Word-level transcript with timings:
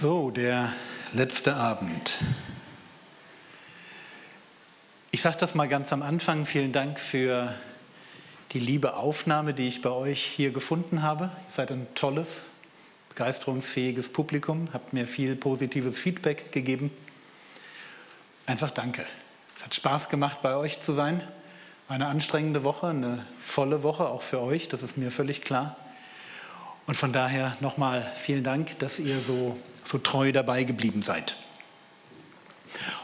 So, 0.00 0.30
der 0.30 0.72
letzte 1.12 1.56
Abend. 1.56 2.18
Ich 5.10 5.22
sage 5.22 5.38
das 5.40 5.56
mal 5.56 5.66
ganz 5.66 5.92
am 5.92 6.02
Anfang. 6.02 6.46
Vielen 6.46 6.70
Dank 6.70 7.00
für 7.00 7.52
die 8.52 8.60
liebe 8.60 8.94
Aufnahme, 8.94 9.54
die 9.54 9.66
ich 9.66 9.82
bei 9.82 9.90
euch 9.90 10.22
hier 10.22 10.52
gefunden 10.52 11.02
habe. 11.02 11.32
Ihr 11.48 11.52
seid 11.52 11.72
ein 11.72 11.88
tolles, 11.96 12.42
begeisterungsfähiges 13.08 14.12
Publikum, 14.12 14.68
habt 14.72 14.92
mir 14.92 15.04
viel 15.04 15.34
positives 15.34 15.98
Feedback 15.98 16.52
gegeben. 16.52 16.92
Einfach 18.46 18.70
danke. 18.70 19.04
Es 19.56 19.64
hat 19.64 19.74
Spaß 19.74 20.10
gemacht, 20.10 20.42
bei 20.42 20.54
euch 20.54 20.80
zu 20.80 20.92
sein. 20.92 21.24
Eine 21.88 22.06
anstrengende 22.06 22.62
Woche, 22.62 22.86
eine 22.86 23.26
volle 23.42 23.82
Woche 23.82 24.06
auch 24.06 24.22
für 24.22 24.40
euch, 24.40 24.68
das 24.68 24.84
ist 24.84 24.96
mir 24.96 25.10
völlig 25.10 25.42
klar. 25.42 25.76
Und 26.88 26.94
von 26.94 27.12
daher 27.12 27.54
nochmal 27.60 28.10
vielen 28.16 28.42
Dank, 28.42 28.78
dass 28.78 28.98
ihr 28.98 29.20
so, 29.20 29.58
so 29.84 29.98
treu 29.98 30.32
dabei 30.32 30.64
geblieben 30.64 31.02
seid. 31.02 31.36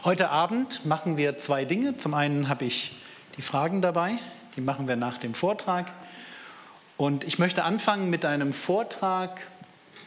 Heute 0.03 0.31
Abend 0.31 0.87
machen 0.87 1.17
wir 1.17 1.37
zwei 1.37 1.65
Dinge. 1.65 1.95
Zum 1.95 2.15
einen 2.15 2.49
habe 2.49 2.65
ich 2.65 2.97
die 3.37 3.43
Fragen 3.43 3.83
dabei, 3.83 4.17
die 4.55 4.61
machen 4.61 4.87
wir 4.87 4.95
nach 4.95 5.19
dem 5.19 5.35
Vortrag. 5.35 5.91
Und 6.97 7.25
ich 7.25 7.37
möchte 7.37 7.63
anfangen 7.63 8.09
mit 8.09 8.25
einem 8.25 8.53
Vortrag, 8.53 9.45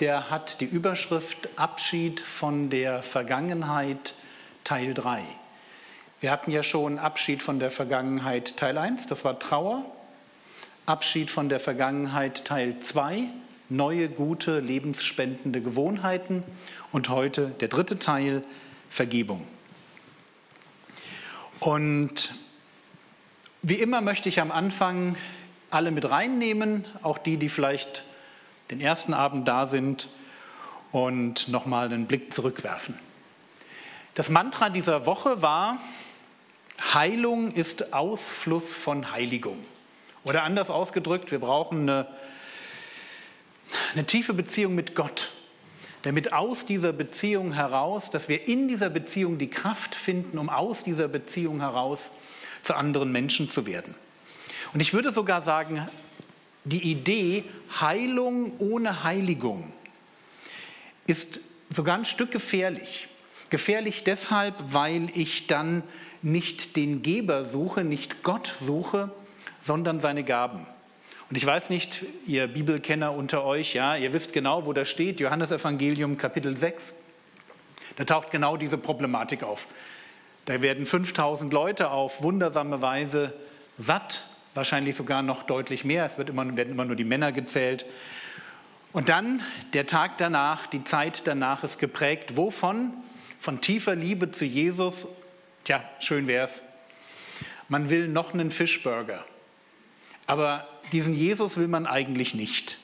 der 0.00 0.28
hat 0.28 0.60
die 0.60 0.64
Überschrift 0.64 1.48
Abschied 1.54 2.18
von 2.18 2.70
der 2.70 3.04
Vergangenheit 3.04 4.14
Teil 4.64 4.92
3. 4.92 5.22
Wir 6.18 6.32
hatten 6.32 6.50
ja 6.50 6.64
schon 6.64 6.98
Abschied 6.98 7.44
von 7.44 7.60
der 7.60 7.70
Vergangenheit 7.70 8.56
Teil 8.56 8.76
1, 8.76 9.06
das 9.06 9.24
war 9.24 9.38
Trauer. 9.38 9.84
Abschied 10.84 11.30
von 11.30 11.48
der 11.48 11.60
Vergangenheit 11.60 12.44
Teil 12.44 12.80
2, 12.80 13.28
neue, 13.68 14.08
gute, 14.08 14.60
lebensspendende 14.60 15.60
Gewohnheiten. 15.60 16.42
Und 16.92 17.08
heute 17.08 17.48
der 17.60 17.68
dritte 17.68 17.98
Teil, 17.98 18.42
Vergebung. 18.90 19.46
Und 21.60 22.34
wie 23.62 23.74
immer 23.74 24.00
möchte 24.00 24.28
ich 24.28 24.40
am 24.40 24.50
Anfang 24.50 25.16
alle 25.70 25.90
mit 25.90 26.10
reinnehmen, 26.10 26.86
auch 27.02 27.18
die, 27.18 27.36
die 27.36 27.48
vielleicht 27.48 28.04
den 28.70 28.80
ersten 28.80 29.12
Abend 29.12 29.48
da 29.48 29.66
sind 29.66 30.08
und 30.92 31.48
nochmal 31.48 31.86
einen 31.86 32.06
Blick 32.06 32.32
zurückwerfen. 32.32 32.98
Das 34.14 34.30
Mantra 34.30 34.70
dieser 34.70 35.06
Woche 35.06 35.42
war, 35.42 35.78
Heilung 36.94 37.52
ist 37.52 37.92
Ausfluss 37.92 38.74
von 38.74 39.12
Heiligung. 39.12 39.58
Oder 40.24 40.44
anders 40.44 40.70
ausgedrückt, 40.70 41.30
wir 41.30 41.40
brauchen 41.40 41.82
eine 41.82 42.06
eine 43.94 44.04
tiefe 44.04 44.34
Beziehung 44.34 44.74
mit 44.74 44.94
Gott, 44.94 45.30
damit 46.02 46.32
aus 46.32 46.66
dieser 46.66 46.92
Beziehung 46.92 47.52
heraus, 47.52 48.10
dass 48.10 48.28
wir 48.28 48.48
in 48.48 48.68
dieser 48.68 48.90
Beziehung 48.90 49.38
die 49.38 49.50
Kraft 49.50 49.94
finden, 49.94 50.38
um 50.38 50.48
aus 50.48 50.84
dieser 50.84 51.08
Beziehung 51.08 51.60
heraus 51.60 52.10
zu 52.62 52.74
anderen 52.74 53.12
Menschen 53.12 53.50
zu 53.50 53.66
werden. 53.66 53.94
Und 54.72 54.80
ich 54.80 54.92
würde 54.92 55.10
sogar 55.10 55.42
sagen, 55.42 55.86
die 56.64 56.90
Idee 56.90 57.44
Heilung 57.80 58.52
ohne 58.58 59.04
Heiligung 59.04 59.72
ist 61.06 61.40
sogar 61.70 61.96
ein 61.96 62.04
Stück 62.04 62.30
gefährlich. 62.30 63.08
Gefährlich 63.50 64.04
deshalb, 64.04 64.54
weil 64.72 65.10
ich 65.14 65.46
dann 65.46 65.82
nicht 66.20 66.76
den 66.76 67.02
Geber 67.02 67.44
suche, 67.44 67.84
nicht 67.84 68.22
Gott 68.22 68.52
suche, 68.58 69.10
sondern 69.60 70.00
seine 70.00 70.24
Gaben. 70.24 70.66
Und 71.30 71.36
ich 71.36 71.44
weiß 71.44 71.68
nicht, 71.68 72.06
ihr 72.26 72.46
Bibelkenner 72.46 73.12
unter 73.12 73.44
euch, 73.44 73.74
ja, 73.74 73.96
ihr 73.96 74.14
wisst 74.14 74.32
genau, 74.32 74.64
wo 74.64 74.72
das 74.72 74.88
steht, 74.88 75.20
Johannes 75.20 75.52
Evangelium 75.52 76.16
Kapitel 76.16 76.56
6. 76.56 76.94
Da 77.96 78.04
taucht 78.04 78.30
genau 78.30 78.56
diese 78.56 78.78
Problematik 78.78 79.42
auf. 79.42 79.66
Da 80.46 80.62
werden 80.62 80.86
5000 80.86 81.52
Leute 81.52 81.90
auf 81.90 82.22
wundersame 82.22 82.80
Weise 82.80 83.34
satt, 83.76 84.22
wahrscheinlich 84.54 84.96
sogar 84.96 85.20
noch 85.22 85.42
deutlich 85.42 85.84
mehr. 85.84 86.06
Es 86.06 86.16
wird 86.16 86.30
immer, 86.30 86.56
werden 86.56 86.70
immer 86.70 86.86
nur 86.86 86.96
die 86.96 87.04
Männer 87.04 87.32
gezählt. 87.32 87.84
Und 88.94 89.10
dann 89.10 89.42
der 89.74 89.86
Tag 89.86 90.16
danach, 90.16 90.66
die 90.66 90.84
Zeit 90.84 91.26
danach 91.26 91.62
ist 91.62 91.78
geprägt. 91.78 92.36
Wovon? 92.38 92.90
Von 93.38 93.60
tiefer 93.60 93.94
Liebe 93.94 94.30
zu 94.30 94.46
Jesus. 94.46 95.06
Tja, 95.64 95.84
schön 96.00 96.26
wär's. 96.26 96.62
Man 97.68 97.90
will 97.90 98.08
noch 98.08 98.32
einen 98.32 98.50
Fischburger. 98.50 99.24
Aber 100.26 100.66
diesen 100.92 101.14
Jesus 101.14 101.56
will 101.56 101.68
man 101.68 101.86
eigentlich 101.86 102.34
nicht. 102.34 102.78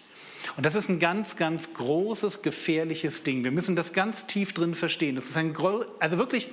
Und 0.56 0.66
das 0.66 0.74
ist 0.74 0.88
ein 0.88 1.00
ganz, 1.00 1.36
ganz 1.36 1.74
großes, 1.74 2.42
gefährliches 2.42 3.22
Ding. 3.22 3.44
Wir 3.44 3.50
müssen 3.50 3.76
das 3.76 3.92
ganz 3.92 4.26
tief 4.26 4.52
drin 4.52 4.74
verstehen. 4.74 5.16
Das 5.16 5.24
ist 5.24 5.36
ein, 5.36 5.54
also 5.98 6.18
wirklich, 6.18 6.48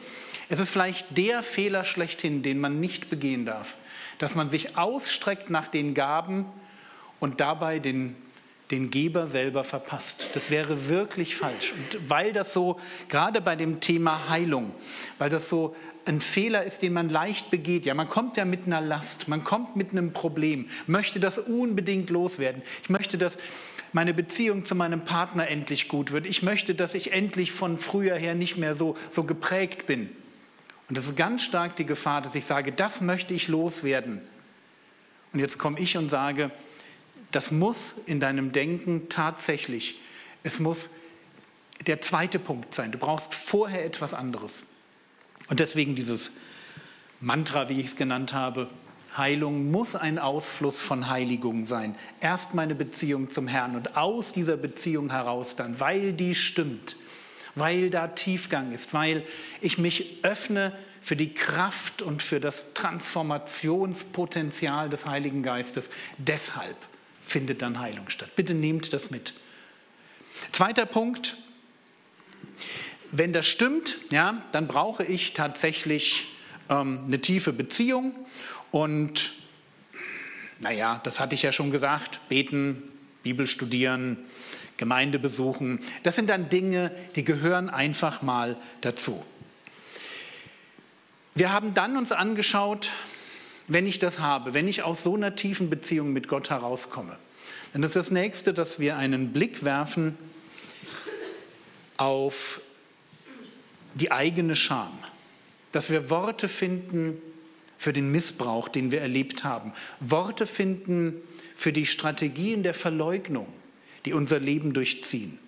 es 0.50 0.60
ist 0.60 0.70
vielleicht 0.70 1.18
der 1.18 1.44
Fehler 1.44 1.84
schlechthin, 1.84 2.42
den 2.42 2.60
man 2.60 2.80
nicht 2.80 3.10
begehen 3.10 3.46
darf. 3.46 3.76
Dass 4.18 4.36
man 4.36 4.50
sich 4.50 4.78
ausstreckt 4.78 5.50
nach 5.50 5.68
den 5.68 5.94
Gaben 5.94 6.46
und 7.20 7.40
dabei 7.42 7.80
den, 7.80 8.16
den 8.72 8.90
Geber 8.90 9.28
selber 9.28 9.64
verpasst. 9.64 10.30
Das 10.34 10.50
wäre 10.50 10.88
wirklich 10.90 11.36
falsch. 11.36 11.74
Und 11.74 12.10
weil 12.10 12.34
das 12.34 12.54
so, 12.54 12.80
gerade 13.10 13.42
bei 13.42 13.56
dem 13.56 13.82
Thema 13.82 14.30
Heilung, 14.30 14.74
weil 15.20 15.30
das 15.30 15.50
so 15.50 15.76
ein 16.06 16.22
Fehler 16.22 16.64
ist, 16.64 16.82
den 16.82 16.94
man 16.94 17.10
leicht 17.10 17.52
begeht. 17.52 17.86
Ja, 17.86 17.94
man 17.94 18.10
kommt 18.10 18.38
ja 18.38 18.46
mit 18.46 18.66
einer 18.66 18.82
Last, 18.82 19.28
man 19.28 19.44
kommt 19.44 19.76
mit 19.76 19.92
einem 19.92 20.14
Problem, 20.14 20.68
möchte 20.88 21.20
das 21.20 21.38
unbedingt 21.38 22.10
loswerden. 22.10 22.62
Ich 22.84 22.90
möchte, 22.90 23.18
dass 23.18 23.38
meine 23.94 24.14
Beziehung 24.14 24.66
zu 24.66 24.76
meinem 24.76 25.04
Partner 25.04 25.48
endlich 25.48 25.88
gut 25.88 26.12
wird. 26.12 26.26
Ich 26.26 26.44
möchte, 26.44 26.76
dass 26.76 26.96
ich 26.96 27.12
endlich 27.12 27.52
von 27.52 27.78
früher 27.78 28.16
her 28.16 28.36
nicht 28.36 28.58
mehr 28.58 28.76
so, 28.76 28.98
so 29.10 29.24
geprägt 29.24 29.86
bin. 29.86 30.10
Und 30.90 30.98
das 30.98 31.06
ist 31.06 31.16
ganz 31.16 31.44
stark 31.44 31.76
die 31.76 31.86
Gefahr, 31.86 32.22
dass 32.22 32.36
ich 32.36 32.46
sage, 32.46 32.72
das 32.72 33.02
möchte 33.02 33.34
ich 33.34 33.48
loswerden. 33.48 34.22
Und 35.34 35.40
jetzt 35.40 35.58
komme 35.58 35.80
ich 35.80 35.98
und 35.98 36.10
sage, 36.10 36.52
das 37.32 37.52
muss 37.52 37.96
in 38.06 38.20
deinem 38.20 38.52
Denken 38.52 39.08
tatsächlich, 39.08 40.00
es 40.44 40.60
muss 40.60 40.92
der 41.88 42.02
zweite 42.02 42.40
Punkt 42.40 42.76
sein. 42.76 42.92
Du 42.92 42.98
brauchst 42.98 43.34
vorher 43.34 43.86
etwas 43.86 44.14
anderes. 44.14 44.66
Und 45.52 45.60
deswegen 45.60 45.94
dieses 45.96 46.32
Mantra, 47.20 47.68
wie 47.68 47.82
ich 47.82 47.88
es 47.88 47.98
genannt 47.98 48.32
habe, 48.34 48.70
Heilung 49.18 49.70
muss 49.70 49.98
ein 49.98 50.18
Ausfluss 50.18 50.80
von 50.80 51.10
Heiligung 51.10 51.66
sein. 51.66 51.98
Erst 52.22 52.56
meine 52.56 52.74
Beziehung 52.74 53.30
zum 53.30 53.50
Herrn 53.50 53.76
und 53.76 53.98
aus 53.98 54.32
dieser 54.32 54.56
Beziehung 54.56 55.12
heraus 55.12 55.58
dann, 55.58 55.82
weil 55.82 56.14
die 56.14 56.36
stimmt, 56.36 56.96
weil 57.56 57.90
da 57.90 58.08
Tiefgang 58.08 58.72
ist, 58.72 58.94
weil 58.94 59.26
ich 59.60 59.78
mich 59.78 60.24
öffne 60.24 60.72
für 61.02 61.18
die 61.18 61.34
Kraft 61.34 62.02
und 62.02 62.22
für 62.22 62.40
das 62.40 62.74
Transformationspotenzial 62.74 64.88
des 64.88 65.06
Heiligen 65.06 65.44
Geistes. 65.44 65.90
Deshalb 66.18 66.78
findet 67.22 67.62
dann 67.62 67.80
Heilung 67.80 68.10
statt. 68.10 68.38
Bitte 68.38 68.54
nehmt 68.54 68.94
das 68.94 69.12
mit. 69.12 69.34
Zweiter 70.54 70.86
Punkt, 70.86 71.36
wenn 73.12 73.34
das 73.34 73.48
stimmt, 73.48 73.98
ja, 74.10 74.42
dann 74.52 74.68
brauche 74.68 75.04
ich 75.04 75.34
tatsächlich 75.34 76.28
ähm, 76.70 77.02
eine 77.06 77.20
tiefe 77.20 77.54
Beziehung 77.54 78.14
und 78.72 79.34
naja, 80.60 81.02
das 81.04 81.20
hatte 81.20 81.36
ich 81.36 81.42
ja 81.42 81.52
schon 81.52 81.72
gesagt, 81.72 82.20
beten, 82.30 82.84
Bibel 83.24 83.48
studieren, 83.48 84.18
Gemeinde 84.78 85.20
besuchen, 85.20 85.80
das 86.04 86.16
sind 86.16 86.30
dann 86.30 86.50
Dinge, 86.50 86.92
die 87.16 87.24
gehören 87.24 87.70
einfach 87.70 88.22
mal 88.22 88.58
dazu. 88.82 89.24
Wir 91.36 91.52
haben 91.52 91.74
dann 91.74 91.98
uns 91.98 92.12
angeschaut, 92.12 92.90
wenn 93.68 93.88
ich 93.88 94.00
das 94.00 94.20
habe, 94.20 94.54
wenn 94.54 94.68
ich 94.68 94.84
aus 94.84 95.04
so 95.04 95.16
einer 95.16 95.36
tiefen 95.36 95.70
Beziehung 95.70 96.14
mit 96.14 96.28
Gott 96.28 96.50
herauskomme, 96.50 97.18
dann 97.74 97.84
ist 97.84 97.96
das 97.96 98.12
nächste, 98.12 98.54
dass 98.54 98.80
wir 98.80 98.98
einen 98.98 99.32
Blick 99.32 99.64
werfen 99.64 100.18
auf 101.98 102.62
die 103.96 104.12
eigene 104.12 104.56
Scham, 104.56 104.92
dass 105.72 105.90
wir 105.90 106.10
Worte 106.10 106.48
finden 106.48 107.22
für 107.78 107.94
den 107.94 108.12
Missbrauch, 108.12 108.70
den 108.70 108.92
wir 108.92 109.02
erlebt 109.02 109.44
haben, 109.44 109.74
Worte 110.00 110.46
finden 110.46 111.16
für 111.56 111.74
die 111.74 111.86
Strategien 111.86 112.64
der 112.64 112.74
Verleugnung, 112.74 113.48
die 114.06 114.14
unser 114.14 114.40
Leben 114.40 114.74
durchziehen. 114.74 115.40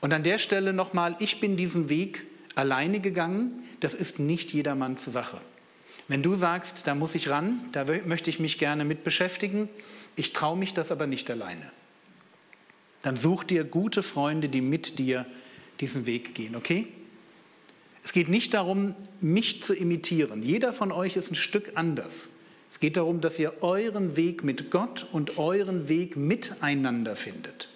Und 0.00 0.12
an 0.12 0.22
der 0.22 0.38
Stelle 0.38 0.72
nochmal, 0.72 1.16
ich 1.18 1.40
bin 1.40 1.56
diesen 1.56 1.88
Weg 1.88 2.24
alleine 2.54 3.00
gegangen, 3.00 3.64
das 3.80 3.94
ist 3.94 4.18
nicht 4.18 4.52
jedermanns 4.52 5.04
Sache. 5.04 5.38
Wenn 6.08 6.22
du 6.22 6.34
sagst, 6.34 6.86
da 6.86 6.94
muss 6.94 7.14
ich 7.14 7.28
ran, 7.28 7.60
da 7.72 7.84
möchte 8.06 8.30
ich 8.30 8.40
mich 8.40 8.58
gerne 8.58 8.84
mit 8.84 9.04
beschäftigen, 9.04 9.68
ich 10.16 10.32
traue 10.32 10.56
mich 10.56 10.74
das 10.74 10.90
aber 10.90 11.06
nicht 11.06 11.30
alleine, 11.30 11.70
dann 13.02 13.16
such 13.16 13.44
dir 13.44 13.64
gute 13.64 14.02
Freunde, 14.02 14.48
die 14.48 14.60
mit 14.60 14.98
dir 14.98 15.26
diesen 15.80 16.06
Weg 16.06 16.34
gehen, 16.34 16.56
okay? 16.56 16.88
Es 18.08 18.14
geht 18.14 18.30
nicht 18.30 18.54
darum, 18.54 18.94
mich 19.20 19.62
zu 19.62 19.74
imitieren. 19.74 20.42
Jeder 20.42 20.72
von 20.72 20.92
euch 20.92 21.16
ist 21.16 21.30
ein 21.30 21.34
Stück 21.34 21.72
anders. 21.74 22.30
Es 22.70 22.80
geht 22.80 22.96
darum, 22.96 23.20
dass 23.20 23.38
ihr 23.38 23.52
euren 23.60 24.16
Weg 24.16 24.42
mit 24.44 24.70
Gott 24.70 25.06
und 25.12 25.36
euren 25.36 25.90
Weg 25.90 26.16
miteinander 26.16 27.16
findet. 27.16 27.68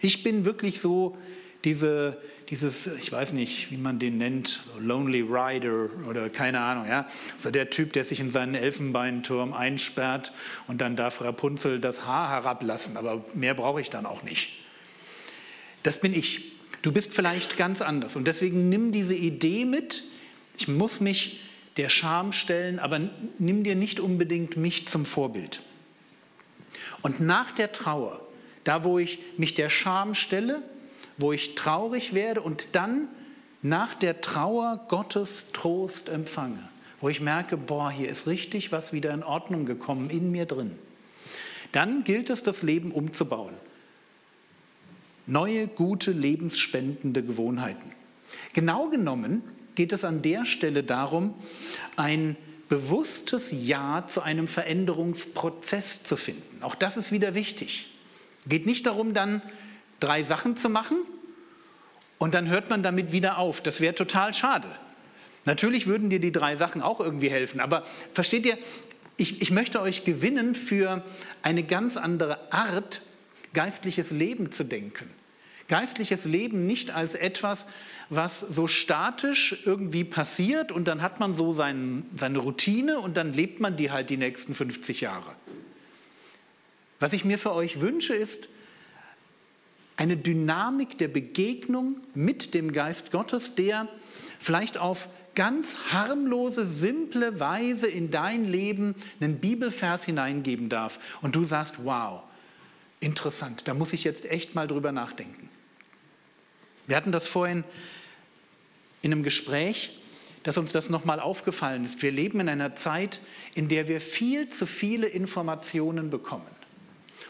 Ich 0.00 0.22
bin 0.22 0.44
wirklich 0.44 0.80
so 0.80 1.18
diese, 1.64 2.16
dieses, 2.48 2.86
ich 2.86 3.10
weiß 3.10 3.32
nicht, 3.32 3.72
wie 3.72 3.76
man 3.76 3.98
den 3.98 4.18
nennt, 4.18 4.60
Lonely 4.78 5.22
Rider 5.22 5.90
oder 6.08 6.30
keine 6.30 6.60
Ahnung, 6.60 6.86
ja. 6.86 7.04
Also 7.34 7.50
der 7.50 7.68
Typ, 7.68 7.92
der 7.92 8.04
sich 8.04 8.20
in 8.20 8.30
seinen 8.30 8.54
Elfenbeinturm 8.54 9.52
einsperrt 9.52 10.30
und 10.68 10.80
dann 10.80 10.94
darf 10.94 11.20
Rapunzel 11.20 11.80
das 11.80 12.06
Haar 12.06 12.30
herablassen, 12.30 12.96
aber 12.96 13.24
mehr 13.34 13.54
brauche 13.54 13.80
ich 13.80 13.90
dann 13.90 14.06
auch 14.06 14.22
nicht. 14.22 14.50
Das 15.82 15.98
bin 15.98 16.14
ich. 16.14 16.51
Du 16.82 16.90
bist 16.92 17.14
vielleicht 17.14 17.56
ganz 17.56 17.80
anders 17.80 18.16
und 18.16 18.26
deswegen 18.26 18.68
nimm 18.68 18.92
diese 18.92 19.14
Idee 19.14 19.64
mit. 19.64 20.02
Ich 20.58 20.68
muss 20.68 21.00
mich 21.00 21.40
der 21.76 21.88
Scham 21.88 22.32
stellen, 22.32 22.78
aber 22.78 23.00
nimm 23.38 23.64
dir 23.64 23.76
nicht 23.76 24.00
unbedingt 24.00 24.56
mich 24.56 24.88
zum 24.88 25.06
Vorbild. 25.06 25.62
Und 27.00 27.20
nach 27.20 27.52
der 27.52 27.72
Trauer, 27.72 28.20
da 28.64 28.84
wo 28.84 28.98
ich 28.98 29.20
mich 29.36 29.54
der 29.54 29.68
Scham 29.68 30.14
stelle, 30.14 30.62
wo 31.16 31.32
ich 31.32 31.54
traurig 31.54 32.14
werde 32.14 32.42
und 32.42 32.74
dann 32.74 33.08
nach 33.62 33.94
der 33.94 34.20
Trauer 34.20 34.84
Gottes 34.88 35.46
Trost 35.52 36.08
empfange, 36.08 36.68
wo 37.00 37.08
ich 37.08 37.20
merke, 37.20 37.56
boah, 37.56 37.90
hier 37.90 38.08
ist 38.08 38.26
richtig 38.26 38.72
was 38.72 38.92
wieder 38.92 39.14
in 39.14 39.22
Ordnung 39.22 39.66
gekommen 39.66 40.10
in 40.10 40.30
mir 40.32 40.46
drin. 40.46 40.72
Dann 41.70 42.04
gilt 42.04 42.28
es, 42.28 42.42
das 42.42 42.62
Leben 42.62 42.90
umzubauen. 42.90 43.54
Neue, 45.26 45.68
gute, 45.68 46.10
lebensspendende 46.10 47.22
Gewohnheiten. 47.22 47.92
Genau 48.54 48.88
genommen 48.88 49.42
geht 49.74 49.92
es 49.92 50.04
an 50.04 50.22
der 50.22 50.44
Stelle 50.44 50.82
darum, 50.82 51.34
ein 51.96 52.36
bewusstes 52.68 53.52
Ja 53.52 54.06
zu 54.06 54.22
einem 54.22 54.48
Veränderungsprozess 54.48 56.02
zu 56.02 56.16
finden. 56.16 56.62
Auch 56.62 56.74
das 56.74 56.96
ist 56.96 57.12
wieder 57.12 57.34
wichtig. 57.34 57.88
Geht 58.46 58.66
nicht 58.66 58.86
darum, 58.86 59.14
dann 59.14 59.42
drei 60.00 60.22
Sachen 60.22 60.56
zu 60.56 60.68
machen 60.68 60.96
und 62.18 62.34
dann 62.34 62.48
hört 62.48 62.70
man 62.70 62.82
damit 62.82 63.12
wieder 63.12 63.38
auf. 63.38 63.60
Das 63.60 63.80
wäre 63.80 63.94
total 63.94 64.34
schade. 64.34 64.68
Natürlich 65.44 65.86
würden 65.86 66.08
dir 66.08 66.20
die 66.20 66.32
drei 66.32 66.56
Sachen 66.56 66.82
auch 66.82 67.00
irgendwie 67.00 67.30
helfen, 67.30 67.60
aber 67.60 67.84
versteht 68.12 68.46
ihr, 68.46 68.58
ich, 69.16 69.42
ich 69.42 69.50
möchte 69.50 69.80
euch 69.80 70.04
gewinnen 70.04 70.54
für 70.54 71.04
eine 71.42 71.62
ganz 71.62 71.96
andere 71.96 72.52
Art, 72.52 73.02
geistliches 73.54 74.10
Leben 74.10 74.52
zu 74.52 74.64
denken. 74.64 75.08
Geistliches 75.68 76.24
Leben 76.24 76.66
nicht 76.66 76.90
als 76.90 77.14
etwas, 77.14 77.66
was 78.10 78.40
so 78.40 78.66
statisch 78.66 79.62
irgendwie 79.64 80.04
passiert 80.04 80.70
und 80.70 80.86
dann 80.88 81.00
hat 81.00 81.20
man 81.20 81.34
so 81.34 81.52
sein, 81.52 82.04
seine 82.18 82.38
Routine 82.38 82.98
und 82.98 83.16
dann 83.16 83.32
lebt 83.32 83.60
man 83.60 83.76
die 83.76 83.90
halt 83.90 84.10
die 84.10 84.16
nächsten 84.16 84.54
50 84.54 85.00
Jahre. 85.00 85.34
Was 87.00 87.12
ich 87.12 87.24
mir 87.24 87.38
für 87.38 87.54
euch 87.54 87.80
wünsche, 87.80 88.14
ist 88.14 88.48
eine 89.96 90.16
Dynamik 90.16 90.98
der 90.98 91.08
Begegnung 91.08 91.96
mit 92.14 92.54
dem 92.54 92.72
Geist 92.72 93.12
Gottes, 93.12 93.54
der 93.54 93.88
vielleicht 94.38 94.78
auf 94.78 95.08
ganz 95.34 95.76
harmlose, 95.90 96.66
simple 96.66 97.40
Weise 97.40 97.86
in 97.86 98.10
dein 98.10 98.44
Leben 98.44 98.94
einen 99.20 99.38
Bibelvers 99.38 100.04
hineingeben 100.04 100.68
darf 100.68 100.98
und 101.22 101.34
du 101.36 101.44
sagst, 101.44 101.76
wow, 101.84 102.22
interessant, 103.02 103.68
da 103.68 103.74
muss 103.74 103.92
ich 103.92 104.04
jetzt 104.04 104.24
echt 104.26 104.54
mal 104.54 104.68
drüber 104.68 104.92
nachdenken. 104.92 105.48
Wir 106.86 106.96
hatten 106.96 107.12
das 107.12 107.26
vorhin 107.26 107.64
in 109.02 109.12
einem 109.12 109.22
Gespräch, 109.22 109.98
dass 110.42 110.58
uns 110.58 110.72
das 110.72 110.90
nochmal 110.90 111.20
aufgefallen 111.20 111.84
ist. 111.84 112.02
Wir 112.02 112.10
leben 112.10 112.40
in 112.40 112.48
einer 112.48 112.74
Zeit, 112.74 113.20
in 113.54 113.68
der 113.68 113.88
wir 113.88 114.00
viel 114.00 114.48
zu 114.48 114.66
viele 114.66 115.06
Informationen 115.06 116.10
bekommen. 116.10 116.46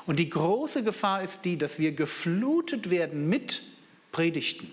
Und 0.06 0.18
die 0.18 0.30
große 0.30 0.82
Gefahr 0.82 1.22
ist 1.22 1.44
die, 1.44 1.58
dass 1.58 1.78
wir 1.78 1.92
geflutet 1.92 2.90
werden 2.90 3.28
mit 3.28 3.62
Predigten. 4.10 4.70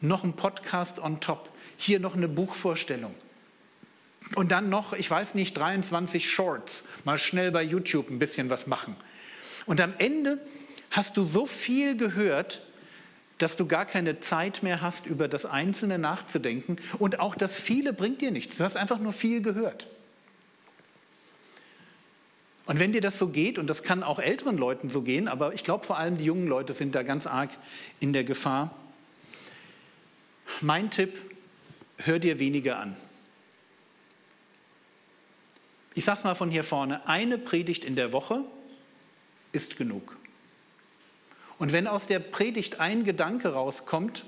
Noch 0.00 0.24
ein 0.24 0.34
Podcast 0.34 0.98
on 0.98 1.20
top, 1.20 1.50
hier 1.76 1.98
noch 1.98 2.14
eine 2.14 2.28
Buchvorstellung. 2.28 3.14
Und 4.34 4.50
dann 4.50 4.68
noch, 4.68 4.92
ich 4.92 5.10
weiß 5.10 5.34
nicht, 5.34 5.56
23 5.56 6.30
Shorts, 6.30 6.84
mal 7.04 7.18
schnell 7.18 7.50
bei 7.50 7.62
YouTube 7.62 8.10
ein 8.10 8.18
bisschen 8.18 8.50
was 8.50 8.66
machen. 8.66 8.96
Und 9.66 9.80
am 9.80 9.94
Ende 9.98 10.38
hast 10.90 11.16
du 11.16 11.24
so 11.24 11.46
viel 11.46 11.96
gehört, 11.96 12.62
dass 13.38 13.56
du 13.56 13.66
gar 13.66 13.84
keine 13.84 14.20
Zeit 14.20 14.62
mehr 14.62 14.80
hast, 14.80 15.06
über 15.06 15.28
das 15.28 15.44
Einzelne 15.44 15.98
nachzudenken. 15.98 16.76
Und 16.98 17.18
auch 17.18 17.34
das 17.34 17.54
viele 17.58 17.92
bringt 17.92 18.20
dir 18.20 18.30
nichts. 18.30 18.58
Du 18.58 18.64
hast 18.64 18.76
einfach 18.76 18.98
nur 18.98 19.12
viel 19.12 19.42
gehört. 19.42 19.88
Und 22.66 22.78
wenn 22.78 22.92
dir 22.92 23.00
das 23.00 23.18
so 23.18 23.28
geht, 23.28 23.58
und 23.58 23.66
das 23.66 23.82
kann 23.82 24.02
auch 24.02 24.18
älteren 24.18 24.56
Leuten 24.56 24.88
so 24.88 25.02
gehen, 25.02 25.28
aber 25.28 25.52
ich 25.52 25.64
glaube 25.64 25.84
vor 25.84 25.98
allem 25.98 26.16
die 26.16 26.24
jungen 26.24 26.46
Leute 26.46 26.72
sind 26.72 26.94
da 26.94 27.02
ganz 27.02 27.26
arg 27.26 27.50
in 28.00 28.12
der 28.12 28.24
Gefahr. 28.24 28.74
Mein 30.60 30.90
Tipp, 30.90 31.18
hör 31.98 32.18
dir 32.18 32.38
weniger 32.38 32.78
an. 32.78 32.96
Ich 35.94 36.04
sage 36.04 36.18
es 36.18 36.24
mal 36.24 36.34
von 36.34 36.50
hier 36.50 36.64
vorne, 36.64 37.06
eine 37.06 37.36
Predigt 37.36 37.84
in 37.84 37.96
der 37.96 38.12
Woche 38.12 38.44
ist 39.54 39.76
genug. 39.76 40.16
Und 41.58 41.72
wenn 41.72 41.86
aus 41.86 42.06
der 42.06 42.18
Predigt 42.18 42.80
ein 42.80 43.04
Gedanke 43.04 43.48
rauskommt, 43.48 44.24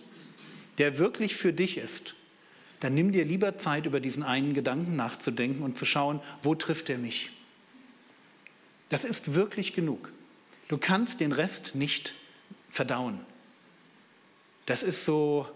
der 0.78 0.98
wirklich 0.98 1.34
für 1.34 1.52
dich 1.52 1.78
ist, 1.78 2.14
dann 2.80 2.94
nimm 2.94 3.12
dir 3.12 3.24
lieber 3.24 3.58
Zeit, 3.58 3.86
über 3.86 4.00
diesen 4.00 4.22
einen 4.22 4.54
Gedanken 4.54 4.96
nachzudenken 4.96 5.62
und 5.62 5.78
zu 5.78 5.84
schauen, 5.84 6.20
wo 6.42 6.54
trifft 6.54 6.90
er 6.90 6.98
mich. 6.98 7.30
Das 8.88 9.04
ist 9.04 9.34
wirklich 9.34 9.74
genug. 9.74 10.12
Du 10.68 10.78
kannst 10.78 11.20
den 11.20 11.32
Rest 11.32 11.74
nicht 11.74 12.14
verdauen. 12.68 13.18
Das 14.66 14.82
ist 14.82 15.04
so 15.04 15.48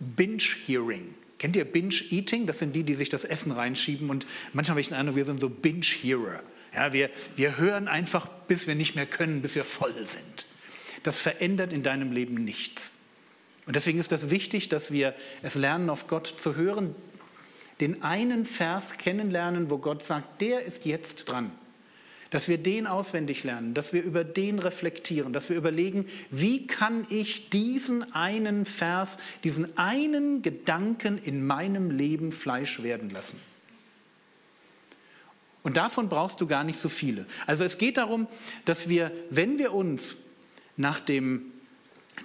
Binge-Hearing. 0.00 1.14
Kennt 1.38 1.56
ihr 1.56 1.64
Binge-Eating? 1.64 2.46
Das 2.46 2.58
sind 2.58 2.74
die, 2.74 2.82
die 2.82 2.94
sich 2.94 3.08
das 3.08 3.24
Essen 3.24 3.52
reinschieben 3.52 4.10
und 4.10 4.26
manchmal 4.52 4.72
habe 4.72 4.80
ich 4.80 4.88
den 4.88 4.96
Eindruck, 4.96 5.16
wir 5.16 5.24
sind 5.24 5.40
so 5.40 5.48
Binge-Hearer. 5.48 6.42
Ja, 6.76 6.92
wir, 6.92 7.10
wir 7.36 7.56
hören 7.56 7.88
einfach, 7.88 8.28
bis 8.46 8.66
wir 8.66 8.74
nicht 8.74 8.94
mehr 8.94 9.06
können, 9.06 9.40
bis 9.40 9.54
wir 9.54 9.64
voll 9.64 9.94
sind. 9.94 10.46
Das 11.02 11.18
verändert 11.18 11.72
in 11.72 11.82
deinem 11.82 12.12
Leben 12.12 12.34
nichts. 12.34 12.90
Und 13.66 13.74
deswegen 13.74 13.98
ist 13.98 14.12
das 14.12 14.30
wichtig, 14.30 14.68
dass 14.68 14.92
wir 14.92 15.14
es 15.42 15.54
lernen, 15.54 15.88
auf 15.88 16.06
Gott 16.06 16.26
zu 16.26 16.54
hören, 16.54 16.94
den 17.80 18.02
einen 18.02 18.44
Vers 18.44 18.98
kennenlernen, 18.98 19.70
wo 19.70 19.78
Gott 19.78 20.04
sagt, 20.04 20.40
der 20.40 20.62
ist 20.62 20.84
jetzt 20.84 21.24
dran. 21.24 21.50
Dass 22.30 22.48
wir 22.48 22.58
den 22.58 22.86
auswendig 22.86 23.44
lernen, 23.44 23.72
dass 23.72 23.92
wir 23.92 24.02
über 24.02 24.24
den 24.24 24.58
reflektieren, 24.58 25.32
dass 25.32 25.48
wir 25.48 25.56
überlegen, 25.56 26.06
wie 26.30 26.66
kann 26.66 27.06
ich 27.08 27.50
diesen 27.50 28.12
einen 28.14 28.66
Vers, 28.66 29.18
diesen 29.44 29.78
einen 29.78 30.42
Gedanken 30.42 31.18
in 31.22 31.46
meinem 31.46 31.90
Leben 31.90 32.32
Fleisch 32.32 32.82
werden 32.82 33.10
lassen. 33.10 33.40
Und 35.66 35.76
davon 35.76 36.08
brauchst 36.08 36.40
du 36.40 36.46
gar 36.46 36.62
nicht 36.62 36.78
so 36.78 36.88
viele. 36.88 37.26
Also 37.44 37.64
es 37.64 37.76
geht 37.76 37.96
darum, 37.96 38.28
dass 38.66 38.88
wir, 38.88 39.10
wenn 39.30 39.58
wir 39.58 39.74
uns 39.74 40.18
nach 40.76 41.00
dem 41.00 41.42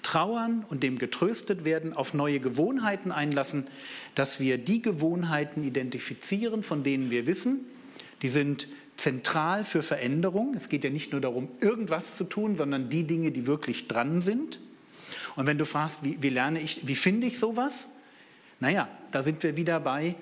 Trauern 0.04 0.64
und 0.70 0.84
dem 0.84 1.00
getröstet 1.00 1.66
werden 1.66 1.94
auf 1.94 2.14
neue 2.14 2.40
Gewohnheiten 2.40 3.12
einlassen, 3.12 3.66
dass 4.14 4.40
wir 4.40 4.60
die 4.60 4.84
Gewohnheiten 4.84 5.64
identifizieren, 5.64 6.62
von 6.62 6.84
denen 6.84 7.10
wir 7.10 7.26
wissen, 7.26 7.62
die 8.22 8.30
sind 8.30 8.68
zentral 8.96 9.64
für 9.64 9.82
Veränderung. 9.82 10.54
Es 10.54 10.70
geht 10.70 10.84
ja 10.84 10.92
nicht 10.92 11.12
nur 11.12 11.20
darum, 11.20 11.50
irgendwas 11.62 12.18
zu 12.18 12.26
tun, 12.26 12.56
sondern 12.56 12.92
die 12.92 13.06
Dinge, 13.06 13.32
die 13.32 13.48
wirklich 13.48 13.88
dran 13.88 14.22
sind. 14.22 14.60
Und 15.36 15.48
wenn 15.48 15.58
du 15.58 15.66
fragst, 15.66 16.04
wie, 16.04 16.22
wie 16.22 16.30
lerne 16.30 16.62
ich, 16.62 16.88
wie 16.88 16.94
finde 16.94 17.26
ich 17.26 17.40
sowas? 17.40 17.88
Naja, 18.60 18.88
da 19.10 19.24
sind 19.24 19.42
wir 19.42 19.58
wieder 19.58 19.80
bei, 19.80 20.14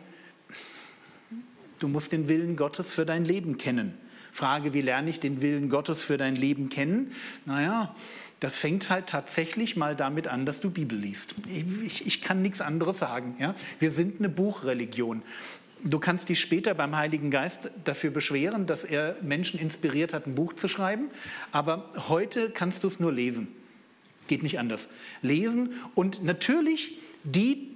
Du 1.80 1.88
musst 1.88 2.12
den 2.12 2.28
Willen 2.28 2.56
Gottes 2.56 2.94
für 2.94 3.06
dein 3.06 3.26
Leben 3.26 3.58
kennen. 3.58 3.98
Frage, 4.32 4.74
wie 4.74 4.82
lerne 4.82 5.10
ich 5.10 5.20
den 5.20 5.42
Willen 5.42 5.70
Gottes 5.70 6.04
für 6.04 6.18
dein 6.18 6.36
Leben 6.36 6.70
kennen? 6.70 7.12
Naja, 7.46 7.96
das 8.40 8.58
fängt 8.58 8.90
halt 8.90 9.08
tatsächlich 9.08 9.76
mal 9.76 9.96
damit 9.96 10.28
an, 10.28 10.46
dass 10.46 10.62
du 10.62 10.70
Bibel 10.70 10.98
liest. 10.98 11.36
Ich, 11.84 12.06
ich 12.06 12.22
kann 12.22 12.42
nichts 12.42 12.62
anderes 12.62 13.00
sagen. 13.00 13.36
Ja? 13.40 13.56
Wir 13.80 13.92
sind 13.92 14.20
eine 14.20 14.30
Buchreligion. 14.30 15.24
Du 15.84 16.00
kannst 16.00 16.30
dich 16.30 16.42
später 16.42 16.74
beim 16.74 16.96
Heiligen 16.96 17.32
Geist 17.32 17.72
dafür 17.86 18.12
beschweren, 18.12 18.66
dass 18.66 18.84
er 18.84 19.16
Menschen 19.22 19.60
inspiriert 19.60 20.14
hat, 20.14 20.28
ein 20.28 20.36
Buch 20.36 20.54
zu 20.54 20.68
schreiben. 20.68 21.08
Aber 21.52 21.92
heute 22.10 22.50
kannst 22.50 22.84
du 22.84 22.88
es 22.88 23.00
nur 23.00 23.14
lesen. 23.14 23.48
Geht 24.28 24.44
nicht 24.44 24.60
anders. 24.60 24.90
Lesen 25.22 25.74
und 25.96 26.24
natürlich 26.24 27.00
die 27.24 27.70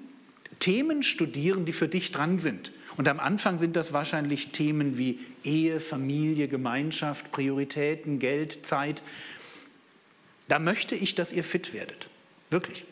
Themen 0.59 1.03
studieren, 1.03 1.65
die 1.65 1.73
für 1.73 1.87
dich 1.87 2.11
dran 2.11 2.39
sind. 2.39 2.71
Und 2.97 3.07
am 3.07 3.19
Anfang 3.19 3.57
sind 3.57 3.75
das 3.75 3.93
wahrscheinlich 3.93 4.49
Themen 4.49 4.97
wie 4.97 5.19
Ehe, 5.43 5.79
Familie, 5.79 6.47
Gemeinschaft, 6.47 7.31
Prioritäten, 7.31 8.19
Geld, 8.19 8.65
Zeit. 8.65 9.01
Da 10.47 10.59
möchte 10.59 10.95
ich, 10.95 11.15
dass 11.15 11.31
ihr 11.31 11.43
fit 11.43 11.73
werdet. 11.73 12.09
Wirklich. 12.49 12.85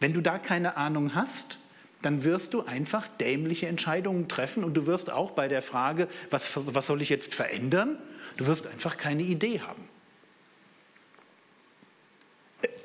Wenn 0.00 0.12
du 0.12 0.20
da 0.20 0.38
keine 0.38 0.76
Ahnung 0.76 1.14
hast, 1.14 1.58
dann 2.02 2.24
wirst 2.24 2.52
du 2.52 2.62
einfach 2.62 3.06
dämliche 3.08 3.68
Entscheidungen 3.68 4.28
treffen 4.28 4.64
und 4.64 4.74
du 4.74 4.86
wirst 4.86 5.10
auch 5.10 5.30
bei 5.30 5.48
der 5.48 5.62
Frage, 5.62 6.08
was, 6.30 6.50
was 6.54 6.86
soll 6.86 7.00
ich 7.00 7.08
jetzt 7.08 7.32
verändern, 7.32 7.96
du 8.36 8.46
wirst 8.48 8.66
einfach 8.66 8.96
keine 8.96 9.22
Idee 9.22 9.60
haben. 9.60 9.88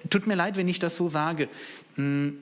tut 0.09 0.27
mir 0.27 0.35
leid, 0.35 0.55
wenn 0.57 0.67
ich 0.67 0.79
das 0.79 0.95
so 0.95 1.09
sage. 1.09 1.49
Hm, 1.95 2.39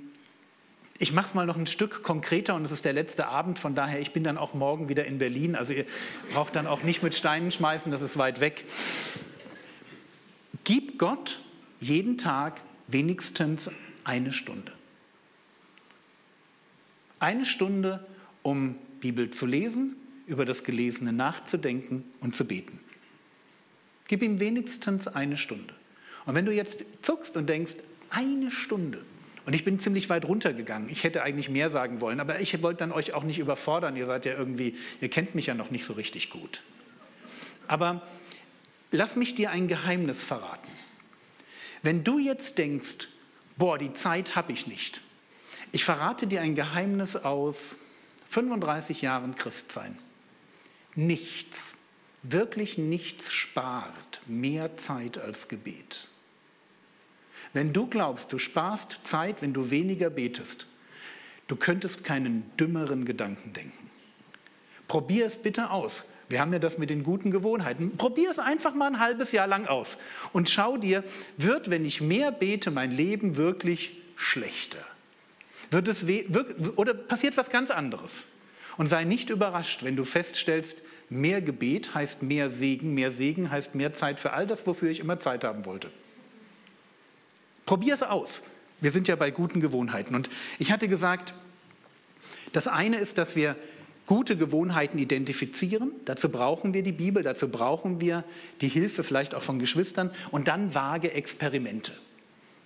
ich 0.97 1.11
mache 1.11 1.27
es 1.27 1.33
mal 1.33 1.45
noch 1.45 1.57
ein 1.57 1.67
Stück 1.67 2.03
konkreter 2.03 2.55
und 2.55 2.63
es 2.63 2.71
ist 2.71 2.85
der 2.85 2.93
letzte 2.93 3.27
Abend, 3.27 3.59
von 3.59 3.75
daher, 3.75 3.99
ich 3.99 4.13
bin 4.13 4.23
dann 4.23 4.37
auch 4.37 4.53
morgen 4.53 4.87
wieder 4.87 5.05
in 5.05 5.17
Berlin. 5.17 5.55
Also 5.55 5.73
ihr 5.73 5.85
braucht 6.31 6.55
dann 6.55 6.67
auch 6.67 6.83
nicht 6.83 7.03
mit 7.03 7.13
Steinen 7.13 7.51
schmeißen, 7.51 7.91
das 7.91 8.01
ist 8.01 8.17
weit 8.17 8.39
weg. 8.39 8.63
Gib 10.63 10.97
Gott 10.97 11.39
jeden 11.81 12.17
Tag 12.17 12.61
wenigstens 12.87 13.69
eine 14.05 14.31
Stunde. 14.31 14.71
Eine 17.19 17.45
Stunde, 17.45 18.05
um 18.41 18.75
Bibel 19.01 19.29
zu 19.31 19.45
lesen, 19.45 19.95
über 20.27 20.45
das 20.45 20.63
Gelesene 20.63 21.11
nachzudenken 21.11 22.05
und 22.21 22.35
zu 22.35 22.45
beten. 22.45 22.79
Gib 24.07 24.21
ihm 24.21 24.39
wenigstens 24.39 25.07
eine 25.07 25.35
Stunde. 25.35 25.73
Und 26.25 26.35
wenn 26.35 26.45
du 26.45 26.53
jetzt 26.53 26.83
zuckst 27.01 27.35
und 27.35 27.47
denkst, 27.47 27.75
eine 28.09 28.49
Stunde, 28.49 29.03
und 29.45 29.53
ich 29.53 29.63
bin 29.63 29.79
ziemlich 29.79 30.09
weit 30.09 30.25
runtergegangen. 30.25 30.89
Ich 30.89 31.03
hätte 31.03 31.21
eigentlich 31.21 31.49
mehr 31.49 31.69
sagen 31.69 32.01
wollen, 32.01 32.19
aber 32.19 32.39
ich 32.39 32.61
wollte 32.63 32.79
dann 32.79 32.91
euch 32.91 33.13
auch 33.13 33.23
nicht 33.23 33.37
überfordern. 33.37 33.95
Ihr 33.95 34.07
seid 34.07 34.25
ja 34.25 34.33
irgendwie, 34.33 34.75
ihr 35.01 35.09
kennt 35.09 35.35
mich 35.35 35.45
ja 35.45 35.53
noch 35.53 35.69
nicht 35.69 35.85
so 35.85 35.93
richtig 35.93 36.31
gut. 36.31 36.63
Aber 37.67 38.01
lass 38.91 39.15
mich 39.15 39.35
dir 39.35 39.51
ein 39.51 39.67
Geheimnis 39.67 40.23
verraten. 40.23 40.71
Wenn 41.83 42.03
du 42.03 42.17
jetzt 42.17 42.57
denkst, 42.57 43.07
boah, 43.57 43.77
die 43.77 43.93
Zeit 43.93 44.35
habe 44.35 44.51
ich 44.51 44.65
nicht. 44.65 45.01
Ich 45.71 45.83
verrate 45.83 46.25
dir 46.25 46.41
ein 46.41 46.55
Geheimnis 46.55 47.15
aus 47.15 47.75
35 48.29 49.03
Jahren 49.03 49.35
Christsein. 49.35 49.97
Nichts, 50.95 51.75
wirklich 52.23 52.79
nichts 52.79 53.31
spart 53.31 54.21
mehr 54.25 54.77
Zeit 54.77 55.19
als 55.19 55.47
Gebet. 55.49 56.07
Wenn 57.55 57.71
du 57.71 57.87
glaubst, 57.87 58.33
du 58.33 58.37
sparst 58.37 58.99
Zeit, 59.03 59.41
wenn 59.41 59.53
du 59.53 59.71
weniger 59.71 60.09
betest, 60.09 60.67
du 61.47 61.55
könntest 61.55 62.03
keinen 62.03 62.43
dümmeren 62.57 63.05
Gedanken 63.05 63.53
denken. 63.53 63.89
Probier 64.89 65.25
es 65.25 65.37
bitte 65.37 65.71
aus. 65.71 66.03
Wir 66.27 66.41
haben 66.41 66.51
ja 66.51 66.59
das 66.59 66.77
mit 66.77 66.89
den 66.89 67.03
guten 67.03 67.31
Gewohnheiten. 67.31 67.95
Probier 67.95 68.29
es 68.29 68.39
einfach 68.39 68.73
mal 68.73 68.87
ein 68.87 68.99
halbes 68.99 69.31
Jahr 69.31 69.47
lang 69.47 69.67
aus 69.67 69.97
und 70.33 70.49
schau 70.49 70.75
dir, 70.75 71.05
wird, 71.37 71.69
wenn 71.69 71.85
ich 71.85 72.01
mehr 72.01 72.33
bete, 72.33 72.71
mein 72.71 72.91
Leben 72.91 73.37
wirklich 73.37 73.93
schlechter? 74.17 74.83
Wird 75.71 75.87
es 75.87 76.03
oder 76.75 76.93
passiert 76.93 77.37
was 77.37 77.49
ganz 77.49 77.71
anderes? 77.71 78.23
Und 78.75 78.87
sei 78.87 79.05
nicht 79.05 79.29
überrascht, 79.29 79.85
wenn 79.85 79.95
du 79.95 80.03
feststellst, 80.03 80.79
mehr 81.07 81.41
Gebet 81.41 81.95
heißt 81.95 82.21
mehr 82.21 82.49
Segen, 82.49 82.93
mehr 82.93 83.13
Segen 83.13 83.49
heißt 83.49 83.75
mehr 83.75 83.93
Zeit 83.93 84.19
für 84.19 84.33
all 84.33 84.45
das, 84.45 84.67
wofür 84.67 84.89
ich 84.89 84.99
immer 84.99 85.17
Zeit 85.17 85.45
haben 85.45 85.65
wollte. 85.65 85.89
Probier 87.65 87.93
es 87.93 88.03
aus. 88.03 88.43
Wir 88.81 88.91
sind 88.91 89.07
ja 89.07 89.15
bei 89.15 89.31
guten 89.31 89.61
Gewohnheiten. 89.61 90.15
Und 90.15 90.29
ich 90.59 90.71
hatte 90.71 90.87
gesagt, 90.87 91.33
das 92.51 92.67
eine 92.67 92.97
ist, 92.97 93.17
dass 93.17 93.35
wir 93.35 93.55
gute 94.05 94.37
Gewohnheiten 94.37 94.97
identifizieren. 94.97 95.91
Dazu 96.05 96.29
brauchen 96.29 96.73
wir 96.73 96.83
die 96.83 96.91
Bibel, 96.91 97.23
dazu 97.23 97.49
brauchen 97.49 97.99
wir 97.99 98.23
die 98.61 98.67
Hilfe 98.67 99.03
vielleicht 99.03 99.33
auch 99.33 99.41
von 99.41 99.59
Geschwistern 99.59 100.11
und 100.31 100.47
dann 100.47 100.75
vage 100.75 101.11
Experimente. 101.11 101.91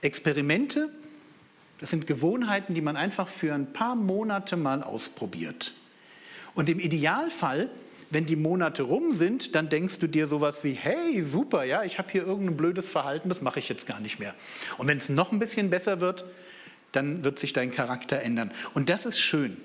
Experimente, 0.01 0.89
das 1.79 1.89
sind 1.89 2.07
Gewohnheiten, 2.07 2.73
die 2.73 2.81
man 2.81 2.97
einfach 2.97 3.27
für 3.27 3.53
ein 3.53 3.71
paar 3.71 3.95
Monate 3.95 4.57
mal 4.57 4.83
ausprobiert. 4.83 5.73
Und 6.55 6.69
im 6.69 6.79
Idealfall 6.79 7.69
wenn 8.11 8.25
die 8.25 8.35
Monate 8.35 8.83
rum 8.83 9.13
sind, 9.13 9.55
dann 9.55 9.69
denkst 9.69 9.99
du 9.99 10.07
dir 10.07 10.27
sowas 10.27 10.63
wie, 10.63 10.73
hey, 10.73 11.21
super, 11.21 11.63
ja, 11.63 11.83
ich 11.83 11.99
habe 11.99 12.09
hier 12.11 12.25
irgendein 12.25 12.57
blödes 12.57 12.87
Verhalten, 12.87 13.29
das 13.29 13.41
mache 13.41 13.59
ich 13.59 13.69
jetzt 13.69 13.85
gar 13.85 13.99
nicht 13.99 14.19
mehr. 14.19 14.33
Und 14.77 14.87
wenn 14.87 14.97
es 14.97 15.09
noch 15.09 15.31
ein 15.31 15.39
bisschen 15.39 15.69
besser 15.69 16.01
wird, 16.01 16.25
dann 16.91 17.23
wird 17.23 17.37
sich 17.37 17.53
dein 17.53 17.71
Charakter 17.71 18.21
ändern. 18.21 18.51
Und 18.73 18.89
das 18.89 19.05
ist 19.05 19.19
schön. 19.19 19.57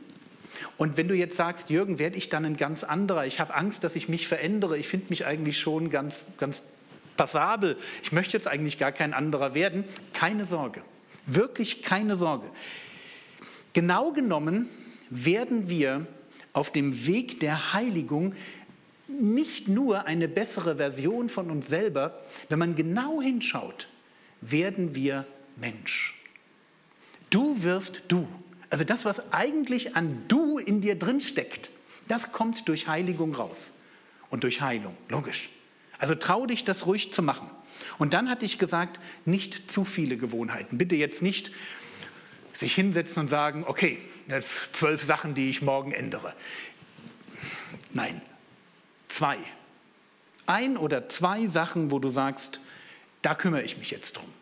Und 0.77 0.97
wenn 0.97 1.09
du 1.09 1.15
jetzt 1.15 1.37
sagst, 1.37 1.71
Jürgen, 1.71 1.99
werde 1.99 2.17
ich 2.17 2.29
dann 2.29 2.45
ein 2.45 2.57
ganz 2.57 2.85
anderer, 2.85 3.27
ich 3.27 3.41
habe 3.41 3.55
Angst, 3.55 3.83
dass 3.83 3.97
ich 3.97 4.09
mich 4.09 4.29
verändere, 4.29 4.77
ich 4.77 4.89
finde 4.89 5.07
mich 5.09 5.27
eigentlich 5.27 5.59
schon 5.59 5.91
ganz, 5.91 6.21
ganz 6.39 6.63
passabel, 7.17 7.77
ich 8.03 8.13
möchte 8.13 8.37
jetzt 8.37 8.47
eigentlich 8.47 8.79
gar 8.79 8.93
kein 8.93 9.15
anderer 9.15 9.55
werden, 9.55 9.85
keine 10.13 10.45
Sorge, 10.45 10.83
wirklich 11.27 11.83
keine 11.83 12.17
Sorge. 12.17 12.47
Genau 13.73 14.13
genommen 14.13 14.69
werden 15.11 15.69
wir 15.71 16.07
auf 16.55 16.73
dem 16.73 17.07
Weg 17.07 17.41
der 17.41 17.75
Heiligung 17.75 18.35
nicht 19.07 19.69
nur 19.69 20.07
eine 20.07 20.29
bessere 20.29 20.77
Version 20.77 21.29
von 21.29 21.51
uns 21.51 21.69
selber, 21.69 22.19
wenn 22.49 22.59
man 22.59 22.75
genau 22.75 23.21
hinschaut, 23.21 23.89
werden 24.41 24.95
wir 24.95 25.27
Mensch. 25.57 26.21
Du 27.29 27.63
wirst 27.63 28.03
du. 28.09 28.27
Also 28.71 28.85
das, 28.85 29.05
was 29.05 29.33
eigentlich 29.33 29.95
an 29.97 30.23
du 30.29 30.59
in 30.59 30.81
dir 30.81 30.99
drin 30.99 31.21
steckt, 31.21 31.71
das 32.09 32.33
kommt 32.33 32.69
durch 32.69 32.89
Heiligung 32.89 33.35
raus 33.35 33.73
und 34.31 34.45
durch 34.45 34.61
Heilung, 34.61 34.97
logisch. 35.09 35.51
Also 35.99 36.15
trau 36.15 36.47
dich, 36.47 36.65
das 36.65 36.87
ruhig 36.87 37.13
zu 37.13 37.23
machen. 37.23 37.49
Und 37.99 38.15
dann 38.15 38.29
hatte 38.29 38.45
ich 38.45 38.59
gesagt, 38.59 39.01
nicht 39.25 39.71
zu 39.71 39.85
viele 39.85 40.17
Gewohnheiten. 40.17 40.79
Bitte 40.79 40.97
jetzt 40.97 41.23
nicht 41.23 41.51
sich 42.55 42.75
hinsetzen 42.75 43.21
und 43.21 43.29
sagen, 43.29 43.65
okay, 43.67 44.01
jetzt 44.29 44.75
zwölf 44.75 45.03
Sachen, 45.03 45.35
die 45.35 45.51
ich 45.51 45.61
morgen 45.61 45.93
ändere. 45.93 46.35
Nein, 47.93 48.23
zwei. 49.09 49.37
Ein 50.47 50.77
oder 50.77 51.09
zwei 51.09 51.47
Sachen, 51.47 51.91
wo 51.91 51.99
du 51.99 52.11
sagst, 52.11 52.61
da 53.23 53.35
kümmere 53.35 53.63
ich 53.63 53.79
mich 53.79 53.91
jetzt 53.91 54.17
drum. 54.17 54.33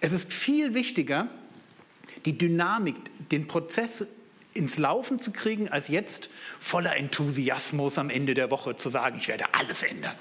Es 0.00 0.12
ist 0.12 0.32
viel 0.32 0.74
wichtiger, 0.74 1.28
die 2.24 2.36
Dynamik, 2.36 2.96
den 3.30 3.46
Prozess 3.46 4.06
ins 4.54 4.78
Laufen 4.78 5.18
zu 5.18 5.32
kriegen, 5.32 5.68
als 5.68 5.88
jetzt 5.88 6.28
voller 6.60 6.96
Enthusiasmus 6.96 7.98
am 7.98 8.10
Ende 8.10 8.34
der 8.34 8.50
Woche 8.50 8.76
zu 8.76 8.90
sagen, 8.90 9.16
ich 9.18 9.28
werde 9.28 9.44
alles 9.54 9.82
ändern. 9.82 10.16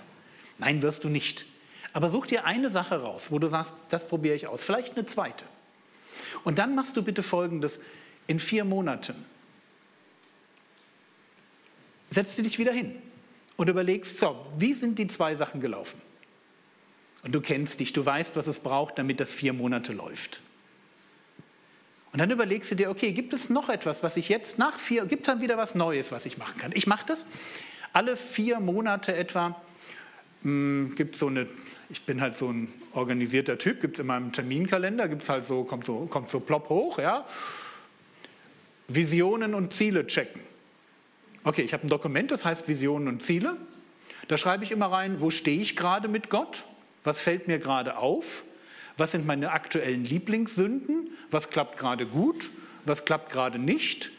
Nein, 0.59 0.81
wirst 0.81 1.03
du 1.03 1.09
nicht. 1.09 1.45
Aber 1.93 2.09
such 2.09 2.27
dir 2.27 2.45
eine 2.45 2.69
Sache 2.69 3.01
raus, 3.01 3.31
wo 3.31 3.39
du 3.39 3.47
sagst, 3.47 3.73
das 3.89 4.07
probiere 4.07 4.35
ich 4.35 4.47
aus. 4.47 4.61
Vielleicht 4.63 4.95
eine 4.95 5.05
zweite. 5.05 5.43
Und 6.43 6.59
dann 6.59 6.75
machst 6.75 6.97
du 6.97 7.03
bitte 7.03 7.23
Folgendes. 7.23 7.79
In 8.27 8.39
vier 8.39 8.65
Monaten 8.65 9.15
setzt 12.09 12.37
du 12.37 12.43
dich 12.43 12.59
wieder 12.59 12.71
hin 12.71 13.01
und 13.57 13.69
überlegst, 13.69 14.19
so, 14.19 14.45
wie 14.57 14.73
sind 14.73 14.99
die 14.99 15.07
zwei 15.07 15.35
Sachen 15.35 15.61
gelaufen? 15.61 16.01
Und 17.23 17.33
du 17.33 17.41
kennst 17.41 17.79
dich, 17.79 17.93
du 17.93 18.05
weißt, 18.05 18.35
was 18.35 18.47
es 18.47 18.59
braucht, 18.59 18.97
damit 18.97 19.19
das 19.19 19.31
vier 19.31 19.53
Monate 19.53 19.93
läuft. 19.93 20.41
Und 22.11 22.19
dann 22.19 22.29
überlegst 22.31 22.71
du 22.71 22.75
dir, 22.75 22.89
okay, 22.89 23.13
gibt 23.13 23.31
es 23.33 23.49
noch 23.49 23.69
etwas, 23.69 24.03
was 24.03 24.17
ich 24.17 24.27
jetzt 24.27 24.57
nach 24.57 24.77
vier, 24.77 25.05
gibt 25.05 25.27
es 25.27 25.31
dann 25.31 25.41
wieder 25.41 25.57
was 25.57 25.75
Neues, 25.75 26.11
was 26.11 26.25
ich 26.25 26.37
machen 26.37 26.59
kann? 26.59 26.71
Ich 26.73 26.87
mache 26.87 27.05
das. 27.05 27.25
Alle 27.93 28.17
vier 28.17 28.59
Monate 28.59 29.15
etwa 29.15 29.61
hm, 30.41 30.93
gibt 30.95 31.15
es 31.15 31.19
so 31.19 31.27
eine 31.27 31.47
ich 31.91 32.03
bin 32.03 32.21
halt 32.21 32.35
so 32.35 32.47
ein 32.47 32.69
organisierter 32.93 33.57
Typ, 33.57 33.81
gibt 33.81 33.97
es 33.97 33.99
in 33.99 34.07
meinem 34.07 34.31
Terminkalender, 34.31 35.09
gibt's 35.09 35.27
halt 35.27 35.45
so, 35.45 35.63
kommt 35.63 35.85
so, 35.85 36.05
kommt 36.05 36.31
so 36.31 36.39
plopp 36.39 36.69
hoch, 36.69 36.99
ja. 36.99 37.25
Visionen 38.87 39.53
und 39.53 39.73
Ziele 39.73 40.07
checken. 40.07 40.41
Okay, 41.43 41.61
ich 41.63 41.73
habe 41.73 41.85
ein 41.85 41.89
Dokument, 41.89 42.31
das 42.31 42.45
heißt 42.45 42.67
Visionen 42.67 43.07
und 43.07 43.23
Ziele. 43.23 43.57
Da 44.27 44.37
schreibe 44.37 44.63
ich 44.63 44.71
immer 44.71 44.87
rein, 44.87 45.19
wo 45.19 45.29
stehe 45.29 45.61
ich 45.61 45.75
gerade 45.75 46.07
mit 46.07 46.29
Gott? 46.29 46.65
Was 47.03 47.19
fällt 47.19 47.47
mir 47.47 47.59
gerade 47.59 47.97
auf? 47.97 48.43
Was 48.97 49.11
sind 49.11 49.25
meine 49.25 49.51
aktuellen 49.51 50.05
Lieblingssünden? 50.05 51.09
Was 51.29 51.49
klappt 51.49 51.77
gerade 51.77 52.05
gut? 52.05 52.51
Was 52.85 53.05
klappt 53.05 53.31
gerade 53.31 53.59
nicht? 53.59 54.11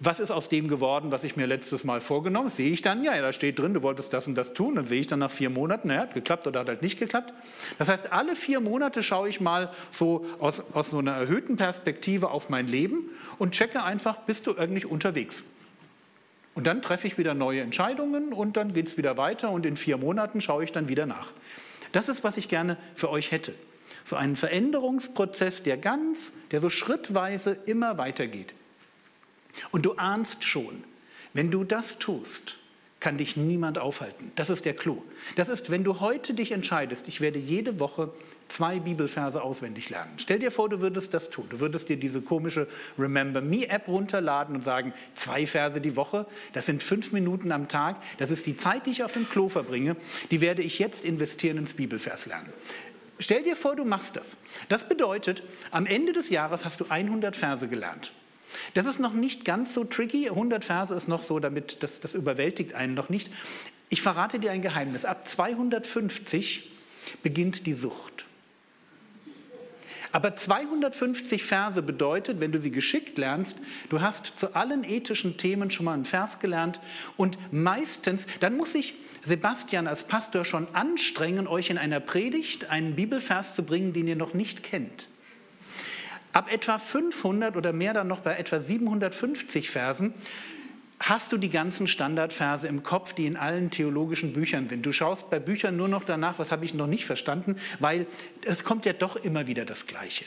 Was 0.00 0.20
ist 0.20 0.30
aus 0.30 0.48
dem 0.48 0.68
geworden, 0.68 1.10
was 1.10 1.24
ich 1.24 1.36
mir 1.36 1.46
letztes 1.46 1.82
Mal 1.82 2.00
vorgenommen 2.00 2.46
habe? 2.46 2.54
Sehe 2.54 2.70
ich 2.70 2.82
dann, 2.82 3.02
ja, 3.02 3.20
da 3.20 3.32
steht 3.32 3.58
drin, 3.58 3.74
du 3.74 3.82
wolltest 3.82 4.12
das 4.12 4.28
und 4.28 4.36
das 4.36 4.52
tun. 4.52 4.76
Dann 4.76 4.84
sehe 4.84 5.00
ich 5.00 5.08
dann 5.08 5.18
nach 5.18 5.30
vier 5.30 5.50
Monaten, 5.50 5.88
naja, 5.88 6.02
hat 6.02 6.14
geklappt 6.14 6.46
oder 6.46 6.60
hat 6.60 6.68
halt 6.68 6.82
nicht 6.82 6.98
geklappt. 6.98 7.34
Das 7.78 7.88
heißt, 7.88 8.12
alle 8.12 8.36
vier 8.36 8.60
Monate 8.60 9.02
schaue 9.02 9.28
ich 9.28 9.40
mal 9.40 9.70
so 9.90 10.24
aus, 10.38 10.62
aus 10.72 10.90
so 10.90 10.98
einer 10.98 11.12
erhöhten 11.12 11.56
Perspektive 11.56 12.30
auf 12.30 12.48
mein 12.48 12.68
Leben 12.68 13.10
und 13.38 13.54
checke 13.54 13.82
einfach, 13.82 14.18
bist 14.18 14.46
du 14.46 14.54
irgendwie 14.56 14.84
unterwegs? 14.84 15.42
Und 16.54 16.66
dann 16.66 16.80
treffe 16.80 17.06
ich 17.06 17.18
wieder 17.18 17.34
neue 17.34 17.60
Entscheidungen 17.60 18.32
und 18.32 18.56
dann 18.56 18.74
geht 18.74 18.88
es 18.88 18.96
wieder 18.96 19.16
weiter 19.16 19.50
und 19.50 19.66
in 19.66 19.76
vier 19.76 19.96
Monaten 19.96 20.40
schaue 20.40 20.64
ich 20.64 20.72
dann 20.72 20.88
wieder 20.88 21.06
nach. 21.06 21.28
Das 21.92 22.08
ist, 22.08 22.22
was 22.22 22.36
ich 22.36 22.48
gerne 22.48 22.76
für 22.94 23.10
euch 23.10 23.32
hätte. 23.32 23.54
So 24.04 24.16
einen 24.16 24.36
Veränderungsprozess, 24.36 25.62
der 25.62 25.76
ganz, 25.76 26.32
der 26.50 26.60
so 26.60 26.70
schrittweise 26.70 27.58
immer 27.66 27.98
weitergeht. 27.98 28.54
Und 29.70 29.86
du 29.86 29.94
ahnst 29.94 30.44
schon, 30.44 30.84
wenn 31.32 31.50
du 31.50 31.64
das 31.64 31.98
tust, 31.98 32.58
kann 33.00 33.16
dich 33.16 33.36
niemand 33.36 33.78
aufhalten. 33.78 34.32
Das 34.34 34.50
ist 34.50 34.64
der 34.64 34.74
Clou. 34.74 35.02
Das 35.36 35.48
ist, 35.48 35.70
wenn 35.70 35.84
du 35.84 36.00
heute 36.00 36.34
dich 36.34 36.50
entscheidest, 36.50 37.06
ich 37.06 37.20
werde 37.20 37.38
jede 37.38 37.78
Woche 37.78 38.12
zwei 38.48 38.80
Bibelverse 38.80 39.40
auswendig 39.40 39.88
lernen. 39.88 40.14
Stell 40.16 40.40
dir 40.40 40.50
vor, 40.50 40.68
du 40.68 40.80
würdest 40.80 41.14
das 41.14 41.30
tun. 41.30 41.46
Du 41.48 41.60
würdest 41.60 41.88
dir 41.88 41.96
diese 41.96 42.22
komische 42.22 42.66
Remember 42.98 43.40
Me 43.40 43.68
App 43.68 43.86
runterladen 43.86 44.56
und 44.56 44.62
sagen, 44.62 44.92
zwei 45.14 45.46
Verse 45.46 45.80
die 45.80 45.94
Woche, 45.94 46.26
das 46.54 46.66
sind 46.66 46.82
fünf 46.82 47.12
Minuten 47.12 47.52
am 47.52 47.68
Tag, 47.68 48.02
das 48.18 48.32
ist 48.32 48.46
die 48.46 48.56
Zeit, 48.56 48.86
die 48.86 48.90
ich 48.90 49.04
auf 49.04 49.12
dem 49.12 49.28
Klo 49.28 49.48
verbringe, 49.48 49.94
die 50.32 50.40
werde 50.40 50.62
ich 50.62 50.80
jetzt 50.80 51.04
investieren 51.04 51.58
ins 51.58 51.74
Bibelvers 51.74 52.26
lernen. 52.26 52.52
Stell 53.20 53.44
dir 53.44 53.54
vor, 53.54 53.76
du 53.76 53.84
machst 53.84 54.16
das. 54.16 54.36
Das 54.68 54.88
bedeutet, 54.88 55.42
am 55.70 55.86
Ende 55.86 56.12
des 56.12 56.30
Jahres 56.30 56.64
hast 56.64 56.80
du 56.80 56.86
100 56.88 57.36
Verse 57.36 57.68
gelernt. 57.68 58.12
Das 58.74 58.86
ist 58.86 58.98
noch 58.98 59.12
nicht 59.12 59.44
ganz 59.44 59.74
so 59.74 59.84
tricky. 59.84 60.28
100 60.28 60.64
Verse 60.64 60.94
ist 60.94 61.08
noch 61.08 61.22
so, 61.22 61.38
damit 61.38 61.82
das, 61.82 62.00
das 62.00 62.14
überwältigt 62.14 62.74
einen 62.74 62.94
noch 62.94 63.08
nicht. 63.08 63.30
Ich 63.88 64.02
verrate 64.02 64.38
dir 64.38 64.50
ein 64.52 64.62
Geheimnis. 64.62 65.04
Ab 65.04 65.26
250 65.26 66.70
beginnt 67.22 67.66
die 67.66 67.72
Sucht. 67.72 68.26
Aber 70.10 70.34
250 70.34 71.42
Verse 71.42 71.82
bedeutet, 71.82 72.40
wenn 72.40 72.52
du 72.52 72.58
sie 72.58 72.70
geschickt 72.70 73.18
lernst, 73.18 73.58
du 73.90 74.00
hast 74.00 74.38
zu 74.38 74.54
allen 74.54 74.84
ethischen 74.84 75.36
Themen 75.36 75.70
schon 75.70 75.84
mal 75.84 75.92
einen 75.92 76.06
Vers 76.06 76.40
gelernt 76.40 76.80
und 77.16 77.38
meistens, 77.52 78.26
dann 78.40 78.56
muss 78.56 78.74
ich 78.74 78.94
Sebastian 79.22 79.86
als 79.86 80.04
Pastor 80.04 80.44
schon 80.44 80.66
anstrengen, 80.74 81.46
euch 81.46 81.68
in 81.68 81.76
einer 81.76 82.00
Predigt 82.00 82.70
einen 82.70 82.94
Bibelvers 82.94 83.54
zu 83.54 83.64
bringen, 83.64 83.92
den 83.92 84.08
ihr 84.08 84.16
noch 84.16 84.32
nicht 84.32 84.62
kennt. 84.62 85.06
Ab 86.32 86.52
etwa 86.52 86.78
500 86.78 87.56
oder 87.56 87.72
mehr 87.72 87.94
dann 87.94 88.08
noch 88.08 88.20
bei 88.20 88.36
etwa 88.36 88.60
750 88.60 89.70
Versen 89.70 90.14
hast 91.00 91.32
du 91.32 91.36
die 91.36 91.48
ganzen 91.48 91.86
Standardverse 91.86 92.66
im 92.66 92.82
Kopf, 92.82 93.12
die 93.12 93.26
in 93.26 93.36
allen 93.36 93.70
theologischen 93.70 94.32
Büchern 94.32 94.68
sind. 94.68 94.84
Du 94.84 94.92
schaust 94.92 95.30
bei 95.30 95.38
Büchern 95.38 95.76
nur 95.76 95.88
noch 95.88 96.04
danach, 96.04 96.38
was 96.38 96.50
habe 96.50 96.64
ich 96.64 96.74
noch 96.74 96.86
nicht 96.86 97.04
verstanden, 97.04 97.56
weil 97.78 98.06
es 98.44 98.64
kommt 98.64 98.84
ja 98.84 98.92
doch 98.92 99.16
immer 99.16 99.46
wieder 99.46 99.64
das 99.64 99.86
Gleiche. 99.86 100.24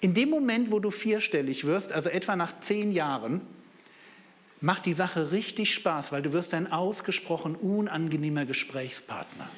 In 0.00 0.14
dem 0.14 0.30
Moment, 0.30 0.70
wo 0.70 0.78
du 0.78 0.90
vierstellig 0.90 1.66
wirst, 1.66 1.92
also 1.92 2.08
etwa 2.08 2.36
nach 2.36 2.60
zehn 2.60 2.92
Jahren, 2.92 3.40
macht 4.60 4.86
die 4.86 4.92
Sache 4.92 5.32
richtig 5.32 5.74
Spaß, 5.74 6.12
weil 6.12 6.22
du 6.22 6.32
wirst 6.32 6.54
ein 6.54 6.70
ausgesprochen 6.70 7.56
unangenehmer 7.56 8.44
Gesprächspartner. 8.44 9.48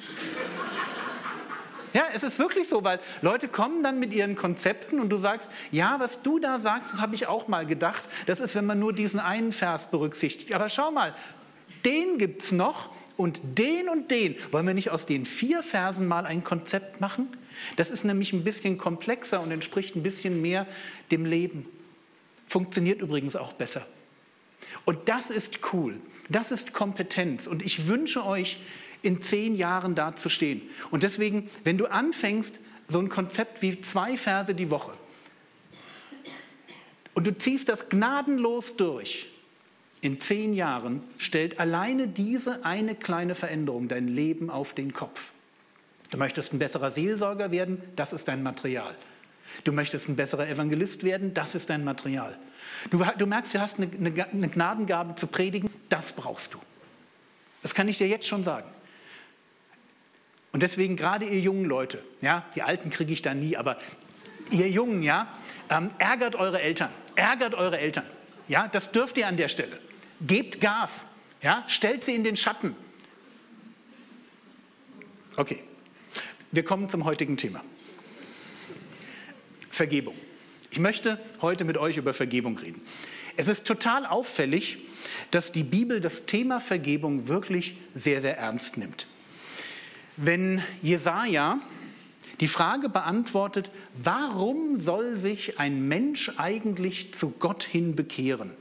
Ja, 1.93 2.03
es 2.13 2.23
ist 2.23 2.39
wirklich 2.39 2.67
so, 2.67 2.83
weil 2.83 2.99
Leute 3.21 3.47
kommen 3.47 3.83
dann 3.83 3.99
mit 3.99 4.13
ihren 4.13 4.35
Konzepten 4.35 4.99
und 4.99 5.09
du 5.09 5.17
sagst, 5.17 5.49
ja, 5.71 5.95
was 5.99 6.21
du 6.21 6.39
da 6.39 6.59
sagst, 6.59 6.93
das 6.93 7.01
habe 7.01 7.15
ich 7.15 7.27
auch 7.27 7.47
mal 7.47 7.65
gedacht. 7.65 8.03
Das 8.25 8.39
ist, 8.39 8.55
wenn 8.55 8.65
man 8.65 8.79
nur 8.79 8.93
diesen 8.93 9.19
einen 9.19 9.51
Vers 9.51 9.91
berücksichtigt. 9.91 10.53
Aber 10.53 10.69
schau 10.69 10.91
mal, 10.91 11.13
den 11.85 12.17
gibt 12.17 12.43
es 12.43 12.51
noch 12.51 12.89
und 13.17 13.41
den 13.57 13.89
und 13.89 14.11
den. 14.11 14.35
Wollen 14.51 14.67
wir 14.67 14.73
nicht 14.73 14.91
aus 14.91 15.05
den 15.05 15.25
vier 15.25 15.63
Versen 15.63 16.07
mal 16.07 16.25
ein 16.25 16.43
Konzept 16.43 17.01
machen? 17.01 17.27
Das 17.75 17.91
ist 17.91 18.03
nämlich 18.03 18.33
ein 18.33 18.43
bisschen 18.43 18.77
komplexer 18.77 19.41
und 19.41 19.51
entspricht 19.51 19.95
ein 19.95 20.03
bisschen 20.03 20.41
mehr 20.41 20.67
dem 21.11 21.25
Leben. 21.25 21.65
Funktioniert 22.47 23.01
übrigens 23.01 23.35
auch 23.35 23.53
besser. 23.53 23.85
Und 24.85 25.09
das 25.09 25.29
ist 25.29 25.59
cool. 25.73 25.99
Das 26.29 26.51
ist 26.51 26.73
Kompetenz. 26.73 27.47
Und 27.47 27.61
ich 27.61 27.87
wünsche 27.87 28.25
euch, 28.25 28.57
in 29.01 29.21
zehn 29.21 29.55
Jahren 29.55 29.95
da 29.95 30.15
zu 30.15 30.29
stehen. 30.29 30.61
Und 30.89 31.03
deswegen, 31.03 31.49
wenn 31.63 31.77
du 31.77 31.87
anfängst, 31.87 32.59
so 32.87 32.99
ein 32.99 33.09
Konzept 33.09 33.61
wie 33.61 33.79
zwei 33.81 34.17
Verse 34.17 34.53
die 34.53 34.69
Woche, 34.69 34.93
und 37.13 37.27
du 37.27 37.37
ziehst 37.37 37.67
das 37.67 37.89
gnadenlos 37.89 38.77
durch, 38.77 39.27
in 40.01 40.19
zehn 40.19 40.53
Jahren 40.53 41.03
stellt 41.17 41.59
alleine 41.59 42.07
diese 42.07 42.65
eine 42.65 42.95
kleine 42.95 43.35
Veränderung 43.35 43.87
dein 43.87 44.07
Leben 44.07 44.49
auf 44.49 44.73
den 44.73 44.93
Kopf. 44.93 45.31
Du 46.09 46.17
möchtest 46.17 46.53
ein 46.53 46.59
besserer 46.59 46.89
Seelsorger 46.89 47.51
werden, 47.51 47.81
das 47.95 48.11
ist 48.11 48.27
dein 48.27 48.43
Material. 48.43 48.95
Du 49.63 49.71
möchtest 49.71 50.09
ein 50.09 50.15
besserer 50.15 50.47
Evangelist 50.47 51.03
werden, 51.03 51.33
das 51.33 51.55
ist 51.55 51.69
dein 51.69 51.83
Material. 51.83 52.37
Du, 52.89 53.03
du 53.17 53.25
merkst, 53.25 53.53
du 53.53 53.59
hast 53.59 53.77
eine, 53.79 53.89
eine 54.31 54.47
Gnadengabe 54.47 55.15
zu 55.15 55.27
predigen, 55.27 55.69
das 55.89 56.13
brauchst 56.13 56.53
du. 56.53 56.59
Das 57.61 57.75
kann 57.75 57.87
ich 57.87 57.97
dir 57.97 58.07
jetzt 58.07 58.27
schon 58.27 58.43
sagen. 58.43 58.67
Und 60.51 60.63
deswegen 60.63 60.97
gerade 60.97 61.25
ihr 61.25 61.39
jungen 61.39 61.65
Leute, 61.65 62.03
ja, 62.21 62.45
die 62.55 62.61
Alten 62.61 62.89
kriege 62.89 63.13
ich 63.13 63.21
da 63.21 63.33
nie, 63.33 63.55
aber 63.55 63.77
ihr 64.49 64.69
Jungen, 64.69 65.01
ja, 65.01 65.31
ähm, 65.69 65.91
ärgert 65.97 66.35
eure 66.35 66.61
Eltern, 66.61 66.89
ärgert 67.15 67.53
eure 67.55 67.79
Eltern. 67.79 68.05
Ja, 68.47 68.67
das 68.67 68.91
dürft 68.91 69.17
ihr 69.17 69.27
an 69.27 69.37
der 69.37 69.47
Stelle. 69.47 69.79
Gebt 70.19 70.59
Gas, 70.59 71.05
ja, 71.41 71.63
stellt 71.67 72.03
sie 72.03 72.15
in 72.15 72.23
den 72.23 72.35
Schatten. 72.35 72.75
Okay, 75.37 75.63
wir 76.51 76.65
kommen 76.65 76.89
zum 76.89 77.05
heutigen 77.05 77.37
Thema. 77.37 77.63
Vergebung. 79.69 80.15
Ich 80.69 80.79
möchte 80.79 81.17
heute 81.41 81.63
mit 81.63 81.77
euch 81.77 81.95
über 81.95 82.13
Vergebung 82.13 82.57
reden. 82.57 82.81
Es 83.37 83.47
ist 83.47 83.65
total 83.65 84.05
auffällig, 84.05 84.79
dass 85.31 85.53
die 85.53 85.63
Bibel 85.63 86.01
das 86.01 86.25
Thema 86.25 86.59
Vergebung 86.59 87.29
wirklich 87.29 87.77
sehr, 87.93 88.19
sehr 88.19 88.37
ernst 88.37 88.75
nimmt 88.77 89.07
wenn 90.17 90.61
Jesaja 90.81 91.59
die 92.39 92.47
Frage 92.47 92.89
beantwortet, 92.89 93.71
warum 93.93 94.77
soll 94.77 95.15
sich 95.15 95.59
ein 95.59 95.87
Mensch 95.87 96.31
eigentlich 96.37 97.13
zu 97.13 97.29
Gott 97.39 97.63
hin 97.63 97.95
bekehren, 97.95 98.55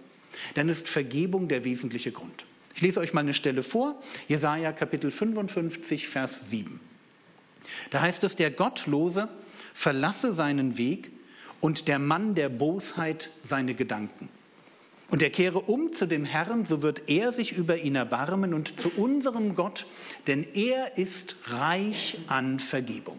dann 0.55 0.69
ist 0.69 0.89
Vergebung 0.89 1.49
der 1.49 1.65
wesentliche 1.65 2.13
Grund. 2.13 2.45
Ich 2.75 2.83
lese 2.83 3.01
euch 3.01 3.13
mal 3.13 3.21
eine 3.21 3.35
Stelle 3.35 3.63
vor, 3.63 4.01
Jesaja 4.29 4.73
Kapitel 4.73 5.11
55, 5.11 6.09
Vers 6.09 6.51
7. 6.51 6.81
Da 7.91 8.01
heißt 8.01 8.25
es, 8.25 8.37
der 8.37 8.51
Gottlose 8.51 9.29
verlasse 9.75 10.33
seinen 10.33 10.77
Weg 10.77 11.11
und 11.61 11.89
der 11.89 11.99
Mann 11.99 12.35
der 12.35 12.49
Bosheit 12.49 13.31
seine 13.43 13.75
Gedanken. 13.75 14.29
Und 15.11 15.23
er 15.23 15.31
kehre 15.31 15.59
um 15.59 15.93
zu 15.93 16.07
dem 16.07 16.25
Herrn, 16.25 16.65
so 16.65 16.83
wird 16.83 17.09
er 17.09 17.33
sich 17.33 17.53
über 17.53 17.77
ihn 17.79 17.97
erbarmen 17.97 18.55
und 18.55 18.81
zu 18.81 18.91
unserem 18.97 19.57
Gott, 19.57 19.87
denn 20.27 20.47
er 20.55 20.99
ist 20.99 21.37
reich 21.47 22.19
an 22.29 22.61
Vergebung. 22.61 23.19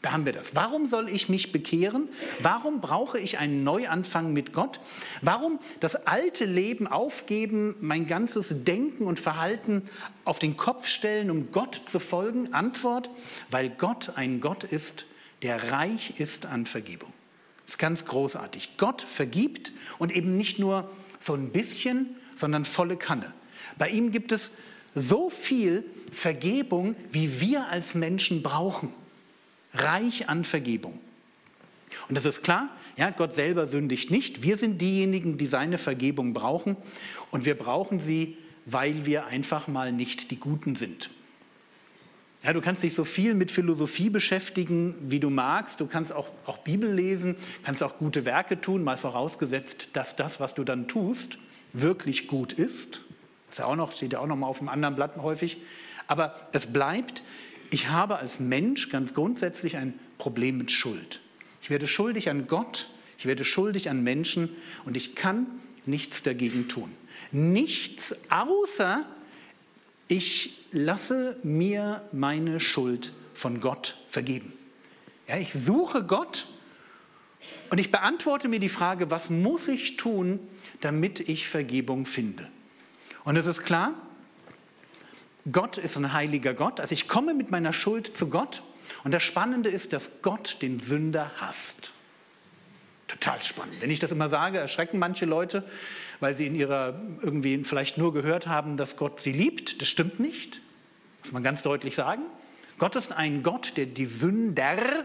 Da 0.00 0.10
haben 0.12 0.26
wir 0.26 0.32
das. 0.32 0.56
Warum 0.56 0.86
soll 0.86 1.08
ich 1.08 1.28
mich 1.28 1.52
bekehren? 1.52 2.08
Warum 2.40 2.80
brauche 2.80 3.20
ich 3.20 3.38
einen 3.38 3.62
Neuanfang 3.62 4.32
mit 4.32 4.52
Gott? 4.52 4.80
Warum 5.22 5.60
das 5.78 6.06
alte 6.06 6.44
Leben 6.44 6.88
aufgeben, 6.88 7.76
mein 7.80 8.08
ganzes 8.08 8.64
Denken 8.64 9.06
und 9.06 9.20
Verhalten 9.20 9.82
auf 10.24 10.40
den 10.40 10.56
Kopf 10.56 10.88
stellen, 10.88 11.30
um 11.30 11.52
Gott 11.52 11.80
zu 11.86 12.00
folgen? 12.00 12.52
Antwort, 12.52 13.10
weil 13.50 13.70
Gott 13.70 14.12
ein 14.16 14.40
Gott 14.40 14.64
ist, 14.64 15.04
der 15.42 15.70
reich 15.70 16.18
ist 16.18 16.46
an 16.46 16.66
Vergebung. 16.66 17.11
Das 17.72 17.76
ist 17.76 17.78
ganz 17.78 18.04
großartig. 18.04 18.76
Gott 18.76 19.00
vergibt 19.00 19.72
und 19.98 20.12
eben 20.12 20.36
nicht 20.36 20.58
nur 20.58 20.90
so 21.18 21.32
ein 21.32 21.52
bisschen, 21.52 22.16
sondern 22.34 22.66
volle 22.66 22.98
Kanne. 22.98 23.32
Bei 23.78 23.88
ihm 23.88 24.12
gibt 24.12 24.30
es 24.30 24.50
so 24.94 25.30
viel 25.30 25.82
Vergebung, 26.12 26.94
wie 27.12 27.40
wir 27.40 27.68
als 27.68 27.94
Menschen 27.94 28.42
brauchen. 28.42 28.92
Reich 29.72 30.28
an 30.28 30.44
Vergebung. 30.44 31.00
Und 32.10 32.14
das 32.14 32.26
ist 32.26 32.42
klar, 32.42 32.68
ja, 32.98 33.08
Gott 33.08 33.32
selber 33.32 33.66
sündigt 33.66 34.10
nicht. 34.10 34.42
Wir 34.42 34.58
sind 34.58 34.82
diejenigen, 34.82 35.38
die 35.38 35.46
seine 35.46 35.78
Vergebung 35.78 36.34
brauchen. 36.34 36.76
Und 37.30 37.46
wir 37.46 37.56
brauchen 37.56 38.00
sie, 38.00 38.36
weil 38.66 39.06
wir 39.06 39.24
einfach 39.28 39.66
mal 39.66 39.92
nicht 39.92 40.30
die 40.30 40.36
Guten 40.38 40.76
sind. 40.76 41.08
Ja, 42.44 42.52
du 42.52 42.60
kannst 42.60 42.82
dich 42.82 42.94
so 42.94 43.04
viel 43.04 43.34
mit 43.34 43.52
Philosophie 43.52 44.10
beschäftigen, 44.10 44.96
wie 45.00 45.20
du 45.20 45.30
magst. 45.30 45.80
Du 45.80 45.86
kannst 45.86 46.12
auch, 46.12 46.28
auch 46.44 46.58
Bibel 46.58 46.92
lesen, 46.92 47.36
kannst 47.62 47.84
auch 47.84 47.98
gute 47.98 48.24
Werke 48.24 48.60
tun, 48.60 48.82
mal 48.82 48.96
vorausgesetzt, 48.96 49.88
dass 49.92 50.16
das, 50.16 50.40
was 50.40 50.54
du 50.54 50.64
dann 50.64 50.88
tust, 50.88 51.38
wirklich 51.72 52.26
gut 52.26 52.52
ist. 52.52 53.02
Das 53.48 53.58
ja 53.58 53.66
auch 53.66 53.76
noch, 53.76 53.92
steht 53.92 54.14
ja 54.14 54.18
auch 54.18 54.26
noch 54.26 54.36
mal 54.36 54.48
auf 54.48 54.58
dem 54.58 54.68
anderen 54.68 54.96
Blatt 54.96 55.16
häufig. 55.18 55.58
Aber 56.08 56.34
es 56.52 56.66
bleibt, 56.66 57.22
ich 57.70 57.88
habe 57.88 58.16
als 58.16 58.40
Mensch 58.40 58.88
ganz 58.88 59.14
grundsätzlich 59.14 59.76
ein 59.76 59.94
Problem 60.18 60.58
mit 60.58 60.72
Schuld. 60.72 61.20
Ich 61.60 61.70
werde 61.70 61.86
schuldig 61.86 62.28
an 62.28 62.48
Gott, 62.48 62.88
ich 63.18 63.26
werde 63.26 63.44
schuldig 63.44 63.88
an 63.88 64.02
Menschen 64.02 64.48
und 64.84 64.96
ich 64.96 65.14
kann 65.14 65.46
nichts 65.86 66.24
dagegen 66.24 66.66
tun. 66.66 66.92
Nichts 67.30 68.16
außer 68.30 69.06
ich 70.12 70.58
lasse 70.72 71.38
mir 71.42 72.06
meine 72.12 72.60
Schuld 72.60 73.12
von 73.32 73.60
Gott 73.60 73.96
vergeben. 74.10 74.52
Ja, 75.26 75.38
ich 75.38 75.54
suche 75.54 76.04
Gott 76.04 76.48
und 77.70 77.78
ich 77.78 77.90
beantworte 77.90 78.48
mir 78.48 78.60
die 78.60 78.68
Frage, 78.68 79.10
was 79.10 79.30
muss 79.30 79.68
ich 79.68 79.96
tun, 79.96 80.38
damit 80.80 81.20
ich 81.20 81.48
Vergebung 81.48 82.04
finde? 82.04 82.46
Und 83.24 83.36
es 83.36 83.46
ist 83.46 83.64
klar, 83.64 83.94
Gott 85.50 85.78
ist 85.78 85.96
ein 85.96 86.12
heiliger 86.12 86.52
Gott. 86.52 86.78
Also 86.78 86.92
ich 86.92 87.08
komme 87.08 87.32
mit 87.32 87.50
meiner 87.50 87.72
Schuld 87.72 88.14
zu 88.14 88.28
Gott. 88.28 88.62
Und 89.04 89.12
das 89.12 89.22
Spannende 89.22 89.70
ist, 89.70 89.94
dass 89.94 90.20
Gott 90.20 90.58
den 90.60 90.78
Sünder 90.78 91.32
hasst. 91.36 91.90
Total 93.12 93.40
spannend. 93.42 93.74
Wenn 93.80 93.90
ich 93.90 93.98
das 93.98 94.10
immer 94.10 94.28
sage, 94.28 94.58
erschrecken 94.58 94.98
manche 94.98 95.26
Leute, 95.26 95.64
weil 96.20 96.34
sie 96.34 96.46
in 96.46 96.54
ihrer 96.54 96.94
irgendwie 97.20 97.62
vielleicht 97.64 97.98
nur 97.98 98.12
gehört 98.12 98.46
haben, 98.46 98.76
dass 98.76 98.96
Gott 98.96 99.20
sie 99.20 99.32
liebt. 99.32 99.82
Das 99.82 99.88
stimmt 99.88 100.18
nicht. 100.18 100.62
Muss 101.22 101.32
man 101.32 101.42
ganz 101.42 101.62
deutlich 101.62 101.94
sagen. 101.94 102.22
Gott 102.78 102.96
ist 102.96 103.12
ein 103.12 103.42
Gott, 103.42 103.76
der 103.76 103.86
die 103.86 104.06
Sünder 104.06 105.04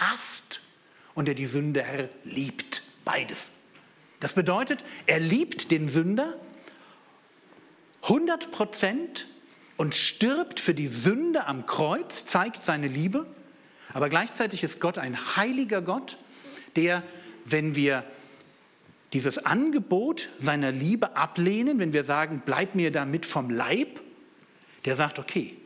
hasst 0.00 0.60
und 1.14 1.26
der 1.26 1.34
die 1.34 1.44
Sünder 1.44 1.84
liebt. 2.24 2.82
Beides. 3.04 3.50
Das 4.20 4.32
bedeutet, 4.32 4.82
er 5.06 5.20
liebt 5.20 5.70
den 5.70 5.90
Sünder 5.90 6.34
100 8.02 8.50
Prozent 8.50 9.28
und 9.76 9.94
stirbt 9.94 10.60
für 10.60 10.74
die 10.74 10.88
Sünde 10.88 11.46
am 11.46 11.66
Kreuz, 11.66 12.24
zeigt 12.26 12.64
seine 12.64 12.88
Liebe 12.88 13.26
Aber 13.92 14.08
gleichzeitig 14.08 14.64
ist 14.64 14.80
Gott 14.80 14.98
ein 14.98 15.36
heiliger 15.36 15.82
Gott, 15.82 16.16
der, 16.76 17.02
wenn 17.50 17.74
wir 17.74 18.04
dieses 19.12 19.38
Angebot 19.38 20.28
seiner 20.38 20.70
Liebe 20.70 21.16
ablehnen, 21.16 21.78
wenn 21.78 21.92
wir 21.92 22.04
sagen, 22.04 22.42
bleib 22.44 22.74
mir 22.74 22.90
damit 22.90 23.24
vom 23.24 23.50
Leib, 23.50 24.00
der 24.84 24.96
sagt, 24.96 25.18
okay, 25.18 25.56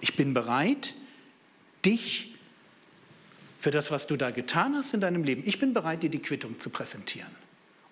ich 0.00 0.16
bin 0.16 0.34
bereit, 0.34 0.94
dich 1.84 2.34
für 3.58 3.70
das, 3.70 3.90
was 3.90 4.06
du 4.06 4.16
da 4.16 4.30
getan 4.30 4.74
hast 4.74 4.94
in 4.94 5.00
deinem 5.00 5.24
Leben, 5.24 5.42
ich 5.44 5.58
bin 5.58 5.72
bereit, 5.72 6.02
dir 6.02 6.10
die 6.10 6.20
Quittung 6.20 6.58
zu 6.58 6.70
präsentieren 6.70 7.30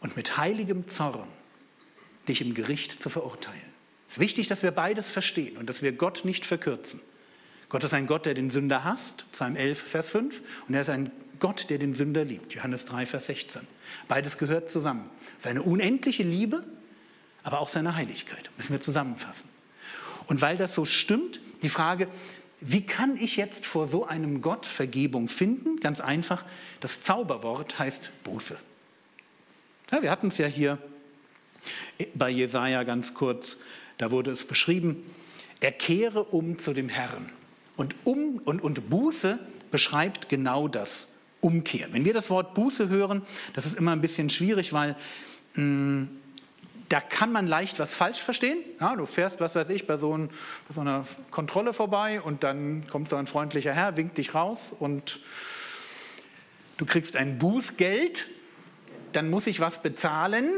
und 0.00 0.16
mit 0.16 0.36
heiligem 0.36 0.88
Zorn 0.88 1.28
dich 2.26 2.40
im 2.40 2.54
Gericht 2.54 3.00
zu 3.00 3.08
verurteilen. 3.08 3.60
Es 4.06 4.14
ist 4.14 4.20
wichtig, 4.20 4.48
dass 4.48 4.62
wir 4.62 4.70
beides 4.70 5.10
verstehen 5.10 5.56
und 5.56 5.68
dass 5.68 5.82
wir 5.82 5.92
Gott 5.92 6.24
nicht 6.24 6.44
verkürzen. 6.44 7.00
Gott 7.68 7.84
ist 7.84 7.92
ein 7.92 8.06
Gott, 8.06 8.24
der 8.24 8.34
den 8.34 8.48
Sünder 8.48 8.84
hasst, 8.84 9.26
Psalm 9.32 9.56
11, 9.56 9.82
Vers 9.82 10.10
5, 10.10 10.40
und 10.68 10.74
er 10.74 10.82
ist 10.82 10.90
ein 10.90 11.10
Gott, 11.40 11.70
der 11.70 11.78
den 11.78 11.94
Sünder 11.94 12.24
liebt, 12.24 12.54
Johannes 12.54 12.84
3, 12.86 13.06
Vers 13.06 13.26
16. 13.26 13.62
Beides 14.08 14.38
gehört 14.38 14.70
zusammen. 14.70 15.08
Seine 15.36 15.62
unendliche 15.62 16.22
Liebe, 16.22 16.64
aber 17.42 17.60
auch 17.60 17.68
seine 17.68 17.94
Heiligkeit, 17.94 18.50
müssen 18.56 18.72
wir 18.72 18.80
zusammenfassen. 18.80 19.48
Und 20.26 20.40
weil 20.40 20.56
das 20.56 20.74
so 20.74 20.84
stimmt, 20.84 21.40
die 21.62 21.68
Frage, 21.68 22.08
wie 22.60 22.84
kann 22.84 23.16
ich 23.16 23.36
jetzt 23.36 23.66
vor 23.66 23.86
so 23.86 24.06
einem 24.06 24.42
Gott 24.42 24.66
Vergebung 24.66 25.28
finden? 25.28 25.76
Ganz 25.78 26.00
einfach, 26.00 26.44
das 26.80 27.02
Zauberwort 27.02 27.78
heißt 27.78 28.10
Buße. 28.24 28.58
Ja, 29.92 30.02
wir 30.02 30.10
hatten 30.10 30.28
es 30.28 30.38
ja 30.38 30.46
hier 30.46 30.78
bei 32.14 32.28
Jesaja 32.30 32.82
ganz 32.82 33.14
kurz, 33.14 33.58
da 33.96 34.10
wurde 34.10 34.30
es 34.30 34.44
beschrieben, 34.44 35.04
er 35.60 35.72
kehre 35.72 36.24
um 36.24 36.58
zu 36.58 36.72
dem 36.72 36.88
Herrn. 36.88 37.32
Und, 37.76 37.94
um, 38.04 38.38
und, 38.38 38.60
und 38.60 38.90
Buße 38.90 39.38
beschreibt 39.70 40.28
genau 40.28 40.68
das, 40.68 41.08
Umkehr. 41.40 41.88
Wenn 41.92 42.04
wir 42.04 42.14
das 42.14 42.30
Wort 42.30 42.54
Buße 42.54 42.88
hören, 42.88 43.22
das 43.54 43.66
ist 43.66 43.78
immer 43.78 43.92
ein 43.92 44.00
bisschen 44.00 44.30
schwierig, 44.30 44.72
weil 44.72 44.96
mh, 45.54 45.62
mm, 45.62 46.08
da 46.88 47.00
kann 47.00 47.32
man 47.32 47.46
leicht 47.46 47.78
was 47.78 47.94
falsch 47.94 48.18
verstehen. 48.18 48.58
Ja, 48.80 48.96
du 48.96 49.04
fährst, 49.04 49.40
was 49.40 49.54
weiß 49.54 49.68
ich, 49.70 49.86
bei 49.86 49.96
so, 49.96 50.16
ein, 50.16 50.28
bei 50.28 50.74
so, 50.74 50.80
einer 50.80 51.04
Kontrolle 51.30 51.72
vorbei 51.72 52.20
und 52.20 52.44
dann 52.44 52.86
kommt 52.88 53.08
so 53.08 53.16
ein 53.16 53.26
freundlicher 53.26 53.74
Herr, 53.74 53.96
winkt 53.96 54.16
dich 54.16 54.34
raus 54.34 54.74
und 54.78 55.20
du 56.78 56.86
kriegst 56.86 57.16
ein 57.16 57.38
Bußgeld, 57.38 58.26
dann 59.12 59.28
muss 59.28 59.46
ich 59.46 59.60
was 59.60 59.82
bezahlen, 59.82 60.48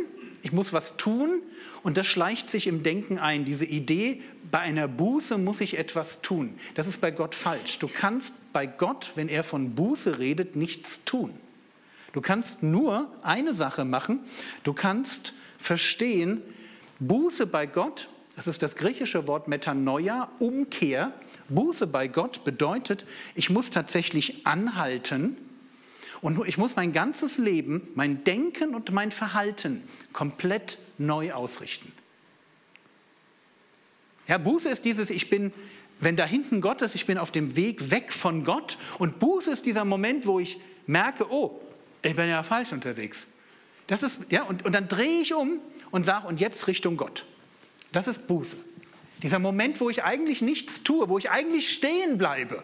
ich 0.43 0.53
muss 0.53 0.73
was 0.73 0.97
tun 0.97 1.43
und 1.83 1.97
das 1.97 2.07
schleicht 2.07 2.51
sich 2.51 2.67
im 2.67 2.83
Denken 2.83 3.19
ein. 3.19 3.45
Diese 3.45 3.65
Idee, 3.65 4.23
bei 4.51 4.59
einer 4.59 4.89
Buße 4.89 5.39
muss 5.39 5.61
ich 5.61 5.79
etwas 5.79 6.21
tun. 6.23 6.55
Das 6.75 6.87
ist 6.87 7.01
bei 7.01 7.11
Gott 7.11 7.35
falsch. 7.35 7.79
Du 7.79 7.89
kannst 7.89 8.53
bei 8.53 8.67
Gott, 8.67 9.13
wenn 9.15 9.29
er 9.29 9.45
von 9.45 9.75
Buße 9.75 10.19
redet, 10.19 10.57
nichts 10.57 11.05
tun. 11.05 11.33
Du 12.13 12.21
kannst 12.21 12.63
nur 12.63 13.11
eine 13.23 13.55
Sache 13.55 13.85
machen. 13.85 14.21
Du 14.65 14.73
kannst 14.73 15.33
verstehen, 15.59 16.43
Buße 16.99 17.47
bei 17.47 17.67
Gott, 17.67 18.09
das 18.37 18.47
ist 18.47 18.63
das 18.63 18.77
griechische 18.77 19.27
Wort 19.27 19.49
Metanoia, 19.49 20.31
Umkehr. 20.39 21.13
Buße 21.49 21.87
bei 21.87 22.09
Gott 22.09 22.45
bedeutet, 22.45 23.05
ich 23.35 23.51
muss 23.51 23.71
tatsächlich 23.71 24.47
anhalten 24.47 25.37
und 26.21 26.47
ich 26.47 26.59
muss 26.59 26.77
mein 26.77 26.93
ganzes 26.93 27.39
Leben, 27.39 27.89
mein 27.95 28.25
Denken 28.25 28.75
und 28.75 28.93
mein 28.93 29.13
Verhalten 29.13 29.83
komplett 30.13 30.79
neu 31.01 31.33
ausrichten. 31.33 31.93
Ja, 34.29 34.39
Buße 34.39 34.69
ist 34.69 34.85
dieses, 34.85 35.11
ich 35.11 35.29
bin, 35.29 35.53
wenn 35.99 36.17
da 36.17 36.25
hinten 36.25 36.61
Gott 36.61 36.83
ist, 36.83 36.95
ich 36.95 37.07
bin 37.07 37.19
auf 37.19 37.33
dem 37.33 37.57
Weg 37.57 37.91
weg 37.91 38.13
von 38.13 38.45
Gott. 38.45 38.79
Und 38.99 39.19
Buße 39.19 39.51
ist 39.51 39.67
dieser 39.67 39.85
Moment, 39.85 40.27
wo 40.27 40.39
ich 40.39 40.61
merke, 40.87 41.31
oh, 41.33 41.61
ich 42.03 42.15
bin 42.15 42.29
ja 42.29 42.43
falsch 42.43 42.73
unterwegs. 42.73 43.27
Das 43.89 44.05
ist, 44.05 44.21
ja, 44.31 44.45
und, 44.45 44.65
und 44.65 44.73
dann 44.73 44.87
drehe 44.87 45.21
ich 45.21 45.35
um 45.35 45.59
und 45.91 46.05
sage, 46.05 46.29
und 46.29 46.39
jetzt 46.39 46.69
Richtung 46.69 46.97
Gott. 46.97 47.25
Das 47.93 48.07
ist 48.07 48.29
Buße. 48.29 48.57
Dieser 49.23 49.39
Moment, 49.39 49.81
wo 49.81 49.91
ich 49.91 50.05
eigentlich 50.05 50.43
nichts 50.43 50.83
tue, 50.85 51.09
wo 51.09 51.19
ich 51.19 51.31
eigentlich 51.31 51.71
stehen 51.71 52.17
bleibe 52.17 52.63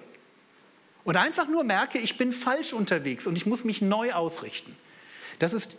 und 1.05 1.17
einfach 1.17 1.49
nur 1.49 1.65
merke, 1.65 1.99
ich 1.99 2.17
bin 2.17 2.33
falsch 2.33 2.73
unterwegs 2.73 3.27
und 3.27 3.37
ich 3.37 3.45
muss 3.45 3.65
mich 3.65 3.83
neu 3.83 4.13
ausrichten. 4.13 4.75
Das 5.39 5.53
ist 5.53 5.77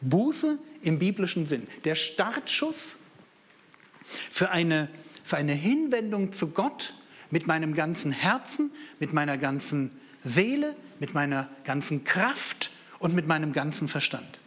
Buße 0.00 0.58
im 0.82 0.98
biblischen 0.98 1.46
Sinn. 1.46 1.66
Der 1.84 1.94
Startschuss 1.94 2.96
für 4.30 4.50
eine, 4.50 4.88
für 5.24 5.36
eine 5.36 5.52
Hinwendung 5.52 6.32
zu 6.32 6.48
Gott 6.48 6.94
mit 7.30 7.46
meinem 7.46 7.74
ganzen 7.74 8.12
Herzen, 8.12 8.70
mit 9.00 9.12
meiner 9.12 9.36
ganzen 9.36 9.90
Seele, 10.22 10.76
mit 10.98 11.14
meiner 11.14 11.48
ganzen 11.64 12.04
Kraft 12.04 12.70
und 12.98 13.14
mit 13.14 13.26
meinem 13.26 13.52
ganzen 13.52 13.88
Verstand. 13.88 14.38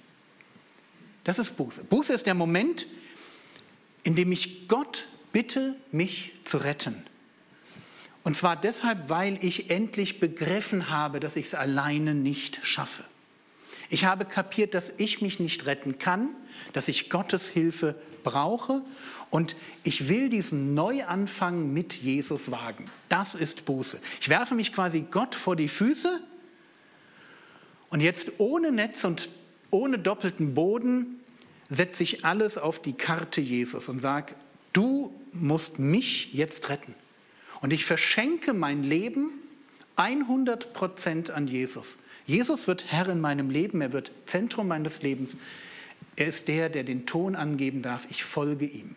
Das 1.23 1.39
ist 1.39 1.57
Buße. 1.57 1.83
Buße 1.83 2.13
ist 2.13 2.25
der 2.25 2.33
Moment, 2.33 2.87
in 4.03 4.15
dem 4.15 4.31
ich 4.31 4.67
Gott 4.67 5.05
bitte, 5.31 5.75
mich 5.91 6.33
zu 6.45 6.57
retten. 6.57 7.03
Und 8.23 8.35
zwar 8.35 8.55
deshalb, 8.55 9.09
weil 9.09 9.43
ich 9.43 9.69
endlich 9.69 10.19
begriffen 10.19 10.89
habe, 10.89 11.19
dass 11.19 11.35
ich 11.35 11.47
es 11.47 11.55
alleine 11.55 12.13
nicht 12.13 12.59
schaffe. 12.63 13.03
Ich 13.89 14.05
habe 14.05 14.25
kapiert, 14.25 14.75
dass 14.75 14.93
ich 14.97 15.21
mich 15.21 15.39
nicht 15.39 15.65
retten 15.65 15.97
kann, 15.97 16.29
dass 16.73 16.87
ich 16.87 17.09
Gottes 17.09 17.49
Hilfe 17.49 17.95
brauche 18.23 18.81
und 19.31 19.55
ich 19.83 20.09
will 20.09 20.29
diesen 20.29 20.75
Neuanfang 20.75 21.73
mit 21.73 21.93
Jesus 21.93 22.51
wagen. 22.51 22.85
Das 23.09 23.35
ist 23.35 23.65
Buße. 23.65 23.99
Ich 24.21 24.29
werfe 24.29 24.55
mich 24.55 24.73
quasi 24.73 25.05
Gott 25.09 25.33
vor 25.33 25.55
die 25.55 25.67
Füße 25.67 26.21
und 27.89 28.01
jetzt 28.01 28.33
ohne 28.37 28.71
Netz 28.71 29.03
und 29.03 29.29
ohne 29.71 29.97
doppelten 29.97 30.53
Boden 30.53 31.19
setze 31.69 32.03
ich 32.03 32.25
alles 32.25 32.57
auf 32.57 32.81
die 32.81 32.93
Karte 32.93 33.41
Jesus 33.41 33.89
und 33.89 33.99
sage, 33.99 34.35
du 34.73 35.13
musst 35.31 35.79
mich 35.79 36.33
jetzt 36.33 36.69
retten. 36.69 36.95
Und 37.61 37.73
ich 37.73 37.85
verschenke 37.85 38.53
mein 38.53 38.83
Leben 38.83 39.31
100 39.95 40.73
Prozent 40.73 41.29
an 41.29 41.47
Jesus. 41.47 41.97
Jesus 42.29 42.67
wird 42.67 42.85
Herr 42.89 43.09
in 43.09 43.19
meinem 43.19 43.49
Leben, 43.49 43.81
er 43.81 43.91
wird 43.91 44.11
Zentrum 44.27 44.67
meines 44.67 45.01
Lebens. 45.01 45.35
Er 46.15 46.27
ist 46.27 46.47
der, 46.47 46.69
der 46.69 46.83
den 46.83 47.07
Ton 47.07 47.35
angeben 47.35 47.81
darf, 47.81 48.05
ich 48.11 48.23
folge 48.23 48.67
ihm. 48.67 48.95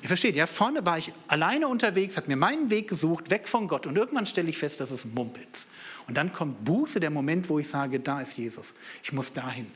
Ihr 0.00 0.08
versteht, 0.08 0.34
ja, 0.34 0.46
vorne 0.46 0.86
war 0.86 0.96
ich 0.96 1.12
alleine 1.26 1.68
unterwegs, 1.68 2.16
habe 2.16 2.28
mir 2.28 2.36
meinen 2.36 2.70
Weg 2.70 2.88
gesucht, 2.88 3.28
weg 3.28 3.46
von 3.46 3.68
Gott 3.68 3.86
und 3.86 3.96
irgendwann 3.96 4.24
stelle 4.24 4.48
ich 4.48 4.56
fest, 4.56 4.80
das 4.80 4.90
ist 4.90 5.04
Mumpitz. 5.14 5.66
Und 6.06 6.16
dann 6.16 6.32
kommt 6.32 6.64
Buße, 6.64 6.98
der 6.98 7.10
Moment, 7.10 7.50
wo 7.50 7.58
ich 7.58 7.68
sage, 7.68 8.00
da 8.00 8.22
ist 8.22 8.38
Jesus, 8.38 8.72
ich 9.02 9.12
muss 9.12 9.34
dahin. 9.34 9.66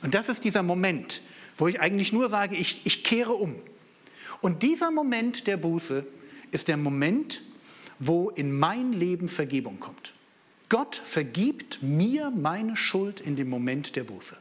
Und 0.00 0.14
das 0.14 0.30
ist 0.30 0.44
dieser 0.44 0.62
Moment, 0.62 1.20
wo 1.58 1.68
ich 1.68 1.78
eigentlich 1.78 2.10
nur 2.10 2.30
sage, 2.30 2.56
ich, 2.56 2.80
ich 2.84 3.04
kehre 3.04 3.34
um. 3.34 3.54
Und 4.40 4.62
dieser 4.62 4.90
Moment 4.90 5.46
der 5.46 5.58
Buße 5.58 6.06
ist 6.52 6.68
der 6.68 6.78
Moment, 6.78 7.42
wo 7.98 8.30
in 8.30 8.58
mein 8.58 8.94
Leben 8.94 9.28
Vergebung 9.28 9.78
kommt. 9.78 10.14
Gott 10.68 10.96
vergibt 10.96 11.82
mir 11.82 12.30
meine 12.30 12.76
Schuld 12.76 13.20
in 13.20 13.36
dem 13.36 13.48
Moment 13.48 13.96
der 13.96 14.04
Buße, 14.04 14.36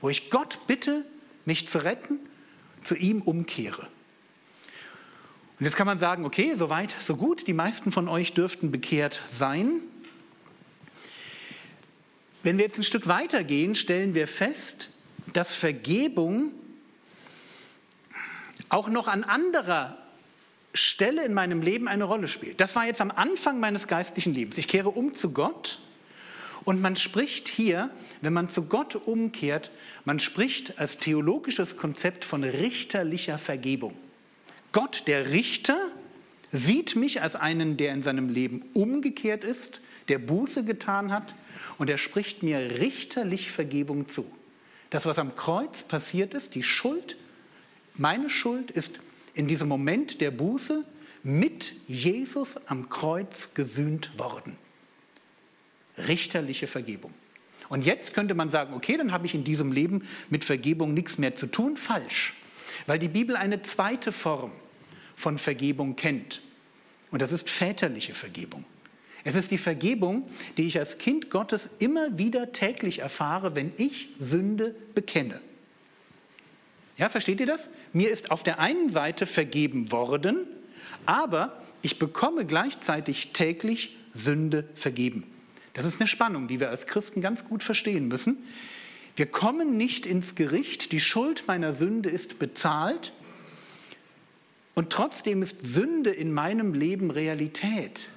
wo 0.00 0.08
ich 0.08 0.30
Gott 0.30 0.60
bitte, 0.66 1.04
mich 1.44 1.68
zu 1.68 1.84
retten, 1.84 2.18
zu 2.84 2.94
ihm 2.94 3.22
umkehre. 3.22 3.88
Und 5.58 5.64
jetzt 5.64 5.76
kann 5.76 5.86
man 5.86 5.98
sagen, 5.98 6.24
okay, 6.24 6.54
so 6.54 6.70
weit, 6.70 6.94
so 7.00 7.16
gut, 7.16 7.48
die 7.48 7.52
meisten 7.52 7.90
von 7.90 8.06
euch 8.06 8.32
dürften 8.32 8.70
bekehrt 8.70 9.20
sein. 9.28 9.80
Wenn 12.44 12.58
wir 12.58 12.64
jetzt 12.64 12.78
ein 12.78 12.84
Stück 12.84 13.08
weiter 13.08 13.42
gehen, 13.42 13.74
stellen 13.74 14.14
wir 14.14 14.28
fest, 14.28 14.90
dass 15.32 15.54
Vergebung 15.54 16.52
auch 18.68 18.88
noch 18.88 19.08
an 19.08 19.24
anderer 19.24 19.98
Stelle 20.78 21.24
in 21.24 21.34
meinem 21.34 21.62
Leben 21.62 21.88
eine 21.88 22.04
Rolle 22.04 22.28
spielt. 22.28 22.60
Das 22.60 22.74
war 22.76 22.86
jetzt 22.86 23.00
am 23.00 23.10
Anfang 23.10 23.60
meines 23.60 23.86
geistlichen 23.86 24.34
Lebens. 24.34 24.58
Ich 24.58 24.68
kehre 24.68 24.90
um 24.90 25.14
zu 25.14 25.32
Gott 25.32 25.78
und 26.64 26.80
man 26.80 26.96
spricht 26.96 27.48
hier, 27.48 27.90
wenn 28.20 28.32
man 28.32 28.48
zu 28.48 28.66
Gott 28.66 28.94
umkehrt, 28.94 29.70
man 30.04 30.18
spricht 30.18 30.78
als 30.78 30.98
theologisches 30.98 31.76
Konzept 31.76 32.24
von 32.24 32.44
richterlicher 32.44 33.38
Vergebung. 33.38 33.94
Gott, 34.72 35.04
der 35.06 35.32
Richter, 35.32 35.78
sieht 36.50 36.96
mich 36.96 37.22
als 37.22 37.36
einen, 37.36 37.76
der 37.76 37.92
in 37.92 38.02
seinem 38.02 38.28
Leben 38.28 38.64
umgekehrt 38.74 39.44
ist, 39.44 39.80
der 40.08 40.18
Buße 40.18 40.64
getan 40.64 41.12
hat 41.12 41.34
und 41.76 41.90
er 41.90 41.98
spricht 41.98 42.42
mir 42.42 42.58
richterlich 42.80 43.50
Vergebung 43.50 44.08
zu. 44.08 44.30
Das, 44.90 45.04
was 45.04 45.18
am 45.18 45.36
Kreuz 45.36 45.82
passiert 45.82 46.32
ist, 46.34 46.54
die 46.54 46.62
Schuld, 46.62 47.16
meine 47.94 48.30
Schuld 48.30 48.70
ist 48.70 49.00
in 49.38 49.46
diesem 49.46 49.68
Moment 49.68 50.20
der 50.20 50.32
Buße 50.32 50.84
mit 51.22 51.72
Jesus 51.86 52.56
am 52.66 52.88
Kreuz 52.88 53.54
gesühnt 53.54 54.18
worden. 54.18 54.56
Richterliche 55.96 56.66
Vergebung. 56.66 57.14
Und 57.68 57.84
jetzt 57.84 58.14
könnte 58.14 58.34
man 58.34 58.50
sagen, 58.50 58.74
okay, 58.74 58.96
dann 58.96 59.12
habe 59.12 59.26
ich 59.26 59.34
in 59.34 59.44
diesem 59.44 59.70
Leben 59.70 60.02
mit 60.28 60.44
Vergebung 60.44 60.92
nichts 60.92 61.18
mehr 61.18 61.36
zu 61.36 61.46
tun. 61.46 61.76
Falsch, 61.76 62.34
weil 62.86 62.98
die 62.98 63.08
Bibel 63.08 63.36
eine 63.36 63.62
zweite 63.62 64.10
Form 64.10 64.50
von 65.14 65.38
Vergebung 65.38 65.94
kennt. 65.94 66.40
Und 67.12 67.22
das 67.22 67.30
ist 67.30 67.48
väterliche 67.48 68.14
Vergebung. 68.14 68.64
Es 69.22 69.36
ist 69.36 69.52
die 69.52 69.58
Vergebung, 69.58 70.28
die 70.56 70.66
ich 70.66 70.78
als 70.80 70.98
Kind 70.98 71.30
Gottes 71.30 71.70
immer 71.78 72.18
wieder 72.18 72.52
täglich 72.52 73.00
erfahre, 73.00 73.54
wenn 73.54 73.72
ich 73.76 74.08
Sünde 74.18 74.74
bekenne. 74.94 75.40
Ja, 76.98 77.08
versteht 77.08 77.40
ihr 77.40 77.46
das? 77.46 77.70
Mir 77.92 78.10
ist 78.10 78.30
auf 78.32 78.42
der 78.42 78.58
einen 78.58 78.90
Seite 78.90 79.26
vergeben 79.26 79.92
worden, 79.92 80.46
aber 81.06 81.62
ich 81.80 81.98
bekomme 81.98 82.44
gleichzeitig 82.44 83.32
täglich 83.32 83.96
Sünde 84.12 84.68
vergeben. 84.74 85.24
Das 85.74 85.86
ist 85.86 86.00
eine 86.00 86.08
Spannung, 86.08 86.48
die 86.48 86.58
wir 86.58 86.70
als 86.70 86.88
Christen 86.88 87.20
ganz 87.20 87.44
gut 87.44 87.62
verstehen 87.62 88.08
müssen. 88.08 88.38
Wir 89.14 89.26
kommen 89.26 89.76
nicht 89.76 90.06
ins 90.06 90.34
Gericht, 90.34 90.90
die 90.90 91.00
Schuld 91.00 91.44
meiner 91.46 91.72
Sünde 91.72 92.10
ist 92.10 92.40
bezahlt 92.40 93.12
und 94.74 94.90
trotzdem 94.90 95.42
ist 95.42 95.66
Sünde 95.66 96.10
in 96.10 96.32
meinem 96.32 96.74
Leben 96.74 97.10
Realität. 97.12 98.10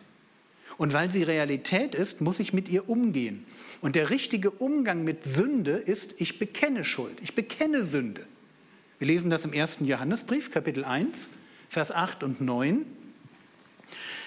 Und 0.77 0.93
weil 0.93 1.11
sie 1.11 1.21
Realität 1.21 1.93
ist, 1.93 2.21
muss 2.21 2.39
ich 2.39 2.53
mit 2.53 2.67
ihr 2.69 2.89
umgehen. 2.89 3.45
Und 3.81 3.95
der 3.95 4.09
richtige 4.09 4.49
Umgang 4.49 5.03
mit 5.03 5.23
Sünde 5.23 5.73
ist, 5.73 6.19
ich 6.19 6.39
bekenne 6.39 6.83
Schuld, 6.83 7.19
ich 7.21 7.35
bekenne 7.35 7.83
Sünde. 7.83 8.25
Wir 9.01 9.07
lesen 9.07 9.31
das 9.31 9.45
im 9.45 9.53
ersten 9.53 9.85
Johannesbrief, 9.85 10.51
Kapitel 10.51 10.85
1, 10.85 11.27
Vers 11.69 11.91
8 11.91 12.21
und 12.21 12.39
9. 12.39 12.85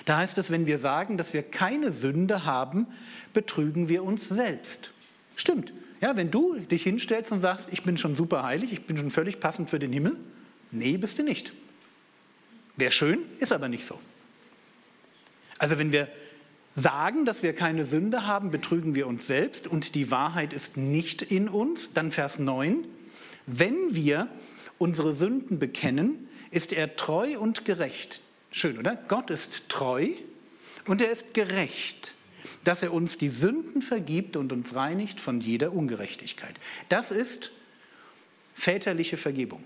Da 0.04 0.16
heißt 0.16 0.37
es, 0.38 0.50
wenn 0.50 0.66
wir 0.66 0.80
sagen, 0.80 1.16
dass 1.16 1.32
wir 1.32 1.44
keine 1.44 1.92
Sünde 1.92 2.44
haben, 2.44 2.88
betrügen 3.32 3.88
wir 3.88 4.02
uns 4.02 4.28
selbst. 4.28 4.90
Stimmt. 5.37 5.72
Ja, 6.00 6.16
wenn 6.16 6.32
du 6.32 6.56
dich 6.58 6.82
hinstellst 6.82 7.30
und 7.30 7.38
sagst, 7.38 7.68
ich 7.70 7.84
bin 7.84 7.96
schon 7.96 8.16
super 8.16 8.42
heilig, 8.42 8.72
ich 8.72 8.84
bin 8.84 8.96
schon 8.96 9.12
völlig 9.12 9.38
passend 9.38 9.70
für 9.70 9.78
den 9.78 9.92
Himmel, 9.92 10.16
nee, 10.72 10.96
bist 10.96 11.20
du 11.20 11.22
nicht. 11.22 11.52
Wäre 12.76 12.90
schön, 12.90 13.20
ist 13.38 13.52
aber 13.52 13.68
nicht 13.68 13.84
so. 13.84 14.00
Also 15.56 15.78
wenn 15.78 15.92
wir 15.92 16.08
sagen, 16.74 17.26
dass 17.26 17.44
wir 17.44 17.54
keine 17.54 17.87
Sünde 17.87 18.26
haben, 18.26 18.50
betrügen 18.50 18.96
wir 18.96 19.06
uns 19.06 19.28
selbst 19.28 19.68
und 19.68 19.94
die 19.94 20.10
Wahrheit 20.10 20.52
ist 20.52 20.76
nicht 20.76 21.22
in 21.22 21.48
uns. 21.48 21.92
Dann 21.94 22.10
Vers 22.10 22.40
9. 22.40 22.84
Wenn 23.46 23.94
wir 23.94 24.28
unsere 24.78 25.14
Sünden 25.14 25.58
bekennen, 25.58 26.28
ist 26.50 26.72
er 26.72 26.96
treu 26.96 27.38
und 27.38 27.64
gerecht. 27.64 28.20
Schön, 28.50 28.78
oder? 28.78 28.96
Gott 29.08 29.30
ist 29.30 29.68
treu 29.68 30.08
und 30.87 31.02
er 31.02 31.10
ist 31.10 31.34
gerecht, 31.34 32.14
dass 32.62 32.82
er 32.82 32.92
uns 32.92 33.18
die 33.18 33.28
Sünden 33.28 33.82
vergibt 33.82 34.37
und 34.37 34.52
uns 34.52 34.74
reinigt 34.74 35.20
von 35.20 35.40
jeder 35.40 35.72
Ungerechtigkeit. 35.72 36.54
Das 36.88 37.10
ist 37.10 37.50
väterliche 38.54 39.16
Vergebung. 39.16 39.62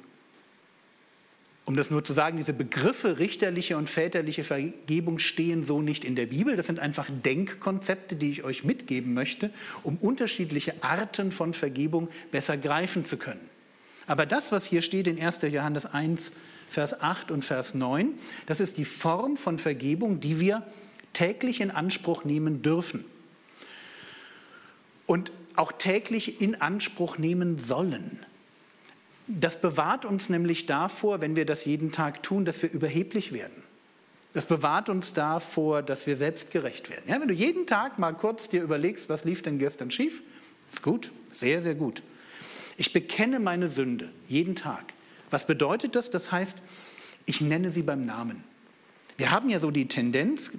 Um 1.69 1.77
das 1.77 1.91
nur 1.91 2.03
zu 2.03 2.15
sagen, 2.15 2.39
diese 2.39 2.55
Begriffe 2.55 3.19
richterliche 3.19 3.77
und 3.77 3.91
väterliche 3.91 4.43
Vergebung 4.43 5.19
stehen 5.19 5.67
so 5.67 5.83
nicht 5.83 6.03
in 6.03 6.17
der 6.17 6.25
Bibel. 6.25 6.57
Das 6.57 6.65
sind 6.65 6.79
einfach 6.79 7.11
Denkkonzepte, 7.11 8.17
die 8.17 8.31
ich 8.31 8.43
euch 8.43 8.65
mitgeben 8.65 9.13
möchte, 9.13 9.51
um 9.83 9.99
unterschiedliche 9.99 10.83
Arten 10.83 11.31
von 11.31 11.53
Vergebung 11.53 12.09
besser 12.31 12.57
greifen 12.57 13.05
zu 13.05 13.19
können. 13.19 13.51
Aber 14.09 14.27
das, 14.27 14.51
was 14.51 14.65
hier 14.65 14.83
steht 14.83 15.07
in 15.07 15.23
1. 15.23 15.41
Johannes 15.43 15.87
1, 15.87 16.33
Vers 16.69 17.01
8 17.01 17.31
und 17.31 17.45
Vers 17.45 17.75
9, 17.75 18.15
das 18.47 18.59
ist 18.59 18.79
die 18.79 18.85
Form 18.85 19.37
von 19.37 19.59
Vergebung, 19.59 20.19
die 20.19 20.41
wir 20.41 20.67
täglich 21.13 21.61
in 21.61 21.71
Anspruch 21.71 22.25
nehmen 22.25 22.63
dürfen. 22.63 23.05
Und 25.07 25.31
auch 25.57 25.73
täglich 25.73 26.41
in 26.41 26.61
Anspruch 26.61 27.19
nehmen 27.19 27.59
sollen. 27.59 28.25
Das 29.27 29.61
bewahrt 29.61 30.05
uns 30.05 30.31
nämlich 30.31 30.67
davor, 30.67 31.21
wenn 31.21 31.37
wir 31.37 31.45
das 31.45 31.65
jeden 31.67 31.93
Tag 31.93 32.23
tun, 32.23 32.45
dass 32.45 32.63
wir 32.63 32.71
überheblich 32.71 33.33
werden. 33.33 33.63
Das 34.33 34.47
bewahrt 34.47 34.89
uns 34.89 35.13
davor, 35.13 35.83
dass 35.83 36.07
wir 36.07 36.17
selbstgerecht 36.17 36.89
werden. 36.89 37.05
Ja, 37.09 37.21
wenn 37.21 37.29
du 37.29 37.35
jeden 37.35 37.67
Tag 37.67 37.99
mal 37.99 38.13
kurz 38.15 38.49
dir 38.49 38.63
überlegst, 38.63 39.09
was 39.09 39.25
lief 39.25 39.43
denn 39.43 39.59
gestern 39.59 39.91
schief, 39.91 40.23
ist 40.71 40.83
gut, 40.83 41.11
sehr, 41.31 41.61
sehr 41.61 41.75
gut. 41.75 42.03
Ich 42.79 42.93
bekenne 42.93 43.41
meine 43.41 43.69
Sünde 43.69 44.09
jeden 44.29 44.55
Tag. 44.57 44.95
Was 45.31 45.47
bedeutet 45.47 45.97
das? 45.97 46.11
Das 46.11 46.33
heißt, 46.33 46.57
ich 47.27 47.41
nenne 47.41 47.71
sie 47.71 47.83
beim 47.83 48.01
Namen. 48.01 48.43
Wir 49.19 49.33
haben 49.33 49.51
ja 49.51 49.59
so 49.59 49.73
die 49.73 49.89
Tendenz, 49.89 50.53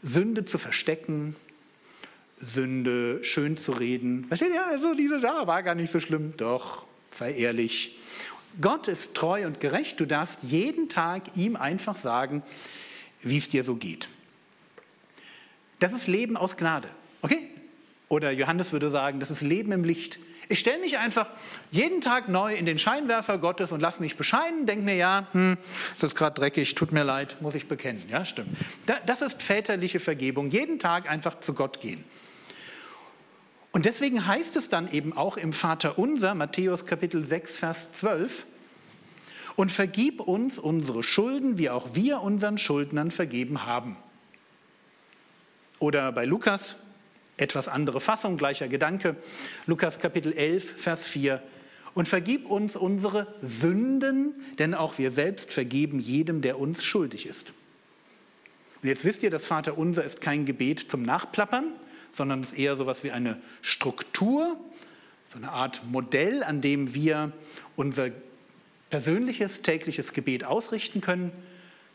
Sünde 0.00 0.44
zu 0.44 0.58
verstecken, 0.58 1.34
Sünde 2.40 3.22
schön 3.24 3.56
zu 3.56 3.72
reden. 3.72 4.26
Versteht 4.28 4.52
ihr? 4.52 4.64
Also 4.64 4.94
diese 4.94 5.20
Sache 5.20 5.46
war 5.48 5.62
gar 5.64 5.74
nicht 5.74 5.92
so 5.92 5.98
schlimm. 5.98 6.32
Doch, 6.36 6.86
sei 7.10 7.34
ehrlich. 7.34 7.98
Gott 8.60 8.86
ist 8.86 9.14
treu 9.14 9.44
und 9.44 9.58
gerecht. 9.58 9.98
Du 9.98 10.06
darfst 10.06 10.44
jeden 10.44 10.88
Tag 10.88 11.36
ihm 11.36 11.56
einfach 11.56 11.96
sagen, 11.96 12.44
wie 13.22 13.38
es 13.38 13.48
dir 13.48 13.64
so 13.64 13.74
geht. 13.74 14.08
Das 15.80 15.92
ist 15.92 16.06
Leben 16.06 16.36
aus 16.36 16.56
Gnade. 16.56 16.88
Okay? 17.22 17.50
Oder 18.08 18.30
Johannes 18.30 18.72
würde 18.72 18.88
sagen, 18.88 19.18
das 19.18 19.32
ist 19.32 19.40
Leben 19.40 19.72
im 19.72 19.82
Licht. 19.82 20.20
Ich 20.48 20.60
stelle 20.60 20.78
mich 20.78 20.98
einfach 20.98 21.30
jeden 21.70 22.00
Tag 22.00 22.28
neu 22.28 22.54
in 22.54 22.66
den 22.66 22.78
Scheinwerfer 22.78 23.38
Gottes 23.38 23.72
und 23.72 23.80
lasse 23.80 24.00
mich 24.00 24.16
bescheiden, 24.16 24.66
denke 24.66 24.84
mir, 24.84 24.94
ja, 24.94 25.26
hm, 25.32 25.56
ist 25.94 26.02
jetzt 26.02 26.14
gerade 26.14 26.38
dreckig, 26.38 26.74
tut 26.74 26.92
mir 26.92 27.02
leid, 27.02 27.36
muss 27.40 27.54
ich 27.54 27.66
bekennen. 27.66 28.02
Ja, 28.08 28.24
stimmt. 28.24 28.56
Das 29.06 29.22
ist 29.22 29.42
väterliche 29.42 29.98
Vergebung. 29.98 30.50
Jeden 30.50 30.78
Tag 30.78 31.10
einfach 31.10 31.40
zu 31.40 31.54
Gott 31.54 31.80
gehen. 31.80 32.04
Und 33.72 33.84
deswegen 33.84 34.26
heißt 34.26 34.56
es 34.56 34.68
dann 34.68 34.90
eben 34.90 35.16
auch 35.16 35.36
im 35.36 35.52
Vater 35.52 35.98
unser, 35.98 36.34
Matthäus 36.34 36.86
Kapitel 36.86 37.24
6, 37.24 37.56
Vers 37.56 37.92
12, 37.92 38.46
und 39.56 39.72
vergib 39.72 40.20
uns 40.20 40.58
unsere 40.58 41.02
Schulden, 41.02 41.58
wie 41.58 41.70
auch 41.70 41.94
wir 41.94 42.22
unseren 42.22 42.56
Schuldnern 42.56 43.10
vergeben 43.10 43.66
haben. 43.66 43.96
Oder 45.78 46.12
bei 46.12 46.24
Lukas 46.24 46.76
etwas 47.36 47.68
andere 47.68 48.00
Fassung, 48.00 48.36
gleicher 48.36 48.68
Gedanke. 48.68 49.16
Lukas 49.66 49.98
Kapitel 49.98 50.32
11, 50.32 50.80
Vers 50.80 51.06
4. 51.06 51.42
Und 51.94 52.08
vergib 52.08 52.46
uns 52.46 52.76
unsere 52.76 53.26
Sünden, 53.40 54.34
denn 54.58 54.74
auch 54.74 54.98
wir 54.98 55.12
selbst 55.12 55.52
vergeben 55.52 55.98
jedem, 55.98 56.42
der 56.42 56.58
uns 56.58 56.84
schuldig 56.84 57.26
ist. 57.26 57.52
Und 58.82 58.88
jetzt 58.88 59.04
wisst 59.04 59.22
ihr, 59.22 59.30
das 59.30 59.46
Vaterunser 59.46 60.04
ist 60.04 60.20
kein 60.20 60.44
Gebet 60.44 60.86
zum 60.90 61.02
Nachplappern, 61.02 61.66
sondern 62.10 62.42
es 62.42 62.52
ist 62.52 62.58
eher 62.58 62.76
so 62.76 62.82
etwas 62.82 63.04
wie 63.04 63.10
eine 63.10 63.40
Struktur, 63.62 64.58
so 65.26 65.38
eine 65.38 65.52
Art 65.52 65.82
Modell, 65.90 66.42
an 66.42 66.60
dem 66.60 66.94
wir 66.94 67.32
unser 67.76 68.10
persönliches 68.90 69.62
tägliches 69.62 70.12
Gebet 70.12 70.44
ausrichten 70.44 71.00
können. 71.00 71.32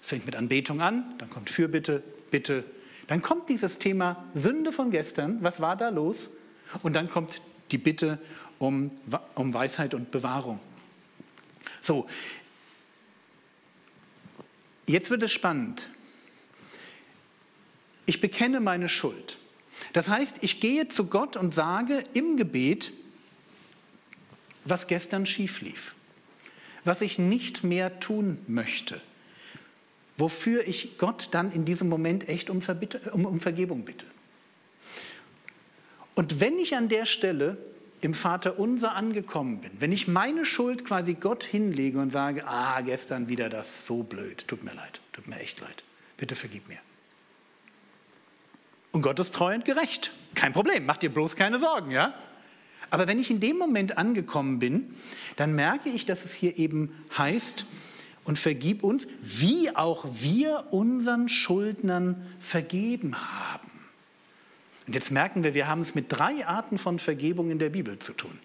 Es 0.01 0.09
fängt 0.09 0.25
mit 0.25 0.35
Anbetung 0.35 0.81
an, 0.81 1.15
dann 1.19 1.29
kommt 1.29 1.49
Fürbitte, 1.49 2.03
Bitte, 2.31 2.63
dann 3.11 3.21
kommt 3.21 3.49
dieses 3.49 3.77
Thema 3.77 4.25
Sünde 4.33 4.71
von 4.71 4.89
gestern, 4.89 5.43
was 5.43 5.59
war 5.59 5.75
da 5.75 5.89
los? 5.89 6.29
Und 6.81 6.93
dann 6.93 7.09
kommt 7.09 7.41
die 7.71 7.77
Bitte 7.77 8.19
um, 8.57 8.89
um 9.35 9.53
Weisheit 9.53 9.93
und 9.93 10.11
Bewahrung. 10.11 10.61
So, 11.81 12.07
jetzt 14.87 15.09
wird 15.09 15.23
es 15.23 15.33
spannend. 15.33 15.89
Ich 18.05 18.21
bekenne 18.21 18.61
meine 18.61 18.87
Schuld. 18.87 19.37
Das 19.91 20.07
heißt, 20.07 20.37
ich 20.39 20.61
gehe 20.61 20.87
zu 20.87 21.07
Gott 21.07 21.35
und 21.35 21.53
sage 21.53 22.05
im 22.13 22.37
Gebet, 22.37 22.93
was 24.63 24.87
gestern 24.87 25.25
schief 25.25 25.59
lief, 25.59 25.95
was 26.85 27.01
ich 27.01 27.19
nicht 27.19 27.65
mehr 27.65 27.99
tun 27.99 28.37
möchte, 28.47 29.01
wofür 30.21 30.67
ich 30.67 30.97
Gott 30.97 31.29
dann 31.31 31.51
in 31.51 31.65
diesem 31.65 31.89
Moment 31.89 32.29
echt 32.29 32.49
um, 32.49 32.61
um, 33.11 33.25
um 33.25 33.39
Vergebung 33.41 33.83
bitte. 33.83 34.05
Und 36.15 36.39
wenn 36.39 36.57
ich 36.59 36.75
an 36.75 36.87
der 36.87 37.05
Stelle 37.05 37.57
im 38.01 38.13
Vater 38.13 38.59
unser 38.59 38.93
angekommen 38.93 39.61
bin, 39.61 39.71
wenn 39.79 39.91
ich 39.91 40.07
meine 40.07 40.45
Schuld 40.45 40.85
quasi 40.85 41.15
Gott 41.15 41.43
hinlege 41.43 41.99
und 41.99 42.11
sage, 42.11 42.47
ah, 42.47 42.81
gestern 42.81 43.29
wieder 43.29 43.49
das, 43.49 43.85
so 43.87 44.03
blöd, 44.03 44.47
tut 44.47 44.63
mir 44.63 44.73
leid, 44.73 45.01
tut 45.11 45.27
mir 45.27 45.39
echt 45.39 45.59
leid, 45.59 45.83
bitte 46.17 46.35
vergib 46.35 46.67
mir. 46.67 46.79
Und 48.91 49.01
Gott 49.01 49.19
ist 49.19 49.33
treu 49.33 49.55
und 49.55 49.65
gerecht, 49.65 50.11
kein 50.35 50.53
Problem, 50.53 50.85
mach 50.85 50.97
dir 50.97 51.09
bloß 51.09 51.35
keine 51.35 51.59
Sorgen, 51.59 51.91
ja? 51.91 52.13
Aber 52.91 53.07
wenn 53.07 53.19
ich 53.19 53.31
in 53.31 53.39
dem 53.39 53.57
Moment 53.57 53.97
angekommen 53.97 54.59
bin, 54.59 54.93
dann 55.37 55.55
merke 55.55 55.89
ich, 55.89 56.05
dass 56.05 56.25
es 56.25 56.33
hier 56.33 56.57
eben 56.57 56.93
heißt, 57.17 57.65
und 58.23 58.37
vergib 58.37 58.83
uns, 58.83 59.07
wie 59.21 59.75
auch 59.75 60.05
wir 60.19 60.67
unseren 60.71 61.29
Schuldnern 61.29 62.21
vergeben 62.39 63.15
haben. 63.15 63.69
Und 64.87 64.93
jetzt 64.93 65.11
merken 65.11 65.43
wir, 65.43 65.53
wir 65.53 65.67
haben 65.67 65.81
es 65.81 65.95
mit 65.95 66.05
drei 66.09 66.45
Arten 66.45 66.77
von 66.77 66.99
Vergebung 66.99 67.51
in 67.51 67.59
der 67.59 67.69
Bibel 67.69 67.99
zu 67.99 68.13
tun. 68.13 68.39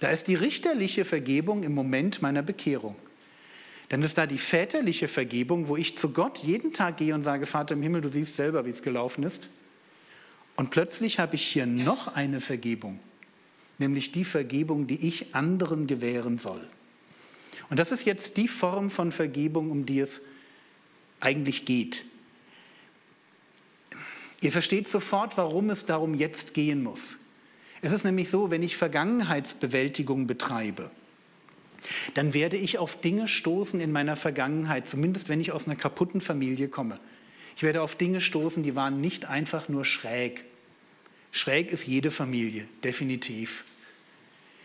Da 0.00 0.08
ist 0.08 0.28
die 0.28 0.34
richterliche 0.34 1.04
Vergebung 1.04 1.62
im 1.62 1.74
Moment 1.74 2.22
meiner 2.22 2.42
Bekehrung. 2.42 2.96
Dann 3.90 4.02
ist 4.02 4.18
da 4.18 4.26
die 4.26 4.38
väterliche 4.38 5.08
Vergebung, 5.08 5.68
wo 5.68 5.76
ich 5.76 5.98
zu 5.98 6.10
Gott 6.10 6.38
jeden 6.38 6.72
Tag 6.72 6.96
gehe 6.96 7.14
und 7.14 7.22
sage, 7.22 7.44
Vater 7.44 7.74
im 7.74 7.82
Himmel, 7.82 8.00
du 8.00 8.08
siehst 8.08 8.36
selber, 8.36 8.64
wie 8.64 8.70
es 8.70 8.82
gelaufen 8.82 9.24
ist. 9.24 9.48
Und 10.56 10.70
plötzlich 10.70 11.18
habe 11.18 11.34
ich 11.34 11.42
hier 11.42 11.66
noch 11.66 12.14
eine 12.14 12.40
Vergebung, 12.40 13.00
nämlich 13.78 14.12
die 14.12 14.24
Vergebung, 14.24 14.86
die 14.86 15.06
ich 15.06 15.34
anderen 15.34 15.86
gewähren 15.86 16.38
soll. 16.38 16.60
Und 17.70 17.78
das 17.78 17.92
ist 17.92 18.04
jetzt 18.04 18.36
die 18.36 18.48
Form 18.48 18.90
von 18.90 19.12
Vergebung, 19.12 19.70
um 19.70 19.86
die 19.86 20.00
es 20.00 20.22
eigentlich 21.20 21.64
geht. 21.64 22.04
Ihr 24.40 24.52
versteht 24.52 24.88
sofort, 24.88 25.36
warum 25.36 25.70
es 25.70 25.86
darum 25.86 26.14
jetzt 26.14 26.54
gehen 26.54 26.82
muss. 26.82 27.16
Es 27.82 27.92
ist 27.92 28.04
nämlich 28.04 28.28
so, 28.28 28.50
wenn 28.50 28.62
ich 28.62 28.76
Vergangenheitsbewältigung 28.76 30.26
betreibe, 30.26 30.90
dann 32.14 32.34
werde 32.34 32.56
ich 32.56 32.78
auf 32.78 33.00
Dinge 33.00 33.28
stoßen 33.28 33.80
in 33.80 33.92
meiner 33.92 34.16
Vergangenheit, 34.16 34.88
zumindest 34.88 35.28
wenn 35.28 35.40
ich 35.40 35.52
aus 35.52 35.66
einer 35.66 35.76
kaputten 35.76 36.20
Familie 36.20 36.68
komme. 36.68 36.98
Ich 37.56 37.62
werde 37.62 37.82
auf 37.82 37.94
Dinge 37.94 38.20
stoßen, 38.20 38.62
die 38.62 38.76
waren 38.76 39.00
nicht 39.00 39.26
einfach 39.26 39.68
nur 39.68 39.84
schräg. 39.84 40.44
Schräg 41.30 41.70
ist 41.70 41.86
jede 41.86 42.10
Familie, 42.10 42.66
definitiv. 42.82 43.64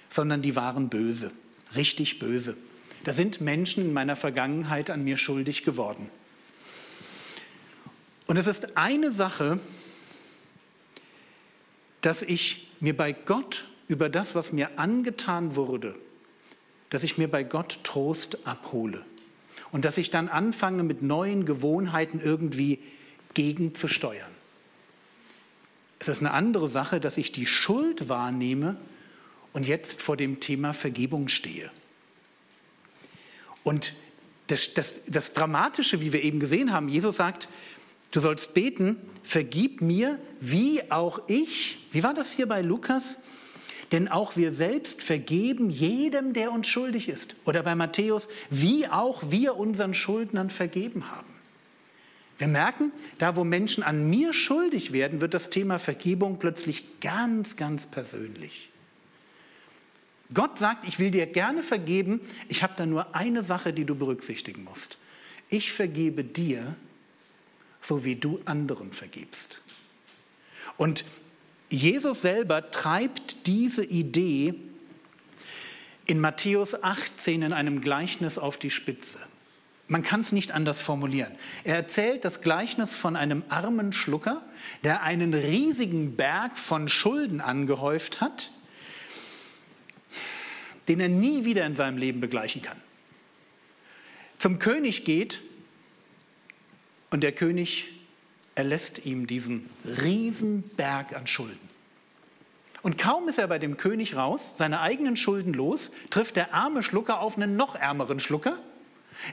Sondern 0.10 0.41
die 0.41 0.56
waren 0.56 0.89
böse, 0.89 1.32
richtig 1.76 2.20
böse. 2.20 2.58
Da 3.06 3.13
sind 3.13 3.39
Menschen 3.39 3.86
in 3.86 3.94
meiner 3.94 4.15
Vergangenheit 4.15 4.89
an 4.89 5.04
mir 5.04 5.15
schuldig 5.15 5.63
geworden. 5.63 6.10
Und 8.26 8.38
es 8.38 8.48
ist 8.48 8.76
eine 8.76 9.12
Sache, 9.12 9.60
dass 12.02 12.24
ich 12.24 12.72
mir 12.80 12.98
bei 12.98 13.12
Gott 13.13 13.65
über 13.88 14.10
das, 14.10 14.34
was 14.34 14.52
mir 14.52 14.80
angetan 14.80 15.56
wurde, 15.56 15.96
dass 16.89 17.04
ich 17.04 17.20
mir 17.20 17.28
bei 17.28 17.44
Gott 17.44 17.84
Trost 17.84 18.39
abhole 18.48 19.06
und 19.72 19.86
dass 19.86 20.00
ich 20.00 20.10
dann 20.10 20.28
anfange, 20.28 20.82
mit 20.82 21.04
neuen 21.04 21.46
Gewohnheiten 21.46 22.20
irgendwie 22.20 22.80
gegenzusteuern. 23.36 24.32
Es 26.00 26.08
ist 26.08 26.22
eine 26.22 26.32
andere 26.32 26.68
Sache, 26.70 27.00
dass 27.00 27.18
ich 27.18 27.32
die 27.32 27.46
Schuld 27.46 28.10
wahrnehme 28.10 28.78
und 29.54 29.68
jetzt 29.68 30.02
vor 30.02 30.18
dem 30.18 30.39
Thema 30.39 30.74
Vergebung 30.74 31.28
stehe. 31.28 31.70
Und 33.65 33.93
das, 34.47 34.75
das, 34.75 35.01
das 35.08 35.34
Dramatische, 35.34 35.99
wie 35.99 36.13
wir 36.13 36.23
eben 36.23 36.39
gesehen 36.39 36.71
haben, 36.71 36.88
Jesus 36.88 37.17
sagt, 37.17 37.49
du 38.12 38.19
sollst 38.19 38.54
beten, 38.54 38.95
vergib 39.23 39.82
mir, 39.82 40.19
wie 40.39 40.91
auch 40.91 41.19
ich, 41.28 41.80
wie 41.91 42.04
war 42.04 42.13
das 42.13 42.32
hier 42.32 42.47
bei 42.47 42.62
Lukas? 42.62 43.17
Denn 43.91 44.08
auch 44.08 44.36
wir 44.36 44.51
selbst 44.51 45.01
vergeben 45.01 45.71
jedem, 45.71 46.34
der 46.34 46.51
uns 46.51 46.67
schuldig 46.67 47.10
ist. 47.10 47.36
Oder 47.45 47.63
bei 47.63 47.73
Matthäus, 47.75 48.30
wie 48.51 48.88
auch 48.88 49.32
wir 49.32 49.58
unseren 49.58 49.95
Schuldnern 49.95 50.49
vergeben 50.49 51.10
haben. 51.10 51.34
Wir 52.38 52.47
merken, 52.47 52.91
da 53.17 53.36
wo 53.36 53.43
Menschen 53.43 53.84
an 53.84 54.10
mir 54.10 54.32
schuldig 54.32 54.91
werden, 54.91 55.21
wird 55.21 55.34
das 55.34 55.49
Thema 55.49 55.80
Vergebung 55.80 56.38
plötzlich 56.38 56.99
ganz, 56.99 57.56
ganz 57.56 57.88
persönlich. 57.88 58.69
Gott 60.33 60.57
sagt, 60.57 60.88
ich 60.88 60.99
will 60.99 61.11
dir 61.11 61.27
gerne 61.27 61.61
vergeben, 61.61 62.19
ich 62.47 62.63
habe 62.63 62.73
da 62.75 62.85
nur 62.85 63.15
eine 63.15 63.43
Sache, 63.43 63.73
die 63.73 63.85
du 63.85 63.95
berücksichtigen 63.95 64.63
musst. 64.63 64.97
Ich 65.49 65.71
vergebe 65.71 66.23
dir, 66.23 66.75
so 67.79 68.03
wie 68.03 68.15
du 68.15 68.41
anderen 68.45 68.91
vergibst. 68.91 69.59
Und 70.77 71.05
Jesus 71.69 72.21
selber 72.21 72.71
treibt 72.71 73.47
diese 73.47 73.83
Idee 73.83 74.55
in 76.05 76.19
Matthäus 76.19 76.83
18 76.83 77.41
in 77.41 77.53
einem 77.53 77.81
Gleichnis 77.81 78.38
auf 78.38 78.57
die 78.57 78.69
Spitze. 78.69 79.19
Man 79.88 80.03
kann 80.03 80.21
es 80.21 80.31
nicht 80.31 80.51
anders 80.51 80.81
formulieren. 80.81 81.31
Er 81.63 81.75
erzählt 81.75 82.25
das 82.25 82.41
Gleichnis 82.41 82.95
von 82.95 83.15
einem 83.15 83.43
armen 83.49 83.93
Schlucker, 83.93 84.43
der 84.83 85.03
einen 85.03 85.33
riesigen 85.33 86.15
Berg 86.15 86.57
von 86.57 86.89
Schulden 86.89 87.39
angehäuft 87.39 88.19
hat, 88.19 88.49
den 90.88 91.00
er 91.00 91.10
nie 91.10 91.45
wieder 91.45 91.65
in 91.65 91.76
seinem 91.76 91.98
Leben 91.98 92.19
begleichen 92.19 92.62
kann. 92.62 92.80
Zum 94.38 94.60
König 94.60 95.06
geht 95.06 95.41
und 97.10 97.21
der 97.21 97.32
König 97.32 97.88
erlässt 98.56 99.06
ihm 99.06 99.28
diesen 99.28 99.69
Berg 100.78 101.15
an 101.15 101.28
Schulden. 101.28 101.60
Und 102.82 102.98
kaum 102.98 103.28
ist 103.28 103.39
er 103.39 103.48
bei 103.48 103.58
dem 103.58 103.78
König 103.78 104.15
raus, 104.15 104.54
seine 104.56 104.80
eigenen 104.82 105.17
Schulden 105.17 105.54
los, 105.54 105.91
trifft 106.12 106.36
der 106.36 106.54
arme 106.54 106.84
Schlucker 106.84 107.19
auf 107.19 107.38
einen 107.38 107.56
noch 107.56 107.76
ärmeren 107.76 108.19
Schlucker 108.19 108.60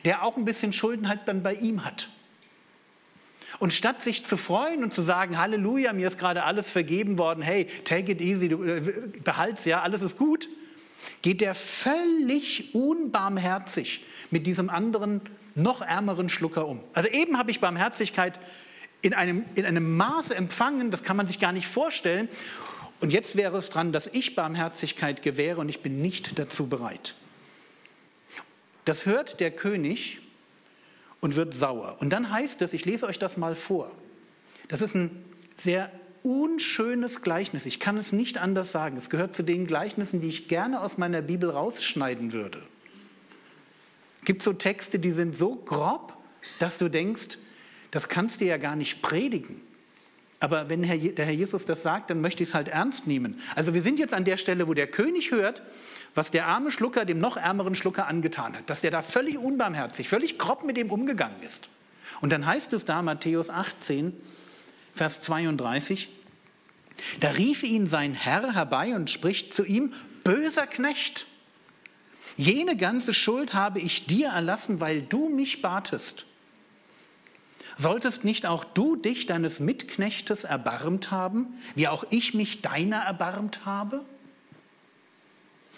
der 0.05 0.23
auch 0.23 0.37
ein 0.37 0.45
bisschen 0.45 0.73
Schulden 0.73 1.09
halt 1.09 1.21
dann 1.27 1.43
bei 1.43 1.55
ihm 1.55 1.85
hat. 1.85 2.09
Und 3.59 3.73
statt 3.73 4.01
sich 4.01 4.25
zu 4.27 4.37
freuen 4.37 4.83
und 4.83 4.93
zu 4.93 5.03
sagen, 5.03 5.39
Halleluja, 5.39 5.93
mir 5.93 6.09
ist 6.09 6.19
gerade 6.19 6.43
alles 6.43 6.71
vergeben 6.71 7.19
worden, 7.19 7.43
hey, 7.43 7.67
take 7.85 8.11
it 8.11 8.21
easy, 8.21 8.49
du, 8.49 8.63
äh, 8.65 8.81
behalt's, 9.23 9.65
ja, 9.67 9.83
alles 9.83 10.03
ist 10.03 10.17
gut, 10.17 10.49
geht 11.23 11.41
der 11.41 11.55
völlig 11.55 12.75
unbarmherzig 12.75 14.05
mit 14.31 14.47
diesem 14.47 14.69
anderen, 14.69 15.21
noch 15.55 15.83
ärmeren 15.83 16.29
Schlucker 16.29 16.67
um. 16.67 16.81
Also 16.93 17.09
eben 17.09 17.39
habe 17.39 17.51
ich 17.51 17.61
Barmherzigkeit 17.61 18.41
in 19.03 19.15
einem, 19.15 19.45
in 19.55 19.65
einem 19.65 19.97
Maße 19.97 20.35
empfangen, 20.35 20.91
das 20.91 21.03
kann 21.03 21.17
man 21.17 21.27
sich 21.27 21.41
gar 21.41 21.53
nicht 21.53 21.67
vorstellen. 21.67 22.29
Und 23.01 23.13
jetzt 23.13 23.37
wäre 23.37 23.57
es 23.57 23.69
dran, 23.69 23.93
dass 23.93 24.07
ich 24.07 24.37
Barmherzigkeit 24.37 25.23
gewähre 25.23 25.61
und 25.61 25.69
ich 25.69 25.81
bin 25.81 26.01
nicht 26.01 26.39
dazu 26.39 26.69
bereit. 26.69 27.15
Das 28.85 29.07
hört 29.07 29.41
der 29.41 29.51
König 29.51 30.21
und 31.21 31.37
wird 31.37 31.55
sauer. 31.55 31.97
Und 32.01 32.11
dann 32.11 32.31
heißt 32.31 32.63
es, 32.63 32.73
ich 32.73 32.85
lese 32.85 33.07
euch 33.07 33.19
das 33.19 33.37
mal 33.37 33.55
vor. 33.55 33.91
Das 34.69 34.83
ist 34.83 34.95
ein 34.95 35.25
sehr 35.55 35.91
unschönes 36.23 37.23
Gleichnis. 37.23 37.67
Ich 37.67 37.81
kann 37.81 37.97
es 37.97 38.13
nicht 38.13 38.39
anders 38.39 38.73
sagen. 38.73 38.97
Es 38.97 39.11
gehört 39.11 39.35
zu 39.35 39.43
den 39.43 39.67
Gleichnissen, 39.67 40.21
die 40.21 40.29
ich 40.29 40.49
gerne 40.49 40.81
aus 40.81 40.99
meiner 40.99 41.23
Bibel 41.23 41.51
rausschneiden 41.51 42.33
würde. 42.33 42.63
Es 44.21 44.27
gibt 44.27 44.43
so 44.43 44.53
Texte, 44.53 44.99
die 44.99 45.11
sind 45.11 45.35
so 45.35 45.57
grob, 45.57 46.17
dass 46.59 46.79
du 46.79 46.89
denkst, 46.89 47.39
das 47.91 48.09
kannst 48.09 48.41
du 48.41 48.45
ja 48.45 48.57
gar 48.57 48.77
nicht 48.77 49.03
predigen. 49.03 49.61
Aber 50.39 50.69
wenn 50.69 50.83
der 50.83 51.25
Herr 51.25 51.33
Jesus 51.33 51.67
das 51.67 51.85
sagt, 51.85 52.11
dann 52.11 52.21
möchte 52.21 52.43
ich 52.43 52.49
es 52.49 52.55
halt 52.55 52.67
ernst 52.67 53.07
nehmen. 53.07 53.41
Also 53.55 53.75
wir 53.75 53.83
sind 53.83 54.01
jetzt 54.01 54.13
an 54.13 54.25
der 54.25 54.37
Stelle, 54.37 54.67
wo 54.67 54.75
der 54.75 54.89
König 54.89 55.31
hört, 55.31 55.63
was 56.17 56.33
der 56.33 56.47
arme 56.47 56.73
Schlucker 56.73 57.05
dem 57.05 57.21
noch 57.21 57.37
ärmeren 57.37 57.77
Schlucker 57.77 58.09
angetan 58.09 58.57
hat, 58.57 58.69
dass 58.69 58.81
der 58.81 58.91
da 58.91 59.03
völlig 59.03 59.39
unbarmherzig, 59.39 60.09
völlig 60.09 60.39
grob 60.39 60.65
mit 60.65 60.77
dem 60.77 60.91
umgegangen 60.91 61.41
ist. 61.45 61.69
Und 62.21 62.33
dann 62.33 62.45
heißt 62.45 62.73
es 62.73 62.85
da, 62.85 63.03
Matthäus 63.03 63.51
18, 63.51 64.13
Vers 64.93 65.21
32, 65.23 66.09
da 67.21 67.31
rief 67.31 67.63
ihn 67.63 67.87
sein 67.87 68.15
Herr 68.15 68.55
herbei 68.55 68.95
und 68.95 69.11
spricht 69.11 69.55
zu 69.55 69.65
ihm, 69.65 69.93
böser 70.25 70.67
Knecht, 70.67 71.27
jene 72.37 72.77
ganze 72.77 73.13
Schuld 73.13 73.55
habe 73.55 73.81
ich 73.81 74.07
dir 74.07 74.29
erlassen, 74.29 74.81
weil 74.81 75.03
du 75.03 75.29
mich 75.29 75.63
batest. 75.63 76.25
Solltest 77.77 78.25
nicht 78.25 78.47
auch 78.47 78.65
du 78.65 78.97
dich 78.97 79.27
deines 79.27 79.61
Mitknechtes 79.61 80.45
erbarmt 80.45 81.11
haben, 81.11 81.55
wie 81.75 81.89
auch 81.89 82.05
ich 82.11 82.35
mich 82.35 82.61
deiner 82.61 82.99
erbarmt 82.99 83.65
habe? 83.65 84.05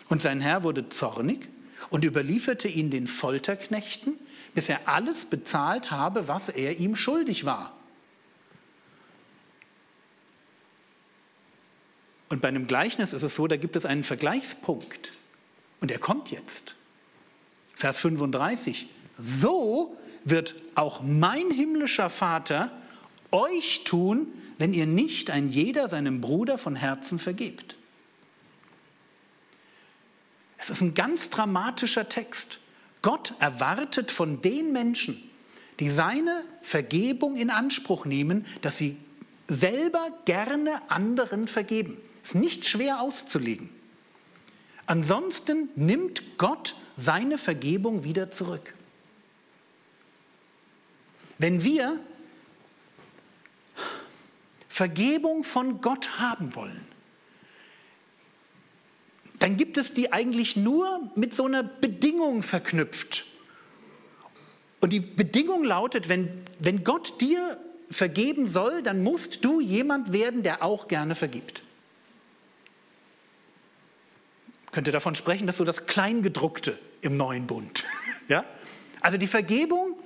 Und 0.08 0.20
sein 0.20 0.40
Herr 0.40 0.64
wurde 0.64 0.88
zornig 0.88 1.48
und 1.90 2.04
überlieferte 2.04 2.68
ihn 2.68 2.90
den 2.90 3.06
Folterknechten, 3.06 4.14
bis 4.54 4.68
er 4.68 4.88
alles 4.88 5.26
bezahlt 5.26 5.90
habe, 5.90 6.28
was 6.28 6.48
er 6.48 6.78
ihm 6.78 6.96
schuldig 6.96 7.44
war. 7.44 7.72
Und 12.28 12.42
bei 12.42 12.48
einem 12.48 12.66
Gleichnis 12.66 13.12
ist 13.12 13.22
es 13.22 13.34
so, 13.34 13.46
da 13.46 13.56
gibt 13.56 13.76
es 13.76 13.86
einen 13.86 14.04
Vergleichspunkt. 14.04 15.12
Und 15.80 15.90
er 15.90 15.98
kommt 15.98 16.30
jetzt. 16.30 16.74
Vers 17.74 17.98
35. 17.98 18.88
So 19.18 19.96
wird 20.24 20.54
auch 20.74 21.02
mein 21.02 21.50
himmlischer 21.50 22.10
Vater 22.10 22.72
euch 23.30 23.84
tun, 23.84 24.28
wenn 24.58 24.72
ihr 24.72 24.86
nicht 24.86 25.30
ein 25.30 25.50
jeder 25.50 25.88
seinem 25.88 26.20
Bruder 26.20 26.56
von 26.56 26.76
Herzen 26.76 27.18
vergebt. 27.18 27.76
Es 30.56 30.70
ist 30.70 30.80
ein 30.80 30.94
ganz 30.94 31.30
dramatischer 31.30 32.08
Text. 32.08 32.58
Gott 33.02 33.34
erwartet 33.38 34.10
von 34.10 34.40
den 34.40 34.72
Menschen, 34.72 35.22
die 35.78 35.90
seine 35.90 36.42
Vergebung 36.62 37.36
in 37.36 37.50
Anspruch 37.50 38.06
nehmen, 38.06 38.46
dass 38.62 38.78
sie 38.78 38.96
selber 39.46 40.08
gerne 40.24 40.80
anderen 40.88 41.48
vergeben. 41.48 41.98
Ist 42.24 42.34
nicht 42.34 42.66
schwer 42.66 43.00
auszulegen. 43.00 43.70
Ansonsten 44.86 45.68
nimmt 45.76 46.38
Gott 46.38 46.74
seine 46.96 47.38
Vergebung 47.38 48.02
wieder 48.02 48.30
zurück. 48.30 48.74
Wenn 51.38 51.62
wir 51.62 52.00
Vergebung 54.68 55.44
von 55.44 55.80
Gott 55.80 56.18
haben 56.18 56.54
wollen, 56.54 56.84
dann 59.38 59.56
gibt 59.56 59.76
es 59.76 59.92
die 59.92 60.12
eigentlich 60.12 60.56
nur 60.56 61.10
mit 61.14 61.34
so 61.34 61.44
einer 61.44 61.62
Bedingung 61.62 62.42
verknüpft. 62.42 63.26
Und 64.80 64.90
die 64.90 65.00
Bedingung 65.00 65.64
lautet, 65.64 66.08
wenn, 66.08 66.42
wenn 66.58 66.84
Gott 66.84 67.20
dir 67.20 67.60
vergeben 67.90 68.46
soll, 68.46 68.82
dann 68.82 69.02
musst 69.02 69.44
du 69.44 69.60
jemand 69.60 70.12
werden, 70.12 70.42
der 70.42 70.62
auch 70.62 70.88
gerne 70.88 71.14
vergibt. 71.14 71.62
Ich 74.63 74.63
könnte 74.74 74.90
davon 74.90 75.14
sprechen, 75.14 75.46
dass 75.46 75.56
so 75.56 75.64
das 75.64 75.86
Kleingedruckte 75.86 76.76
im 77.00 77.16
neuen 77.16 77.46
Bund. 77.46 77.84
ja? 78.28 78.44
Also 79.00 79.16
die 79.16 79.28
Vergebung, 79.28 79.96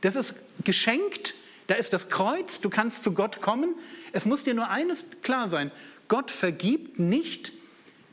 das 0.00 0.16
ist 0.16 0.34
geschenkt 0.64 1.34
Da 1.66 1.74
ist 1.74 1.92
das 1.92 2.08
Kreuz, 2.08 2.60
du 2.60 2.70
kannst 2.70 3.02
zu 3.02 3.12
Gott 3.12 3.42
kommen. 3.42 3.74
Es 4.12 4.24
muss 4.24 4.44
dir 4.44 4.54
nur 4.54 4.70
eines 4.70 5.06
klar 5.22 5.50
sein, 5.50 5.70
Gott 6.08 6.30
vergibt 6.30 6.98
nicht 6.98 7.52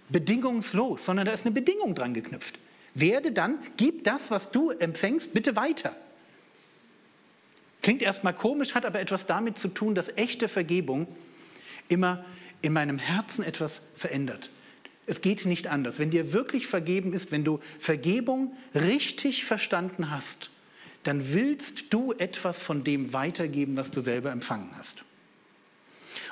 bedingungslos, 0.09 1.05
sondern 1.05 1.27
da 1.27 1.33
ist 1.33 1.45
eine 1.45 1.53
Bedingung 1.53 1.95
dran 1.95 2.13
geknüpft. 2.13 2.57
Werde 2.95 3.31
dann, 3.31 3.59
gib 3.77 4.03
das, 4.03 4.31
was 4.31 4.51
du 4.51 4.71
empfängst, 4.71 5.33
bitte 5.33 5.55
weiter. 5.55 5.95
Klingt 7.81 8.01
erstmal 8.01 8.33
komisch, 8.33 8.73
hat 8.73 8.85
aber 8.85 8.99
etwas 8.99 9.27
damit 9.27 9.57
zu 9.57 9.67
tun, 9.67 9.93
dass 9.95 10.09
echte 10.17 10.47
Vergebung 10.47 11.07
immer 11.87 12.25
in 12.61 12.73
meinem 12.73 12.97
Herzen 12.97 13.43
etwas 13.43 13.81
verändert. 13.95 14.49
Es 15.05 15.21
geht 15.21 15.45
nicht 15.45 15.67
anders. 15.67 15.99
Wenn 15.99 16.11
dir 16.11 16.33
wirklich 16.33 16.67
vergeben 16.67 17.13
ist, 17.13 17.31
wenn 17.31 17.43
du 17.43 17.59
Vergebung 17.77 18.55
richtig 18.73 19.45
verstanden 19.45 20.09
hast, 20.09 20.49
dann 21.03 21.33
willst 21.33 21.93
du 21.93 22.13
etwas 22.13 22.61
von 22.61 22.83
dem 22.83 23.13
weitergeben, 23.13 23.75
was 23.75 23.91
du 23.91 24.01
selber 24.01 24.31
empfangen 24.31 24.71
hast. 24.77 25.03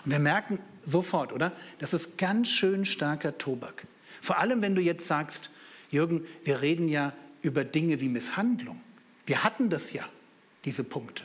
Und 0.06 0.12
wir 0.12 0.20
merken 0.20 0.60
sofort, 0.82 1.34
oder? 1.34 1.52
Das 1.80 1.94
ist 1.94 2.18
ganz 2.18 2.50
schön 2.50 2.86
starker 2.86 3.38
Tobak. 3.38 3.86
Vor 4.22 4.40
allem, 4.40 4.62
wenn 4.62 4.76
du 4.76 4.82
jetzt 4.82 5.08
sagst, 5.08 5.50
Jürgen, 5.90 6.26
wir 6.44 6.62
reden 6.62 6.88
ja 6.88 7.14
über 7.42 7.64
Dinge 7.64 8.00
wie 8.00 8.08
Misshandlung. 8.08 8.80
Wir 9.26 9.44
hatten 9.44 9.70
das 9.70 9.94
ja, 9.94 10.08
diese 10.64 10.84
Punkte. 10.84 11.24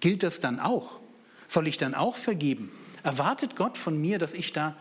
Gilt 0.00 0.22
das 0.22 0.40
dann 0.40 0.58
auch? 0.58 1.00
Soll 1.46 1.68
ich 1.68 1.78
dann 1.78 1.94
auch 1.94 2.16
vergeben? 2.16 2.72
Erwartet 3.02 3.56
Gott 3.56 3.76
von 3.76 4.00
mir, 4.00 4.18
dass 4.18 4.32
ich 4.32 4.52
da 4.52 4.76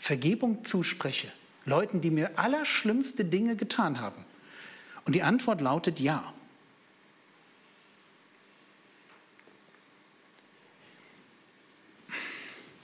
Vergebung 0.00 0.64
zuspreche? 0.64 1.30
Leuten, 1.66 2.00
die 2.00 2.10
mir 2.10 2.38
allerschlimmste 2.38 3.24
Dinge 3.24 3.54
getan 3.54 4.00
haben? 4.00 4.24
Und 5.04 5.14
die 5.14 5.22
Antwort 5.22 5.60
lautet 5.60 6.00
ja. 6.00 6.32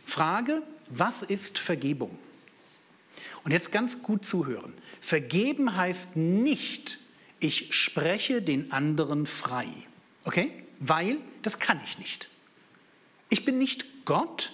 Frage, 0.04 0.62
was 0.88 1.22
ist 1.22 1.58
Vergebung? 1.58 2.16
Und 3.44 3.52
jetzt 3.52 3.72
ganz 3.72 4.02
gut 4.02 4.26
zuhören. 4.26 4.74
Vergeben 5.00 5.74
heißt 5.74 6.16
nicht, 6.16 6.98
ich 7.40 7.74
spreche 7.74 8.42
den 8.42 8.72
anderen 8.72 9.24
frei. 9.26 9.68
Okay? 10.24 10.52
Weil 10.80 11.18
das 11.42 11.58
kann 11.58 11.80
ich 11.84 11.98
nicht. 11.98 12.28
Ich 13.30 13.44
bin 13.44 13.58
nicht 13.58 14.04
Gott. 14.04 14.52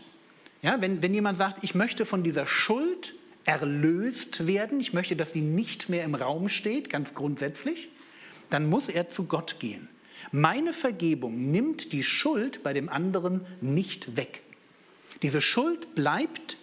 Ja, 0.63 0.81
wenn, 0.81 1.03
wenn 1.03 1.13
jemand 1.13 1.37
sagt, 1.37 1.65
ich 1.65 1.75
möchte 1.75 2.07
von 2.07 2.23
dieser 2.23 2.47
Schuld 2.47 3.15
erlöst 3.45 4.47
werden, 4.47 4.79
ich 4.79 4.93
möchte, 4.93 5.17
dass 5.17 5.33
die 5.33 5.41
nicht 5.41 5.89
mehr 5.89 6.05
im 6.05 6.15
Raum 6.15 6.49
steht, 6.49 6.89
ganz 6.89 7.15
grundsätzlich, 7.15 7.89
dann 8.49 8.71
muss 8.71 8.89
er 8.89 9.09
zu 9.09 9.27
Gott 9.27 9.59
gehen. 9.59 9.89
Meine 10.31 10.73
Vergebung 10.73 11.51
nimmt 11.51 11.93
die 11.93 12.05
Schuld 12.05 12.63
bei 12.63 12.73
dem 12.73 12.89
anderen 12.89 13.45
nicht 13.61 14.17
weg. 14.17 14.43
Diese 15.23 15.41
Schuld 15.41 15.97
bleibt 15.97 16.57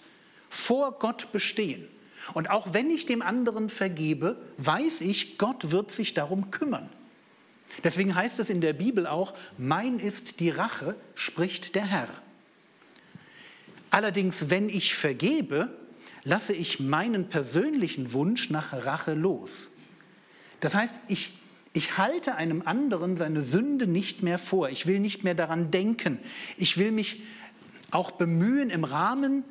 vor 0.48 0.94
Gott 0.94 1.32
bestehen. 1.34 1.86
Und 2.34 2.50
auch 2.50 2.74
wenn 2.74 2.90
ich 2.90 3.06
dem 3.06 3.22
anderen 3.22 3.70
vergebe, 3.70 4.38
weiß 4.58 5.02
ich, 5.02 5.38
Gott 5.38 5.72
wird 5.72 5.92
sich 5.92 6.14
darum 6.14 6.52
kümmern. 6.52 6.90
Deswegen 7.84 8.16
heißt 8.16 8.40
es 8.40 8.50
in 8.50 8.62
der 8.62 8.74
Bibel 8.74 9.08
auch, 9.08 9.34
mein 9.58 10.00
ist 10.00 10.40
die 10.40 10.50
Rache, 10.50 10.96
spricht 11.16 11.76
der 11.76 11.86
Herr. 11.86 12.08
Allerdings, 13.92 14.50
wenn 14.50 14.70
ich 14.70 14.96
vergebe, 14.96 15.70
lasse 16.24 16.54
ich 16.54 16.80
meinen 16.80 17.30
persönlichen 17.30 18.14
Wunsch 18.14 18.50
nach 18.50 18.74
Rache 18.86 19.14
los. 19.14 19.72
Das 20.60 20.76
heißt, 20.76 20.96
ich, 21.08 21.40
ich 21.74 21.98
halte 21.98 22.36
einem 22.36 22.62
anderen 22.66 23.18
seine 23.18 23.42
Sünde 23.42 23.88
nicht 23.88 24.24
mehr 24.24 24.38
vor. 24.38 24.70
Ich 24.70 24.86
will 24.86 25.00
nicht 25.00 25.24
mehr 25.24 25.36
daran 25.36 25.72
denken. 25.72 26.20
Ich 26.58 26.78
will 26.78 26.92
mich 26.92 27.24
auch 27.92 28.12
bemühen, 28.12 28.70
im 28.70 28.84
Rahmen 28.84 29.44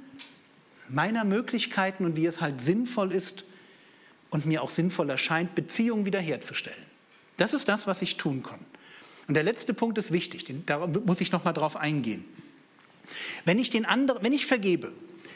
meiner 0.89 1.24
Möglichkeiten 1.24 2.05
und 2.05 2.16
wie 2.16 2.26
es 2.26 2.41
halt 2.41 2.61
sinnvoll 2.61 3.12
ist 3.12 3.45
und 4.30 4.47
mir 4.47 4.62
auch 4.62 4.70
sinnvoll 4.70 5.11
erscheint, 5.11 5.55
Beziehungen 5.55 6.07
wiederherzustellen. 6.07 6.82
Das 7.36 7.53
ist 7.53 7.68
das, 7.68 7.86
was 7.86 8.03
ich 8.03 8.16
tun 8.16 8.43
kann. 8.43 8.61
Und 9.26 9.34
der 9.34 9.43
letzte 9.43 9.74
Punkt 9.74 9.99
ist 9.99 10.12
wichtig, 10.12 10.47
da 10.66 10.86
muss 10.86 11.20
ich 11.20 11.32
noch 11.32 11.45
mal 11.45 11.53
drauf 11.53 11.76
eingehen. 11.76 12.24
Wenn 13.45 13.59
ich 13.59 13.71
den 13.71 13.85
anderen, 13.85 14.23
wenn 14.23 14.33
ich 14.33 14.47
vergebe, 14.47 14.93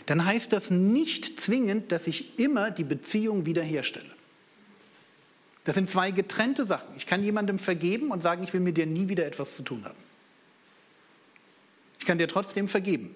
dann 0.07 0.25
heißt 0.25 0.53
das 0.53 0.70
nicht 0.70 1.41
zwingend, 1.41 1.93
dass 1.93 2.07
ich 2.07 2.39
immer 2.39 2.70
die 2.70 2.85
Beziehung 2.85 3.47
wiederherstelle. 3.47 4.11
Das 5.64 5.77
sind 5.77 5.89
zwei 5.89 6.11
getrennte 6.11 6.64
Sachen. 6.64 6.89
Ich 6.97 7.07
kann 7.07 7.23
jemandem 7.23 7.59
vergeben 7.59 8.11
und 8.11 8.23
sagen, 8.23 8.43
ich 8.43 8.53
will 8.53 8.61
mit 8.61 8.77
dir 8.77 8.87
nie 8.87 9.09
wieder 9.09 9.27
etwas 9.27 9.57
zu 9.57 9.62
tun 9.62 9.85
haben. 9.85 9.99
Ich 12.01 12.07
kann 12.07 12.18
dir 12.18 12.27
trotzdem 12.27 12.66
vergeben. 12.66 13.14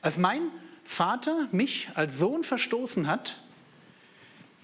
Als 0.00 0.16
mein 0.16 0.42
Vater 0.84 1.48
mich 1.50 1.88
als 1.94 2.18
Sohn 2.18 2.44
verstoßen 2.44 3.08
hat, 3.08 3.36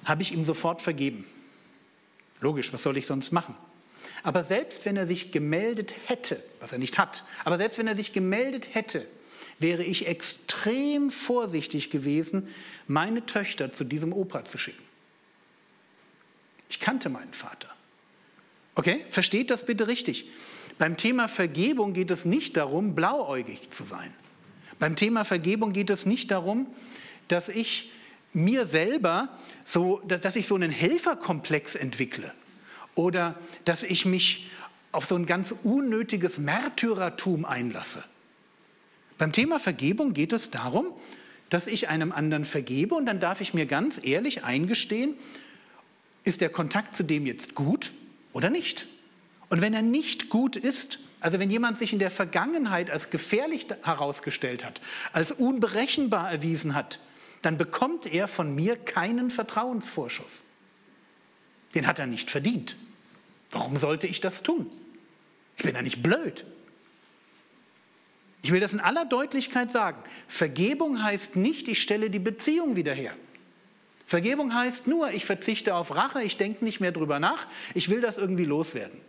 habe 0.04 0.22
ich 0.22 0.32
ihm 0.32 0.44
sofort 0.44 0.80
vergeben. 0.80 1.26
Logisch, 2.40 2.72
was 2.72 2.84
soll 2.84 2.96
ich 2.96 3.06
sonst 3.06 3.32
machen? 3.32 3.56
Aber 4.26 4.42
selbst 4.42 4.84
wenn 4.84 4.96
er 4.96 5.06
sich 5.06 5.30
gemeldet 5.30 5.94
hätte, 6.06 6.42
was 6.58 6.72
er 6.72 6.78
nicht 6.78 6.98
hat, 6.98 7.22
aber 7.44 7.58
selbst 7.58 7.78
wenn 7.78 7.86
er 7.86 7.94
sich 7.94 8.12
gemeldet 8.12 8.74
hätte, 8.74 9.06
wäre 9.60 9.84
ich 9.84 10.08
extrem 10.08 11.12
vorsichtig 11.12 11.90
gewesen, 11.90 12.48
meine 12.88 13.24
Töchter 13.24 13.72
zu 13.72 13.84
diesem 13.84 14.12
Opa 14.12 14.44
zu 14.44 14.58
schicken. 14.58 14.82
Ich 16.68 16.80
kannte 16.80 17.08
meinen 17.08 17.32
Vater. 17.32 17.68
Okay, 18.74 19.04
versteht 19.10 19.48
das 19.48 19.64
bitte 19.64 19.86
richtig. 19.86 20.28
Beim 20.76 20.96
Thema 20.96 21.28
Vergebung 21.28 21.92
geht 21.92 22.10
es 22.10 22.24
nicht 22.24 22.56
darum, 22.56 22.96
blauäugig 22.96 23.70
zu 23.70 23.84
sein. 23.84 24.12
Beim 24.80 24.96
Thema 24.96 25.24
Vergebung 25.24 25.72
geht 25.72 25.88
es 25.88 26.04
nicht 26.04 26.32
darum, 26.32 26.66
dass 27.28 27.48
ich 27.48 27.92
mir 28.32 28.66
selber 28.66 29.28
so, 29.64 30.00
dass 30.00 30.34
ich 30.34 30.48
so 30.48 30.56
einen 30.56 30.72
Helferkomplex 30.72 31.76
entwickle 31.76 32.34
oder 32.96 33.38
dass 33.64 33.84
ich 33.84 34.04
mich 34.04 34.50
auf 34.90 35.04
so 35.04 35.14
ein 35.14 35.26
ganz 35.26 35.54
unnötiges 35.62 36.38
Märtyrertum 36.38 37.44
einlasse. 37.44 38.02
Beim 39.18 39.30
Thema 39.30 39.60
Vergebung 39.60 40.14
geht 40.14 40.32
es 40.32 40.50
darum, 40.50 40.86
dass 41.50 41.68
ich 41.68 41.88
einem 41.88 42.10
anderen 42.10 42.44
vergebe 42.44 42.96
und 42.96 43.06
dann 43.06 43.20
darf 43.20 43.40
ich 43.40 43.54
mir 43.54 43.66
ganz 43.66 44.00
ehrlich 44.02 44.42
eingestehen, 44.42 45.14
ist 46.24 46.40
der 46.40 46.48
Kontakt 46.48 46.96
zu 46.96 47.04
dem 47.04 47.24
jetzt 47.24 47.54
gut 47.54 47.92
oder 48.32 48.50
nicht? 48.50 48.88
Und 49.48 49.60
wenn 49.60 49.74
er 49.74 49.82
nicht 49.82 50.28
gut 50.28 50.56
ist, 50.56 50.98
also 51.20 51.38
wenn 51.38 51.50
jemand 51.50 51.78
sich 51.78 51.92
in 51.92 51.98
der 51.98 52.10
Vergangenheit 52.10 52.90
als 52.90 53.10
gefährlich 53.10 53.66
herausgestellt 53.82 54.64
hat, 54.64 54.80
als 55.12 55.30
unberechenbar 55.30 56.30
erwiesen 56.30 56.74
hat, 56.74 56.98
dann 57.42 57.58
bekommt 57.58 58.06
er 58.06 58.26
von 58.26 58.54
mir 58.54 58.76
keinen 58.76 59.30
Vertrauensvorschuss. 59.30 60.42
Den 61.74 61.86
hat 61.86 61.98
er 61.98 62.06
nicht 62.06 62.30
verdient. 62.30 62.76
Warum 63.56 63.78
sollte 63.78 64.06
ich 64.06 64.20
das 64.20 64.42
tun? 64.42 64.70
Ich 65.56 65.64
bin 65.64 65.74
ja 65.74 65.80
nicht 65.80 66.02
blöd. 66.02 66.44
Ich 68.42 68.52
will 68.52 68.60
das 68.60 68.74
in 68.74 68.80
aller 68.80 69.06
Deutlichkeit 69.06 69.72
sagen. 69.72 69.98
Vergebung 70.28 71.02
heißt 71.02 71.36
nicht, 71.36 71.66
ich 71.66 71.80
stelle 71.80 72.10
die 72.10 72.18
Beziehung 72.18 72.76
wieder 72.76 72.92
her. 72.92 73.16
Vergebung 74.06 74.54
heißt 74.54 74.88
nur, 74.88 75.10
ich 75.12 75.24
verzichte 75.24 75.74
auf 75.74 75.96
Rache, 75.96 76.22
ich 76.22 76.36
denke 76.36 76.66
nicht 76.66 76.80
mehr 76.80 76.92
drüber 76.92 77.18
nach, 77.18 77.48
ich 77.72 77.88
will 77.88 78.02
das 78.02 78.18
irgendwie 78.18 78.44
loswerden. 78.44 79.00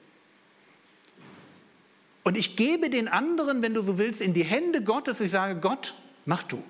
Und 2.23 2.37
ich 2.37 2.55
gebe 2.55 2.89
den 2.89 3.09
anderen, 3.09 3.61
wenn 3.61 3.73
du 3.73 3.81
so 3.81 3.97
willst, 3.97 4.21
in 4.21 4.33
die 4.33 4.45
Hände 4.45 4.81
Gottes. 4.81 5.19
Ich 5.19 5.31
sage, 5.31 5.59
Gott, 5.59 5.93
mach 6.23 6.43
du. 6.43 6.63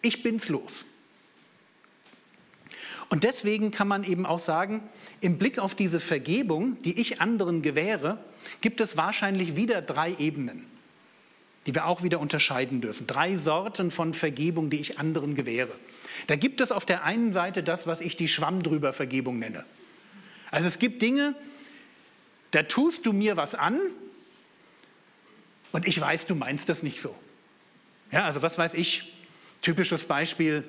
Ich 0.00 0.22
bin's 0.22 0.48
los. 0.48 0.86
Und 3.10 3.24
deswegen 3.24 3.72
kann 3.72 3.88
man 3.88 4.04
eben 4.04 4.24
auch 4.24 4.38
sagen, 4.38 4.82
im 5.20 5.36
Blick 5.36 5.58
auf 5.58 5.74
diese 5.74 5.98
Vergebung, 5.98 6.80
die 6.82 6.98
ich 7.00 7.20
anderen 7.20 7.60
gewähre, 7.60 8.18
gibt 8.60 8.80
es 8.80 8.96
wahrscheinlich 8.96 9.56
wieder 9.56 9.82
drei 9.82 10.14
Ebenen, 10.14 10.64
die 11.66 11.74
wir 11.74 11.86
auch 11.86 12.04
wieder 12.04 12.20
unterscheiden 12.20 12.80
dürfen. 12.80 13.08
Drei 13.08 13.36
Sorten 13.36 13.90
von 13.90 14.14
Vergebung, 14.14 14.70
die 14.70 14.78
ich 14.78 15.00
anderen 15.00 15.34
gewähre. 15.34 15.72
Da 16.28 16.36
gibt 16.36 16.60
es 16.60 16.70
auf 16.70 16.86
der 16.86 17.02
einen 17.02 17.32
Seite 17.32 17.64
das, 17.64 17.88
was 17.88 18.00
ich 18.00 18.16
die 18.16 18.28
Schwamm 18.28 18.62
drüber 18.62 18.92
Vergebung 18.92 19.40
nenne. 19.40 19.64
Also 20.52 20.68
es 20.68 20.78
gibt 20.78 21.02
Dinge, 21.02 21.34
da 22.52 22.62
tust 22.62 23.06
du 23.06 23.12
mir 23.12 23.36
was 23.36 23.56
an 23.56 23.78
und 25.72 25.86
ich 25.86 26.00
weiß, 26.00 26.26
du 26.26 26.36
meinst 26.36 26.68
das 26.68 26.84
nicht 26.84 27.00
so. 27.00 27.16
Ja, 28.12 28.24
also 28.24 28.40
was 28.42 28.56
weiß 28.56 28.74
ich, 28.74 29.14
typisches 29.62 30.04
Beispiel, 30.04 30.64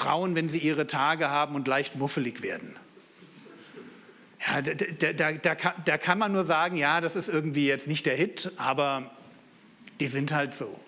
Frauen, 0.00 0.34
wenn 0.34 0.48
sie 0.48 0.58
ihre 0.58 0.86
Tage 0.86 1.28
haben 1.28 1.54
und 1.54 1.68
leicht 1.68 1.96
muffelig 1.96 2.40
werden. 2.42 2.74
Ja, 4.46 4.62
da, 4.62 4.72
da, 5.12 5.32
da, 5.32 5.54
da, 5.84 5.98
kann 5.98 6.18
man 6.18 6.32
nur 6.32 6.44
sagen, 6.44 6.78
ja, 6.78 7.02
das 7.02 7.16
ist 7.16 7.28
irgendwie 7.28 7.66
jetzt 7.66 7.86
nicht 7.86 8.06
der 8.06 8.16
Hit, 8.16 8.50
aber 8.56 9.10
die 10.00 10.06
sind 10.06 10.32
halt 10.32 10.54
so. 10.54 10.80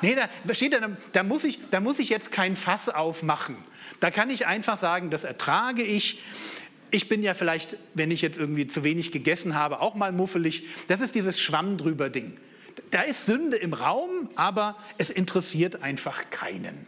Nee, 0.00 0.16
da, 0.44 0.54
steht 0.54 0.72
da, 0.72 0.88
da, 1.12 1.22
muss 1.22 1.44
ich, 1.44 1.58
da 1.70 1.80
muss 1.80 1.98
ich 1.98 2.08
jetzt 2.08 2.32
kein 2.32 2.56
Fass 2.56 2.88
aufmachen. 2.88 3.56
Da 4.00 4.10
kann 4.10 4.30
ich 4.30 4.46
einfach 4.46 4.78
sagen, 4.78 5.10
das 5.10 5.24
ertrage 5.24 5.82
ich. 5.82 6.22
ich 6.90 7.10
bin 7.10 7.22
ja 7.22 7.34
vielleicht, 7.34 7.76
wenn 7.92 8.10
ich 8.10 8.22
jetzt 8.22 8.38
irgendwie 8.38 8.66
zu 8.66 8.82
wenig 8.82 9.12
gegessen 9.12 9.54
habe, 9.54 9.80
auch 9.80 9.94
mal 9.94 10.12
muffelig. 10.12 10.64
Das 10.86 11.02
ist 11.02 11.14
dieses 11.14 11.38
Schwamm 11.38 11.76
drüber 11.76 12.08
Ding. 12.08 12.38
Da 12.90 13.02
ist 13.02 13.26
Sünde 13.26 13.56
im 13.56 13.74
Raum, 13.74 14.30
aber 14.34 14.76
es 14.96 15.10
interessiert 15.10 15.82
einfach 15.82 16.30
keinen. 16.30 16.86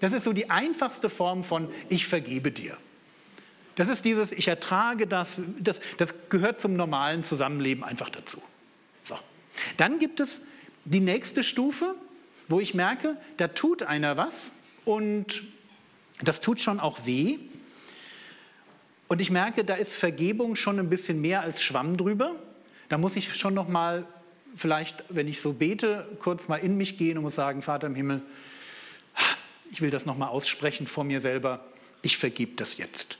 Das 0.00 0.12
ist 0.12 0.24
so 0.24 0.32
die 0.32 0.50
einfachste 0.50 1.08
Form 1.08 1.44
von 1.44 1.68
ich 1.88 2.06
vergebe 2.06 2.50
dir. 2.50 2.76
Das 3.76 3.88
ist 3.88 4.04
dieses 4.04 4.32
ich 4.32 4.48
ertrage 4.48 5.06
das, 5.06 5.36
das, 5.58 5.80
das 5.98 6.14
gehört 6.28 6.60
zum 6.60 6.74
normalen 6.74 7.24
Zusammenleben 7.24 7.84
einfach 7.84 8.08
dazu. 8.08 8.42
So. 9.04 9.18
Dann 9.76 9.98
gibt 9.98 10.20
es 10.20 10.42
die 10.84 11.00
nächste 11.00 11.42
Stufe, 11.42 11.94
wo 12.48 12.60
ich 12.60 12.74
merke, 12.74 13.16
da 13.36 13.48
tut 13.48 13.82
einer 13.82 14.16
was 14.16 14.50
und 14.84 15.42
das 16.22 16.40
tut 16.40 16.60
schon 16.60 16.80
auch 16.80 17.06
weh. 17.06 17.38
Und 19.08 19.20
ich 19.20 19.30
merke, 19.30 19.64
da 19.64 19.74
ist 19.74 19.94
Vergebung 19.94 20.56
schon 20.56 20.78
ein 20.78 20.88
bisschen 20.88 21.20
mehr 21.20 21.40
als 21.40 21.62
Schwamm 21.62 21.96
drüber. 21.96 22.34
Da 22.88 22.98
muss 22.98 23.16
ich 23.16 23.34
schon 23.34 23.54
noch 23.54 23.68
mal 23.68 24.06
vielleicht, 24.54 25.04
wenn 25.08 25.28
ich 25.28 25.40
so 25.40 25.52
bete, 25.52 26.06
kurz 26.20 26.48
mal 26.48 26.56
in 26.56 26.76
mich 26.76 26.96
gehen 26.96 27.18
und 27.18 27.24
muss 27.24 27.34
sagen, 27.34 27.62
Vater 27.62 27.86
im 27.86 27.94
Himmel, 27.94 28.22
ich 29.70 29.80
will 29.80 29.90
das 29.90 30.06
noch 30.06 30.16
mal 30.16 30.28
aussprechen 30.28 30.86
vor 30.86 31.04
mir 31.04 31.20
selber. 31.20 31.64
Ich 32.02 32.16
vergib 32.16 32.56
das 32.58 32.76
jetzt. 32.76 33.18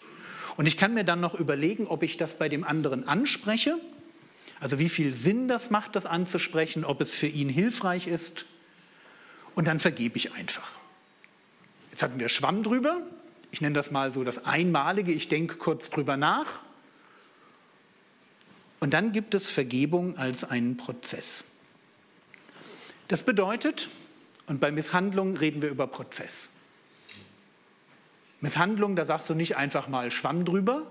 Und 0.56 0.66
ich 0.66 0.76
kann 0.76 0.94
mir 0.94 1.04
dann 1.04 1.20
noch 1.20 1.34
überlegen, 1.34 1.86
ob 1.86 2.02
ich 2.02 2.16
das 2.16 2.38
bei 2.38 2.48
dem 2.48 2.64
anderen 2.64 3.08
anspreche. 3.08 3.76
Also 4.60 4.78
wie 4.78 4.88
viel 4.88 5.12
Sinn 5.12 5.48
das 5.48 5.70
macht, 5.70 5.96
das 5.96 6.06
anzusprechen, 6.06 6.84
ob 6.84 7.00
es 7.00 7.12
für 7.12 7.26
ihn 7.26 7.48
hilfreich 7.48 8.06
ist. 8.06 8.46
Und 9.54 9.66
dann 9.66 9.80
vergebe 9.80 10.16
ich 10.16 10.32
einfach. 10.34 10.70
Jetzt 11.90 12.02
hatten 12.02 12.20
wir 12.20 12.28
Schwamm 12.28 12.62
drüber. 12.62 13.02
Ich 13.50 13.60
nenne 13.60 13.74
das 13.74 13.90
mal 13.90 14.10
so 14.10 14.24
das 14.24 14.44
Einmalige. 14.44 15.12
Ich 15.12 15.28
denke 15.28 15.56
kurz 15.56 15.90
drüber 15.90 16.16
nach. 16.16 16.62
Und 18.84 18.90
dann 18.90 19.12
gibt 19.12 19.34
es 19.34 19.48
Vergebung 19.48 20.18
als 20.18 20.44
einen 20.44 20.76
Prozess. 20.76 21.44
Das 23.08 23.22
bedeutet, 23.22 23.88
und 24.46 24.60
bei 24.60 24.70
Misshandlung 24.70 25.38
reden 25.38 25.62
wir 25.62 25.70
über 25.70 25.86
Prozess. 25.86 26.50
Misshandlung, 28.42 28.94
da 28.94 29.06
sagst 29.06 29.30
du 29.30 29.34
nicht 29.34 29.56
einfach 29.56 29.88
mal 29.88 30.10
Schwamm 30.10 30.44
drüber, 30.44 30.82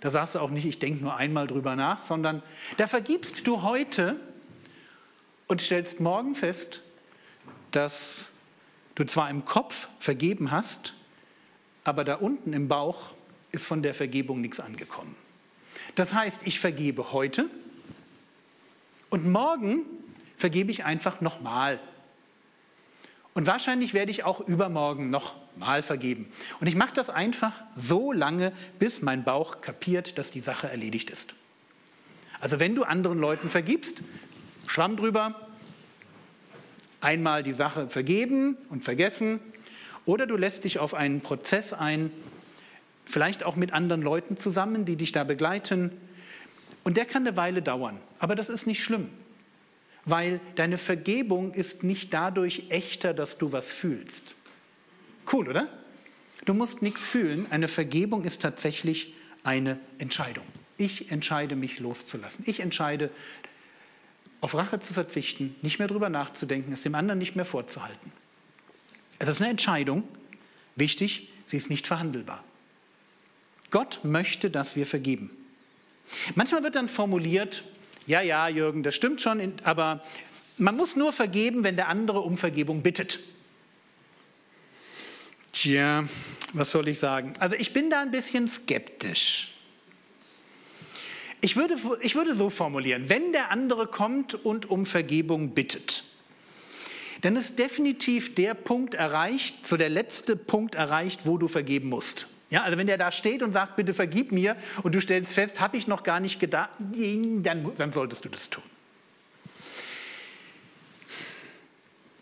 da 0.00 0.10
sagst 0.10 0.34
du 0.34 0.40
auch 0.40 0.50
nicht, 0.50 0.66
ich 0.66 0.78
denke 0.78 1.02
nur 1.02 1.16
einmal 1.16 1.46
drüber 1.46 1.74
nach, 1.74 2.02
sondern 2.02 2.42
da 2.76 2.86
vergibst 2.86 3.46
du 3.46 3.62
heute 3.62 4.20
und 5.48 5.62
stellst 5.62 6.00
morgen 6.00 6.34
fest, 6.34 6.82
dass 7.70 8.28
du 8.94 9.04
zwar 9.04 9.30
im 9.30 9.46
Kopf 9.46 9.88
vergeben 10.00 10.50
hast, 10.50 10.92
aber 11.84 12.04
da 12.04 12.16
unten 12.16 12.52
im 12.52 12.68
Bauch 12.68 13.12
ist 13.52 13.64
von 13.64 13.82
der 13.82 13.94
Vergebung 13.94 14.42
nichts 14.42 14.60
angekommen. 14.60 15.21
Das 15.94 16.14
heißt, 16.14 16.42
ich 16.44 16.58
vergebe 16.58 17.12
heute 17.12 17.48
und 19.10 19.30
morgen 19.30 19.84
vergebe 20.36 20.70
ich 20.70 20.84
einfach 20.84 21.20
nochmal. 21.20 21.78
Und 23.34 23.46
wahrscheinlich 23.46 23.94
werde 23.94 24.10
ich 24.10 24.24
auch 24.24 24.40
übermorgen 24.40 25.10
nochmal 25.10 25.82
vergeben. 25.82 26.28
Und 26.60 26.66
ich 26.66 26.74
mache 26.74 26.94
das 26.94 27.10
einfach 27.10 27.62
so 27.74 28.12
lange, 28.12 28.52
bis 28.78 29.02
mein 29.02 29.24
Bauch 29.24 29.60
kapiert, 29.60 30.18
dass 30.18 30.30
die 30.30 30.40
Sache 30.40 30.68
erledigt 30.68 31.10
ist. 31.10 31.34
Also 32.40 32.58
wenn 32.58 32.74
du 32.74 32.84
anderen 32.84 33.18
Leuten 33.18 33.48
vergibst, 33.48 34.00
Schwamm 34.66 34.96
drüber, 34.96 35.48
einmal 37.00 37.42
die 37.42 37.52
Sache 37.52 37.88
vergeben 37.88 38.56
und 38.68 38.82
vergessen, 38.82 39.40
oder 40.04 40.26
du 40.26 40.36
lässt 40.36 40.64
dich 40.64 40.78
auf 40.78 40.94
einen 40.94 41.20
Prozess 41.20 41.72
ein, 41.72 42.10
vielleicht 43.12 43.44
auch 43.44 43.56
mit 43.56 43.72
anderen 43.74 44.00
Leuten 44.00 44.38
zusammen, 44.38 44.86
die 44.86 44.96
dich 44.96 45.12
da 45.12 45.22
begleiten. 45.22 45.92
Und 46.82 46.96
der 46.96 47.04
kann 47.04 47.26
eine 47.26 47.36
Weile 47.36 47.60
dauern, 47.60 48.00
aber 48.18 48.34
das 48.34 48.48
ist 48.48 48.66
nicht 48.66 48.82
schlimm, 48.82 49.08
weil 50.04 50.40
deine 50.56 50.78
Vergebung 50.78 51.52
ist 51.52 51.84
nicht 51.84 52.12
dadurch 52.14 52.64
echter, 52.70 53.12
dass 53.12 53.36
du 53.36 53.52
was 53.52 53.68
fühlst. 53.68 54.34
Cool, 55.30 55.48
oder? 55.48 55.68
Du 56.44 56.54
musst 56.54 56.82
nichts 56.82 57.02
fühlen. 57.02 57.46
Eine 57.50 57.68
Vergebung 57.68 58.24
ist 58.24 58.42
tatsächlich 58.42 59.14
eine 59.44 59.78
Entscheidung. 59.98 60.44
Ich 60.76 61.12
entscheide 61.12 61.54
mich 61.54 61.78
loszulassen. 61.78 62.44
Ich 62.48 62.60
entscheide, 62.60 63.10
auf 64.40 64.54
Rache 64.54 64.80
zu 64.80 64.92
verzichten, 64.92 65.54
nicht 65.62 65.78
mehr 65.78 65.86
drüber 65.86 66.08
nachzudenken, 66.08 66.72
es 66.72 66.82
dem 66.82 66.96
anderen 66.96 67.18
nicht 67.18 67.36
mehr 67.36 67.44
vorzuhalten. 67.44 68.10
Es 69.20 69.28
ist 69.28 69.40
eine 69.40 69.50
Entscheidung. 69.50 70.02
Wichtig, 70.74 71.28
sie 71.44 71.58
ist 71.58 71.70
nicht 71.70 71.86
verhandelbar. 71.86 72.42
Gott 73.72 74.00
möchte, 74.04 74.50
dass 74.50 74.76
wir 74.76 74.86
vergeben. 74.86 75.30
Manchmal 76.36 76.62
wird 76.62 76.76
dann 76.76 76.88
formuliert, 76.88 77.64
ja, 78.06 78.20
ja, 78.20 78.46
Jürgen, 78.46 78.84
das 78.84 78.94
stimmt 78.94 79.20
schon, 79.20 79.54
aber 79.64 80.04
man 80.58 80.76
muss 80.76 80.94
nur 80.94 81.12
vergeben, 81.12 81.64
wenn 81.64 81.74
der 81.74 81.88
andere 81.88 82.20
um 82.20 82.36
Vergebung 82.36 82.82
bittet. 82.82 83.18
Tja, 85.50 86.04
was 86.52 86.70
soll 86.70 86.88
ich 86.88 86.98
sagen? 86.98 87.32
Also 87.38 87.56
ich 87.56 87.72
bin 87.72 87.90
da 87.90 88.02
ein 88.02 88.10
bisschen 88.10 88.46
skeptisch. 88.46 89.54
Ich 91.40 91.56
würde, 91.56 91.76
ich 92.00 92.14
würde 92.14 92.34
so 92.34 92.50
formulieren, 92.50 93.08
wenn 93.08 93.32
der 93.32 93.50
andere 93.50 93.86
kommt 93.86 94.34
und 94.34 94.70
um 94.70 94.86
Vergebung 94.86 95.54
bittet, 95.54 96.04
dann 97.22 97.36
ist 97.36 97.58
definitiv 97.58 98.34
der 98.34 98.54
Punkt 98.54 98.94
erreicht, 98.94 99.66
so 99.66 99.76
der 99.76 99.88
letzte 99.88 100.36
Punkt 100.36 100.74
erreicht, 100.74 101.22
wo 101.24 101.38
du 101.38 101.48
vergeben 101.48 101.88
musst. 101.88 102.26
Ja, 102.52 102.64
also 102.64 102.76
wenn 102.76 102.86
der 102.86 102.98
da 102.98 103.10
steht 103.10 103.42
und 103.42 103.54
sagt, 103.54 103.76
bitte 103.76 103.94
vergib 103.94 104.30
mir 104.30 104.56
und 104.82 104.94
du 104.94 105.00
stellst 105.00 105.32
fest, 105.32 105.58
habe 105.58 105.78
ich 105.78 105.86
noch 105.86 106.02
gar 106.02 106.20
nicht 106.20 106.38
gedacht, 106.38 106.68
dann, 106.78 107.72
dann 107.78 107.92
solltest 107.94 108.26
du 108.26 108.28
das 108.28 108.50
tun. 108.50 108.62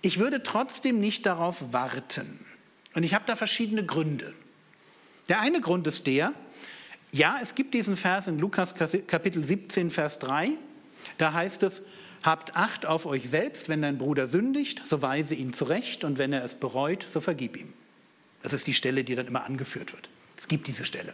Ich 0.02 0.20
würde 0.20 0.44
trotzdem 0.44 1.00
nicht 1.00 1.26
darauf 1.26 1.72
warten. 1.72 2.46
Und 2.94 3.02
ich 3.02 3.12
habe 3.12 3.24
da 3.26 3.34
verschiedene 3.34 3.84
Gründe. 3.84 4.32
Der 5.28 5.40
eine 5.40 5.60
Grund 5.60 5.88
ist 5.88 6.06
der, 6.06 6.32
ja, 7.10 7.40
es 7.42 7.56
gibt 7.56 7.74
diesen 7.74 7.96
Vers 7.96 8.28
in 8.28 8.38
Lukas 8.38 8.76
Kapitel 8.76 9.44
17, 9.44 9.90
Vers 9.90 10.20
3. 10.20 10.52
Da 11.18 11.32
heißt 11.32 11.64
es, 11.64 11.82
habt 12.22 12.54
Acht 12.54 12.86
auf 12.86 13.04
euch 13.04 13.28
selbst, 13.28 13.68
wenn 13.68 13.82
dein 13.82 13.98
Bruder 13.98 14.28
sündigt, 14.28 14.86
so 14.86 15.02
weise 15.02 15.34
ihn 15.34 15.52
zurecht 15.54 16.04
und 16.04 16.18
wenn 16.18 16.32
er 16.32 16.44
es 16.44 16.54
bereut, 16.54 17.04
so 17.08 17.18
vergib 17.18 17.56
ihm. 17.56 17.72
Das 18.44 18.52
ist 18.52 18.68
die 18.68 18.74
Stelle, 18.74 19.02
die 19.02 19.16
dann 19.16 19.26
immer 19.26 19.44
angeführt 19.44 19.92
wird. 19.92 20.08
Es 20.40 20.48
gibt 20.48 20.68
diese 20.68 20.86
Stelle. 20.86 21.12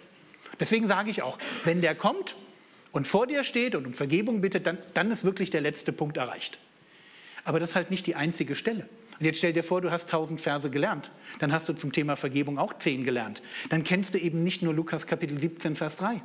Deswegen 0.61 0.87
sage 0.87 1.11
ich 1.11 1.23
auch, 1.23 1.37
wenn 1.65 1.81
der 1.81 1.97
kommt 1.97 2.37
und 2.93 3.09
vor 3.09 3.27
dir 3.27 3.43
steht 3.43 3.75
und 3.75 3.85
um 3.85 3.93
Vergebung 3.93 4.41
bittet, 4.41 4.69
dann, 4.69 4.79
dann 4.95 5.11
ist 5.11 5.25
wirklich 5.25 5.51
der 5.51 5.63
letzte 5.63 5.93
Punkt 5.93 6.17
erreicht. 6.17 6.61
Aber 7.45 7.59
das 7.59 7.71
ist 7.71 7.75
halt 7.75 7.91
nicht 7.91 8.07
die 8.07 8.15
einzige 8.15 8.55
Stelle. 8.55 8.89
Und 9.19 9.27
jetzt 9.27 9.39
stell 9.39 9.53
dir 9.53 9.65
vor, 9.65 9.81
du 9.81 9.91
hast 9.91 10.11
tausend 10.11 10.41
Verse 10.41 10.71
gelernt. 10.71 11.11
Dann 11.41 11.53
hast 11.53 11.69
du 11.69 11.73
zum 11.73 11.91
Thema 11.91 12.15
Vergebung 12.15 12.57
auch 12.57 12.79
zehn 12.79 13.03
gelernt. 13.03 13.43
Dann 13.69 13.83
kennst 13.83 14.15
du 14.15 14.19
eben 14.19 14.45
nicht 14.45 14.63
nur 14.63 14.73
Lukas 14.73 15.09
Kapitel 15.09 15.41
17, 15.41 15.75
Vers 15.75 15.97
3. 15.97 16.23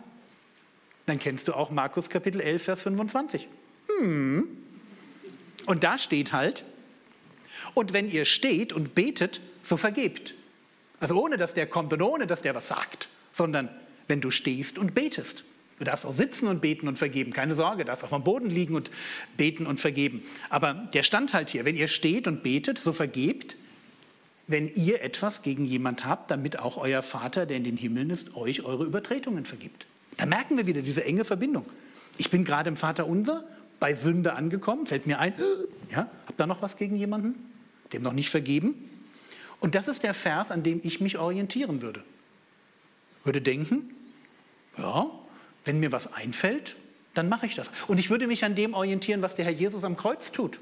Dann 1.08 1.18
kennst 1.18 1.48
du 1.48 1.56
auch 1.56 1.72
Markus 1.72 2.08
Kapitel 2.08 2.40
11, 2.40 2.64
Vers 2.64 2.84
25. 2.84 3.48
Hm. 4.00 4.48
Und 5.66 5.84
da 5.84 5.98
steht 5.98 6.34
halt, 6.34 6.66
und 7.74 7.94
wenn 7.94 8.12
ihr 8.12 8.26
steht 8.26 8.74
und 8.74 8.94
betet, 8.94 9.42
so 9.64 9.76
vergebt. 9.76 10.36
Also 11.02 11.22
ohne, 11.22 11.36
dass 11.36 11.54
der 11.54 11.68
kommt 11.68 11.92
und 11.92 12.02
ohne, 12.02 12.28
dass 12.28 12.42
der 12.42 12.56
was 12.56 12.70
sagt, 12.70 13.10
sondern 13.34 13.68
wenn 14.08 14.22
du 14.22 14.32
stehst 14.32 14.78
und 14.78 14.94
betest. 14.94 15.44
Du 15.80 15.86
darfst 15.86 16.06
auch 16.06 16.14
sitzen 16.14 16.48
und 16.48 16.62
beten 16.62 16.88
und 16.88 17.00
vergeben, 17.00 17.34
keine 17.34 17.56
Sorge, 17.56 17.80
du 17.80 17.86
darfst 17.86 18.04
auch 18.04 18.12
am 18.12 18.24
Boden 18.24 18.52
liegen 18.52 18.76
und 18.76 18.92
beten 19.36 19.66
und 19.66 19.80
vergeben. 19.80 20.22
Aber 20.52 20.76
der 20.94 21.02
stand 21.02 21.34
halt 21.34 21.50
hier, 21.50 21.66
wenn 21.66 21.76
ihr 21.76 21.88
steht 21.88 22.28
und 22.28 22.44
betet, 22.44 22.78
so 22.78 22.94
vergebt, 22.94 23.58
wenn 24.46 24.72
ihr 24.76 25.02
etwas 25.02 25.42
gegen 25.42 25.66
jemand 25.66 26.06
habt, 26.06 26.30
damit 26.30 26.60
auch 26.60 26.78
euer 26.78 27.02
Vater, 27.02 27.48
der 27.48 27.58
in 27.58 27.64
den 27.64 27.78
Himmeln 27.78 28.12
ist, 28.12 28.36
euch 28.36 28.64
eure 28.64 28.86
Übertretungen 28.86 29.46
vergibt. 29.46 29.88
Da 30.18 30.28
merken 30.28 30.56
wir 30.56 30.68
wieder 30.68 30.84
diese 30.84 31.04
enge 31.04 31.26
Verbindung. 31.26 31.66
Ich 32.20 32.30
bin 32.30 32.46
gerade 32.46 32.70
im 32.70 32.76
Vater 32.76 33.08
unser 33.08 33.44
bei 33.80 33.96
Sünde 33.96 34.34
angekommen, 34.34 34.86
fällt 34.86 35.08
mir 35.08 35.18
ein, 35.18 35.34
ja, 35.90 36.12
habt 36.28 36.40
ihr 36.40 36.46
noch 36.46 36.62
was 36.62 36.78
gegen 36.78 36.96
jemanden? 36.96 37.34
Dem 37.92 38.04
noch 38.04 38.14
nicht 38.14 38.30
vergeben? 38.30 38.91
Und 39.62 39.76
das 39.76 39.88
ist 39.88 40.04
der 40.04 40.14
Vers, 40.14 40.52
an 40.52 40.64
dem 40.64 40.82
ich 40.84 41.00
mich 41.00 41.18
orientieren 41.18 41.82
würde. 41.82 42.04
Würde 43.24 43.42
denken, 43.42 43.96
ja, 44.76 45.06
wenn 45.64 45.80
mir 45.80 45.92
was 45.92 46.12
einfällt, 46.14 46.76
dann 47.14 47.30
mache 47.30 47.46
ich 47.46 47.56
das. 47.56 47.70
Und 47.88 48.00
ich 48.00 48.10
würde 48.10 48.26
mich 48.26 48.44
an 48.44 48.56
dem 48.56 48.74
orientieren, 48.74 49.22
was 49.22 49.36
der 49.36 49.46
Herr 49.46 49.54
Jesus 49.54 49.84
am 49.84 49.96
Kreuz 49.96 50.32
tut. 50.32 50.60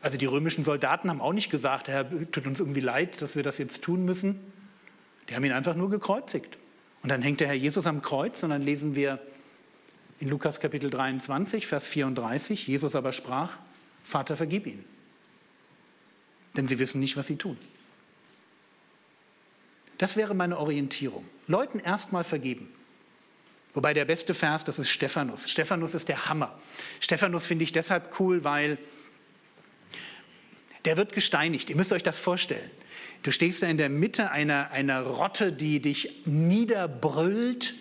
Also 0.00 0.16
die 0.16 0.26
römischen 0.26 0.64
Soldaten 0.64 1.10
haben 1.10 1.20
auch 1.20 1.32
nicht 1.32 1.50
gesagt, 1.50 1.88
Herr, 1.88 2.08
tut 2.30 2.46
uns 2.46 2.60
irgendwie 2.60 2.80
leid, 2.80 3.20
dass 3.20 3.34
wir 3.34 3.42
das 3.42 3.58
jetzt 3.58 3.82
tun 3.82 4.04
müssen. 4.04 4.38
Die 5.28 5.34
haben 5.34 5.44
ihn 5.44 5.52
einfach 5.52 5.74
nur 5.74 5.90
gekreuzigt. 5.90 6.58
Und 7.02 7.08
dann 7.08 7.20
hängt 7.20 7.40
der 7.40 7.48
Herr 7.48 7.54
Jesus 7.54 7.86
am 7.86 8.00
Kreuz 8.00 8.44
und 8.44 8.50
dann 8.50 8.62
lesen 8.62 8.94
wir 8.94 9.18
in 10.20 10.28
Lukas 10.28 10.60
Kapitel 10.60 10.88
23, 10.88 11.66
Vers 11.66 11.84
34, 11.84 12.68
Jesus 12.68 12.94
aber 12.94 13.12
sprach, 13.12 13.58
Vater, 14.04 14.36
vergib 14.36 14.66
ihnen 14.66 14.84
denn 16.56 16.68
sie 16.68 16.78
wissen 16.78 17.00
nicht, 17.00 17.16
was 17.16 17.26
sie 17.26 17.36
tun. 17.36 17.58
Das 19.98 20.16
wäre 20.16 20.34
meine 20.34 20.58
Orientierung. 20.58 21.26
Leuten 21.46 21.78
erstmal 21.78 22.24
vergeben. 22.24 22.68
Wobei 23.74 23.94
der 23.94 24.04
beste 24.04 24.34
Vers, 24.34 24.64
das 24.64 24.78
ist 24.78 24.90
Stephanus. 24.90 25.50
Stephanus 25.50 25.94
ist 25.94 26.08
der 26.08 26.28
Hammer. 26.28 26.58
Stephanus 27.00 27.44
finde 27.44 27.64
ich 27.64 27.72
deshalb 27.72 28.18
cool, 28.20 28.42
weil 28.44 28.78
der 30.84 30.96
wird 30.96 31.12
gesteinigt. 31.12 31.68
Ihr 31.68 31.76
müsst 31.76 31.92
euch 31.92 32.02
das 32.02 32.18
vorstellen. 32.18 32.70
Du 33.22 33.30
stehst 33.30 33.62
da 33.62 33.66
in 33.66 33.76
der 33.76 33.88
Mitte 33.88 34.30
einer, 34.30 34.70
einer 34.70 35.02
Rotte, 35.02 35.52
die 35.52 35.80
dich 35.80 36.22
niederbrüllt. 36.26 37.74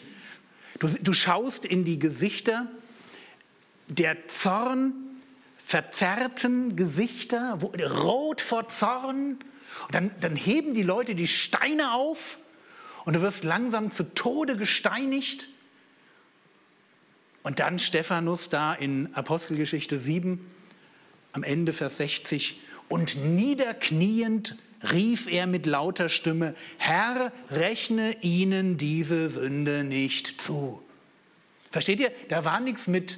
Du, 0.80 0.88
du 0.88 1.14
schaust 1.14 1.66
in 1.66 1.86
die 1.86 2.00
Gesichter 2.00 2.68
der 3.88 4.28
Zorn 4.28 4.94
verzerrten 5.66 6.76
Gesichter, 6.76 7.58
rot 8.04 8.40
vor 8.40 8.70
Zorn. 8.70 9.40
Und 9.88 9.96
dann, 9.96 10.12
dann 10.22 10.36
heben 10.36 10.76
die 10.76 10.84
Leute 10.84 11.16
die 11.16 11.28
Steine 11.28 11.94
auf 11.94 12.38
und 13.06 13.16
du 13.16 13.22
wirst 13.22 13.44
langsam 13.44 13.92
zu 13.92 14.14
Tode 14.14 14.58
gesteinigt. 14.58 15.48
Und 17.42 17.60
dann 17.60 17.80
Stephanus 17.80 18.50
da 18.50 18.74
in 18.74 19.14
Apostelgeschichte 19.16 19.98
7, 19.98 20.40
am 21.34 21.44
Ende 21.44 21.74
Vers 21.74 21.98
60, 21.98 22.62
und 22.88 23.18
niederkniend 23.18 24.56
rief 24.92 25.28
er 25.28 25.48
mit 25.48 25.66
lauter 25.66 26.10
Stimme, 26.10 26.54
Herr, 26.78 27.32
rechne 27.50 28.16
ihnen 28.22 28.78
diese 28.78 29.30
Sünde 29.30 29.84
nicht 29.84 30.40
zu. 30.40 30.84
Versteht 31.72 32.00
ihr? 32.00 32.12
Da 32.30 32.46
war 32.46 32.60
nichts 32.60 32.86
mit, 32.88 33.18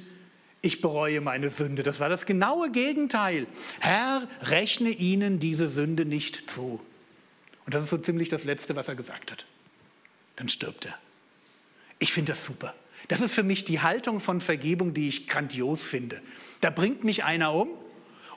ich 0.60 0.80
bereue 0.80 1.20
meine 1.20 1.50
Sünde. 1.50 1.82
Das 1.82 2.00
war 2.00 2.08
das 2.08 2.26
genaue 2.26 2.70
Gegenteil. 2.70 3.46
Herr, 3.80 4.26
rechne 4.42 4.90
ihnen 4.90 5.38
diese 5.38 5.68
Sünde 5.68 6.04
nicht 6.04 6.50
zu. 6.50 6.80
Und 7.64 7.74
das 7.74 7.84
ist 7.84 7.90
so 7.90 7.98
ziemlich 7.98 8.28
das 8.28 8.44
Letzte, 8.44 8.76
was 8.76 8.88
er 8.88 8.96
gesagt 8.96 9.30
hat. 9.30 9.46
Dann 10.36 10.48
stirbt 10.48 10.86
er. 10.86 10.98
Ich 11.98 12.12
finde 12.12 12.32
das 12.32 12.44
super. 12.44 12.74
Das 13.08 13.20
ist 13.20 13.34
für 13.34 13.42
mich 13.42 13.64
die 13.64 13.80
Haltung 13.80 14.20
von 14.20 14.40
Vergebung, 14.40 14.94
die 14.94 15.08
ich 15.08 15.26
grandios 15.26 15.84
finde. 15.84 16.20
Da 16.60 16.70
bringt 16.70 17.04
mich 17.04 17.24
einer 17.24 17.54
um 17.54 17.68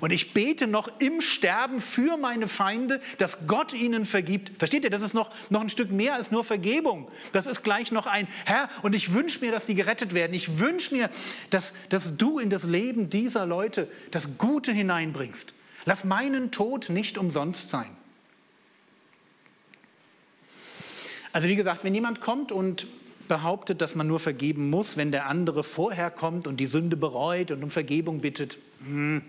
und 0.01 0.11
ich 0.11 0.33
bete 0.33 0.67
noch 0.67 0.91
im 0.99 1.21
Sterben 1.21 1.79
für 1.79 2.17
meine 2.17 2.47
Feinde, 2.47 2.99
dass 3.19 3.47
Gott 3.47 3.73
ihnen 3.73 4.05
vergibt. 4.05 4.51
Versteht 4.57 4.83
ihr, 4.83 4.89
das 4.89 5.03
ist 5.03 5.13
noch, 5.13 5.29
noch 5.49 5.61
ein 5.61 5.69
Stück 5.69 5.91
mehr 5.91 6.15
als 6.15 6.31
nur 6.31 6.43
Vergebung. 6.43 7.07
Das 7.31 7.45
ist 7.45 7.63
gleich 7.63 7.91
noch 7.91 8.07
ein 8.07 8.27
Herr 8.45 8.67
und 8.81 8.95
ich 8.95 9.13
wünsche 9.13 9.39
mir, 9.45 9.51
dass 9.51 9.67
die 9.67 9.75
gerettet 9.75 10.13
werden. 10.13 10.33
Ich 10.33 10.59
wünsche 10.59 10.93
mir, 10.95 11.09
dass, 11.51 11.73
dass 11.89 12.17
du 12.17 12.39
in 12.39 12.49
das 12.49 12.63
Leben 12.63 13.09
dieser 13.09 13.45
Leute 13.45 13.87
das 14.09 14.39
Gute 14.39 14.71
hineinbringst. 14.71 15.53
Lass 15.85 16.03
meinen 16.03 16.51
Tod 16.51 16.89
nicht 16.89 17.19
umsonst 17.19 17.69
sein. 17.69 17.95
Also 21.31 21.47
wie 21.47 21.55
gesagt, 21.55 21.83
wenn 21.83 21.93
jemand 21.93 22.21
kommt 22.21 22.51
und 22.51 22.87
behauptet, 23.27 23.81
dass 23.81 23.95
man 23.95 24.07
nur 24.07 24.19
vergeben 24.19 24.69
muss, 24.69 24.97
wenn 24.97 25.11
der 25.11 25.27
andere 25.27 25.63
vorher 25.63 26.09
kommt 26.09 26.47
und 26.47 26.57
die 26.57 26.65
Sünde 26.65 26.97
bereut 26.97 27.51
und 27.51 27.63
um 27.63 27.69
Vergebung 27.69 28.19
bittet. 28.19 28.57
Hm. 28.85 29.21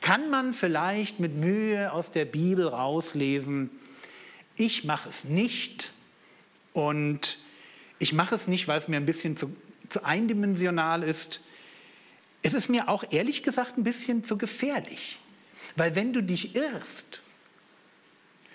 Kann 0.00 0.30
man 0.30 0.52
vielleicht 0.52 1.20
mit 1.20 1.34
Mühe 1.34 1.92
aus 1.92 2.12
der 2.12 2.24
Bibel 2.24 2.68
rauslesen, 2.68 3.70
ich 4.56 4.84
mache 4.84 5.08
es 5.08 5.24
nicht 5.24 5.90
und 6.72 7.38
ich 7.98 8.12
mache 8.12 8.34
es 8.34 8.48
nicht, 8.48 8.68
weil 8.68 8.78
es 8.78 8.88
mir 8.88 8.96
ein 8.96 9.06
bisschen 9.06 9.36
zu, 9.36 9.54
zu 9.88 10.04
eindimensional 10.04 11.02
ist. 11.02 11.40
Es 12.42 12.54
ist 12.54 12.68
mir 12.68 12.88
auch 12.88 13.04
ehrlich 13.10 13.42
gesagt 13.42 13.78
ein 13.78 13.84
bisschen 13.84 14.24
zu 14.24 14.38
gefährlich, 14.38 15.18
weil 15.76 15.94
wenn 15.94 16.12
du 16.12 16.22
dich 16.22 16.54
irrst, 16.54 17.20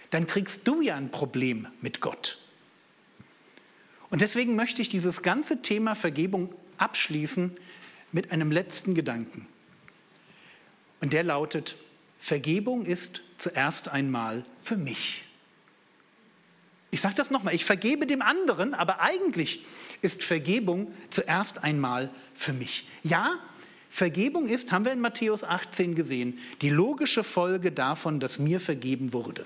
dann 0.09 0.27
kriegst 0.27 0.67
du 0.67 0.81
ja 0.81 0.95
ein 0.95 1.09
Problem 1.09 1.67
mit 1.81 1.99
Gott. 1.99 2.39
Und 4.09 4.21
deswegen 4.21 4.55
möchte 4.55 4.81
ich 4.81 4.89
dieses 4.89 5.23
ganze 5.23 5.61
Thema 5.61 5.95
Vergebung 5.95 6.53
abschließen 6.77 7.51
mit 8.11 8.31
einem 8.31 8.51
letzten 8.51 8.93
Gedanken. 8.93 9.47
Und 11.04 11.12
der 11.12 11.26
lautet, 11.26 11.76
Vergebung 12.18 12.86
ist 12.86 13.24
zuerst 13.38 13.89
einmal 13.89 14.41
für 14.62 14.78
mich. 14.78 15.26
Ich 16.91 17.01
sage 17.01 17.16
das 17.16 17.30
nochmal, 17.30 17.54
ich 17.54 17.66
vergebe 17.66 18.08
dem 18.08 18.22
anderen, 18.22 18.74
aber 18.74 19.01
eigentlich 19.01 19.66
ist 20.01 20.24
Vergebung 20.24 20.93
zuerst 21.10 21.62
einmal 21.62 22.10
für 22.34 22.54
mich. 22.54 22.88
Ja, 23.04 23.34
Vergebung 23.89 24.47
ist, 24.47 24.72
haben 24.72 24.86
wir 24.86 24.93
in 24.93 25.01
Matthäus 25.01 25.43
18 25.43 25.93
gesehen, 25.93 26.39
die 26.62 26.70
logische 26.70 27.26
Folge 27.26 27.74
davon, 27.74 28.22
dass 28.22 28.39
mir 28.39 28.62
vergeben 28.62 29.12
wurde. 29.12 29.45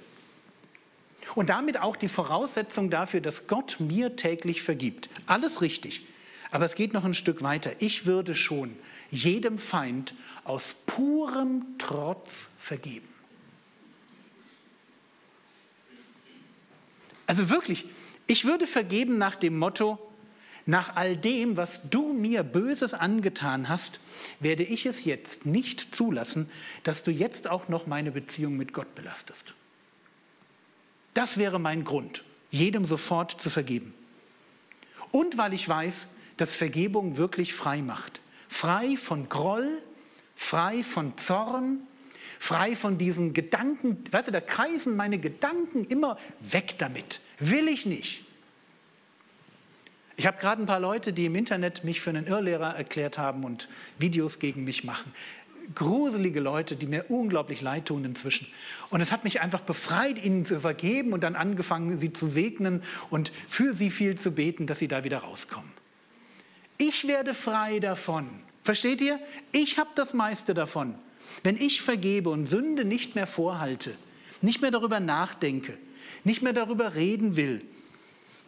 Und 1.33 1.49
damit 1.49 1.79
auch 1.79 1.95
die 1.95 2.07
Voraussetzung 2.07 2.91
dafür, 2.91 3.19
dass 3.19 3.47
Gott 3.47 3.77
mir 3.79 4.15
täglich 4.15 4.61
vergibt. 4.61 5.09
Alles 5.25 5.63
richtig. 5.63 6.03
Aber 6.51 6.65
es 6.65 6.75
geht 6.75 6.93
noch 6.93 7.03
ein 7.03 7.15
Stück 7.15 7.41
weiter. 7.41 7.71
Ich 7.79 8.05
würde 8.05 8.35
schon 8.35 8.77
jedem 9.09 9.57
Feind 9.57 10.13
aus 10.43 10.75
purem 10.85 11.65
Trotz 11.77 12.49
vergeben. 12.57 13.07
Also 17.25 17.49
wirklich, 17.49 17.85
ich 18.25 18.45
würde 18.45 18.67
vergeben 18.67 19.17
nach 19.17 19.35
dem 19.35 19.57
Motto, 19.57 19.99
nach 20.65 20.95
all 20.95 21.15
dem, 21.15 21.55
was 21.55 21.89
du 21.89 22.11
mir 22.13 22.43
Böses 22.43 22.93
angetan 22.93 23.69
hast, 23.69 23.99
werde 24.39 24.63
ich 24.63 24.85
es 24.85 25.05
jetzt 25.05 25.45
nicht 25.45 25.95
zulassen, 25.95 26.49
dass 26.83 27.03
du 27.03 27.11
jetzt 27.11 27.49
auch 27.49 27.69
noch 27.69 27.87
meine 27.87 28.11
Beziehung 28.11 28.57
mit 28.57 28.73
Gott 28.73 28.93
belastest. 28.95 29.53
Das 31.13 31.37
wäre 31.37 31.59
mein 31.59 31.83
Grund, 31.83 32.23
jedem 32.51 32.85
sofort 32.85 33.41
zu 33.41 33.49
vergeben. 33.49 33.93
Und 35.11 35.37
weil 35.37 35.53
ich 35.53 35.67
weiß, 35.67 36.07
dass 36.35 36.53
Vergebung 36.53 37.17
wirklich 37.17 37.53
frei 37.53 37.81
macht. 37.81 38.19
Frei 38.47 38.97
von 38.97 39.29
Groll, 39.29 39.81
frei 40.35 40.83
von 40.83 41.17
Zorn, 41.17 41.81
frei 42.39 42.75
von 42.75 42.97
diesen 42.97 43.33
Gedanken. 43.33 44.03
Weißt 44.11 44.27
du, 44.27 44.31
da 44.31 44.41
kreisen 44.41 44.95
meine 44.95 45.17
Gedanken 45.19 45.85
immer 45.85 46.17
weg 46.39 46.75
damit. 46.77 47.19
Will 47.39 47.67
ich 47.67 47.85
nicht. 47.85 48.23
Ich 50.15 50.25
habe 50.25 50.39
gerade 50.39 50.63
ein 50.63 50.65
paar 50.65 50.79
Leute, 50.79 51.13
die 51.13 51.27
im 51.27 51.35
Internet 51.35 51.83
mich 51.83 52.01
für 52.01 52.09
einen 52.09 52.25
Irrlehrer 52.25 52.75
erklärt 52.75 53.19
haben 53.19 53.43
und 53.43 53.69
Videos 53.99 54.39
gegen 54.39 54.63
mich 54.63 54.83
machen 54.83 55.13
gruselige 55.75 56.39
Leute, 56.39 56.75
die 56.75 56.85
mir 56.85 57.05
unglaublich 57.09 57.61
leid 57.61 57.87
tun 57.87 58.05
inzwischen. 58.05 58.47
Und 58.89 59.01
es 59.01 59.11
hat 59.11 59.23
mich 59.23 59.41
einfach 59.41 59.61
befreit, 59.61 60.23
ihnen 60.23 60.45
zu 60.45 60.59
vergeben 60.59 61.13
und 61.13 61.23
dann 61.23 61.35
angefangen, 61.35 61.99
sie 61.99 62.13
zu 62.13 62.27
segnen 62.27 62.83
und 63.09 63.31
für 63.47 63.73
sie 63.73 63.89
viel 63.89 64.17
zu 64.17 64.31
beten, 64.31 64.67
dass 64.67 64.79
sie 64.79 64.87
da 64.87 65.03
wieder 65.03 65.19
rauskommen. 65.19 65.71
Ich 66.77 67.07
werde 67.07 67.33
frei 67.33 67.79
davon. 67.79 68.29
Versteht 68.63 69.01
ihr? 69.01 69.19
Ich 69.51 69.77
habe 69.77 69.89
das 69.95 70.13
meiste 70.13 70.53
davon. 70.53 70.97
Wenn 71.43 71.57
ich 71.57 71.81
vergebe 71.81 72.29
und 72.29 72.47
Sünde 72.47 72.85
nicht 72.85 73.15
mehr 73.15 73.27
vorhalte, 73.27 73.95
nicht 74.41 74.61
mehr 74.61 74.71
darüber 74.71 74.99
nachdenke, 74.99 75.77
nicht 76.23 76.41
mehr 76.41 76.53
darüber 76.53 76.95
reden 76.95 77.35
will, 77.35 77.61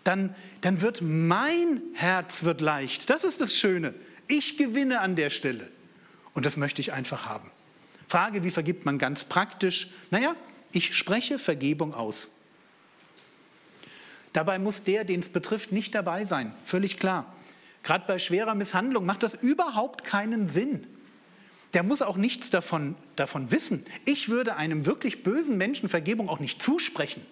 dann, 0.03 0.36
dann 0.61 0.82
wird 0.82 1.01
mein 1.01 1.82
Herz 1.93 2.43
wird 2.43 2.61
leicht. 2.61 3.09
Das 3.09 3.23
ist 3.23 3.41
das 3.41 3.57
Schöne. 3.57 3.93
Ich 4.27 4.57
gewinne 4.57 5.01
an 5.01 5.15
der 5.15 5.30
Stelle. 5.30 5.67
Und 6.34 6.45
das 6.45 6.57
möchte 6.57 6.82
ich 6.82 6.93
einfach 6.93 7.25
haben. 7.25 7.49
Frage, 8.07 8.43
wie 8.43 8.51
vergibt 8.51 8.86
man 8.86 8.97
ganz 8.97 9.23
praktisch? 9.23 9.89
Naja, 10.09 10.36
ich 10.71 10.95
spreche 10.95 11.39
Vergebung 11.39 11.93
aus. 11.93 12.30
Dabei 14.34 14.59
muss 14.59 14.84
der, 14.84 15.03
den 15.03 15.19
es 15.21 15.30
betrifft, 15.30 15.71
nicht 15.71 15.95
dabei 15.95 16.23
sein. 16.23 16.53
Völlig 16.63 16.97
klar. 16.97 17.36
Gerade 17.84 18.05
bei 18.07 18.19
schwerer 18.19 18.55
Misshandlung 18.55 19.05
macht 19.05 19.23
das 19.23 19.34
überhaupt 19.36 20.03
keinen 20.03 20.47
Sinn. 20.47 20.86
Der 21.73 21.84
muss 21.84 22.01
auch 22.01 22.17
nichts 22.17 22.49
davon, 22.49 22.95
davon 23.15 23.51
wissen. 23.51 23.86
Ich 24.05 24.30
würde 24.30 24.55
einem 24.55 24.86
wirklich 24.86 25.23
bösen 25.23 25.57
Menschen 25.57 25.88
Vergebung 25.88 26.30
auch 26.30 26.39
nicht 26.39 26.61
zusprechen. 26.61 27.25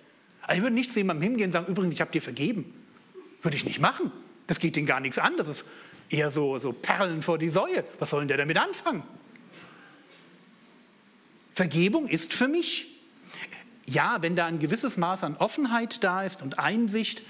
Also 0.43 0.59
ich 0.59 0.63
würde 0.63 0.75
nicht 0.75 0.93
zu 0.93 0.99
jemandem 0.99 1.29
hingehen 1.29 1.47
und 1.47 1.51
sagen, 1.53 1.65
übrigens, 1.67 1.93
ich 1.93 2.01
habe 2.01 2.11
dir 2.11 2.21
vergeben. 2.21 2.73
Würde 3.41 3.57
ich 3.57 3.65
nicht 3.65 3.79
machen. 3.79 4.11
Das 4.45 4.59
geht 4.59 4.77
ihnen 4.77 4.87
gar 4.87 4.99
nichts 4.99 5.17
an. 5.17 5.33
Das 5.37 5.47
ist 5.47 5.65
Eher 6.09 6.31
so, 6.31 6.57
so 6.59 6.71
Perlen 6.71 7.21
vor 7.21 7.37
die 7.37 7.49
Säue. 7.49 7.83
Was 7.99 8.11
soll 8.11 8.21
denn 8.21 8.29
der 8.29 8.37
damit 8.37 8.57
anfangen? 8.57 9.03
Vergebung 11.53 12.07
ist 12.07 12.33
für 12.33 12.47
mich. 12.47 12.87
Ja, 13.85 14.17
wenn 14.21 14.35
da 14.35 14.45
ein 14.45 14.59
gewisses 14.59 14.97
Maß 14.97 15.23
an 15.23 15.37
Offenheit 15.37 16.03
da 16.03 16.23
ist 16.23 16.41
und 16.41 16.59
Einsicht, 16.59 17.23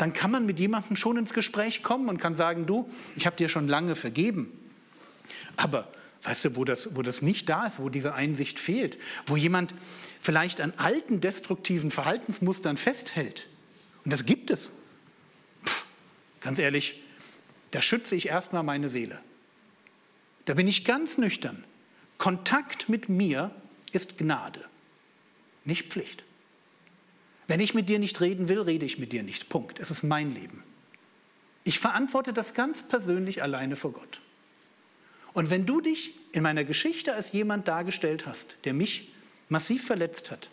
dann 0.00 0.12
kann 0.12 0.30
man 0.30 0.46
mit 0.46 0.58
jemandem 0.58 0.96
schon 0.96 1.16
ins 1.16 1.32
Gespräch 1.32 1.82
kommen 1.82 2.08
und 2.08 2.18
kann 2.18 2.34
sagen, 2.34 2.66
du, 2.66 2.90
ich 3.16 3.26
habe 3.26 3.36
dir 3.36 3.48
schon 3.48 3.68
lange 3.68 3.94
vergeben. 3.94 4.52
Aber 5.56 5.88
weißt 6.24 6.46
du, 6.46 6.56
wo 6.56 6.64
das, 6.64 6.96
wo 6.96 7.02
das 7.02 7.22
nicht 7.22 7.48
da 7.48 7.66
ist, 7.66 7.78
wo 7.78 7.88
diese 7.88 8.14
Einsicht 8.14 8.58
fehlt, 8.58 8.98
wo 9.26 9.36
jemand 9.36 9.74
vielleicht 10.20 10.60
an 10.60 10.72
alten 10.76 11.20
destruktiven 11.20 11.90
Verhaltensmustern 11.90 12.76
festhält, 12.76 13.46
und 14.04 14.12
das 14.12 14.26
gibt 14.26 14.50
es, 14.50 14.70
Pff, 15.64 15.84
ganz 16.40 16.58
ehrlich, 16.58 17.00
da 17.70 17.80
schütze 17.80 18.16
ich 18.16 18.28
erstmal 18.28 18.62
meine 18.62 18.88
Seele. 18.88 19.18
Da 20.44 20.54
bin 20.54 20.68
ich 20.68 20.84
ganz 20.84 21.18
nüchtern. 21.18 21.64
Kontakt 22.18 22.88
mit 22.88 23.08
mir 23.08 23.50
ist 23.92 24.18
Gnade, 24.18 24.64
nicht 25.64 25.92
Pflicht. 25.92 26.24
Wenn 27.46 27.60
ich 27.60 27.74
mit 27.74 27.88
dir 27.88 27.98
nicht 27.98 28.20
reden 28.20 28.48
will, 28.48 28.60
rede 28.60 28.86
ich 28.86 28.98
mit 28.98 29.12
dir 29.12 29.22
nicht. 29.22 29.48
Punkt. 29.48 29.78
Es 29.78 29.90
ist 29.90 30.02
mein 30.02 30.34
Leben. 30.34 30.62
Ich 31.64 31.78
verantworte 31.78 32.32
das 32.32 32.54
ganz 32.54 32.82
persönlich 32.82 33.42
alleine 33.42 33.76
vor 33.76 33.92
Gott. 33.92 34.20
Und 35.32 35.50
wenn 35.50 35.66
du 35.66 35.80
dich 35.80 36.14
in 36.32 36.42
meiner 36.42 36.64
Geschichte 36.64 37.14
als 37.14 37.32
jemand 37.32 37.68
dargestellt 37.68 38.26
hast, 38.26 38.56
der 38.64 38.74
mich 38.74 39.12
massiv 39.48 39.86
verletzt 39.86 40.30
hat, 40.30 40.48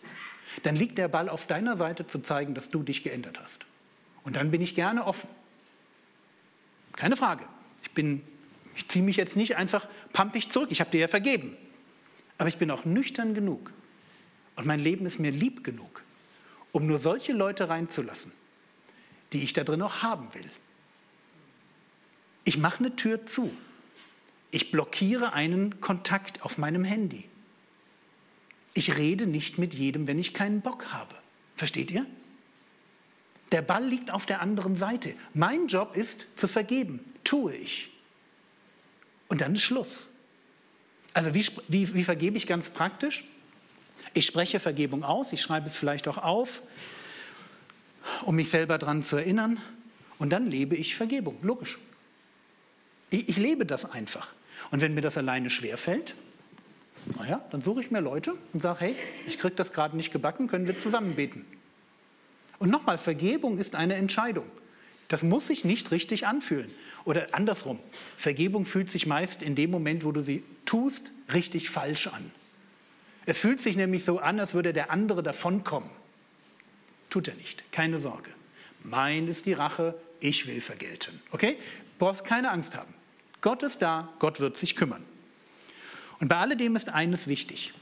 dann 0.64 0.76
liegt 0.76 0.98
der 0.98 1.08
Ball 1.08 1.30
auf 1.30 1.48
deiner 1.48 1.78
Seite 1.78 2.08
zu 2.08 2.20
zeigen, 2.20 2.54
dass 2.54 2.70
du 2.70 2.84
dich 2.84 3.04
geändert 3.04 3.40
hast. 3.42 3.66
Und 4.24 4.36
dann 4.36 4.52
bin 4.52 4.62
ich 4.62 4.76
gerne 4.76 5.06
offen. 5.06 5.30
Keine 6.94 7.16
Frage. 7.16 7.46
Ich, 7.84 8.04
ich 8.76 8.88
ziehe 8.88 9.04
mich 9.04 9.18
jetzt 9.18 9.36
nicht 9.36 9.56
einfach 9.56 9.88
pampig 10.14 10.50
zurück. 10.50 10.70
Ich 10.72 10.82
habe 10.82 10.92
dir 10.92 11.00
ja 11.00 11.08
vergeben. 11.08 11.56
Aber 12.38 12.50
ich 12.50 12.58
bin 12.58 12.72
auch 12.72 12.86
nüchtern 12.86 13.34
genug. 13.34 13.72
Und 14.56 14.66
mein 14.66 14.80
Leben 14.80 15.06
ist 15.06 15.20
mir 15.20 15.32
lieb 15.32 15.64
genug, 15.64 16.04
um 16.72 16.88
nur 16.88 17.00
solche 17.00 17.34
Leute 17.34 17.70
reinzulassen, 17.70 18.32
die 19.34 19.44
ich 19.44 19.54
da 19.54 19.64
drin 19.64 19.82
auch 19.82 20.02
haben 20.02 20.34
will. 20.34 20.50
Ich 22.44 22.58
mache 22.58 22.80
eine 22.80 22.96
Tür 22.96 23.26
zu. 23.26 23.52
Ich 24.50 24.72
blockiere 24.72 25.34
einen 25.34 25.80
Kontakt 25.80 26.44
auf 26.44 26.58
meinem 26.58 26.84
Handy. 26.84 27.26
Ich 28.74 28.98
rede 28.98 29.28
nicht 29.28 29.58
mit 29.58 29.74
jedem, 29.74 30.08
wenn 30.08 30.20
ich 30.20 30.34
keinen 30.34 30.62
Bock 30.62 30.92
habe. 30.92 31.16
Versteht 31.56 31.92
ihr? 31.92 32.06
Der 33.52 33.62
Ball 33.62 33.86
liegt 33.86 34.12
auf 34.12 34.26
der 34.26 34.42
anderen 34.42 34.76
Seite. 34.78 35.14
Mein 35.34 35.68
Job 35.68 35.96
ist 35.96 36.26
zu 36.36 36.48
vergeben. 36.48 37.02
Tue 37.24 37.54
ich. 37.56 37.92
Und 39.28 39.42
dann 39.42 39.54
ist 39.54 39.62
Schluss. 39.62 40.10
Also 41.14 41.34
wie, 41.34 41.46
wie, 41.68 41.94
wie 41.94 42.04
vergebe 42.04 42.38
ich 42.38 42.48
ganz 42.48 42.70
praktisch? 42.70 43.26
Ich 44.14 44.26
spreche 44.26 44.60
Vergebung 44.60 45.04
aus, 45.04 45.34
ich 45.34 45.42
schreibe 45.42 45.68
es 45.68 45.76
vielleicht 45.76 46.08
auch 46.08 46.18
auf, 46.18 46.62
um 48.26 48.36
mich 48.36 48.50
selber 48.50 48.78
daran 48.78 49.04
zu 49.04 49.18
erinnern. 49.18 49.60
Und 50.20 50.30
dann 50.30 50.50
lebe 50.50 50.76
ich 50.76 50.96
Vergebung, 50.96 51.38
logisch. 51.42 51.80
Ich, 53.10 53.30
ich 53.30 53.38
lebe 53.38 53.66
das 53.66 53.92
einfach. 53.92 54.34
Und 54.70 54.82
wenn 54.82 54.94
mir 54.94 55.02
das 55.02 55.18
alleine 55.18 55.50
schwerfällt, 55.50 56.16
naja, 57.18 57.44
dann 57.52 57.62
suche 57.62 57.82
ich 57.82 57.92
mir 57.92 58.00
Leute 58.00 58.34
und 58.54 58.62
sage, 58.62 58.82
hey, 58.82 58.96
ich 59.26 59.40
kriege 59.40 59.56
das 59.56 59.74
gerade 59.74 59.98
nicht 59.98 60.12
gebacken, 60.12 60.48
können 60.48 60.68
wir 60.68 60.78
zusammen 60.78 61.16
beten. 61.16 61.46
Und 62.60 62.70
nochmal, 62.70 62.98
Vergebung 62.98 63.58
ist 63.58 63.74
eine 63.76 63.96
Entscheidung. 63.96 64.46
Das 65.08 65.24
muss 65.24 65.48
sich 65.48 65.66
nicht 65.66 65.92
richtig 65.92 66.28
anfühlen. 66.28 66.72
Oder 67.04 67.34
andersrum, 67.34 67.80
Vergebung 68.16 68.66
fühlt 68.66 68.92
sich 68.92 69.08
meist 69.08 69.42
in 69.42 69.56
dem 69.56 69.72
Moment, 69.72 70.06
wo 70.06 70.12
du 70.12 70.22
sie 70.22 70.44
tust, 70.66 71.12
richtig 71.34 71.70
falsch 71.70 72.08
an. 72.08 72.32
Es 73.26 73.38
fühlt 73.38 73.62
sich 73.62 73.76
nämlich 73.76 74.04
so 74.04 74.20
an, 74.20 74.40
als 74.40 74.54
würde 74.54 74.74
der 74.74 74.92
andere 74.92 75.24
davonkommen. 75.24 75.90
Tut 77.10 77.28
er 77.28 77.36
nicht, 77.36 77.72
keine 77.72 77.98
Sorge. 77.98 78.32
Mein 78.84 79.28
ist 79.28 79.46
die 79.46 79.54
Rache, 79.54 79.96
ich 80.20 80.48
will 80.48 80.62
vergelten. 80.62 81.22
Okay? 81.32 81.58
Brauchst 82.00 82.24
keine 82.24 82.50
Angst 82.52 82.76
haben. 82.76 82.94
Gott 83.42 83.64
ist 83.64 83.82
da, 83.82 84.10
Gott 84.20 84.40
wird 84.40 84.58
sich 84.58 84.76
kümmern. 84.76 85.04
Und 86.20 86.28
bei 86.28 86.38
alledem 86.38 86.76
ist 86.76 86.90
eines 86.90 87.28
wichtig. 87.28 87.74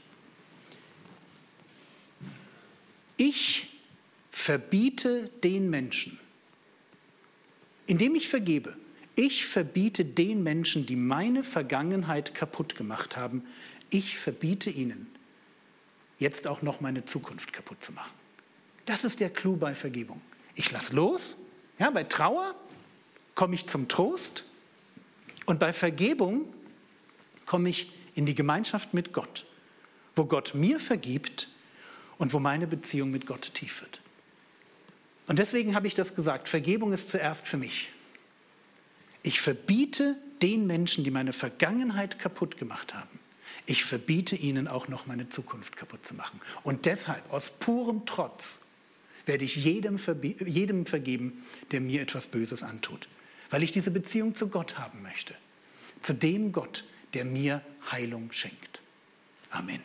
Ich 3.16 3.68
verbiete 4.30 5.30
den 5.44 5.68
Menschen, 5.68 6.18
indem 7.86 8.14
ich 8.14 8.28
vergebe, 8.28 8.76
ich 9.14 9.44
verbiete 9.44 10.06
den 10.06 10.42
Menschen, 10.42 10.86
die 10.86 10.96
meine 10.96 11.42
Vergangenheit 11.42 12.34
kaputt 12.34 12.76
gemacht 12.76 13.18
haben, 13.18 13.44
ich 13.90 14.16
verbiete 14.16 14.70
ihnen, 14.70 15.10
jetzt 16.20 16.46
auch 16.46 16.62
noch 16.62 16.80
meine 16.80 17.04
Zukunft 17.04 17.52
kaputt 17.52 17.82
zu 17.82 17.92
machen. 17.92 18.12
Das 18.86 19.04
ist 19.04 19.18
der 19.18 19.30
Clou 19.30 19.56
bei 19.56 19.74
Vergebung. 19.74 20.20
Ich 20.54 20.70
lasse 20.70 20.94
los, 20.94 21.36
ja, 21.78 21.90
bei 21.90 22.04
Trauer 22.04 22.54
komme 23.34 23.54
ich 23.54 23.66
zum 23.66 23.88
Trost 23.88 24.44
und 25.46 25.58
bei 25.58 25.72
Vergebung 25.72 26.44
komme 27.46 27.70
ich 27.70 27.90
in 28.14 28.26
die 28.26 28.34
Gemeinschaft 28.34 28.94
mit 28.94 29.12
Gott, 29.12 29.46
wo 30.14 30.24
Gott 30.26 30.54
mir 30.54 30.78
vergibt 30.78 31.48
und 32.18 32.32
wo 32.32 32.38
meine 32.38 32.66
Beziehung 32.66 33.10
mit 33.10 33.26
Gott 33.26 33.54
tief 33.54 33.80
wird. 33.80 34.00
Und 35.26 35.38
deswegen 35.38 35.74
habe 35.74 35.86
ich 35.86 35.94
das 35.94 36.14
gesagt, 36.14 36.48
Vergebung 36.48 36.92
ist 36.92 37.10
zuerst 37.10 37.46
für 37.46 37.56
mich. 37.56 37.90
Ich 39.22 39.40
verbiete 39.40 40.16
den 40.42 40.66
Menschen, 40.66 41.04
die 41.04 41.10
meine 41.10 41.32
Vergangenheit 41.32 42.18
kaputt 42.18 42.56
gemacht 42.56 42.94
haben, 42.94 43.18
ich 43.66 43.84
verbiete 43.84 44.36
ihnen 44.36 44.68
auch 44.68 44.88
noch 44.88 45.06
meine 45.06 45.28
Zukunft 45.28 45.76
kaputt 45.76 46.06
zu 46.06 46.14
machen. 46.14 46.40
Und 46.62 46.86
deshalb, 46.86 47.32
aus 47.32 47.50
purem 47.50 48.04
Trotz, 48.06 48.58
werde 49.26 49.44
ich 49.44 49.56
jedem, 49.56 49.98
jedem 50.44 50.86
vergeben, 50.86 51.44
der 51.70 51.80
mir 51.80 52.02
etwas 52.02 52.26
Böses 52.26 52.62
antut. 52.62 53.08
Weil 53.50 53.62
ich 53.62 53.72
diese 53.72 53.90
Beziehung 53.90 54.34
zu 54.34 54.48
Gott 54.48 54.78
haben 54.78 55.02
möchte. 55.02 55.34
Zu 56.02 56.14
dem 56.14 56.52
Gott, 56.52 56.84
der 57.14 57.24
mir 57.24 57.62
Heilung 57.90 58.32
schenkt. 58.32 58.80
Amen. 59.50 59.82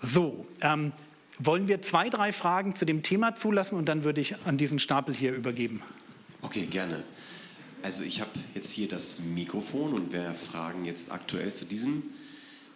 So, 0.00 0.46
ähm, 0.62 0.92
wollen 1.38 1.68
wir 1.68 1.82
zwei, 1.82 2.08
drei 2.08 2.32
Fragen 2.32 2.74
zu 2.74 2.84
dem 2.84 3.02
Thema 3.02 3.34
zulassen 3.34 3.76
und 3.76 3.86
dann 3.86 4.04
würde 4.04 4.20
ich 4.20 4.36
an 4.46 4.56
diesen 4.56 4.78
Stapel 4.78 5.14
hier 5.14 5.34
übergeben. 5.34 5.82
Okay, 6.50 6.66
gerne. 6.66 7.04
Also 7.80 8.02
ich 8.02 8.20
habe 8.20 8.32
jetzt 8.56 8.72
hier 8.72 8.88
das 8.88 9.20
Mikrofon 9.20 9.94
und 9.94 10.10
wer 10.10 10.34
Fragen 10.34 10.84
jetzt 10.84 11.12
aktuell 11.12 11.52
zu 11.52 11.64
diesem 11.64 12.02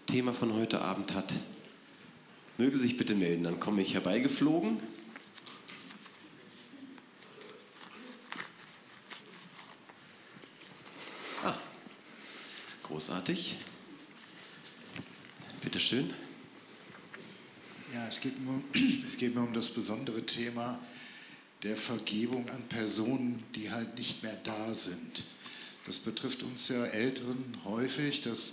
Thema 0.06 0.32
von 0.32 0.54
heute 0.54 0.80
Abend 0.80 1.12
hat, 1.12 1.32
möge 2.56 2.76
sich 2.76 2.96
bitte 2.96 3.16
melden. 3.16 3.42
Dann 3.42 3.58
komme 3.58 3.82
ich 3.82 3.94
herbeigeflogen. 3.94 4.78
Ah, 11.42 11.54
großartig. 12.84 13.56
Bitte 15.62 15.80
schön. 15.80 16.14
Ja, 17.92 18.06
es 18.06 18.20
geht, 18.20 18.40
mir, 18.40 18.62
es 19.08 19.16
geht 19.16 19.34
mir 19.34 19.40
um 19.40 19.52
das 19.52 19.70
besondere 19.70 20.24
Thema 20.24 20.78
der 21.64 21.76
Vergebung 21.78 22.48
an 22.50 22.62
Personen, 22.68 23.42
die 23.56 23.70
halt 23.70 23.96
nicht 23.96 24.22
mehr 24.22 24.38
da 24.44 24.74
sind. 24.74 25.24
Das 25.86 25.98
betrifft 25.98 26.42
uns 26.42 26.68
ja 26.68 26.84
Älteren 26.84 27.56
häufig, 27.64 28.20
dass 28.20 28.52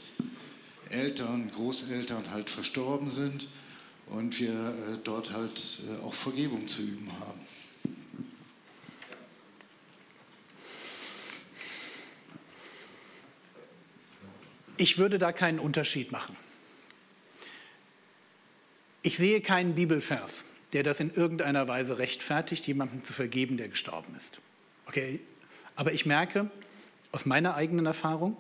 Eltern, 0.90 1.52
Großeltern 1.52 2.32
halt 2.32 2.50
verstorben 2.50 3.10
sind 3.10 3.48
und 4.08 4.40
wir 4.40 4.52
äh, 4.52 4.98
dort 5.04 5.32
halt 5.32 5.80
äh, 5.88 6.04
auch 6.04 6.14
Vergebung 6.14 6.68
zu 6.68 6.82
üben 6.82 7.12
haben. 7.20 7.40
Ich 14.78 14.98
würde 14.98 15.20
da 15.20 15.32
keinen 15.32 15.60
Unterschied 15.60 16.12
machen. 16.12 16.36
Ich 19.04 19.18
sehe 19.18 19.42
keinen 19.42 19.76
Bibelvers, 19.76 20.46
der 20.74 20.84
das 20.84 21.00
in 21.00 21.14
irgendeiner 21.14 21.68
Weise 21.68 22.00
rechtfertigt, 22.00 22.66
jemandem 22.68 23.04
zu 23.04 23.14
vergeben, 23.14 23.58
der 23.58 23.68
gestorben 23.68 24.16
ist. 24.16 24.40
Okay, 24.86 25.20
aber 25.76 25.94
ich 25.94 26.06
merke 26.06 26.50
aus 27.12 27.26
meiner 27.26 27.56
eigenen 27.56 27.86
Erfahrung, 27.86 28.38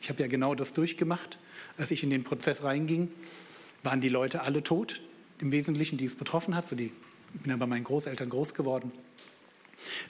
ich 0.00 0.08
habe 0.08 0.22
ja 0.22 0.28
genau 0.28 0.54
das 0.54 0.72
durchgemacht, 0.72 1.38
als 1.78 1.90
ich 1.90 2.02
in 2.02 2.10
den 2.10 2.24
Prozess 2.24 2.62
reinging, 2.62 3.10
waren 3.82 4.00
die 4.00 4.08
Leute 4.08 4.42
alle 4.42 4.62
tot, 4.62 5.00
im 5.38 5.50
Wesentlichen, 5.50 5.98
die 5.98 6.04
es 6.04 6.14
betroffen 6.14 6.54
hat. 6.54 6.66
So 6.66 6.76
die, 6.76 6.92
ich 7.34 7.40
bin 7.40 7.50
ja 7.50 7.56
bei 7.56 7.66
meinen 7.66 7.84
Großeltern 7.84 8.28
groß 8.28 8.54
geworden. 8.54 8.92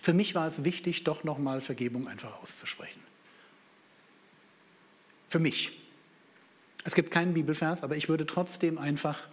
Für 0.00 0.12
mich 0.12 0.34
war 0.34 0.46
es 0.46 0.64
wichtig, 0.64 1.04
doch 1.04 1.24
nochmal 1.24 1.60
Vergebung 1.60 2.06
einfach 2.06 2.40
auszusprechen. 2.42 3.00
Für 5.28 5.38
mich. 5.38 5.80
Es 6.84 6.94
gibt 6.94 7.10
keinen 7.10 7.34
Bibelvers, 7.34 7.82
aber 7.82 7.96
ich 7.96 8.08
würde 8.08 8.26
trotzdem 8.26 8.78
einfach 8.78 9.26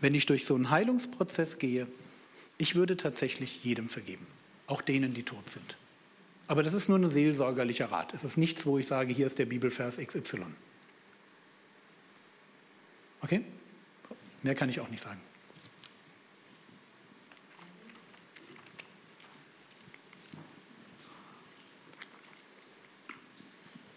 wenn 0.00 0.14
ich 0.14 0.26
durch 0.26 0.46
so 0.46 0.54
einen 0.54 0.70
Heilungsprozess 0.70 1.58
gehe, 1.58 1.86
ich 2.56 2.74
würde 2.74 2.96
tatsächlich 2.96 3.64
jedem 3.64 3.88
vergeben, 3.88 4.26
auch 4.66 4.82
denen, 4.82 5.14
die 5.14 5.22
tot 5.22 5.48
sind. 5.48 5.76
Aber 6.48 6.62
das 6.62 6.72
ist 6.72 6.88
nur 6.88 6.98
ein 6.98 7.08
seelsorgerlicher 7.08 7.92
Rat. 7.92 8.14
Es 8.14 8.24
ist 8.24 8.36
nichts, 8.36 8.64
wo 8.64 8.78
ich 8.78 8.86
sage, 8.86 9.12
hier 9.12 9.26
ist 9.26 9.38
der 9.38 9.46
Bibelvers 9.46 9.98
XY. 9.98 10.46
Okay? 13.20 13.44
Mehr 14.42 14.54
kann 14.54 14.70
ich 14.70 14.80
auch 14.80 14.88
nicht 14.88 15.02
sagen. 15.02 15.20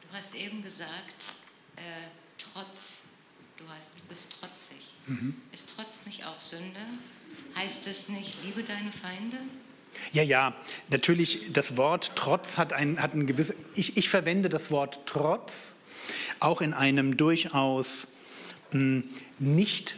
Du 0.09 0.17
hast 0.17 0.35
eben 0.35 0.61
gesagt, 0.61 1.33
äh, 1.77 1.81
trotz, 2.37 3.10
du, 3.61 3.73
hast, 3.75 3.91
du 3.95 4.01
bist 4.09 4.39
trotzig. 4.39 4.77
Mhm. 5.07 5.35
Ist 5.51 5.73
Trotz 5.75 6.05
nicht 6.05 6.25
auch 6.25 6.39
Sünde? 6.39 6.79
Heißt 7.55 7.87
es 7.87 8.09
nicht, 8.09 8.35
liebe 8.43 8.63
deine 8.63 8.91
Feinde? 8.91 9.37
Ja, 10.13 10.23
ja, 10.23 10.55
natürlich, 10.89 11.51
das 11.51 11.77
Wort 11.77 12.13
Trotz 12.15 12.57
hat 12.57 12.73
ein, 12.73 13.01
hat 13.01 13.13
ein 13.13 13.27
gewisses, 13.27 13.55
ich, 13.75 13.97
ich 13.97 14.09
verwende 14.09 14.49
das 14.49 14.71
Wort 14.71 14.99
Trotz 15.05 15.75
auch 16.39 16.61
in 16.61 16.73
einem 16.73 17.17
durchaus 17.17 18.07
mh, 18.71 19.03
hm, 19.03 19.09
nicht 19.39 19.95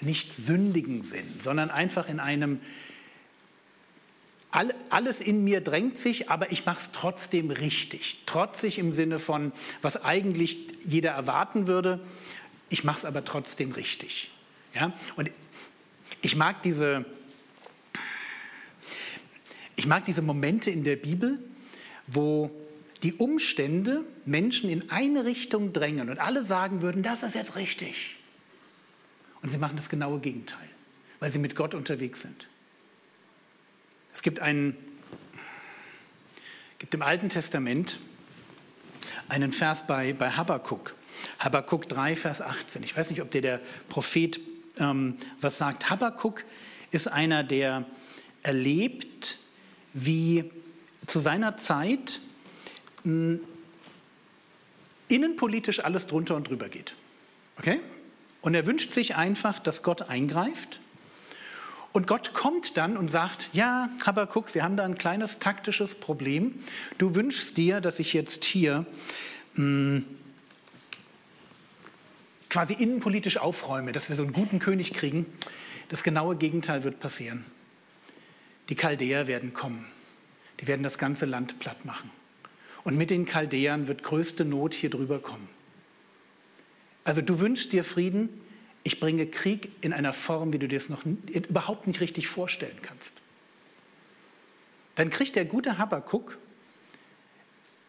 nicht 0.00 0.34
sündigen 0.34 1.02
Sinn, 1.02 1.26
sondern 1.40 1.70
einfach 1.70 2.08
in 2.08 2.20
einem, 2.20 2.60
alles 4.90 5.20
in 5.20 5.44
mir 5.44 5.60
drängt 5.60 5.98
sich, 5.98 6.28
aber 6.28 6.50
ich 6.52 6.66
mache 6.66 6.80
es 6.80 6.92
trotzdem 6.92 7.50
richtig. 7.50 8.24
Trotzig 8.26 8.78
im 8.78 8.92
Sinne 8.92 9.18
von, 9.18 9.52
was 9.80 10.04
eigentlich 10.04 10.58
jeder 10.84 11.12
erwarten 11.12 11.66
würde, 11.66 12.00
ich 12.70 12.84
mache 12.84 12.98
es 12.98 13.04
aber 13.04 13.24
trotzdem 13.24 13.72
richtig. 13.72 14.30
Ja? 14.74 14.92
Und 15.16 15.30
ich 16.22 16.36
mag 16.36 16.62
diese, 16.62 17.04
ich 19.76 19.86
mag 19.86 20.06
diese 20.06 20.22
Momente 20.22 20.70
in 20.70 20.84
der 20.84 20.96
Bibel, 20.96 21.38
wo 22.06 22.50
die 23.02 23.14
Umstände 23.14 24.04
Menschen 24.24 24.70
in 24.70 24.90
eine 24.90 25.24
Richtung 25.24 25.72
drängen 25.72 26.10
und 26.10 26.18
alle 26.18 26.44
sagen 26.44 26.82
würden, 26.82 27.02
das 27.02 27.22
ist 27.22 27.34
jetzt 27.34 27.56
richtig. 27.56 28.16
Und 29.42 29.48
sie 29.48 29.58
machen 29.58 29.76
das 29.76 29.88
genaue 29.88 30.20
Gegenteil, 30.20 30.68
weil 31.18 31.30
sie 31.30 31.38
mit 31.38 31.56
Gott 31.56 31.74
unterwegs 31.74 32.22
sind. 32.22 32.46
Es 34.12 34.22
gibt, 34.22 34.40
einen, 34.40 34.76
gibt 36.78 36.94
im 36.94 37.02
Alten 37.02 37.30
Testament 37.30 37.98
einen 39.28 39.52
Vers 39.52 39.86
bei, 39.86 40.12
bei 40.12 40.30
Habakkuk. 40.30 40.94
Habakkuk 41.38 41.88
3, 41.88 42.16
Vers 42.16 42.40
18. 42.40 42.82
Ich 42.82 42.96
weiß 42.96 43.10
nicht, 43.10 43.22
ob 43.22 43.30
dir 43.30 43.42
der 43.42 43.60
Prophet 43.88 44.40
ähm, 44.78 45.16
was 45.40 45.58
sagt. 45.58 45.90
Habakkuk 45.90 46.44
ist 46.90 47.08
einer, 47.08 47.44
der 47.44 47.84
erlebt, 48.42 49.38
wie 49.92 50.50
zu 51.06 51.20
seiner 51.20 51.56
Zeit 51.56 52.20
mh, 53.04 53.38
innenpolitisch 55.08 55.84
alles 55.84 56.06
drunter 56.06 56.36
und 56.36 56.48
drüber 56.48 56.68
geht. 56.68 56.94
Okay? 57.58 57.80
Und 58.42 58.54
er 58.54 58.66
wünscht 58.66 58.92
sich 58.92 59.16
einfach, 59.16 59.58
dass 59.58 59.82
Gott 59.82 60.02
eingreift. 60.02 60.80
Und 61.92 62.06
Gott 62.06 62.32
kommt 62.32 62.76
dann 62.76 62.96
und 62.96 63.10
sagt, 63.10 63.48
ja, 63.52 63.88
Habakkuk, 64.06 64.54
wir 64.54 64.62
haben 64.62 64.76
da 64.76 64.84
ein 64.84 64.96
kleines 64.96 65.40
taktisches 65.40 65.96
Problem. 65.96 66.54
Du 66.98 67.16
wünschst 67.16 67.56
dir, 67.56 67.80
dass 67.80 67.98
ich 67.98 68.12
jetzt 68.12 68.44
hier 68.44 68.86
mh, 69.54 70.02
quasi 72.50 72.74
innenpolitisch 72.74 73.38
aufräume, 73.38 73.92
dass 73.92 74.08
wir 74.08 74.16
so 74.16 74.22
einen 74.22 74.32
guten 74.32 74.58
König 74.58 74.92
kriegen. 74.92 75.26
Das 75.88 76.02
genaue 76.02 76.36
Gegenteil 76.36 76.84
wird 76.84 77.00
passieren. 77.00 77.44
Die 78.68 78.74
Chaldäer 78.74 79.26
werden 79.26 79.54
kommen. 79.54 79.86
Die 80.60 80.66
werden 80.66 80.82
das 80.82 80.98
ganze 80.98 81.26
Land 81.26 81.58
platt 81.58 81.84
machen. 81.84 82.10
Und 82.84 82.96
mit 82.96 83.10
den 83.10 83.26
Chaldäern 83.26 83.88
wird 83.88 84.02
größte 84.02 84.44
Not 84.44 84.74
hier 84.74 84.90
drüber 84.90 85.18
kommen. 85.18 85.48
Also 87.04 87.22
du 87.22 87.40
wünschst 87.40 87.72
dir 87.72 87.84
Frieden, 87.84 88.28
ich 88.82 89.00
bringe 89.00 89.26
Krieg 89.26 89.70
in 89.80 89.92
einer 89.92 90.12
Form, 90.12 90.52
wie 90.52 90.58
du 90.58 90.68
dir 90.68 90.76
es 90.76 90.88
noch 90.88 91.04
überhaupt 91.04 91.86
nicht 91.86 92.00
richtig 92.00 92.28
vorstellen 92.28 92.78
kannst. 92.82 93.14
Dann 94.94 95.10
kriegt 95.10 95.36
der 95.36 95.44
gute 95.44 95.78
Habakuk, 95.78 96.38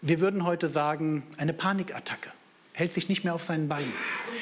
wir 0.02 0.20
würden 0.20 0.46
heute 0.46 0.68
sagen, 0.68 1.24
eine 1.38 1.54
Panikattacke, 1.54 2.32
hält 2.74 2.92
sich 2.92 3.10
nicht 3.10 3.24
mehr 3.24 3.34
auf 3.34 3.44
seinen 3.44 3.68
Beinen, 3.68 3.92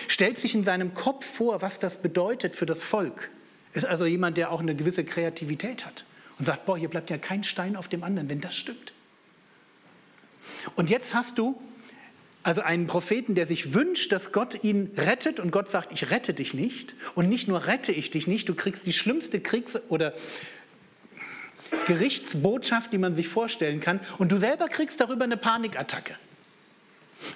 stellt 0.08 0.38
sich 0.38 0.56
in 0.56 0.64
seinem 0.64 0.94
Kopf 0.94 1.26
vor, 1.26 1.62
was 1.62 1.80
das 1.80 2.02
bedeutet 2.02 2.56
für 2.56 2.66
das 2.66 2.84
Volk. 2.84 3.30
Ist 3.74 3.86
also 3.86 4.06
jemand, 4.06 4.38
der 4.38 4.52
auch 4.52 4.62
eine 4.62 4.76
gewisse 4.76 5.04
Kreativität 5.04 5.86
hat 5.86 6.06
und 6.38 6.46
sagt, 6.46 6.66
boah, 6.66 6.78
hier 6.78 6.90
bleibt 6.90 7.10
ja 7.10 7.18
kein 7.18 7.44
Stein 7.44 7.76
auf 7.76 7.88
dem 7.88 8.04
anderen, 8.04 8.30
wenn 8.30 8.42
das 8.42 8.56
stimmt. 8.56 8.94
Und 10.76 10.90
jetzt 10.90 11.14
hast 11.14 11.38
du 11.38 11.62
also 12.42 12.62
einen 12.62 12.88
Propheten, 12.88 13.36
der 13.36 13.46
sich 13.46 13.74
wünscht, 13.74 14.12
dass 14.12 14.32
Gott 14.32 14.64
ihn 14.64 14.92
rettet 14.98 15.40
und 15.40 15.52
Gott 15.52 15.70
sagt, 15.70 15.92
ich 15.92 16.10
rette 16.10 16.34
dich 16.34 16.54
nicht. 16.54 16.96
Und 17.14 17.30
nicht 17.30 17.48
nur 17.48 17.68
rette 17.68 17.92
ich 17.92 18.12
dich 18.12 18.28
nicht, 18.28 18.48
du 18.48 18.56
kriegst 18.56 18.86
die 18.86 18.94
schlimmste 18.94 19.42
Kriegs- 19.42 19.78
oder 19.90 20.14
Gerichtsbotschaft, 21.86 22.94
die 22.94 22.98
man 22.98 23.14
sich 23.14 23.28
vorstellen 23.28 23.82
kann. 23.82 24.00
Und 24.18 24.32
du 24.32 24.40
selber 24.40 24.70
kriegst 24.70 25.02
darüber 25.02 25.26
eine 25.26 25.38
Panikattacke. 25.38 26.16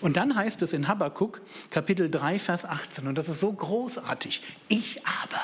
Und 0.01 0.17
dann 0.17 0.35
heißt 0.35 0.61
es 0.61 0.73
in 0.73 0.87
Habakkuk, 0.87 1.41
Kapitel 1.69 2.09
3, 2.09 2.39
Vers 2.39 2.65
18, 2.65 3.07
und 3.07 3.15
das 3.17 3.29
ist 3.29 3.39
so 3.39 3.51
großartig, 3.51 4.41
ich 4.67 5.01
aber, 5.05 5.41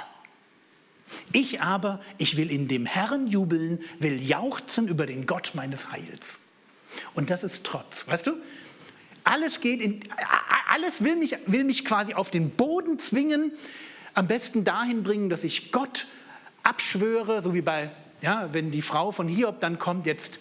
ich 1.31 1.61
aber, 1.61 1.99
ich 2.17 2.37
will 2.37 2.51
in 2.51 2.67
dem 2.67 2.85
Herrn 2.85 3.27
jubeln, 3.27 3.79
will 3.99 4.21
jauchzen 4.21 4.87
über 4.87 5.05
den 5.05 5.25
Gott 5.25 5.51
meines 5.55 5.91
Heils. 5.91 6.39
Und 7.13 7.29
das 7.29 7.43
ist 7.43 7.65
Trotz. 7.65 8.07
Weißt 8.07 8.27
du, 8.27 8.33
alles 9.23 9.59
geht 9.61 9.81
in, 9.81 9.99
alles 10.69 11.03
will 11.03 11.15
mich, 11.15 11.35
will 11.45 11.63
mich 11.63 11.85
quasi 11.85 12.13
auf 12.13 12.29
den 12.29 12.49
Boden 12.49 12.99
zwingen, 12.99 13.51
am 14.13 14.27
besten 14.27 14.63
dahin 14.63 15.03
bringen, 15.03 15.29
dass 15.29 15.43
ich 15.43 15.71
Gott 15.71 16.07
abschwöre, 16.63 17.41
so 17.41 17.53
wie 17.53 17.61
bei, 17.61 17.91
ja, 18.21 18.49
wenn 18.53 18.71
die 18.71 18.81
Frau 18.81 19.11
von 19.11 19.27
Hiob 19.27 19.59
dann 19.59 19.79
kommt, 19.79 20.05
jetzt 20.05 20.39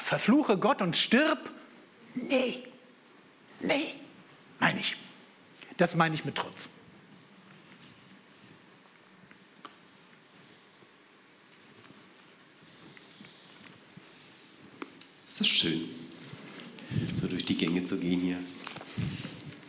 verfluche 0.00 0.56
Gott 0.58 0.82
und 0.82 0.96
stirb. 0.96 1.50
Nee, 2.14 2.62
nee, 3.60 3.94
meine 4.58 4.80
ich. 4.80 4.96
Das 5.76 5.94
meine 5.94 6.14
ich 6.14 6.24
mit 6.24 6.34
Trotz. 6.34 6.68
Ist 15.26 15.40
das 15.40 15.46
schön, 15.46 15.88
so 17.14 17.28
durch 17.28 17.44
die 17.44 17.56
Gänge 17.56 17.84
zu 17.84 17.98
gehen 17.98 18.20
hier. 18.20 18.38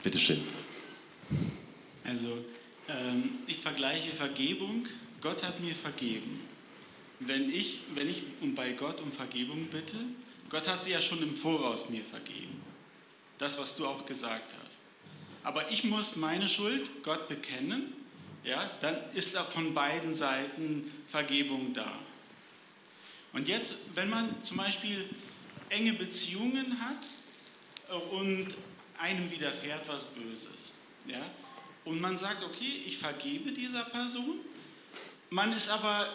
Bitte 0.04 0.20
schön. 0.20 0.42
Also, 2.04 2.44
ähm, 2.89 3.30
ich 3.48 3.60
vergleiche 3.60 4.12
Vergebung. 4.12 4.88
Gott 5.22 5.44
hat 5.44 5.60
mir 5.60 5.76
vergeben. 5.76 6.42
Wenn 7.20 7.50
ich, 7.54 7.82
wenn 7.94 8.10
ich 8.10 8.24
bei 8.56 8.72
Gott 8.72 9.00
um 9.02 9.12
Vergebung 9.12 9.68
bitte, 9.68 9.98
Gott 10.50 10.68
hat 10.68 10.84
sie 10.84 10.92
ja 10.92 11.02
schon 11.02 11.22
im 11.22 11.34
Voraus 11.34 11.89
mir 11.89 12.04
vergeben. 12.04 12.61
Das, 13.42 13.58
was 13.58 13.74
du 13.76 13.88
auch 13.88 14.06
gesagt 14.06 14.54
hast. 14.64 14.82
Aber 15.42 15.72
ich 15.72 15.84
muss 15.84 16.16
meine 16.16 16.48
Schuld 16.48 17.04
Gott 17.04 17.28
bekennen, 17.28 17.92
ja, 18.44 18.70
dann 18.82 18.96
ist 19.16 19.34
da 19.34 19.44
von 19.44 19.74
beiden 19.74 20.14
Seiten 20.14 20.92
Vergebung 21.08 21.74
da. 21.74 21.92
Und 23.34 23.48
jetzt, 23.48 23.96
wenn 23.96 24.12
man 24.12 24.44
zum 24.44 24.58
Beispiel 24.58 25.10
enge 25.70 25.94
Beziehungen 25.94 26.80
hat 26.80 27.89
äh, 27.89 27.94
und 28.16 28.48
einem 29.00 29.32
widerfährt 29.32 29.88
was 29.88 30.06
Böses. 30.06 30.74
Ja? 31.08 31.26
Und 31.84 32.00
man 32.00 32.20
sagt, 32.20 32.44
okay, 32.44 32.84
ich 32.86 33.00
vergebe 33.00 33.54
dieser 33.54 33.86
Person. 33.86 34.38
Man 35.32 35.52
ist 35.52 35.68
aber 35.68 36.08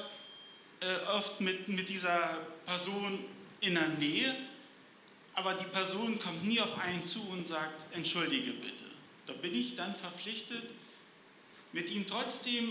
äh, 0.78 1.10
oft 1.16 1.40
mit, 1.40 1.66
mit 1.66 1.88
dieser 1.88 2.38
Person 2.66 3.24
in 3.60 3.74
der 3.74 3.88
Nähe, 3.88 4.32
aber 5.36 5.54
die 5.54 5.66
Person 5.66 6.18
kommt 6.18 6.44
nie 6.44 6.60
auf 6.60 6.78
einen 6.80 7.04
zu 7.04 7.20
und 7.30 7.46
sagt, 7.46 7.94
entschuldige 7.94 8.52
bitte. 8.52 8.84
Da 9.26 9.34
bin 9.34 9.54
ich 9.54 9.76
dann 9.76 9.94
verpflichtet, 9.94 10.62
mit 11.72 11.90
ihm 11.90 12.06
trotzdem 12.06 12.70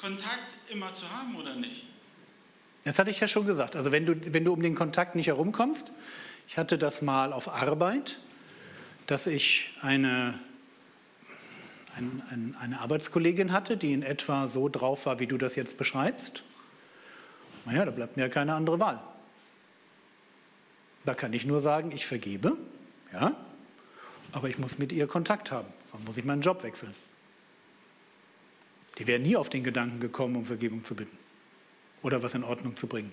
Kontakt 0.00 0.54
immer 0.70 0.92
zu 0.92 1.10
haben 1.10 1.36
oder 1.36 1.54
nicht? 1.54 1.84
Das 2.84 2.98
hatte 2.98 3.10
ich 3.10 3.20
ja 3.20 3.28
schon 3.28 3.46
gesagt. 3.46 3.76
Also 3.76 3.92
wenn 3.92 4.06
du, 4.06 4.14
wenn 4.32 4.44
du 4.44 4.52
um 4.52 4.62
den 4.62 4.74
Kontakt 4.74 5.16
nicht 5.16 5.26
herumkommst, 5.26 5.90
ich 6.48 6.56
hatte 6.56 6.78
das 6.78 7.02
mal 7.02 7.34
auf 7.34 7.48
Arbeit, 7.48 8.18
dass 9.06 9.26
ich 9.26 9.74
eine, 9.82 10.32
ein, 11.94 12.22
ein, 12.30 12.56
eine 12.58 12.80
Arbeitskollegin 12.80 13.52
hatte, 13.52 13.76
die 13.76 13.92
in 13.92 14.02
etwa 14.02 14.46
so 14.46 14.70
drauf 14.70 15.04
war, 15.04 15.20
wie 15.20 15.26
du 15.26 15.36
das 15.36 15.56
jetzt 15.56 15.76
beschreibst. 15.76 16.42
Naja, 17.66 17.84
da 17.84 17.90
bleibt 17.90 18.16
mir 18.16 18.22
ja 18.22 18.28
keine 18.30 18.54
andere 18.54 18.80
Wahl. 18.80 19.02
Da 21.04 21.14
kann 21.14 21.32
ich 21.32 21.46
nur 21.46 21.60
sagen, 21.60 21.92
ich 21.92 22.06
vergebe, 22.06 22.56
ja, 23.12 23.36
aber 24.32 24.48
ich 24.48 24.58
muss 24.58 24.78
mit 24.78 24.92
ihr 24.92 25.06
Kontakt 25.06 25.50
haben. 25.50 25.68
Dann 25.92 26.04
muss 26.04 26.16
ich 26.16 26.24
meinen 26.24 26.42
Job 26.42 26.62
wechseln. 26.62 26.94
Die 28.98 29.06
wären 29.06 29.22
nie 29.22 29.36
auf 29.36 29.48
den 29.48 29.62
Gedanken 29.64 30.00
gekommen, 30.00 30.36
um 30.36 30.44
Vergebung 30.44 30.84
zu 30.84 30.94
bitten 30.94 31.16
oder 32.02 32.22
was 32.22 32.34
in 32.34 32.44
Ordnung 32.44 32.76
zu 32.76 32.86
bringen. 32.86 33.12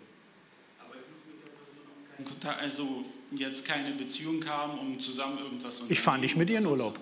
Aber 0.79 0.95
ich 0.95 1.11
muss 1.11 1.25
mit 1.27 1.45
der 1.45 1.51
Person 1.51 1.75
auch 1.85 2.17
keinen 2.17 2.25
Kontakt, 2.25 2.61
also 2.61 3.05
jetzt 3.31 3.65
keine 3.65 3.91
Beziehung 3.95 4.45
haben, 4.45 4.79
um 4.79 4.99
zusammen 4.99 5.37
irgendwas 5.39 5.77
zu 5.77 5.85
Ich 5.87 5.99
fahre 5.99 6.19
nicht 6.19 6.35
mit 6.35 6.49
ihr 6.49 6.59
in 6.59 6.65
Urlaub. 6.65 6.99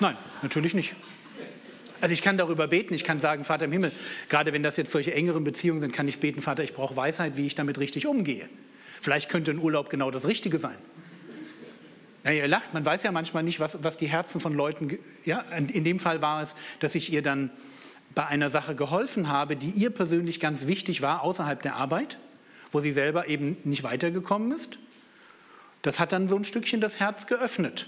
Nein, 0.00 0.16
natürlich 0.42 0.74
nicht. 0.74 0.94
Also 2.00 2.12
ich 2.12 2.22
kann 2.22 2.38
darüber 2.38 2.66
beten, 2.66 2.94
ich 2.94 3.04
kann 3.04 3.18
sagen, 3.18 3.44
Vater 3.44 3.66
im 3.66 3.72
Himmel, 3.72 3.92
gerade 4.28 4.52
wenn 4.52 4.62
das 4.62 4.76
jetzt 4.76 4.90
solche 4.90 5.12
engeren 5.14 5.44
Beziehungen 5.44 5.80
sind, 5.80 5.92
kann 5.92 6.08
ich 6.08 6.18
beten, 6.18 6.42
Vater, 6.42 6.64
ich 6.64 6.74
brauche 6.74 6.96
Weisheit, 6.96 7.36
wie 7.36 7.46
ich 7.46 7.54
damit 7.54 7.78
richtig 7.78 8.06
umgehe. 8.06 8.48
Vielleicht 9.00 9.28
könnte 9.28 9.50
ein 9.50 9.58
Urlaub 9.58 9.90
genau 9.90 10.10
das 10.10 10.26
Richtige 10.26 10.58
sein. 10.58 10.76
Ja, 12.24 12.32
ihr 12.32 12.48
lacht, 12.48 12.74
man 12.74 12.84
weiß 12.84 13.02
ja 13.02 13.12
manchmal 13.12 13.42
nicht, 13.42 13.60
was, 13.60 13.82
was 13.82 13.96
die 13.96 14.06
Herzen 14.06 14.40
von 14.40 14.52
Leuten, 14.52 14.98
ja, 15.24 15.40
in 15.40 15.84
dem 15.84 16.00
Fall 16.00 16.20
war 16.20 16.42
es, 16.42 16.54
dass 16.80 16.94
ich 16.94 17.12
ihr 17.12 17.22
dann 17.22 17.50
bei 18.14 18.26
einer 18.26 18.50
Sache 18.50 18.74
geholfen 18.74 19.28
habe, 19.28 19.56
die 19.56 19.70
ihr 19.70 19.90
persönlich 19.90 20.40
ganz 20.40 20.66
wichtig 20.66 21.00
war, 21.00 21.22
außerhalb 21.22 21.62
der 21.62 21.76
Arbeit, 21.76 22.18
wo 22.72 22.80
sie 22.80 22.92
selber 22.92 23.28
eben 23.28 23.56
nicht 23.64 23.82
weitergekommen 23.82 24.52
ist. 24.52 24.78
Das 25.82 25.98
hat 25.98 26.12
dann 26.12 26.28
so 26.28 26.36
ein 26.36 26.44
Stückchen 26.44 26.80
das 26.80 27.00
Herz 27.00 27.26
geöffnet. 27.26 27.86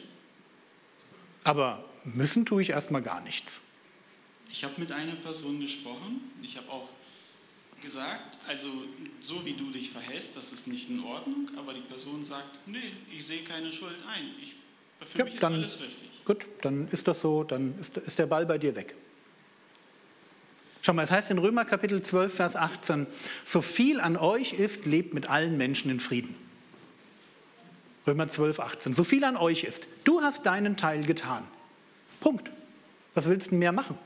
Aber 1.44 1.84
müssen 2.04 2.46
tue 2.46 2.62
ich 2.62 2.70
erstmal 2.70 3.02
gar 3.02 3.20
nichts. 3.20 3.60
Ich 4.52 4.62
habe 4.64 4.74
mit 4.78 4.92
einer 4.92 5.14
Person 5.14 5.58
gesprochen. 5.60 6.30
Ich 6.42 6.56
habe 6.58 6.68
auch 6.70 6.88
gesagt, 7.82 8.38
also 8.46 8.68
so 9.20 9.44
wie 9.44 9.54
du 9.54 9.70
dich 9.70 9.90
verhältst, 9.90 10.36
das 10.36 10.52
ist 10.52 10.68
nicht 10.68 10.88
in 10.88 11.02
Ordnung, 11.02 11.50
aber 11.56 11.74
die 11.74 11.80
Person 11.80 12.24
sagt, 12.24 12.58
nee, 12.66 12.92
ich 13.10 13.26
sehe 13.26 13.42
keine 13.42 13.72
Schuld 13.72 13.96
ein. 14.14 14.28
Ich, 14.40 14.54
für 15.08 15.18
Ja, 15.18 15.24
mich 15.24 15.34
ist 15.34 15.42
dann- 15.42 15.54
alles 15.54 15.80
richtig. 15.80 16.08
Gut, 16.24 16.46
dann 16.60 16.86
ist 16.88 17.08
das 17.08 17.20
so, 17.22 17.42
dann 17.42 17.76
ist, 17.80 17.96
ist 17.96 18.18
der 18.18 18.26
Ball 18.26 18.46
bei 18.46 18.58
dir 18.58 18.76
weg. 18.76 18.94
Schau 20.82 20.92
mal, 20.92 21.02
es 21.02 21.10
heißt 21.10 21.30
in 21.30 21.38
Römer 21.38 21.64
Kapitel 21.64 22.02
12, 22.02 22.32
Vers 22.34 22.54
18, 22.56 23.06
so 23.44 23.60
viel 23.62 24.00
an 24.00 24.16
euch 24.16 24.52
ist, 24.52 24.84
lebt 24.86 25.14
mit 25.14 25.28
allen 25.28 25.56
Menschen 25.56 25.90
in 25.90 25.98
Frieden. 25.98 26.34
Römer 28.06 28.28
12, 28.28 28.60
18, 28.60 28.94
so 28.94 29.02
viel 29.04 29.24
an 29.24 29.36
euch 29.36 29.64
ist. 29.64 29.86
Du 30.04 30.20
hast 30.22 30.44
deinen 30.46 30.76
Teil 30.76 31.04
getan. 31.04 31.46
Punkt. 32.20 32.50
Was 33.14 33.26
willst 33.28 33.50
du 33.50 33.54
mehr 33.56 33.72
machen? 33.72 33.96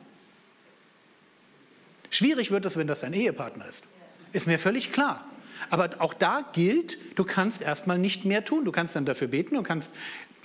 Schwierig 2.17 2.51
wird 2.51 2.65
es, 2.65 2.79
wenn 2.79 2.87
das 2.87 3.01
dein 3.01 3.13
Ehepartner 3.13 3.69
ist. 3.69 3.85
Ist 4.33 4.47
mir 4.47 4.59
völlig 4.59 4.91
klar. 4.91 5.27
Aber 5.69 5.91
auch 5.99 6.15
da 6.15 6.49
gilt, 6.55 6.97
du 7.19 7.25
kannst 7.25 7.61
erstmal 7.61 7.99
nicht 7.99 8.25
mehr 8.25 8.43
tun. 8.43 8.65
Du 8.65 8.73
kannst 8.73 8.97
dann 8.97 9.05
dafür 9.05 9.29
beten, 9.29 9.57
du 9.57 9.63
kannst, 9.63 9.91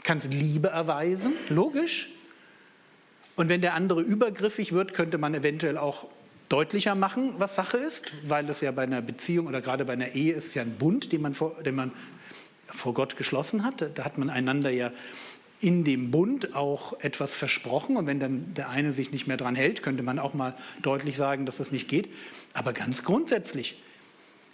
kannst 0.04 0.34
Liebe 0.34 0.68
erweisen, 0.68 1.32
logisch. 1.48 2.10
Und 3.38 3.48
wenn 3.48 3.62
der 3.62 3.74
andere 3.74 4.02
übergriffig 4.02 4.74
wird, 4.74 4.94
könnte 4.94 5.18
man 5.18 5.34
eventuell 5.34 5.78
auch 5.78 6.08
deutlicher 6.50 6.94
machen, 6.94 7.36
was 7.38 7.56
Sache 7.56 7.78
ist, 7.78 8.12
weil 8.28 8.50
es 8.50 8.60
ja 8.60 8.72
bei 8.72 8.84
einer 8.84 9.02
Beziehung 9.02 9.48
oder 9.48 9.62
gerade 9.62 9.86
bei 9.86 9.94
einer 9.94 10.10
Ehe 10.10 10.34
ist 10.34 10.54
ja 10.56 10.64
ein 10.64 10.76
Bund, 10.76 11.14
den 11.14 11.22
man 11.22 11.34
vor, 11.34 11.64
den 11.64 11.76
man 11.76 11.94
vor 12.68 12.94
Gott 12.94 13.16
geschlossen 13.16 13.64
hat. 13.64 13.90
Da 13.96 14.04
hat 14.04 14.18
man 14.18 14.30
einander 14.30 14.72
ja 14.72 14.92
in 15.62 15.84
dem 15.84 16.12
Bund 16.12 16.55
auch 16.55 16.99
etwas 17.01 17.34
versprochen. 17.34 17.95
Und 17.95 18.07
wenn 18.07 18.20
dann 18.20 18.53
der 18.55 18.70
eine 18.70 18.91
sich 18.93 19.12
nicht 19.12 19.28
mehr 19.28 19.38
dran 19.38 19.55
hält, 19.55 19.84
könnte 19.84 20.03
man 20.03 20.20
auch 20.20 20.34
mal 20.34 20.55
deutlich 20.82 21.16
sagen, 21.16 21.45
dass 21.45 21.57
das 21.57 21.72
nicht 21.72 21.88
geht. 21.88 22.09
Aber 22.53 22.74
ganz 22.74 23.03
grundsätzlich, 23.03 23.80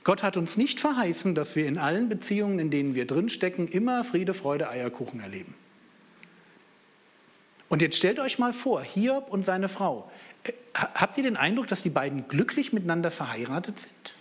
Gott 0.04 0.22
hat 0.22 0.38
uns 0.38 0.58
nicht 0.58 0.80
verheißen, 0.80 1.34
dass 1.34 1.56
wir 1.56 1.66
in 1.66 1.78
allen 1.78 2.10
Beziehungen, 2.10 2.60
in 2.60 2.70
denen 2.70 2.94
wir 2.94 3.08
drinstecken, 3.08 3.68
immer 3.68 4.04
Friede, 4.04 4.34
Freude, 4.34 4.70
Eierkuchen 4.70 5.20
erleben. 5.20 5.56
Und 7.70 7.82
jetzt 7.82 7.98
stellt 7.98 8.20
euch 8.20 8.40
mal 8.40 8.54
vor, 8.54 8.82
Hiob 8.82 9.30
und 9.30 9.44
seine 9.46 9.68
Frau. 9.68 10.10
Äh, 10.44 10.52
ha- 10.76 10.90
Habt 10.94 11.18
ihr 11.18 11.24
den 11.24 11.36
Eindruck, 11.36 11.68
dass 11.68 11.84
die 11.84 11.90
beiden 11.90 12.28
glücklich 12.28 12.72
miteinander 12.72 13.12
verheiratet 13.12 13.80
sind? 13.80 14.14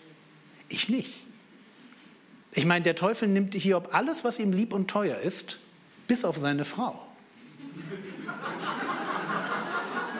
Ich 0.68 0.89
nicht. 0.89 1.22
Ich 2.53 2.64
meine, 2.64 2.82
der 2.82 2.97
Teufel 2.97 3.28
nimmt 3.28 3.55
Hiob 3.55 3.91
alles, 3.93 4.24
was 4.24 4.39
ihm 4.39 4.53
lieb 4.53 4.72
und 4.72 4.89
teuer 4.89 5.18
ist, 5.18 5.59
bis 6.07 6.25
auf 6.25 6.37
seine 6.37 6.65
Frau. 6.65 7.07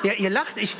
Ja, 0.03 0.13
ihr 0.13 0.31
lacht. 0.31 0.57
Ich. 0.57 0.77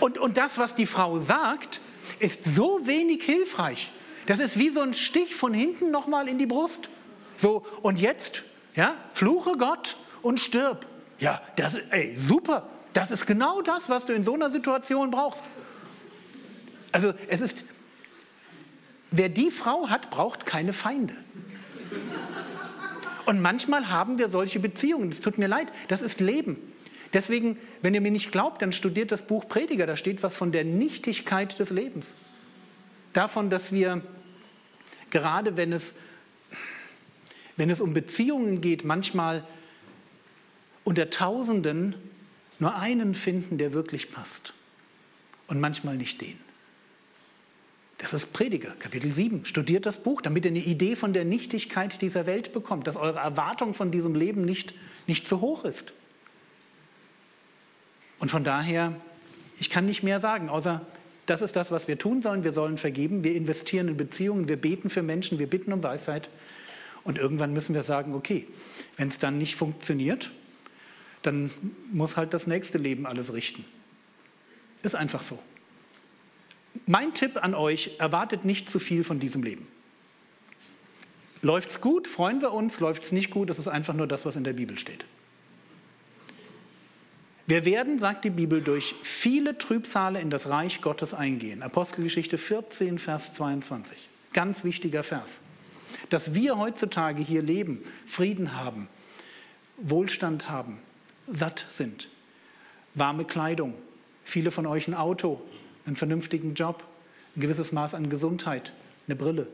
Und, 0.00 0.18
und 0.18 0.36
das, 0.36 0.58
was 0.58 0.74
die 0.74 0.86
Frau 0.86 1.18
sagt, 1.18 1.80
ist 2.18 2.44
so 2.44 2.86
wenig 2.86 3.22
hilfreich. 3.22 3.90
Das 4.26 4.40
ist 4.40 4.58
wie 4.58 4.68
so 4.68 4.80
ein 4.80 4.94
Stich 4.94 5.34
von 5.34 5.54
hinten 5.54 5.90
nochmal 5.90 6.28
in 6.28 6.38
die 6.38 6.46
Brust. 6.46 6.88
So, 7.36 7.64
und 7.82 7.98
jetzt, 7.98 8.42
ja, 8.74 8.94
fluche 9.12 9.56
Gott 9.56 9.96
und 10.22 10.40
stirb. 10.40 10.86
Ja, 11.18 11.40
das, 11.56 11.76
ey, 11.90 12.16
super. 12.16 12.68
Das 12.92 13.10
ist 13.10 13.26
genau 13.26 13.62
das, 13.62 13.88
was 13.88 14.06
du 14.06 14.12
in 14.12 14.24
so 14.24 14.34
einer 14.34 14.50
Situation 14.50 15.10
brauchst. 15.10 15.44
Also, 16.92 17.12
es 17.28 17.40
ist, 17.40 17.64
wer 19.10 19.28
die 19.28 19.50
Frau 19.50 19.88
hat, 19.88 20.10
braucht 20.10 20.46
keine 20.46 20.72
Feinde. 20.72 21.14
Und 23.26 23.40
manchmal 23.42 23.90
haben 23.90 24.18
wir 24.18 24.28
solche 24.28 24.58
Beziehungen. 24.58 25.10
Es 25.10 25.20
tut 25.20 25.36
mir 25.36 25.48
leid, 25.48 25.72
das 25.88 26.00
ist 26.02 26.20
Leben. 26.20 26.56
Deswegen, 27.12 27.58
wenn 27.82 27.94
ihr 27.94 28.00
mir 28.00 28.10
nicht 28.10 28.32
glaubt, 28.32 28.62
dann 28.62 28.72
studiert 28.72 29.12
das 29.12 29.26
Buch 29.26 29.48
Prediger. 29.48 29.86
Da 29.86 29.96
steht 29.96 30.22
was 30.22 30.36
von 30.36 30.52
der 30.52 30.64
Nichtigkeit 30.64 31.58
des 31.58 31.70
Lebens. 31.70 32.14
Davon, 33.12 33.50
dass 33.50 33.72
wir, 33.72 34.02
gerade 35.10 35.56
wenn 35.56 35.72
es, 35.72 35.94
wenn 37.56 37.70
es 37.70 37.80
um 37.80 37.94
Beziehungen 37.94 38.60
geht, 38.60 38.84
manchmal 38.84 39.44
unter 40.84 41.10
Tausenden 41.10 41.94
nur 42.58 42.76
einen 42.76 43.14
finden, 43.14 43.58
der 43.58 43.72
wirklich 43.72 44.10
passt. 44.10 44.54
Und 45.48 45.60
manchmal 45.60 45.96
nicht 45.96 46.20
den. 46.20 46.47
Das 47.98 48.12
ist 48.12 48.32
Prediger, 48.32 48.70
Kapitel 48.78 49.12
7. 49.12 49.44
Studiert 49.44 49.84
das 49.84 50.02
Buch, 50.02 50.22
damit 50.22 50.44
ihr 50.44 50.52
eine 50.52 50.60
Idee 50.60 50.94
von 50.94 51.12
der 51.12 51.24
Nichtigkeit 51.24 52.00
dieser 52.00 52.26
Welt 52.26 52.52
bekommt, 52.52 52.86
dass 52.86 52.96
eure 52.96 53.18
Erwartung 53.18 53.74
von 53.74 53.90
diesem 53.90 54.14
Leben 54.14 54.44
nicht, 54.44 54.74
nicht 55.08 55.26
zu 55.26 55.40
hoch 55.40 55.64
ist. 55.64 55.92
Und 58.20 58.30
von 58.30 58.44
daher, 58.44 58.94
ich 59.58 59.68
kann 59.68 59.84
nicht 59.84 60.04
mehr 60.04 60.20
sagen, 60.20 60.48
außer 60.48 60.86
das 61.26 61.42
ist 61.42 61.56
das, 61.56 61.70
was 61.70 61.88
wir 61.88 61.98
tun 61.98 62.22
sollen. 62.22 62.44
Wir 62.44 62.52
sollen 62.52 62.78
vergeben, 62.78 63.24
wir 63.24 63.34
investieren 63.34 63.88
in 63.88 63.96
Beziehungen, 63.96 64.48
wir 64.48 64.56
beten 64.56 64.90
für 64.90 65.02
Menschen, 65.02 65.38
wir 65.40 65.48
bitten 65.48 65.72
um 65.72 65.82
Weisheit. 65.82 66.30
Und 67.04 67.18
irgendwann 67.18 67.52
müssen 67.52 67.74
wir 67.74 67.82
sagen, 67.82 68.14
okay, 68.14 68.46
wenn 68.96 69.08
es 69.08 69.18
dann 69.18 69.38
nicht 69.38 69.56
funktioniert, 69.56 70.30
dann 71.22 71.50
muss 71.92 72.16
halt 72.16 72.32
das 72.32 72.46
nächste 72.46 72.78
Leben 72.78 73.06
alles 73.06 73.34
richten. 73.34 73.64
Ist 74.82 74.94
einfach 74.94 75.22
so. 75.22 75.38
Mein 76.88 77.12
Tipp 77.12 77.44
an 77.44 77.54
euch, 77.54 77.90
erwartet 77.98 78.46
nicht 78.46 78.70
zu 78.70 78.78
viel 78.78 79.04
von 79.04 79.20
diesem 79.20 79.42
Leben. 79.42 79.68
Läuft's 81.42 81.82
gut, 81.82 82.08
freuen 82.08 82.40
wir 82.40 82.54
uns, 82.54 82.80
läuft's 82.80 83.12
nicht 83.12 83.30
gut, 83.30 83.50
das 83.50 83.58
ist 83.58 83.68
einfach 83.68 83.92
nur 83.92 84.06
das, 84.06 84.24
was 84.24 84.36
in 84.36 84.44
der 84.44 84.54
Bibel 84.54 84.78
steht. 84.78 85.04
Wir 87.46 87.66
werden, 87.66 87.98
sagt 87.98 88.24
die 88.24 88.30
Bibel, 88.30 88.62
durch 88.62 88.94
viele 89.02 89.58
Trübsale 89.58 90.18
in 90.18 90.30
das 90.30 90.48
Reich 90.48 90.80
Gottes 90.80 91.12
eingehen. 91.12 91.62
Apostelgeschichte 91.62 92.38
14, 92.38 92.98
Vers 92.98 93.34
22. 93.34 93.98
Ganz 94.32 94.64
wichtiger 94.64 95.02
Vers. 95.02 95.42
Dass 96.08 96.32
wir 96.32 96.56
heutzutage 96.56 97.22
hier 97.22 97.42
leben, 97.42 97.82
Frieden 98.06 98.56
haben, 98.56 98.88
Wohlstand 99.76 100.48
haben, 100.48 100.78
satt 101.26 101.66
sind, 101.68 102.08
warme 102.94 103.26
Kleidung, 103.26 103.74
viele 104.24 104.50
von 104.50 104.66
euch 104.66 104.88
ein 104.88 104.94
Auto, 104.94 105.42
einen 105.88 105.96
vernünftigen 105.96 106.54
Job, 106.54 106.84
ein 107.34 107.40
gewisses 107.40 107.72
Maß 107.72 107.94
an 107.94 108.10
Gesundheit, 108.10 108.72
eine 109.06 109.16
Brille. 109.16 109.48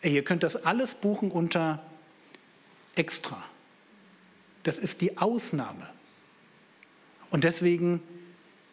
Ey, 0.00 0.14
ihr 0.14 0.24
könnt 0.24 0.42
das 0.42 0.64
alles 0.64 0.94
buchen 0.94 1.30
unter 1.30 1.84
extra. 2.96 3.42
Das 4.64 4.78
ist 4.78 5.02
die 5.02 5.18
Ausnahme. 5.18 5.88
Und 7.30 7.44
deswegen 7.44 8.02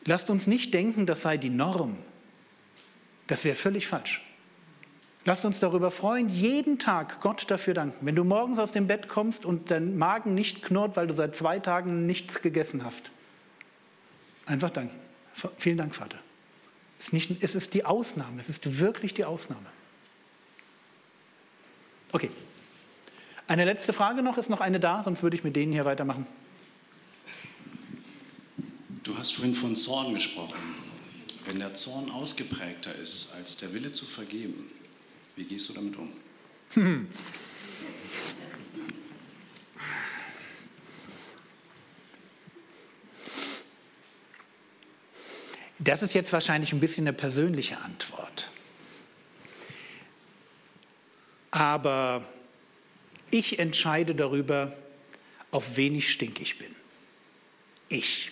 lasst 0.06 0.30
uns 0.30 0.48
nicht 0.48 0.74
denken, 0.74 1.06
das 1.06 1.22
sei 1.22 1.38
die 1.38 1.50
Norm. 1.50 1.98
Das 3.28 3.44
wäre 3.44 3.56
völlig 3.56 3.88
falsch. 3.88 4.26
Lasst 5.26 5.46
uns 5.46 5.60
darüber 5.60 5.92
freuen, 5.92 6.30
jeden 6.30 6.80
Tag 6.80 7.22
Gott 7.22 7.52
dafür 7.52 7.74
danken. 7.74 8.06
Wenn 8.06 8.16
du 8.16 8.24
morgens 8.24 8.60
aus 8.60 8.72
dem 8.72 8.88
Bett 8.88 9.08
kommst 9.08 9.46
und 9.46 9.70
dein 9.72 9.98
Magen 9.98 10.34
nicht 10.34 10.64
knurrt, 10.64 10.96
weil 10.96 11.08
du 11.08 11.14
seit 11.14 11.36
zwei 11.36 11.60
Tagen 11.60 12.06
nichts 12.06 12.42
gegessen 12.42 12.84
hast, 12.84 13.12
einfach 14.46 14.72
danken. 14.72 14.96
Vielen 15.58 15.78
Dank, 15.78 15.94
Vater. 15.94 16.18
Es 17.02 17.08
ist, 17.08 17.14
nicht, 17.14 17.44
es 17.44 17.56
ist 17.56 17.74
die 17.74 17.84
Ausnahme, 17.84 18.40
es 18.40 18.48
ist 18.48 18.78
wirklich 18.78 19.16
die 19.16 19.26
Ausnahme. 19.26 19.66
Okay. 22.12 22.30
Eine 23.48 23.66
letzte 23.66 23.92
Frage 23.92 24.22
noch, 24.22 24.38
ist 24.38 24.52
noch 24.52 24.62
eine 24.62 24.80
da, 24.80 25.02
sonst 25.02 25.24
würde 25.24 25.36
ich 25.36 25.44
mit 25.44 25.56
denen 25.56 25.72
hier 25.72 25.84
weitermachen. 25.84 26.28
Du 29.02 29.18
hast 29.18 29.32
vorhin 29.34 29.56
von 29.56 29.76
Zorn 29.76 30.14
gesprochen. 30.14 30.60
Wenn 31.46 31.58
der 31.58 31.74
Zorn 31.74 32.12
ausgeprägter 32.12 32.94
ist 32.94 33.34
als 33.34 33.58
der 33.58 33.74
Wille 33.74 33.92
zu 33.92 34.06
vergeben, 34.06 34.70
wie 35.36 35.46
gehst 35.46 35.70
du 35.70 35.74
damit 35.74 35.96
um? 35.98 36.12
Das 45.84 46.04
ist 46.04 46.14
jetzt 46.14 46.32
wahrscheinlich 46.32 46.74
ein 46.74 46.80
bisschen 46.80 47.08
eine 47.08 47.14
persönliche 47.14 47.80
Antwort. 47.80 48.50
Aber 51.50 52.24
ich 53.32 53.58
entscheide 53.58 54.14
darüber, 54.14 54.74
auf 55.50 55.78
wen 55.78 55.96
ich 55.96 56.12
stinkig 56.12 56.60
bin. 56.60 56.74
Ich. 57.90 58.32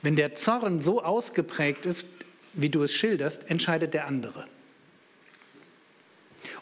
Wenn 0.00 0.16
der 0.16 0.34
Zorn 0.34 0.80
so 0.80 1.04
ausgeprägt 1.04 1.84
ist, 1.84 2.08
wie 2.54 2.70
du 2.70 2.82
es 2.82 2.94
schilderst, 2.94 3.50
entscheidet 3.50 3.92
der 3.92 4.06
andere. 4.06 4.46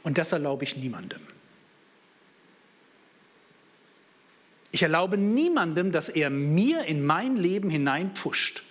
Und 0.03 0.19
das 0.19 0.33
erlaube 0.33 0.65
ich 0.65 0.77
niemandem. 0.77 1.21
Ich 4.73 4.83
erlaube 4.83 5.19
niemandem, 5.19 5.93
dass 5.93 6.09
er 6.09 6.31
mir 6.31 6.85
in 6.87 7.07
mein 7.07 7.37
Leben 7.37 7.71
hineinpfuscht 7.71 8.65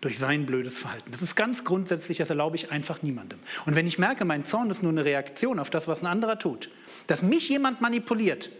durch 0.00 0.18
sein 0.18 0.46
blödes 0.46 0.78
Verhalten. 0.78 1.10
Das 1.10 1.20
ist 1.20 1.34
ganz 1.36 1.64
grundsätzlich, 1.64 2.18
das 2.18 2.30
erlaube 2.30 2.56
ich 2.56 2.72
einfach 2.72 3.02
niemandem. 3.02 3.38
Und 3.66 3.76
wenn 3.76 3.86
ich 3.86 3.98
merke, 3.98 4.24
mein 4.24 4.46
Zorn 4.46 4.70
ist 4.70 4.82
nur 4.82 4.92
eine 4.92 5.04
Reaktion 5.04 5.58
auf 5.58 5.68
das, 5.68 5.88
was 5.88 6.02
ein 6.02 6.06
anderer 6.06 6.38
tut, 6.38 6.70
dass 7.06 7.22
mich 7.22 7.48
jemand 7.48 7.80
manipuliert, 7.80 8.50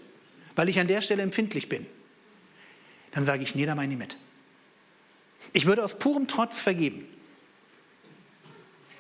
weil 0.57 0.69
ich 0.69 0.79
an 0.79 0.87
der 0.87 1.01
Stelle 1.01 1.23
empfindlich 1.23 1.69
bin, 1.69 1.87
dann 3.13 3.25
sage 3.25 3.43
ich, 3.43 3.55
nee, 3.55 3.65
da 3.65 3.75
meine 3.75 3.93
ich 3.93 3.99
mit. 3.99 4.17
Ich 5.53 5.67
würde 5.67 5.83
aus 5.83 5.99
purem 5.99 6.27
Trotz 6.29 6.61
vergeben. 6.61 7.07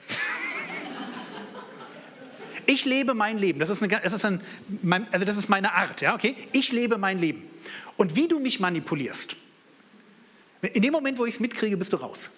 Ich 2.66 2.84
lebe 2.84 3.14
mein 3.14 3.36
Leben. 3.36 3.58
Das 3.58 3.68
ist, 3.68 3.82
eine, 3.82 4.00
das 4.00 4.12
ist, 4.12 4.24
ein, 4.24 4.40
also 5.10 5.24
das 5.24 5.36
ist 5.36 5.48
meine 5.48 5.72
Art. 5.72 6.02
Ja, 6.02 6.14
okay? 6.14 6.36
Ich 6.52 6.70
lebe 6.70 6.98
mein 6.98 7.18
Leben. 7.18 7.44
Und 7.96 8.14
wie 8.14 8.28
du 8.28 8.38
mich 8.38 8.60
manipulierst, 8.60 9.34
in 10.62 10.82
dem 10.82 10.92
Moment, 10.92 11.18
wo 11.18 11.26
ich 11.26 11.34
es 11.34 11.40
mitkriege, 11.40 11.76
bist 11.76 11.92
du 11.92 11.96
raus. 11.96 12.30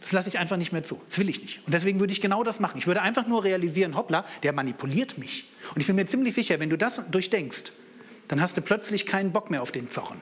Das 0.00 0.12
lasse 0.12 0.28
ich 0.28 0.38
einfach 0.38 0.56
nicht 0.56 0.72
mehr 0.72 0.82
zu. 0.82 1.00
Das 1.08 1.18
will 1.18 1.28
ich 1.28 1.40
nicht. 1.40 1.60
Und 1.64 1.72
deswegen 1.72 2.00
würde 2.00 2.12
ich 2.12 2.20
genau 2.20 2.42
das 2.42 2.58
machen. 2.58 2.78
Ich 2.78 2.86
würde 2.86 3.02
einfach 3.02 3.26
nur 3.26 3.44
realisieren, 3.44 3.96
hoppla, 3.96 4.24
der 4.42 4.52
manipuliert 4.52 5.16
mich. 5.16 5.48
Und 5.74 5.80
ich 5.80 5.86
bin 5.86 5.94
mir 5.94 6.06
ziemlich 6.06 6.34
sicher, 6.34 6.58
wenn 6.58 6.70
du 6.70 6.76
das 6.76 7.02
durchdenkst, 7.10 7.70
dann 8.28 8.40
hast 8.40 8.56
du 8.56 8.62
plötzlich 8.62 9.06
keinen 9.06 9.30
Bock 9.32 9.50
mehr 9.50 9.62
auf 9.62 9.70
den 9.70 9.90
Zorn. 9.90 10.20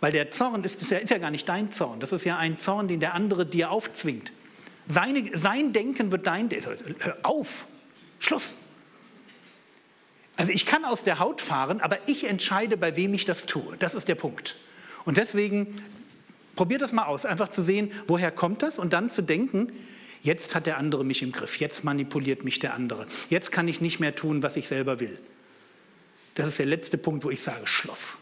Weil 0.00 0.12
der 0.12 0.30
Zorn 0.30 0.64
ist, 0.64 0.80
ist, 0.82 0.90
ja, 0.90 0.98
ist 0.98 1.10
ja 1.10 1.18
gar 1.18 1.30
nicht 1.30 1.48
dein 1.48 1.72
Zorn. 1.72 2.00
Das 2.00 2.12
ist 2.12 2.24
ja 2.24 2.36
ein 2.36 2.58
Zorn, 2.58 2.88
den 2.88 3.00
der 3.00 3.14
andere 3.14 3.46
dir 3.46 3.70
aufzwingt. 3.70 4.32
Seine, 4.86 5.38
sein 5.38 5.72
Denken 5.72 6.10
wird 6.10 6.26
dein. 6.26 6.50
Hör 6.50 7.16
auf! 7.22 7.66
Schluss. 8.18 8.56
Also 10.36 10.52
ich 10.52 10.66
kann 10.66 10.84
aus 10.84 11.04
der 11.04 11.18
Haut 11.18 11.40
fahren, 11.40 11.80
aber 11.80 11.98
ich 12.06 12.24
entscheide, 12.24 12.76
bei 12.76 12.96
wem 12.96 13.14
ich 13.14 13.24
das 13.24 13.46
tue. 13.46 13.76
Das 13.78 13.94
ist 13.94 14.08
der 14.08 14.14
Punkt. 14.14 14.56
Und 15.04 15.16
deswegen 15.16 15.82
probiert 16.60 16.82
das 16.82 16.92
mal 16.92 17.06
aus, 17.06 17.24
einfach 17.24 17.48
zu 17.48 17.62
sehen, 17.62 17.90
woher 18.06 18.30
kommt 18.30 18.60
das 18.60 18.78
und 18.78 18.92
dann 18.92 19.08
zu 19.08 19.22
denken, 19.22 19.72
jetzt 20.20 20.54
hat 20.54 20.66
der 20.66 20.76
andere 20.76 21.06
mich 21.06 21.22
im 21.22 21.32
Griff, 21.32 21.58
jetzt 21.58 21.84
manipuliert 21.84 22.44
mich 22.44 22.58
der 22.58 22.74
andere, 22.74 23.06
jetzt 23.30 23.50
kann 23.50 23.66
ich 23.66 23.80
nicht 23.80 23.98
mehr 23.98 24.14
tun, 24.14 24.42
was 24.42 24.56
ich 24.56 24.68
selber 24.68 25.00
will. 25.00 25.18
Das 26.34 26.46
ist 26.46 26.58
der 26.58 26.66
letzte 26.66 26.98
Punkt, 26.98 27.24
wo 27.24 27.30
ich 27.30 27.40
sage, 27.40 27.66
Schluss. 27.66 28.18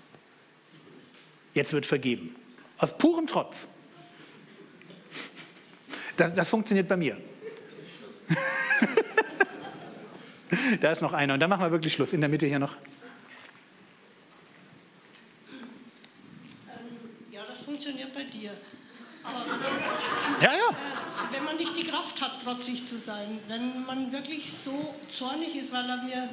Jetzt 1.53 1.73
wird 1.73 1.85
vergeben. 1.85 2.37
Aus 2.77 2.97
purem 2.97 3.27
Trotz. 3.27 3.67
Das, 6.17 6.33
das 6.33 6.49
funktioniert 6.49 6.87
bei 6.87 6.97
mir. 6.97 7.19
Da 10.81 10.93
ist 10.93 11.03
noch 11.03 11.13
einer. 11.13 11.35
Und 11.35 11.41
dann 11.41 11.51
machen 11.51 11.63
wir 11.63 11.73
wirklich 11.73 11.93
Schluss. 11.93 12.13
In 12.13 12.21
der 12.21 12.31
Mitte 12.31 12.47
hier 12.47 12.61
noch. 12.61 12.77
Ähm, 16.69 17.33
ja, 17.33 17.41
das 17.49 17.59
funktioniert 17.79 18.13
bei 18.13 18.25
dir. 18.25 18.51
Aber 19.23 19.45
ja, 20.43 20.51
ja. 20.51 20.51
Äh, 20.51 21.33
wenn 21.33 21.45
man 21.45 21.57
nicht 21.57 21.77
die 21.77 21.85
Kraft 21.85 22.21
hat, 22.21 22.43
trotzig 22.43 22.87
zu 22.87 22.99
sein, 22.99 23.39
wenn 23.47 23.85
man 23.87 24.11
wirklich 24.11 24.51
so 24.51 24.95
zornig 25.11 25.55
ist, 25.55 25.73
weil 25.73 25.89
er 25.89 26.03
mir 26.03 26.29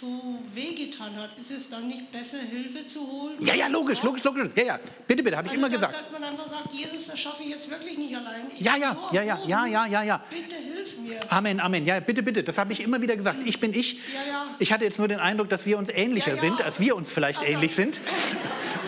so 0.00 0.38
wehgetan 0.54 1.16
hat, 1.16 1.30
ist 1.38 1.50
es 1.50 1.70
dann 1.70 1.88
nicht 1.88 2.12
besser, 2.12 2.38
Hilfe 2.38 2.86
zu 2.86 3.00
holen? 3.00 3.36
Ja, 3.40 3.54
ja, 3.54 3.66
logisch, 3.66 4.02
logisch, 4.02 4.22
logisch. 4.24 4.48
Ja, 4.54 4.62
ja. 4.62 4.78
Bitte, 5.06 5.22
bitte, 5.22 5.36
habe 5.36 5.46
ich 5.46 5.52
also, 5.52 5.66
immer 5.66 5.74
gesagt. 5.74 5.94
Dass 5.94 6.10
man 6.12 6.22
einfach 6.22 6.46
sagt, 6.46 6.72
Jesus, 6.72 7.06
das 7.06 7.18
schaffe 7.18 7.42
ich 7.42 7.48
jetzt 7.50 7.68
wirklich 7.70 7.98
nicht 7.98 8.14
allein. 8.14 8.42
Ich 8.54 8.64
ja, 8.64 8.76
ja, 8.76 8.96
ja, 9.12 9.22
ja, 9.22 9.38
ja, 9.46 9.66
ja, 9.66 9.86
ja, 9.86 10.02
ja. 10.02 10.24
Bitte 10.30 10.56
hilf 10.56 10.98
mir. 10.98 11.18
Amen, 11.30 11.60
Amen. 11.60 11.84
Ja, 11.84 12.00
bitte, 12.00 12.22
bitte. 12.22 12.44
Das 12.44 12.58
habe 12.58 12.72
ich 12.72 12.80
immer 12.80 13.00
wieder 13.00 13.16
gesagt. 13.16 13.38
Ich 13.44 13.58
bin 13.58 13.74
ich. 13.74 13.94
Ja, 13.94 14.00
ja. 14.28 14.46
Ich 14.58 14.72
hatte 14.72 14.84
jetzt 14.84 14.98
nur 14.98 15.08
den 15.08 15.18
Eindruck, 15.18 15.48
dass 15.48 15.66
wir 15.66 15.78
uns 15.78 15.88
ähnlicher 15.88 16.34
ja, 16.34 16.40
sind, 16.40 16.62
als 16.62 16.78
wir 16.78 16.94
uns 16.94 17.10
vielleicht 17.10 17.40
also. 17.40 17.52
ähnlich 17.52 17.74
sind. 17.74 18.00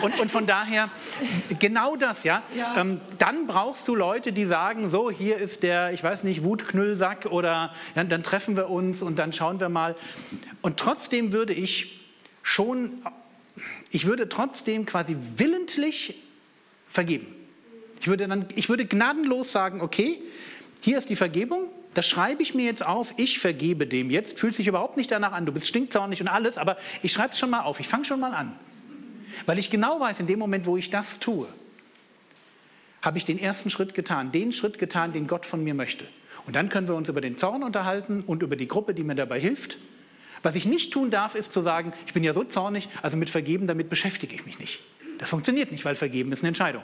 Und, 0.01 0.19
und 0.19 0.31
von 0.31 0.45
daher, 0.45 0.89
genau 1.59 1.95
das, 1.95 2.23
ja. 2.23 2.43
Ähm, 2.75 3.01
dann 3.17 3.47
brauchst 3.47 3.87
du 3.87 3.95
Leute, 3.95 4.31
die 4.33 4.45
sagen, 4.45 4.89
so, 4.89 5.11
hier 5.11 5.37
ist 5.37 5.63
der, 5.63 5.93
ich 5.93 6.03
weiß 6.03 6.23
nicht, 6.23 6.43
Wutknüllsack 6.43 7.27
oder 7.27 7.73
ja, 7.95 8.03
dann 8.03 8.23
treffen 8.23 8.57
wir 8.57 8.69
uns 8.69 9.01
und 9.01 9.19
dann 9.19 9.33
schauen 9.33 9.59
wir 9.59 9.69
mal. 9.69 9.95
Und 10.61 10.77
trotzdem 10.77 11.33
würde 11.33 11.53
ich 11.53 11.99
schon, 12.43 13.03
ich 13.89 14.05
würde 14.05 14.29
trotzdem 14.29 14.85
quasi 14.85 15.15
willentlich 15.37 16.21
vergeben. 16.87 17.35
Ich 17.99 18.07
würde, 18.07 18.27
dann, 18.27 18.47
ich 18.55 18.69
würde 18.69 18.85
gnadenlos 18.85 19.51
sagen, 19.51 19.81
okay, 19.81 20.19
hier 20.81 20.97
ist 20.97 21.09
die 21.09 21.15
Vergebung, 21.15 21.69
das 21.93 22.07
schreibe 22.07 22.41
ich 22.41 22.55
mir 22.55 22.65
jetzt 22.65 22.85
auf, 22.85 23.13
ich 23.17 23.39
vergebe 23.39 23.85
dem 23.85 24.09
jetzt, 24.09 24.39
fühlt 24.39 24.55
sich 24.55 24.67
überhaupt 24.67 24.97
nicht 24.97 25.11
danach 25.11 25.33
an, 25.33 25.45
du 25.45 25.51
bist 25.51 25.67
stinkzornig 25.67 26.21
und 26.21 26.27
alles, 26.27 26.57
aber 26.57 26.77
ich 27.03 27.11
schreibe 27.11 27.33
es 27.33 27.39
schon 27.39 27.49
mal 27.49 27.61
auf, 27.61 27.79
ich 27.79 27.87
fange 27.87 28.05
schon 28.05 28.19
mal 28.19 28.33
an. 28.33 28.57
Weil 29.45 29.59
ich 29.59 29.69
genau 29.69 29.99
weiß, 29.99 30.19
in 30.19 30.27
dem 30.27 30.39
Moment, 30.39 30.65
wo 30.65 30.77
ich 30.77 30.89
das 30.89 31.19
tue, 31.19 31.47
habe 33.01 33.17
ich 33.17 33.25
den 33.25 33.39
ersten 33.39 33.69
Schritt 33.69 33.93
getan, 33.93 34.31
den 34.31 34.51
Schritt 34.51 34.77
getan, 34.77 35.11
den 35.13 35.27
Gott 35.27 35.45
von 35.45 35.63
mir 35.63 35.73
möchte. 35.73 36.05
Und 36.45 36.55
dann 36.55 36.69
können 36.69 36.87
wir 36.87 36.95
uns 36.95 37.09
über 37.09 37.21
den 37.21 37.37
Zorn 37.37 37.63
unterhalten 37.63 38.21
und 38.25 38.43
über 38.43 38.55
die 38.55 38.67
Gruppe, 38.67 38.93
die 38.93 39.03
mir 39.03 39.15
dabei 39.15 39.39
hilft. 39.39 39.77
Was 40.43 40.55
ich 40.55 40.65
nicht 40.65 40.91
tun 40.91 41.11
darf, 41.11 41.35
ist 41.35 41.53
zu 41.53 41.61
sagen, 41.61 41.93
ich 42.05 42.13
bin 42.13 42.23
ja 42.23 42.33
so 42.33 42.43
zornig, 42.43 42.89
also 43.01 43.17
mit 43.17 43.29
Vergeben, 43.29 43.67
damit 43.67 43.89
beschäftige 43.89 44.33
ich 44.33 44.45
mich 44.45 44.59
nicht. 44.59 44.79
Das 45.19 45.29
funktioniert 45.29 45.71
nicht, 45.71 45.85
weil 45.85 45.95
Vergeben 45.95 46.31
ist 46.31 46.41
eine 46.41 46.49
Entscheidung. 46.49 46.81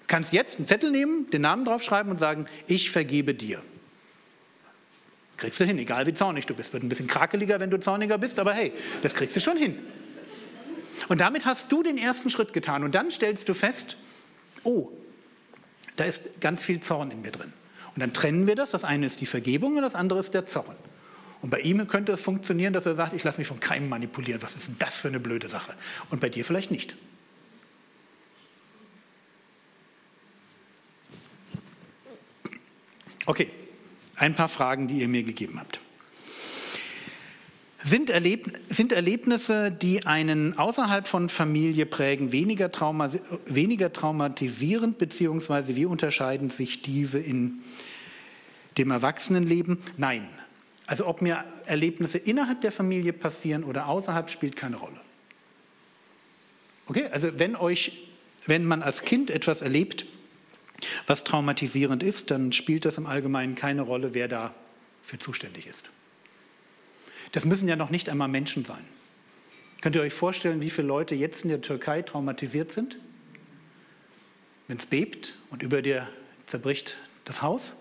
Du 0.00 0.06
kannst 0.06 0.32
jetzt 0.32 0.58
einen 0.58 0.66
Zettel 0.66 0.90
nehmen, 0.90 1.30
den 1.30 1.42
Namen 1.42 1.64
draufschreiben 1.64 2.10
und 2.10 2.18
sagen, 2.18 2.46
ich 2.66 2.90
vergebe 2.90 3.34
dir. 3.34 3.62
Das 5.32 5.38
kriegst 5.38 5.60
du 5.60 5.64
hin, 5.64 5.78
egal 5.78 6.06
wie 6.06 6.14
zornig 6.14 6.46
du 6.46 6.54
bist. 6.54 6.72
Wird 6.72 6.82
ein 6.82 6.88
bisschen 6.88 7.06
krakeliger, 7.06 7.60
wenn 7.60 7.70
du 7.70 7.78
zorniger 7.78 8.18
bist, 8.18 8.38
aber 8.38 8.52
hey, 8.52 8.72
das 9.02 9.14
kriegst 9.14 9.34
du 9.36 9.40
schon 9.40 9.56
hin. 9.56 9.78
Und 11.06 11.18
damit 11.18 11.44
hast 11.44 11.70
du 11.70 11.82
den 11.82 11.96
ersten 11.96 12.30
Schritt 12.30 12.52
getan 12.52 12.82
und 12.82 12.94
dann 12.94 13.10
stellst 13.10 13.48
du 13.48 13.54
fest, 13.54 13.96
oh, 14.64 14.90
da 15.96 16.04
ist 16.04 16.40
ganz 16.40 16.64
viel 16.64 16.80
Zorn 16.80 17.10
in 17.10 17.22
mir 17.22 17.30
drin. 17.30 17.52
Und 17.94 18.00
dann 18.00 18.12
trennen 18.12 18.46
wir 18.46 18.54
das. 18.54 18.70
Das 18.70 18.84
eine 18.84 19.06
ist 19.06 19.20
die 19.20 19.26
Vergebung 19.26 19.76
und 19.76 19.82
das 19.82 19.94
andere 19.94 20.18
ist 20.18 20.34
der 20.34 20.46
Zorn. 20.46 20.76
Und 21.40 21.50
bei 21.50 21.60
ihm 21.60 21.86
könnte 21.86 22.12
es 22.12 22.20
funktionieren, 22.20 22.72
dass 22.72 22.86
er 22.86 22.94
sagt, 22.94 23.12
ich 23.12 23.22
lasse 23.24 23.38
mich 23.38 23.46
von 23.46 23.60
keinem 23.60 23.88
manipulieren. 23.88 24.42
Was 24.42 24.56
ist 24.56 24.68
denn 24.68 24.76
das 24.78 24.96
für 24.96 25.08
eine 25.08 25.20
blöde 25.20 25.48
Sache? 25.48 25.74
Und 26.10 26.20
bei 26.20 26.28
dir 26.28 26.44
vielleicht 26.44 26.70
nicht. 26.70 26.96
Okay, 33.26 33.50
ein 34.16 34.34
paar 34.34 34.48
Fragen, 34.48 34.88
die 34.88 35.00
ihr 35.00 35.08
mir 35.08 35.22
gegeben 35.22 35.60
habt. 35.60 35.80
Sind, 37.80 38.10
Erleb 38.10 38.58
sind, 38.68 38.90
Erlebnisse, 38.90 39.70
die 39.70 40.04
einen 40.04 40.58
außerhalb 40.58 41.06
von 41.06 41.28
Familie 41.28 41.86
prägen, 41.86 42.32
weniger, 42.32 42.72
trauma 42.72 43.08
weniger 43.46 43.92
traumatisierend, 43.92 44.98
beziehungsweise 44.98 45.76
wie 45.76 45.84
unterscheiden 45.84 46.50
sich 46.50 46.82
diese 46.82 47.20
in 47.20 47.60
dem 48.78 48.90
Erwachsenenleben? 48.90 49.78
Nein, 49.96 50.28
also 50.88 51.06
ob 51.06 51.22
mir 51.22 51.44
Erlebnisse 51.66 52.18
innerhalb 52.18 52.62
der 52.62 52.72
Familie 52.72 53.12
passieren 53.12 53.62
oder 53.62 53.86
außerhalb, 53.86 54.28
spielt 54.28 54.56
keine 54.56 54.76
Rolle. 54.76 55.00
Okay, 56.86 57.06
also 57.12 57.38
wenn 57.38 57.54
euch, 57.54 58.08
wenn 58.46 58.64
man 58.64 58.82
als 58.82 59.02
Kind 59.02 59.30
etwas 59.30 59.62
erlebt, 59.62 60.04
was 61.06 61.22
traumatisierend 61.22 62.02
ist, 62.02 62.32
dann 62.32 62.50
spielt 62.50 62.84
das 62.86 62.98
im 62.98 63.06
Allgemeinen 63.06 63.54
keine 63.54 63.82
Rolle, 63.82 64.14
wer 64.14 64.26
dafür 64.26 65.20
zuständig 65.20 65.66
ist. 65.66 65.90
Das 67.32 67.44
müssen 67.44 67.68
ja 67.68 67.76
noch 67.76 67.90
nicht 67.90 68.08
einmal 68.08 68.28
Menschen 68.28 68.64
sein. 68.64 68.84
Könnt 69.80 69.94
ihr 69.96 70.02
euch 70.02 70.14
vorstellen, 70.14 70.60
wie 70.60 70.70
viele 70.70 70.88
Leute 70.88 71.14
jetzt 71.14 71.44
in 71.44 71.50
der 71.50 71.60
Türkei 71.60 72.02
traumatisiert 72.02 72.72
sind? 72.72 72.96
Wenn 74.66 74.76
es 74.76 74.86
bebt 74.86 75.34
und 75.50 75.62
über 75.62 75.82
dir 75.82 76.08
zerbricht 76.46 76.96
das 77.24 77.42
Haus 77.42 77.72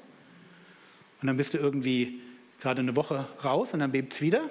und 1.22 1.28
dann 1.28 1.38
bist 1.38 1.54
du 1.54 1.58
irgendwie 1.58 2.22
gerade 2.60 2.82
eine 2.82 2.96
Woche 2.96 3.28
raus 3.44 3.74
und 3.74 3.80
dann 3.80 3.92
bebt 3.92 4.14
es 4.14 4.22
wieder. 4.22 4.50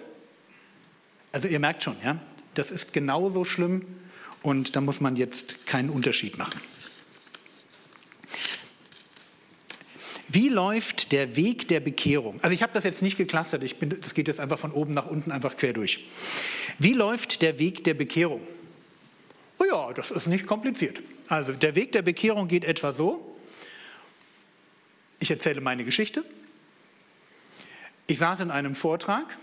Also 1.32 1.48
ihr 1.48 1.58
merkt 1.58 1.82
schon, 1.82 1.96
ja, 2.02 2.18
das 2.54 2.70
ist 2.70 2.92
genauso 2.92 3.44
schlimm 3.44 3.84
und 4.42 4.76
da 4.76 4.80
muss 4.80 5.00
man 5.00 5.16
jetzt 5.16 5.66
keinen 5.66 5.90
Unterschied 5.90 6.38
machen. 6.38 6.60
Wie 10.36 10.50
läuft 10.50 11.12
der 11.12 11.34
Weg 11.34 11.66
der 11.68 11.80
Bekehrung? 11.80 12.38
Also 12.42 12.52
ich 12.52 12.62
habe 12.62 12.74
das 12.74 12.84
jetzt 12.84 13.00
nicht 13.00 13.16
geklustert, 13.16 13.62
ich 13.62 13.76
bin, 13.76 13.98
das 13.98 14.12
geht 14.12 14.28
jetzt 14.28 14.38
einfach 14.38 14.58
von 14.58 14.70
oben 14.70 14.92
nach 14.92 15.06
unten 15.06 15.32
einfach 15.32 15.56
quer 15.56 15.72
durch. 15.72 16.08
Wie 16.78 16.92
läuft 16.92 17.40
der 17.40 17.58
Weg 17.58 17.84
der 17.84 17.94
Bekehrung? 17.94 18.46
Oh 19.58 19.64
ja, 19.64 19.94
das 19.94 20.10
ist 20.10 20.26
nicht 20.26 20.46
kompliziert. 20.46 21.00
Also 21.28 21.54
der 21.54 21.74
Weg 21.74 21.92
der 21.92 22.02
Bekehrung 22.02 22.48
geht 22.48 22.66
etwa 22.66 22.92
so. 22.92 23.34
Ich 25.20 25.30
erzähle 25.30 25.62
meine 25.62 25.86
Geschichte. 25.86 26.22
Ich 28.06 28.18
saß 28.18 28.40
in 28.40 28.50
einem 28.50 28.74
Vortrag, 28.74 29.38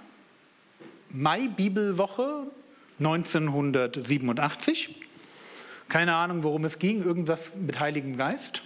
Mai-Bibelwoche 1.09 2.51
1987. 2.99 4.95
Keine 5.89 6.13
Ahnung, 6.13 6.43
worum 6.43 6.65
es 6.65 6.77
ging, 6.77 7.01
irgendwas 7.01 7.55
mit 7.55 7.79
Heiligem 7.79 8.15
Geist. 8.15 8.61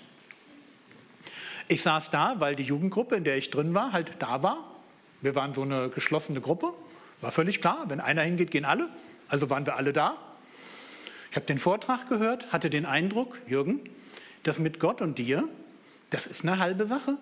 Ich 1.67 1.81
saß 1.81 2.09
da, 2.09 2.35
weil 2.39 2.55
die 2.55 2.63
Jugendgruppe, 2.63 3.15
in 3.15 3.23
der 3.23 3.37
ich 3.37 3.49
drin 3.49 3.75
war, 3.75 3.91
halt 3.91 4.13
da 4.19 4.41
war. 4.43 4.63
Wir 5.21 5.35
waren 5.35 5.53
so 5.53 5.63
eine 5.63 5.89
geschlossene 5.89 6.41
Gruppe. 6.41 6.73
War 7.21 7.31
völlig 7.31 7.59
klar, 7.59 7.85
wenn 7.87 7.99
einer 7.99 8.21
hingeht, 8.21 8.51
gehen 8.51 8.65
alle. 8.65 8.89
Also 9.27 9.49
waren 9.49 9.65
wir 9.65 9.75
alle 9.75 9.91
da. 9.91 10.15
Ich 11.29 11.35
habe 11.35 11.45
den 11.45 11.57
Vortrag 11.57 12.07
gehört, 12.07 12.51
hatte 12.51 12.69
den 12.69 12.85
Eindruck, 12.85 13.39
Jürgen, 13.47 13.81
das 14.43 14.59
mit 14.59 14.79
Gott 14.79 15.01
und 15.01 15.17
dir, 15.17 15.47
das 16.09 16.25
ist 16.25 16.43
eine 16.43 16.59
halbe 16.59 16.85
Sache. 16.85 17.17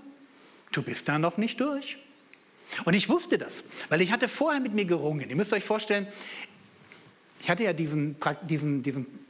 Du 0.71 0.83
bist 0.83 1.09
da 1.09 1.17
noch 1.17 1.37
nicht 1.37 1.59
durch. 1.59 1.97
Und 2.83 2.93
ich 2.93 3.09
wusste 3.09 3.37
das, 3.37 3.63
weil 3.89 4.01
ich 4.01 4.11
hatte 4.11 4.27
vorher 4.27 4.59
mit 4.59 4.73
mir 4.73 4.85
gerungen. 4.85 5.29
Ihr 5.29 5.35
müsst 5.35 5.53
euch 5.53 5.63
vorstellen, 5.63 6.07
ich 7.41 7.49
hatte 7.49 7.63
ja 7.63 7.73
diesen, 7.73 8.15
diesen, 8.43 8.83
diesen 8.83 9.24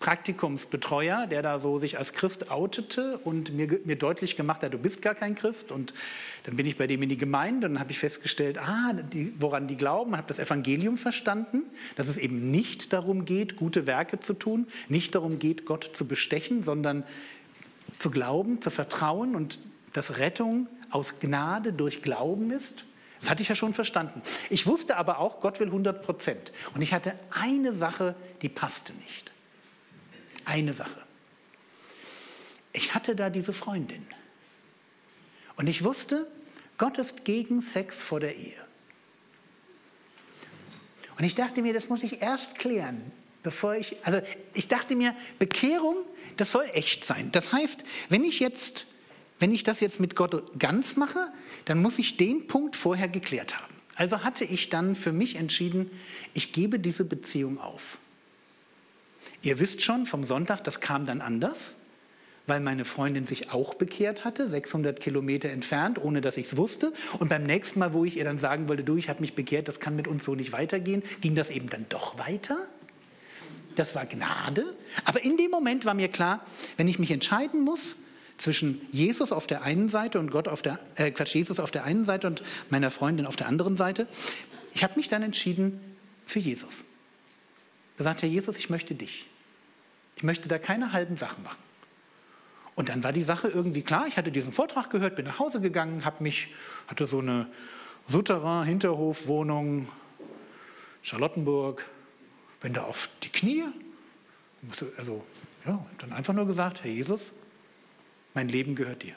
Praktikumsbetreuer, 0.00 1.26
der 1.26 1.42
da 1.42 1.58
so 1.58 1.78
sich 1.78 1.98
als 1.98 2.12
Christ 2.12 2.50
outete 2.50 3.18
und 3.18 3.54
mir, 3.54 3.80
mir 3.84 3.96
deutlich 3.96 4.36
gemacht 4.36 4.62
hat, 4.62 4.74
du 4.74 4.78
bist 4.78 5.00
gar 5.02 5.14
kein 5.14 5.34
Christ. 5.34 5.72
Und 5.72 5.94
dann 6.44 6.56
bin 6.56 6.66
ich 6.66 6.76
bei 6.76 6.86
dem 6.86 7.02
in 7.02 7.08
die 7.08 7.16
Gemeinde 7.16 7.66
und 7.66 7.80
habe 7.80 7.92
ich 7.92 7.98
festgestellt, 7.98 8.58
ah, 8.58 8.92
die, 8.92 9.32
woran 9.38 9.66
die 9.66 9.76
glauben, 9.76 10.16
habe 10.16 10.26
das 10.26 10.38
Evangelium 10.38 10.98
verstanden, 10.98 11.62
dass 11.96 12.08
es 12.08 12.18
eben 12.18 12.50
nicht 12.50 12.92
darum 12.92 13.24
geht, 13.24 13.56
gute 13.56 13.86
Werke 13.86 14.20
zu 14.20 14.34
tun, 14.34 14.66
nicht 14.88 15.14
darum 15.14 15.38
geht, 15.38 15.64
Gott 15.64 15.90
zu 15.94 16.06
bestechen, 16.06 16.62
sondern 16.62 17.04
zu 17.98 18.10
glauben, 18.10 18.60
zu 18.60 18.70
vertrauen 18.70 19.34
und 19.34 19.58
dass 19.94 20.18
Rettung 20.18 20.68
aus 20.90 21.20
Gnade 21.20 21.72
durch 21.72 22.02
Glauben 22.02 22.50
ist. 22.50 22.84
Das 23.20 23.30
hatte 23.30 23.42
ich 23.42 23.48
ja 23.48 23.54
schon 23.54 23.72
verstanden. 23.72 24.20
Ich 24.50 24.66
wusste 24.66 24.98
aber 24.98 25.18
auch, 25.18 25.40
Gott 25.40 25.58
will 25.58 25.68
100 25.68 26.02
Prozent. 26.02 26.52
Und 26.74 26.82
ich 26.82 26.92
hatte 26.92 27.14
eine 27.30 27.72
Sache, 27.72 28.14
die 28.42 28.50
passte 28.50 28.92
nicht 28.92 29.32
eine 30.46 30.72
Sache. 30.72 31.02
Ich 32.72 32.94
hatte 32.94 33.14
da 33.14 33.30
diese 33.30 33.52
Freundin. 33.52 34.06
Und 35.56 35.68
ich 35.68 35.84
wusste, 35.84 36.26
Gott 36.78 36.98
ist 36.98 37.24
gegen 37.24 37.60
Sex 37.60 38.02
vor 38.02 38.20
der 38.20 38.36
Ehe. 38.36 38.66
Und 41.18 41.24
ich 41.24 41.34
dachte 41.34 41.62
mir, 41.62 41.72
das 41.72 41.88
muss 41.88 42.02
ich 42.02 42.20
erst 42.20 42.56
klären, 42.56 43.10
bevor 43.42 43.74
ich, 43.74 43.96
also 44.04 44.20
ich 44.52 44.68
dachte 44.68 44.94
mir, 44.94 45.14
Bekehrung, 45.38 45.96
das 46.36 46.52
soll 46.52 46.66
echt 46.74 47.04
sein. 47.04 47.32
Das 47.32 47.52
heißt, 47.52 47.84
wenn 48.10 48.22
ich 48.22 48.38
jetzt, 48.38 48.86
wenn 49.38 49.52
ich 49.52 49.62
das 49.62 49.80
jetzt 49.80 49.98
mit 49.98 50.14
Gott 50.14 50.58
ganz 50.58 50.96
mache, 50.96 51.32
dann 51.64 51.80
muss 51.80 51.98
ich 51.98 52.18
den 52.18 52.46
Punkt 52.46 52.76
vorher 52.76 53.08
geklärt 53.08 53.58
haben. 53.58 53.74
Also 53.94 54.24
hatte 54.24 54.44
ich 54.44 54.68
dann 54.68 54.94
für 54.94 55.12
mich 55.12 55.36
entschieden, 55.36 55.90
ich 56.34 56.52
gebe 56.52 56.78
diese 56.78 57.06
Beziehung 57.06 57.58
auf. 57.58 57.96
Ihr 59.46 59.60
wisst 59.60 59.80
schon 59.82 60.06
vom 60.06 60.24
Sonntag, 60.24 60.64
das 60.64 60.80
kam 60.80 61.06
dann 61.06 61.20
anders, 61.20 61.76
weil 62.46 62.58
meine 62.58 62.84
Freundin 62.84 63.26
sich 63.26 63.52
auch 63.52 63.76
bekehrt 63.76 64.24
hatte, 64.24 64.48
600 64.48 64.98
Kilometer 64.98 65.50
entfernt, 65.50 66.02
ohne 66.02 66.20
dass 66.20 66.36
ich 66.36 66.46
es 66.46 66.56
wusste. 66.56 66.92
Und 67.20 67.28
beim 67.28 67.44
nächsten 67.44 67.78
Mal, 67.78 67.94
wo 67.94 68.04
ich 68.04 68.16
ihr 68.16 68.24
dann 68.24 68.40
sagen 68.40 68.68
wollte, 68.68 68.82
du, 68.82 68.96
ich 68.96 69.08
habe 69.08 69.20
mich 69.20 69.34
bekehrt, 69.34 69.68
das 69.68 69.78
kann 69.78 69.94
mit 69.94 70.08
uns 70.08 70.24
so 70.24 70.34
nicht 70.34 70.50
weitergehen, 70.50 71.00
ging 71.20 71.36
das 71.36 71.50
eben 71.50 71.70
dann 71.70 71.86
doch 71.88 72.18
weiter. 72.18 72.58
Das 73.76 73.94
war 73.94 74.04
Gnade. 74.04 74.64
Aber 75.04 75.24
in 75.24 75.36
dem 75.36 75.52
Moment 75.52 75.84
war 75.84 75.94
mir 75.94 76.08
klar, 76.08 76.44
wenn 76.76 76.88
ich 76.88 76.98
mich 76.98 77.12
entscheiden 77.12 77.62
muss 77.62 77.98
zwischen 78.38 78.80
Jesus 78.90 79.30
auf 79.30 79.46
der 79.46 79.62
einen 79.62 79.88
Seite 79.88 80.18
und 80.18 80.32
Gott 80.32 80.48
auf 80.48 80.60
der 80.60 80.80
äh, 80.96 81.12
Quatsch, 81.12 81.36
Jesus 81.36 81.60
auf 81.60 81.70
der 81.70 81.84
einen 81.84 82.04
Seite 82.04 82.26
und 82.26 82.42
meiner 82.68 82.90
Freundin 82.90 83.26
auf 83.26 83.36
der 83.36 83.46
anderen 83.46 83.76
Seite, 83.76 84.08
ich 84.74 84.82
habe 84.82 84.96
mich 84.96 85.08
dann 85.08 85.22
entschieden 85.22 85.80
für 86.26 86.40
Jesus. 86.40 86.82
Da 87.96 88.02
sagt 88.02 88.22
Herr 88.22 88.28
Jesus, 88.28 88.56
ich 88.56 88.70
möchte 88.70 88.96
dich. 88.96 89.26
Ich 90.16 90.22
möchte 90.22 90.48
da 90.48 90.58
keine 90.58 90.92
halben 90.92 91.16
Sachen 91.16 91.44
machen. 91.44 91.58
Und 92.74 92.88
dann 92.90 93.02
war 93.04 93.12
die 93.12 93.22
Sache 93.22 93.48
irgendwie 93.48 93.82
klar. 93.82 94.06
Ich 94.06 94.16
hatte 94.16 94.30
diesen 94.30 94.52
Vortrag 94.52 94.90
gehört, 94.90 95.16
bin 95.16 95.24
nach 95.24 95.38
Hause 95.38 95.60
gegangen, 95.60 96.04
habe 96.04 96.22
mich, 96.22 96.48
hatte 96.88 97.06
so 97.06 97.20
eine 97.20 97.46
Souterrain-Hinterhofwohnung, 98.08 99.88
Charlottenburg, 101.02 101.84
bin 102.60 102.74
da 102.74 102.82
auf 102.82 103.08
die 103.22 103.30
Knie. 103.30 103.64
Also, 104.98 105.24
ja, 105.66 105.84
dann 105.98 106.12
einfach 106.12 106.34
nur 106.34 106.46
gesagt: 106.46 106.84
Herr 106.84 106.90
Jesus, 106.90 107.32
mein 108.34 108.48
Leben 108.48 108.74
gehört 108.74 109.02
dir. 109.02 109.14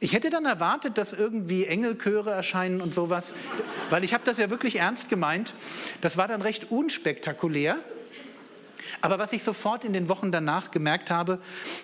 Ich 0.00 0.12
hätte 0.12 0.28
dann 0.28 0.44
erwartet, 0.44 0.98
dass 0.98 1.14
irgendwie 1.14 1.64
Engelchöre 1.64 2.30
erscheinen 2.30 2.82
und 2.82 2.92
sowas, 2.92 3.32
weil 3.88 4.04
ich 4.04 4.12
habe 4.12 4.24
das 4.26 4.36
ja 4.36 4.50
wirklich 4.50 4.76
ernst 4.76 5.08
gemeint. 5.08 5.54
Das 6.02 6.18
war 6.18 6.28
dann 6.28 6.42
recht 6.42 6.70
unspektakulär. 6.70 7.78
Aber 9.00 9.18
was 9.18 9.32
ich 9.32 9.42
sofort 9.42 9.84
in 9.84 9.92
den 9.92 10.08
Wochen 10.08 10.32
danach 10.32 10.70
gemerkt 10.70 11.10
habe, 11.10 11.40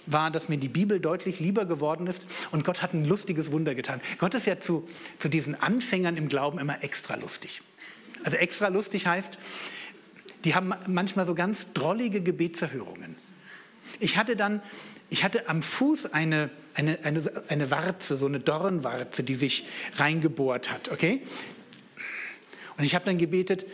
war, 0.06 0.30
dass 0.30 0.48
mir 0.48 0.56
die 0.56 0.68
Bibel 0.68 1.00
deutlich 1.00 1.40
lieber 1.40 1.64
geworden 1.64 2.06
ist 2.06 2.22
und 2.50 2.64
Gott 2.64 2.82
hat 2.82 2.94
ein 2.94 3.04
lustiges 3.04 3.52
Wunder 3.52 3.74
getan. 3.74 4.00
Gott 4.18 4.34
ist 4.34 4.46
ja 4.46 4.60
zu, 4.60 4.88
zu 5.18 5.28
diesen 5.28 5.60
Anfängern 5.60 6.16
im 6.16 6.28
Glauben 6.28 6.58
immer 6.58 6.82
extra 6.82 7.16
lustig. 7.16 7.62
Also 8.24 8.36
extra 8.36 8.68
lustig 8.68 9.06
heißt, 9.06 9.38
die 10.44 10.54
haben 10.54 10.74
manchmal 10.86 11.26
so 11.26 11.34
ganz 11.34 11.72
drollige 11.72 12.22
Gebetserhörungen. 12.22 13.16
Ich 13.98 14.16
hatte 14.16 14.36
dann 14.36 14.62
ich 15.10 15.24
hatte 15.24 15.48
am 15.48 15.60
Fuß 15.60 16.12
eine, 16.12 16.50
eine, 16.74 17.00
eine, 17.02 17.20
eine 17.48 17.70
Warze, 17.72 18.16
so 18.16 18.26
eine 18.26 18.38
Dornwarze, 18.38 19.24
die 19.24 19.34
sich 19.34 19.66
reingebohrt 19.96 20.70
hat, 20.70 20.90
okay? 20.90 21.22
Und 22.78 22.84
ich 22.84 22.94
habe 22.94 23.04
dann 23.04 23.18
gebetet, 23.18 23.66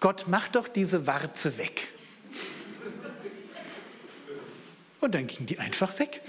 Gott, 0.00 0.24
mach 0.26 0.48
doch 0.48 0.68
diese 0.68 1.06
Warze 1.06 1.56
weg. 1.58 1.88
Und 5.00 5.14
dann 5.14 5.26
ging 5.26 5.46
die 5.46 5.58
einfach 5.58 5.98
weg. 5.98 6.20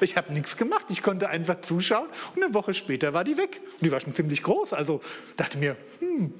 Ich 0.00 0.16
habe 0.16 0.32
nichts 0.32 0.56
gemacht, 0.56 0.86
ich 0.88 1.02
konnte 1.02 1.28
einfach 1.28 1.60
zuschauen 1.60 2.08
und 2.34 2.42
eine 2.42 2.54
Woche 2.54 2.74
später 2.74 3.14
war 3.14 3.22
die 3.22 3.36
weg. 3.36 3.60
Und 3.74 3.82
die 3.82 3.92
war 3.92 4.00
schon 4.00 4.14
ziemlich 4.14 4.42
groß, 4.42 4.72
also 4.72 5.00
dachte 5.36 5.58
mir, 5.58 5.76
hm, 6.00 6.34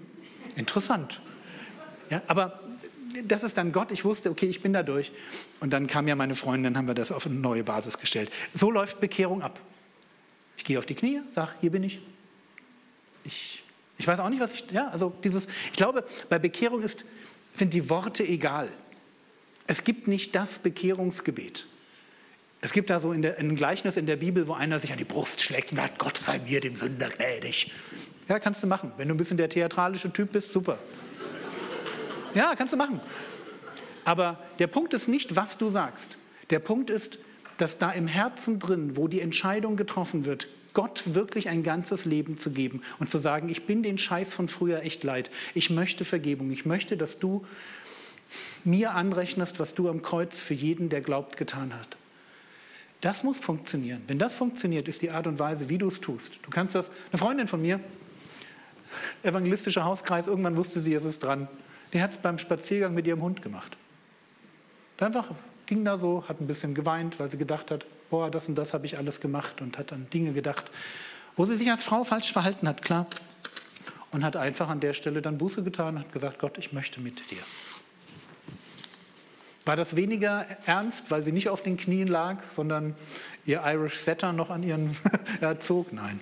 interessant. 0.57 1.21
Ja, 2.11 2.23
aber 2.27 2.61
das 3.25 3.43
ist 3.43 3.57
dann 3.57 3.73
Gott. 3.73 3.93
Ich 3.93 4.05
wusste, 4.05 4.31
okay, 4.31 4.47
ich 4.47 4.61
bin 4.61 4.73
da 4.73 4.83
durch. 4.83 5.13
Und 5.61 5.73
dann 5.73 5.87
kam 5.87 6.09
ja 6.09 6.17
meine 6.17 6.35
Freundin, 6.35 6.75
dann 6.75 6.79
haben 6.79 6.89
wir 6.89 6.95
das 6.95 7.13
auf 7.13 7.27
eine 7.27 7.37
neue 7.37 7.63
Basis 7.63 7.99
gestellt. 7.99 8.33
So 8.55 8.71
läuft 8.71 9.01
Bekehrung 9.01 9.43
ab. 9.43 9.61
Ich 10.57 10.65
gehe 10.65 10.79
auf 10.79 10.87
die 10.87 10.95
Knie, 10.95 11.21
sage, 11.31 11.53
hier 11.61 11.71
bin 11.71 11.85
ich. 11.85 12.01
Ich, 13.25 13.63
ich 13.99 14.07
weiß 14.07 14.19
auch 14.21 14.29
nicht, 14.29 14.41
was 14.41 14.53
ich, 14.53 14.65
ja, 14.71 14.89
also 14.89 15.13
dieses, 15.23 15.47
ich 15.71 15.77
glaube, 15.77 16.05
bei 16.29 16.39
Bekehrung 16.39 16.83
ist, 16.83 17.05
sind 17.55 17.75
die 17.75 17.89
Worte 17.89 18.25
egal. 18.25 18.69
Es 19.73 19.85
gibt 19.85 20.07
nicht 20.07 20.35
das 20.35 20.59
Bekehrungsgebet. 20.59 21.65
Es 22.61 22.75
gibt 22.75 22.91
da 22.91 23.01
so 23.01 23.11
in 23.11 23.23
der, 23.23 23.39
ein 23.39 23.57
Gleichnis 23.57 23.97
in 23.97 24.05
der 24.05 24.17
Bibel, 24.17 24.47
wo 24.47 24.53
einer 24.53 24.79
sich 24.79 24.93
an 24.93 24.99
die 24.99 25.05
Brust 25.05 25.41
schlägt 25.41 25.71
und 25.71 25.79
sagt, 25.79 25.99
Gott 25.99 26.19
sei 26.19 26.41
mir 26.41 26.61
dem 26.61 26.77
Sünder 26.77 27.09
gnädig. 27.09 27.73
Ja, 28.29 28.39
kannst 28.39 28.63
du 28.63 28.67
machen. 28.67 28.93
Wenn 28.99 29.09
du 29.09 29.15
ein 29.15 29.17
bisschen 29.17 29.39
der 29.39 29.49
theatralische 29.49 30.13
Typ 30.13 30.33
bist, 30.33 30.53
super. 30.53 30.79
Ja, 32.35 32.55
kannst 32.55 32.75
du 32.75 32.77
machen. 32.77 33.01
Aber 34.05 34.39
der 34.59 34.67
Punkt 34.67 34.93
ist 34.93 35.09
nicht, 35.09 35.37
was 35.37 35.57
du 35.57 35.71
sagst. 35.71 36.19
Der 36.51 36.59
Punkt 36.59 36.91
ist, 36.91 37.19
dass 37.57 37.79
da 37.79 37.93
im 37.93 38.09
Herzen 38.09 38.59
drin, 38.59 38.99
wo 38.99 39.09
die 39.09 39.23
Entscheidung 39.23 39.77
getroffen 39.77 40.27
wird, 40.27 40.49
Gott 40.75 41.03
wirklich 41.15 41.49
ein 41.49 41.63
ganzes 41.63 42.05
Leben 42.05 42.37
zu 42.37 42.51
geben 42.51 42.83
und 42.99 43.09
zu 43.09 43.17
sagen, 43.17 43.49
ich 43.49 43.65
bin 43.65 43.83
den 43.83 43.97
Scheiß 43.97 44.35
von 44.35 44.49
früher 44.49 44.83
echt 44.83 45.03
leid. 45.03 45.31
Ich 45.55 45.71
möchte 45.71 46.05
Vergebung. 46.05 46.51
Ich 46.51 46.67
möchte, 46.67 46.99
dass 46.99 47.19
du 47.19 47.47
mir 48.65 48.93
anrechnest, 48.93 49.61
was 49.61 49.75
du 49.75 49.89
am 49.89 50.03
Kreuz 50.03 50.39
für 50.39 50.55
jeden, 50.55 50.89
der 50.89 51.01
glaubt, 51.01 51.37
getan 51.37 51.73
hast. 51.79 51.97
Das 53.01 53.25
muss 53.25 53.39
funktionieren. 53.39 54.03
Wenn 54.07 54.19
das 54.19 54.35
funktioniert, 54.35 54.87
ist 54.87 55.03
die 55.03 55.11
Art 55.11 55.27
und 55.27 55.39
Weise, 55.39 55.69
wie 55.69 55.79
du 55.79 55.89
es 55.89 56.01
tust. 56.01 56.35
Du 56.43 56.51
kannst 56.51 56.75
das, 56.75 56.91
eine 57.11 57.19
Freundin 57.19 57.49
von 57.49 57.61
mir, 57.61 57.81
evangelistischer 59.23 59.85
Hauskreis, 59.85 60.29
irgendwann 60.29 60.57
wusste 60.57 60.81
sie, 60.81 60.95
es 60.95 61.05
ist 61.05 61.23
dran. 61.23 61.49
Die 61.93 62.01
hat 62.01 62.11
es 62.11 62.19
beim 62.19 62.39
Spaziergang 62.39 62.95
mit 62.95 63.07
ihrem 63.07 63.21
Hund 63.21 63.43
gemacht. 63.43 63.77
Einfach 64.99 65.31
ging 65.67 65.85
da 65.85 65.99
so, 65.99 66.25
hat 66.29 66.41
ein 66.41 66.47
bisschen 66.47 66.75
geweint, 66.75 67.19
weil 67.19 67.31
sie 67.31 67.39
gedacht 67.39 67.71
hat, 67.71 67.87
boah, 68.09 68.31
das 68.31 68.49
und 68.49 68.55
das 68.55 68.73
habe 68.73 68.87
ich 68.87 68.99
alles 68.99 69.21
gemacht 69.21 69.61
und 69.61 69.79
hat 69.79 69.93
an 69.93 70.07
Dinge 70.11 70.33
gedacht, 70.33 70.71
wo 71.35 71.45
sie 71.45 71.57
sich 71.57 71.71
als 71.71 71.83
Frau 71.83 72.05
falsch 72.05 72.33
verhalten 72.33 72.69
hat, 72.69 72.83
klar. 72.83 73.07
Und 74.13 74.23
hat 74.23 74.37
einfach 74.37 74.69
an 74.69 74.81
der 74.81 74.93
Stelle 74.93 75.23
dann 75.23 75.39
Buße 75.39 75.63
getan 75.63 75.97
und 75.97 76.03
hat 76.03 76.13
gesagt, 76.13 76.39
Gott, 76.39 76.59
ich 76.59 76.73
möchte 76.73 77.01
mit 77.01 77.31
dir. 77.31 77.39
War 79.65 79.77
das 79.77 79.97
weniger 79.97 80.45
ernst, 80.67 81.11
weil 81.11 81.23
sie 81.23 81.31
nicht 81.31 81.49
auf 81.49 81.63
den 81.63 81.77
Knien 81.77 82.09
lag, 82.09 82.39
sondern 82.51 82.95
ihr 83.47 83.63
Irish 83.65 83.99
Setter 83.99 84.33
noch 84.33 84.51
an 84.51 84.63
ihren 84.63 84.97
zog? 85.61 85.93
Nein. 85.93 86.21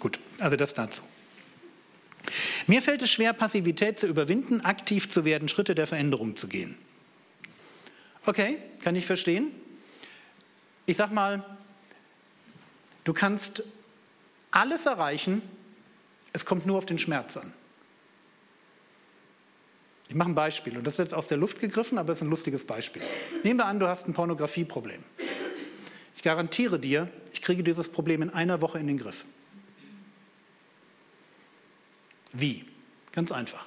Gut, 0.00 0.18
also 0.38 0.56
das 0.56 0.74
dazu. 0.74 1.02
Mir 2.66 2.82
fällt 2.82 3.02
es 3.02 3.10
schwer, 3.10 3.32
Passivität 3.32 4.00
zu 4.00 4.06
überwinden, 4.06 4.60
aktiv 4.62 5.10
zu 5.10 5.24
werden, 5.24 5.48
Schritte 5.48 5.74
der 5.74 5.86
Veränderung 5.86 6.36
zu 6.36 6.48
gehen. 6.48 6.76
Okay, 8.26 8.58
kann 8.82 8.96
ich 8.96 9.06
verstehen. 9.06 9.48
Ich 10.86 10.96
sag 10.96 11.12
mal, 11.12 11.44
du 13.04 13.12
kannst 13.12 13.62
alles 14.50 14.86
erreichen, 14.86 15.42
es 16.32 16.44
kommt 16.44 16.66
nur 16.66 16.78
auf 16.78 16.86
den 16.86 16.98
Schmerz 16.98 17.36
an. 17.36 17.52
Ich 20.12 20.18
mache 20.18 20.28
ein 20.28 20.34
Beispiel 20.34 20.76
und 20.76 20.86
das 20.86 20.92
ist 20.94 20.98
jetzt 20.98 21.14
aus 21.14 21.28
der 21.28 21.38
Luft 21.38 21.58
gegriffen, 21.58 21.96
aber 21.96 22.12
es 22.12 22.18
ist 22.18 22.22
ein 22.22 22.28
lustiges 22.28 22.64
Beispiel. 22.64 23.00
Nehmen 23.44 23.58
wir 23.58 23.64
an, 23.64 23.80
du 23.80 23.88
hast 23.88 24.06
ein 24.06 24.12
Pornografieproblem. 24.12 25.02
Ich 26.14 26.22
garantiere 26.22 26.78
dir, 26.78 27.08
ich 27.32 27.40
kriege 27.40 27.64
dieses 27.64 27.88
Problem 27.88 28.20
in 28.20 28.28
einer 28.28 28.60
Woche 28.60 28.78
in 28.78 28.88
den 28.88 28.98
Griff. 28.98 29.24
Wie? 32.34 32.66
Ganz 33.12 33.32
einfach. 33.32 33.64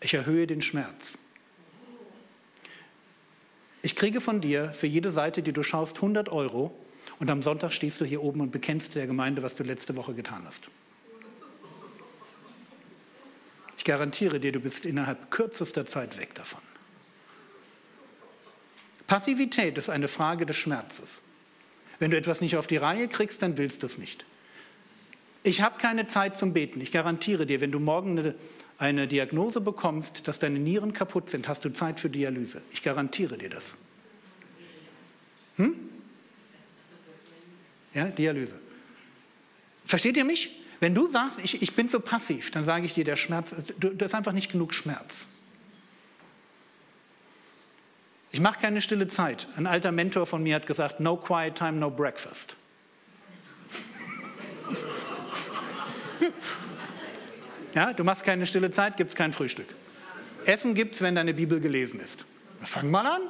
Ich 0.00 0.14
erhöhe 0.14 0.48
den 0.48 0.62
Schmerz. 0.62 1.16
Ich 3.82 3.94
kriege 3.94 4.20
von 4.20 4.40
dir 4.40 4.72
für 4.72 4.88
jede 4.88 5.12
Seite, 5.12 5.44
die 5.44 5.52
du 5.52 5.62
schaust, 5.62 5.94
100 5.98 6.28
Euro 6.28 6.76
und 7.20 7.30
am 7.30 7.40
Sonntag 7.40 7.72
stehst 7.72 8.00
du 8.00 8.04
hier 8.04 8.24
oben 8.24 8.40
und 8.40 8.50
bekennst 8.50 8.96
der 8.96 9.06
Gemeinde, 9.06 9.44
was 9.44 9.54
du 9.54 9.62
letzte 9.62 9.94
Woche 9.94 10.12
getan 10.12 10.42
hast. 10.44 10.70
Ich 13.82 13.86
garantiere 13.86 14.38
dir, 14.38 14.52
du 14.52 14.60
bist 14.60 14.86
innerhalb 14.86 15.32
kürzester 15.32 15.84
Zeit 15.84 16.16
weg 16.16 16.36
davon. 16.36 16.60
Passivität 19.08 19.76
ist 19.76 19.90
eine 19.90 20.06
Frage 20.06 20.46
des 20.46 20.54
Schmerzes. 20.54 21.22
Wenn 21.98 22.12
du 22.12 22.16
etwas 22.16 22.40
nicht 22.40 22.56
auf 22.56 22.68
die 22.68 22.76
Reihe 22.76 23.08
kriegst, 23.08 23.42
dann 23.42 23.58
willst 23.58 23.82
du 23.82 23.86
es 23.86 23.98
nicht. 23.98 24.24
Ich 25.42 25.62
habe 25.62 25.80
keine 25.80 26.06
Zeit 26.06 26.36
zum 26.36 26.52
Beten. 26.52 26.80
Ich 26.80 26.92
garantiere 26.92 27.44
dir, 27.44 27.60
wenn 27.60 27.72
du 27.72 27.80
morgen 27.80 28.20
eine, 28.20 28.34
eine, 28.78 29.08
Diagnose 29.08 29.60
bekommst, 29.60 30.28
dass 30.28 30.38
deine 30.38 30.60
Nieren 30.60 30.94
kaputt 30.94 31.28
sind, 31.28 31.48
hast 31.48 31.64
du 31.64 31.72
Zeit 31.72 31.98
für 31.98 32.08
Dialyse. 32.08 32.62
Ich 32.70 32.82
garantiere 32.82 33.36
dir 33.36 33.50
das. 33.50 33.74
Hm? 35.56 35.74
Ja, 37.94 38.04
Dialyse. 38.04 38.60
Versteht 39.84 40.16
ihr 40.16 40.24
mich? 40.24 40.61
Wenn 40.82 40.96
du 40.96 41.06
sagst, 41.06 41.38
ich, 41.38 41.62
ich 41.62 41.76
bin 41.76 41.86
so 41.86 42.00
passiv, 42.00 42.50
dann 42.50 42.64
sage 42.64 42.86
ich 42.86 42.94
dir, 42.94 43.04
der 43.04 43.14
Schmerz, 43.14 43.54
das 43.78 43.92
ist 43.92 44.14
einfach 44.16 44.32
nicht 44.32 44.50
genug 44.50 44.74
Schmerz. 44.74 45.28
Ich 48.32 48.40
mache 48.40 48.58
keine 48.60 48.80
stille 48.80 49.06
Zeit. 49.06 49.46
Ein 49.56 49.68
alter 49.68 49.92
Mentor 49.92 50.26
von 50.26 50.42
mir 50.42 50.56
hat 50.56 50.66
gesagt, 50.66 50.98
no 50.98 51.16
quiet 51.16 51.54
time, 51.54 51.74
no 51.74 51.88
breakfast. 51.88 52.56
ja, 57.74 57.92
du 57.92 58.02
machst 58.02 58.24
keine 58.24 58.44
stille 58.44 58.72
Zeit, 58.72 58.96
gibt 58.96 59.10
es 59.10 59.14
kein 59.14 59.32
Frühstück. 59.32 59.68
Essen 60.46 60.74
gibt 60.74 60.96
es, 60.96 61.00
wenn 61.00 61.14
deine 61.14 61.32
Bibel 61.32 61.60
gelesen 61.60 62.00
ist. 62.00 62.24
Fang 62.64 62.90
mal 62.90 63.06
an. 63.06 63.22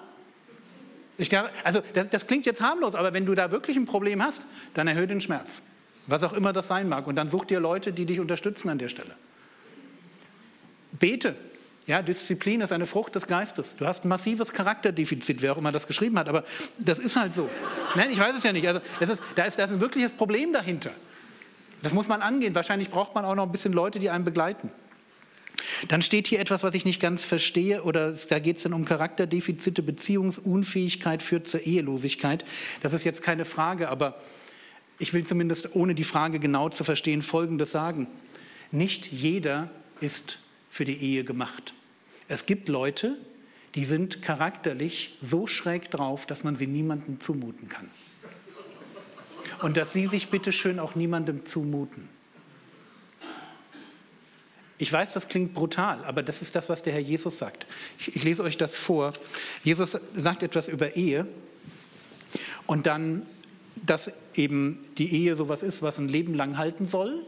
Ich, 1.19 1.31
also 1.65 1.83
das, 1.93 2.09
das 2.09 2.27
klingt 2.27 2.47
jetzt 2.47 2.63
harmlos, 2.63 2.95
aber 2.95 3.13
wenn 3.13 3.27
du 3.27 3.35
da 3.35 3.51
wirklich 3.51 3.77
ein 3.77 3.85
Problem 3.85 4.23
hast, 4.23 4.41
dann 4.73 4.89
erhöhe 4.89 5.07
den 5.07 5.21
Schmerz. 5.21 5.61
Was 6.07 6.23
auch 6.23 6.33
immer 6.33 6.53
das 6.53 6.69
sein 6.69 6.89
mag. 6.89 7.07
Und 7.07 7.17
dann 7.17 7.29
such 7.29 7.45
dir 7.45 7.61
Leute, 7.61 7.93
die 7.93 8.07
dich 8.07 8.21
unterstützen 8.21 8.69
an 8.69 8.79
der 8.79 8.89
Stelle. 8.89 9.15
Bete. 10.93 11.35
Ja, 11.87 12.01
Disziplin 12.01 12.61
ist 12.61 12.71
eine 12.71 12.87
Frucht 12.87 13.15
des 13.17 13.27
Geistes. 13.27 13.75
Du 13.77 13.87
hast 13.87 14.05
ein 14.05 14.09
massives 14.09 14.53
Charakterdefizit, 14.53 15.43
wer 15.43 15.53
auch 15.53 15.59
immer 15.59 15.73
das 15.73 15.89
geschrieben 15.89 16.17
hat, 16.17 16.29
aber 16.29 16.45
das 16.79 17.01
ist 17.01 17.17
halt 17.17 17.35
so. 17.35 17.49
Nein, 17.97 18.11
ich 18.13 18.21
weiß 18.21 18.37
es 18.37 18.45
ja 18.45 18.53
nicht. 18.53 18.69
Also, 18.69 18.81
ist, 19.01 19.21
da, 19.35 19.43
ist, 19.45 19.59
da 19.59 19.65
ist 19.65 19.73
ein 19.73 19.81
wirkliches 19.81 20.13
Problem 20.13 20.53
dahinter. 20.53 20.93
Das 21.83 21.93
muss 21.93 22.07
man 22.07 22.23
angehen. 22.23 22.55
Wahrscheinlich 22.55 22.89
braucht 22.89 23.17
man 23.17 23.25
auch 23.25 23.35
noch 23.35 23.47
ein 23.47 23.53
bisschen 23.53 23.73
Leute, 23.73 23.99
die 23.99 24.11
einen 24.11 24.25
begleiten. 24.25 24.71
Dann 25.89 26.03
steht 26.03 26.29
hier 26.29 26.39
etwas, 26.39 26.63
was 26.63 26.75
ich 26.75 26.85
nicht 26.85 27.01
ganz 27.01 27.25
verstehe, 27.25 27.83
oder 27.83 28.13
da 28.13 28.39
geht 28.39 28.59
es 28.59 28.63
dann 28.63 28.73
um 28.73 28.85
Charakterdefizite, 28.85 29.83
Beziehungsunfähigkeit 29.83 31.23
führt 31.23 31.49
zur 31.49 31.61
Ehelosigkeit. 31.61 32.45
Das 32.83 32.93
ist 32.93 33.03
jetzt 33.05 33.23
keine 33.23 33.45
Frage, 33.45 33.89
aber 33.89 34.17
ich 35.03 35.13
will 35.13 35.27
zumindest, 35.27 35.75
ohne 35.75 35.97
die 35.97 36.05
Frage 36.05 36.39
genau 36.39 36.69
zu 36.69 36.85
verstehen, 36.85 37.23
Folgendes 37.23 37.73
sagen. 37.73 38.07
Nicht 38.71 39.11
jeder 39.11 39.69
ist 40.01 40.39
für 40.71 40.85
die 40.85 40.97
Ehe 40.97 41.25
gemacht. 41.25 41.75
Es 42.29 42.47
gibt 42.47 42.69
Leute, 42.69 43.17
die 43.75 43.85
sind 43.85 44.23
charakterlich 44.23 45.19
so 45.21 45.49
schräg 45.49 45.91
drauf, 45.91 46.25
dass 46.25 46.45
man 46.45 46.55
sie 46.55 46.69
niemandem 46.69 47.19
zumuten 47.19 47.69
kann. 47.69 47.91
Und 49.61 49.77
dass 49.77 49.93
sie 49.93 50.07
sich 50.07 50.29
bitte 50.29 50.53
schön 50.53 50.79
auch 50.79 50.95
niemandem 50.95 51.45
zumuten. 51.45 52.09
Ich 54.79 54.93
weiß, 54.93 55.13
das 55.13 55.29
klingt 55.29 55.53
brutal, 55.53 56.05
aber 56.05 56.23
das 56.23 56.43
ist 56.43 56.55
das, 56.55 56.69
was 56.69 56.83
der 56.83 56.93
Herr 56.93 57.01
Jesus 57.01 57.39
sagt. 57.39 57.67
Ich, 57.99 58.17
ich 58.17 58.23
lese 58.23 58.43
euch 58.45 58.57
das 58.57 58.77
vor. 58.77 59.15
Jesus 59.65 59.99
sagt 60.15 60.45
etwas 60.45 60.69
über 60.69 60.95
Ehe 60.97 61.27
und 62.67 62.87
dann, 62.87 63.27
dass 63.85 64.13
eben 64.35 64.79
die 64.99 65.13
Ehe 65.13 65.37
sowas 65.37 65.63
ist, 65.63 65.83
was 65.83 65.99
ein 65.99 66.09
Leben 66.09 66.35
lang 66.35 66.59
halten 66.59 66.87
soll 66.87 67.25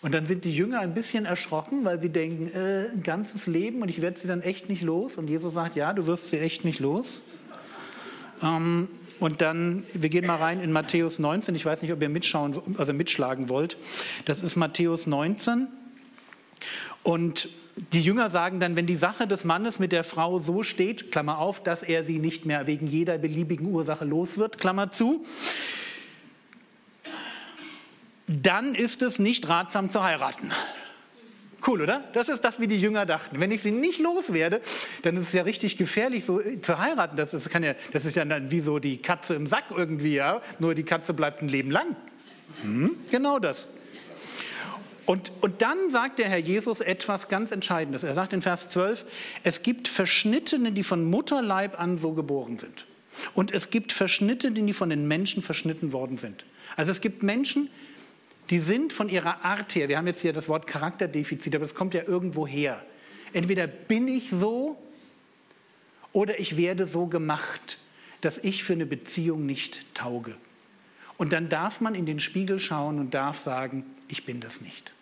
und 0.00 0.14
dann 0.14 0.26
sind 0.26 0.44
die 0.44 0.54
Jünger 0.54 0.80
ein 0.80 0.94
bisschen 0.94 1.26
erschrocken, 1.26 1.84
weil 1.84 2.00
sie 2.00 2.08
denken, 2.08 2.48
äh, 2.54 2.90
ein 2.92 3.02
ganzes 3.02 3.46
Leben 3.46 3.82
und 3.82 3.88
ich 3.88 4.00
werde 4.00 4.18
sie 4.18 4.28
dann 4.28 4.42
echt 4.42 4.68
nicht 4.68 4.82
los. 4.82 5.16
Und 5.16 5.28
Jesus 5.28 5.54
sagt, 5.54 5.74
ja, 5.74 5.92
du 5.92 6.06
wirst 6.06 6.30
sie 6.30 6.38
echt 6.38 6.64
nicht 6.64 6.78
los. 6.78 7.22
Ähm, 8.40 8.88
und 9.18 9.40
dann, 9.40 9.82
wir 9.94 10.08
gehen 10.08 10.24
mal 10.24 10.36
rein 10.36 10.60
in 10.60 10.70
Matthäus 10.70 11.18
19. 11.18 11.56
Ich 11.56 11.66
weiß 11.66 11.82
nicht, 11.82 11.92
ob 11.92 12.00
ihr 12.00 12.08
mitschauen, 12.08 12.56
also 12.78 12.92
mitschlagen 12.92 13.48
wollt. 13.48 13.76
Das 14.24 14.44
ist 14.44 14.54
Matthäus 14.54 15.08
19. 15.08 15.66
Und 17.02 17.48
die 17.92 18.02
Jünger 18.02 18.30
sagen 18.30 18.60
dann, 18.60 18.76
wenn 18.76 18.86
die 18.86 18.94
Sache 18.94 19.26
des 19.26 19.42
Mannes 19.42 19.80
mit 19.80 19.90
der 19.90 20.04
Frau 20.04 20.38
so 20.38 20.62
steht, 20.62 21.10
Klammer 21.10 21.38
auf, 21.38 21.60
dass 21.60 21.82
er 21.82 22.04
sie 22.04 22.20
nicht 22.20 22.44
mehr 22.44 22.68
wegen 22.68 22.86
jeder 22.86 23.18
beliebigen 23.18 23.66
Ursache 23.72 24.04
los 24.04 24.38
wird, 24.38 24.58
Klammer 24.58 24.92
zu, 24.92 25.24
dann 28.28 28.74
ist 28.74 29.02
es 29.02 29.18
nicht 29.18 29.48
ratsam 29.48 29.90
zu 29.90 30.02
heiraten. 30.02 30.50
Cool, 31.66 31.82
oder? 31.82 32.04
Das 32.12 32.28
ist 32.28 32.44
das, 32.44 32.60
wie 32.60 32.68
die 32.68 32.78
Jünger 32.78 33.04
dachten. 33.04 33.40
Wenn 33.40 33.50
ich 33.50 33.62
sie 33.62 33.72
nicht 33.72 33.98
loswerde, 33.98 34.60
dann 35.02 35.16
ist 35.16 35.28
es 35.28 35.32
ja 35.32 35.42
richtig 35.42 35.76
gefährlich, 35.76 36.24
so 36.24 36.40
äh, 36.40 36.60
zu 36.60 36.78
heiraten. 36.78 37.16
Das, 37.16 37.48
kann 37.48 37.64
ja, 37.64 37.74
das 37.92 38.04
ist 38.04 38.16
ja 38.16 38.24
dann 38.24 38.50
wie 38.50 38.60
so 38.60 38.78
die 38.78 38.98
Katze 38.98 39.34
im 39.34 39.46
Sack 39.46 39.64
irgendwie, 39.74 40.14
ja. 40.14 40.40
Nur 40.60 40.74
die 40.74 40.84
Katze 40.84 41.14
bleibt 41.14 41.42
ein 41.42 41.48
Leben 41.48 41.70
lang. 41.70 41.96
Hm? 42.62 42.96
Genau 43.10 43.38
das. 43.40 43.66
Und, 45.04 45.32
und 45.40 45.62
dann 45.62 45.90
sagt 45.90 46.18
der 46.18 46.28
Herr 46.28 46.38
Jesus 46.38 46.80
etwas 46.80 47.28
ganz 47.28 47.50
Entscheidendes. 47.50 48.02
Er 48.02 48.14
sagt 48.14 48.34
in 48.34 48.42
Vers 48.42 48.68
12, 48.68 49.06
es 49.42 49.62
gibt 49.62 49.88
Verschnittene, 49.88 50.70
die 50.72 50.82
von 50.82 51.04
Mutterleib 51.04 51.80
an 51.80 51.98
so 51.98 52.12
geboren 52.12 52.58
sind. 52.58 52.84
Und 53.34 53.52
es 53.52 53.70
gibt 53.70 53.92
Verschnittene, 53.92 54.62
die 54.62 54.72
von 54.72 54.90
den 54.90 55.08
Menschen 55.08 55.42
verschnitten 55.42 55.92
worden 55.92 56.18
sind. 56.18 56.44
Also 56.76 56.92
es 56.92 57.00
gibt 57.00 57.22
Menschen, 57.22 57.64
die 57.66 57.87
sind 58.56 58.94
von 58.94 59.10
ihrer 59.10 59.44
Art 59.44 59.74
her, 59.74 59.88
wir 59.88 59.98
haben 59.98 60.06
jetzt 60.06 60.22
hier 60.22 60.32
das 60.32 60.48
Wort 60.48 60.66
Charakterdefizit, 60.66 61.54
aber 61.54 61.64
das 61.64 61.74
kommt 61.74 61.92
ja 61.92 62.02
irgendwo 62.04 62.46
her. 62.46 62.82
Entweder 63.34 63.66
bin 63.66 64.08
ich 64.08 64.30
so 64.30 64.82
oder 66.12 66.40
ich 66.40 66.56
werde 66.56 66.86
so 66.86 67.06
gemacht, 67.06 67.78
dass 68.22 68.38
ich 68.38 68.64
für 68.64 68.72
eine 68.72 68.86
Beziehung 68.86 69.44
nicht 69.44 69.94
tauge. 69.94 70.34
Und 71.18 71.32
dann 71.32 71.48
darf 71.48 71.80
man 71.80 71.94
in 71.94 72.06
den 72.06 72.20
Spiegel 72.20 72.58
schauen 72.58 72.98
und 72.98 73.12
darf 73.12 73.38
sagen, 73.38 73.84
ich 74.08 74.24
bin 74.24 74.40
das 74.40 74.60
nicht. 74.62 74.92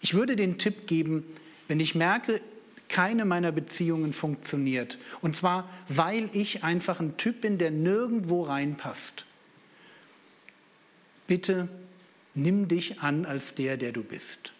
Ich 0.00 0.14
würde 0.14 0.36
den 0.36 0.58
Tipp 0.58 0.86
geben, 0.86 1.24
wenn 1.68 1.80
ich 1.80 1.94
merke, 1.94 2.40
keine 2.88 3.24
meiner 3.24 3.52
Beziehungen 3.52 4.12
funktioniert, 4.12 4.98
und 5.20 5.36
zwar 5.36 5.70
weil 5.88 6.28
ich 6.32 6.64
einfach 6.64 6.98
ein 6.98 7.16
Typ 7.16 7.40
bin, 7.40 7.56
der 7.56 7.70
nirgendwo 7.70 8.42
reinpasst, 8.42 9.24
bitte 11.28 11.68
nimm 12.34 12.68
dich 12.68 13.00
an 13.00 13.26
als 13.26 13.54
der, 13.54 13.76
der 13.76 13.92
du 13.92 14.02
bist. 14.02 14.52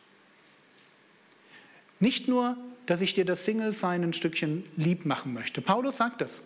Nicht 1.99 2.29
nur, 2.29 2.57
dass 2.87 3.01
ich 3.01 3.15
dir 3.15 3.25
das 3.25 3.45
Single-Sein 3.45 4.03
ein 4.03 4.13
Stückchen 4.13 4.65
lieb 4.77 5.05
machen 5.05 5.35
möchte. 5.35 5.61
Paulus 5.61 5.99
sagt 5.99 6.21
das. 6.21 6.43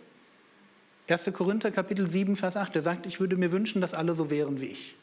1. 1.09 1.30
Korinther 1.32 1.70
Kapitel 1.70 2.10
7, 2.10 2.36
Vers 2.36 2.56
8. 2.56 2.74
Er 2.76 2.82
sagt, 2.82 3.06
ich 3.06 3.20
würde 3.20 3.36
mir 3.36 3.52
wünschen, 3.52 3.80
dass 3.80 3.94
alle 3.94 4.14
so 4.14 4.30
wären 4.30 4.60
wie 4.60 4.66
ich. 4.66 4.94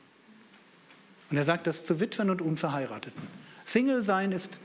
Und 1.29 1.37
er 1.37 1.45
sagt 1.45 1.67
das 1.67 1.85
zu 1.85 1.99
Witwen 1.99 2.29
und 2.29 2.41
Unverheirateten. 2.41 3.21
Single-Sein 3.65 4.31
ist 4.31 4.59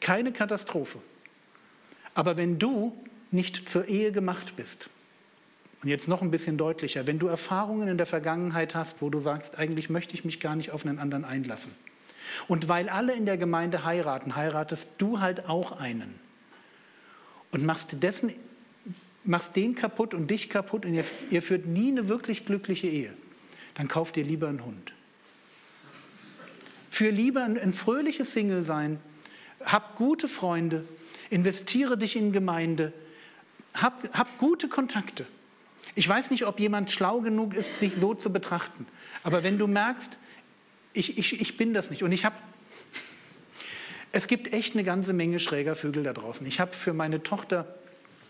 keine 0.00 0.32
Katastrophe. 0.32 0.98
Aber 2.14 2.36
wenn 2.36 2.58
du 2.58 2.92
nicht 3.30 3.68
zur 3.68 3.86
Ehe 3.86 4.10
gemacht 4.10 4.54
bist, 4.56 4.88
und 5.82 5.88
jetzt 5.88 6.08
noch 6.08 6.22
ein 6.22 6.30
bisschen 6.30 6.56
deutlicher, 6.56 7.06
wenn 7.06 7.18
du 7.18 7.26
Erfahrungen 7.26 7.88
in 7.88 7.96
der 7.96 8.06
Vergangenheit 8.06 8.74
hast, 8.74 9.02
wo 9.02 9.10
du 9.10 9.20
sagst, 9.20 9.58
eigentlich 9.58 9.90
möchte 9.90 10.14
ich 10.14 10.24
mich 10.24 10.40
gar 10.40 10.56
nicht 10.56 10.70
auf 10.70 10.86
einen 10.86 10.98
anderen 10.98 11.24
einlassen. 11.24 11.72
Und 12.48 12.68
weil 12.68 12.88
alle 12.88 13.14
in 13.14 13.26
der 13.26 13.36
Gemeinde 13.36 13.84
heiraten, 13.84 14.36
heiratest 14.36 14.94
du 14.98 15.20
halt 15.20 15.48
auch 15.48 15.72
einen. 15.72 16.18
Und 17.52 17.64
machst 17.64 18.02
dessen, 18.02 18.32
machst 19.24 19.56
den 19.56 19.74
kaputt 19.74 20.14
und 20.14 20.30
dich 20.30 20.50
kaputt 20.50 20.84
und 20.84 20.94
ihr, 20.94 21.04
ihr 21.30 21.42
führt 21.42 21.66
nie 21.66 21.90
eine 21.90 22.08
wirklich 22.08 22.46
glückliche 22.46 22.88
Ehe. 22.88 23.12
Dann 23.74 23.88
kauf 23.88 24.12
dir 24.12 24.24
lieber 24.24 24.48
einen 24.48 24.64
Hund. 24.64 24.92
Für 26.90 27.10
lieber 27.10 27.44
ein, 27.44 27.58
ein 27.58 27.72
fröhliches 27.72 28.32
Single-Sein. 28.32 28.98
Hab 29.64 29.96
gute 29.96 30.28
Freunde. 30.28 30.84
Investiere 31.28 31.98
dich 31.98 32.16
in 32.16 32.32
Gemeinde. 32.32 32.92
Hab, 33.74 34.16
hab 34.16 34.38
gute 34.38 34.68
Kontakte. 34.68 35.26
Ich 35.96 36.08
weiß 36.08 36.30
nicht, 36.30 36.46
ob 36.46 36.60
jemand 36.60 36.90
schlau 36.90 37.20
genug 37.20 37.54
ist, 37.54 37.80
sich 37.80 37.96
so 37.96 38.14
zu 38.14 38.30
betrachten. 38.30 38.86
Aber 39.24 39.42
wenn 39.42 39.58
du 39.58 39.66
merkst, 39.66 40.16
ich, 40.92 41.18
ich, 41.18 41.40
ich 41.40 41.56
bin 41.56 41.74
das 41.74 41.90
nicht 41.90 42.04
und 42.04 42.12
ich 42.12 42.24
habe 42.24 42.36
es 44.12 44.28
gibt 44.28 44.52
echt 44.52 44.74
eine 44.74 44.84
ganze 44.84 45.12
Menge 45.12 45.38
schräger 45.38 45.74
Vögel 45.74 46.02
da 46.02 46.14
draußen. 46.14 46.46
Ich 46.46 46.58
habe 46.58 46.72
für 46.72 46.94
meine 46.94 47.22
Tochter 47.22 47.74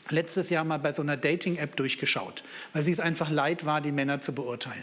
letztes 0.09 0.51
Jahr 0.51 0.65
mal 0.65 0.79
bei 0.79 0.93
so 0.93 1.03
einer 1.03 1.17
Dating-App 1.17 1.77
durchgeschaut, 1.77 2.43
weil 2.73 2.83
sie 2.83 2.91
es 2.91 2.99
einfach 2.99 3.31
leid 3.31 3.67
war, 3.67 3.81
die 3.81 3.93
Männer 3.93 4.21
zu 4.21 4.33
beurteilen. 4.33 4.83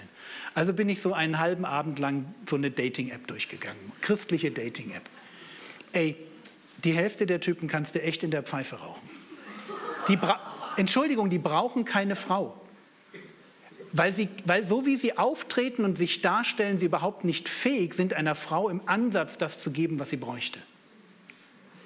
Also 0.54 0.74
bin 0.74 0.88
ich 0.88 1.02
so 1.02 1.14
einen 1.14 1.40
halben 1.40 1.66
Abend 1.66 2.00
lang 2.00 2.34
so 2.50 2.56
eine 2.56 2.72
Dating-App 2.72 3.28
durchgegangen, 3.28 3.92
christliche 4.00 4.52
Dating-App. 4.52 5.04
Ey, 5.92 6.16
die 6.84 6.94
Hälfte 6.94 7.26
der 7.26 7.42
Typen 7.42 7.68
kannst 7.68 7.96
du 7.96 8.02
echt 8.02 8.24
in 8.24 8.32
der 8.32 8.44
Pfeife 8.44 8.78
rauchen. 8.78 9.10
Die 10.08 10.18
Entschuldigung, 10.78 11.30
die 11.30 11.38
brauchen 11.38 11.84
keine 11.86 12.16
Frau 12.16 12.63
weil, 13.94 14.12
sie, 14.12 14.28
weil 14.46 14.66
so 14.66 14.86
wie 14.86 14.98
sie 14.98 15.18
auftreten 15.18 15.86
und 15.86 15.98
sich 15.98 16.22
darstellen, 16.22 16.80
sie 16.80 16.88
überhaupt 16.88 17.24
nicht 17.24 17.48
fähig 17.48 17.94
sind, 17.94 18.14
einer 18.14 18.36
Frau 18.36 18.70
im 18.70 18.82
Ansatz 18.88 19.38
das 19.38 19.60
zu 19.60 19.72
geben, 19.72 20.00
was 20.00 20.10
sie 20.10 20.18
bräuchte. 20.18 20.60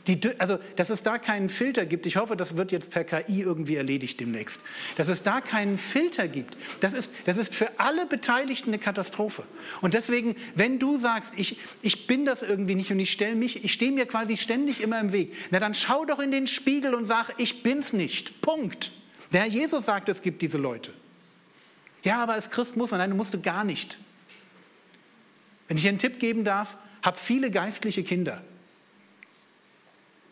Die, 0.08 0.18
also, 0.40 0.58
dass 0.78 0.90
es 0.90 1.04
da 1.04 1.18
keinen 1.18 1.50
Filter 1.50 1.86
gibt, 1.86 2.06
ich 2.06 2.16
hoffe, 2.16 2.38
das 2.38 2.56
wird 2.56 2.72
jetzt 2.72 2.92
per 2.92 3.04
KI 3.04 3.42
irgendwie 3.42 3.76
erledigt 3.76 4.22
demnächst. 4.22 4.62
Dass 4.96 5.10
es 5.10 5.22
da 5.22 5.42
keinen 5.42 5.78
Filter 5.78 6.30
gibt, 6.30 6.56
das 6.80 6.94
ist, 6.94 7.12
das 7.26 7.36
ist 7.36 7.54
für 7.54 7.78
alle 7.78 8.06
Beteiligten 8.06 8.70
eine 8.70 8.80
Katastrophe. 8.80 9.44
Und 9.82 9.94
deswegen, 9.94 10.36
wenn 10.56 10.80
du 10.80 10.98
sagst, 10.98 11.34
ich, 11.36 11.58
ich 11.82 12.08
bin 12.08 12.26
das 12.26 12.42
irgendwie 12.42 12.76
nicht 12.76 12.90
und 12.90 13.02
ich 13.02 13.12
stelle 13.12 13.36
mich, 13.36 13.66
ich 13.66 13.74
stehe 13.74 13.92
mir 13.92 14.06
quasi 14.06 14.38
ständig 14.38 14.80
immer 14.80 15.02
im 15.02 15.12
Weg, 15.12 15.34
na 15.52 15.60
dann 15.60 15.74
schau 15.74 16.06
doch 16.06 16.20
in 16.20 16.32
den 16.32 16.48
Spiegel 16.48 16.94
und 16.94 17.04
sag, 17.04 17.34
ich 17.38 17.62
bin's 17.62 17.92
nicht. 17.92 18.40
Punkt. 18.40 18.92
Der 19.34 19.42
Herr 19.42 19.50
Jesus 19.50 19.86
sagt, 19.86 20.08
es 20.08 20.22
gibt 20.22 20.42
diese 20.42 20.58
Leute. 20.58 20.94
Ja, 22.04 22.24
aber 22.24 22.34
als 22.34 22.50
Christ 22.50 22.78
muss 22.78 22.92
man, 22.92 23.00
nein, 23.00 23.16
musst 23.16 23.34
du 23.34 23.42
gar 23.42 23.64
nicht. 23.64 23.98
Wenn 25.68 25.78
ich 25.78 25.88
einen 25.88 26.00
Tipp 26.00 26.20
geben 26.20 26.44
darf, 26.44 26.78
hab 27.02 27.20
viele 27.20 27.52
geistliche 27.52 28.04
Kinder. 28.04 28.42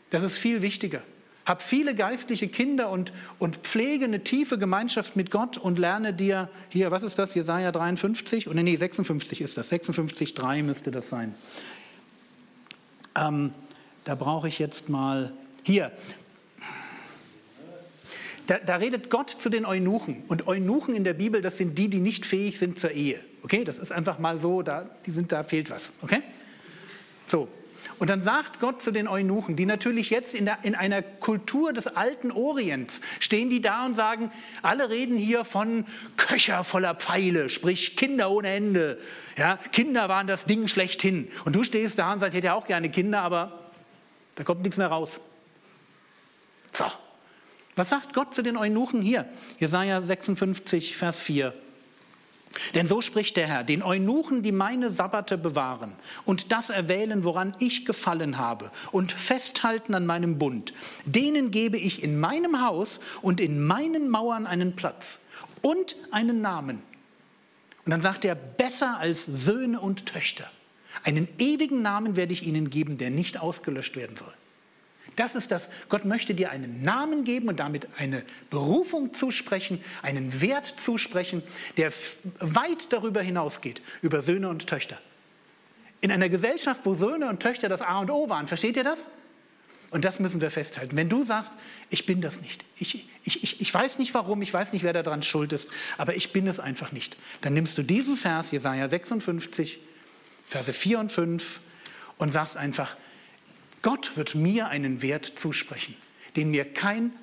Das 0.10 0.24
ist 0.24 0.38
viel 0.38 0.62
wichtiger. 0.62 1.02
Hab 1.46 1.62
viele 1.62 1.94
geistliche 1.94 2.48
Kinder 2.48 2.90
und, 2.90 3.14
und 3.38 3.58
pflege 3.58 4.06
eine 4.06 4.24
tiefe 4.24 4.58
Gemeinschaft 4.58 5.16
mit 5.16 5.30
Gott 5.30 5.58
und 5.58 5.78
lerne 5.78 6.14
dir, 6.14 6.50
hier, 6.70 6.90
was 6.90 7.04
ist 7.04 7.20
das, 7.20 7.36
Jesaja 7.36 7.72
53? 7.72 8.48
Oder 8.48 8.64
nee, 8.64 8.76
56 8.76 9.42
ist 9.42 9.58
das, 9.58 9.72
56,3 9.72 10.64
müsste 10.64 10.90
das 10.90 11.10
sein. 11.10 11.36
Ähm, 13.16 13.52
da 14.06 14.16
brauche 14.16 14.48
ich 14.48 14.58
jetzt 14.58 14.90
mal, 14.90 15.34
hier, 15.64 15.92
da, 18.48 18.58
da, 18.60 18.76
redet 18.76 19.10
Gott 19.10 19.30
zu 19.30 19.50
den 19.50 19.66
Eunuchen. 19.66 20.24
Und 20.28 20.48
Eunuchen 20.48 20.96
in 20.96 21.04
der 21.04 21.14
Bibel, 21.14 21.42
das 21.42 21.58
sind 21.58 21.78
die, 21.78 21.90
die 21.90 22.00
nicht 22.00 22.26
fähig 22.26 22.60
sind 22.60 22.80
zur 22.80 22.92
Ehe. 22.92 23.20
Okay, 23.44 23.64
das 23.64 23.80
ist 23.80 23.92
einfach 23.92 24.20
mal 24.20 24.38
so, 24.38 24.62
da, 24.62 24.90
die 25.06 25.12
sind, 25.12 25.32
da 25.32 25.44
fehlt 25.44 25.70
was. 25.70 25.94
Okay? 26.02 26.22
So. 27.28 27.48
Und 28.00 28.10
dann 28.10 28.22
sagt 28.22 28.60
Gott 28.60 28.82
zu 28.82 28.92
den 28.92 29.08
Eunuchen, 29.08 29.56
die 29.56 29.66
natürlich 29.66 30.10
jetzt 30.10 30.34
in, 30.34 30.46
der, 30.46 30.60
in 30.64 30.76
einer 30.76 31.02
Kultur 31.02 31.72
des 31.72 31.88
alten 31.88 32.32
Orients 32.32 33.02
stehen, 33.20 33.50
die 33.50 33.62
da 33.62 33.86
und 33.86 33.96
sagen, 33.96 34.32
alle 34.64 34.90
reden 34.90 35.18
hier 35.18 35.46
von 35.46 35.86
Köcher 36.18 36.64
voller 36.64 36.96
Pfeile, 36.96 37.50
sprich 37.50 37.96
Kinder 37.96 38.32
ohne 38.32 38.50
Ende. 38.50 39.00
Ja, 39.38 39.58
Kinder 39.72 40.10
waren 40.10 40.28
das 40.28 40.46
Ding 40.46 40.68
schlechthin. 40.68 41.30
Und 41.46 41.56
du 41.56 41.64
stehst 41.64 42.00
da 42.00 42.12
und 42.12 42.20
sagst, 42.20 42.34
ich 42.34 42.38
hätte 42.38 42.48
ja 42.48 42.54
auch 42.56 42.66
gerne 42.66 42.90
Kinder, 42.90 43.22
aber 43.22 43.72
da 44.36 44.44
kommt 44.44 44.62
nichts 44.62 44.78
mehr 44.78 44.88
raus. 44.88 45.20
So. 46.74 46.86
Was 47.76 47.90
sagt 47.90 48.14
Gott 48.14 48.34
zu 48.34 48.42
den 48.42 48.58
Eunuchen 48.58 49.02
hier? 49.02 49.26
Jesaja 49.60 50.02
56, 50.02 50.96
Vers 50.96 51.20
4. 51.20 51.54
Denn 52.74 52.88
so 52.88 53.02
spricht 53.02 53.36
der 53.36 53.48
Herr, 53.48 53.64
den 53.64 53.84
Eunuchen, 53.84 54.42
die 54.42 54.54
meine 54.54 54.90
Sabbate 54.90 55.38
bewahren 55.38 55.94
und 56.24 56.54
das 56.54 56.70
erwählen, 56.70 57.26
woran 57.26 57.54
ich 57.60 57.86
gefallen 57.86 58.38
habe 58.38 58.72
und 58.92 59.12
festhalten 59.12 59.94
an 59.94 60.06
meinem 60.06 60.38
Bund, 60.38 60.74
denen 61.06 61.52
gebe 61.52 61.78
ich 61.78 62.02
in 62.02 62.18
meinem 62.18 62.62
Haus 62.62 63.02
und 63.22 63.42
in 63.42 63.66
meinen 63.66 64.10
Mauern 64.10 64.48
einen 64.48 64.76
Platz 64.76 65.20
und 65.62 65.98
einen 66.12 66.42
Namen. 66.42 66.82
Und 67.84 67.92
dann 67.92 68.02
sagt 68.02 68.24
er, 68.26 68.36
besser 68.36 69.00
als 69.00 69.26
Söhne 69.26 69.80
und 69.80 70.06
Töchter. 70.06 70.50
Einen 71.04 71.28
ewigen 71.38 71.82
Namen 71.82 72.16
werde 72.16 72.34
ich 72.34 72.44
ihnen 72.48 72.70
geben, 72.70 72.98
der 72.98 73.10
nicht 73.10 73.40
ausgelöscht 73.40 73.98
werden 73.98 74.16
soll. 74.16 74.34
Das 75.16 75.36
ist 75.36 75.52
das. 75.52 75.70
Gott 75.90 76.06
möchte 76.06 76.34
dir 76.34 76.52
einen 76.52 76.84
Namen 76.84 77.24
geben 77.24 77.48
und 77.48 77.60
damit 77.60 77.88
eine 77.98 78.24
Berufung 78.50 79.14
zusprechen, 79.14 79.82
einen 80.02 80.42
Wert 80.42 80.66
zusprechen, 80.66 81.42
der 81.78 81.92
weit 82.40 82.92
darüber 82.92 83.22
hinausgeht, 83.22 83.82
über 84.02 84.22
Söhne 84.22 84.50
und 84.50 84.68
Töchter. 84.68 85.00
In 86.02 86.12
einer 86.12 86.30
Gesellschaft, 86.30 86.82
wo 86.84 86.94
Söhne 86.94 87.30
und 87.30 87.40
Töchter 87.40 87.70
das 87.70 87.82
A 87.82 88.00
und 88.00 88.12
O 88.12 88.30
waren, 88.30 88.48
versteht 88.48 88.78
ihr 88.78 88.84
das? 88.84 89.10
Und 89.92 90.04
das 90.04 90.20
müssen 90.20 90.42
wir 90.42 90.52
festhalten. 90.52 90.98
Wenn 90.98 91.08
du 91.10 91.24
sagst, 91.24 91.54
ich 91.90 92.06
bin 92.06 92.20
das 92.20 92.42
nicht, 92.42 92.66
ich, 92.78 93.08
ich, 93.24 93.44
ich, 93.44 93.62
ich 93.62 93.74
weiß 93.74 93.98
nicht 93.98 94.14
warum, 94.14 94.42
ich 94.42 94.54
weiß 94.54 94.74
nicht, 94.74 94.84
wer 94.84 94.92
daran 94.92 95.22
schuld 95.22 95.54
ist, 95.54 95.70
aber 95.98 96.16
ich 96.16 96.34
bin 96.34 96.48
es 96.48 96.60
einfach 96.60 96.92
nicht, 96.92 97.16
dann 97.42 97.54
nimmst 97.54 97.78
du 97.78 97.84
diesen 97.84 98.18
Vers, 98.18 98.52
Jesaja 98.52 98.90
56, 98.90 99.80
Verse 100.44 100.74
4 100.74 101.00
und 101.00 101.12
5, 101.12 101.62
und 102.18 102.32
sagst 102.32 102.58
einfach, 102.58 102.98
Gott 103.86 104.18
wird 104.18 104.34
mir 104.34 104.70
einen 104.70 105.04
Wert 105.04 105.26
zusprechen, 105.26 105.96
den 106.36 106.50
mir 106.50 106.66
kein, 106.66 107.14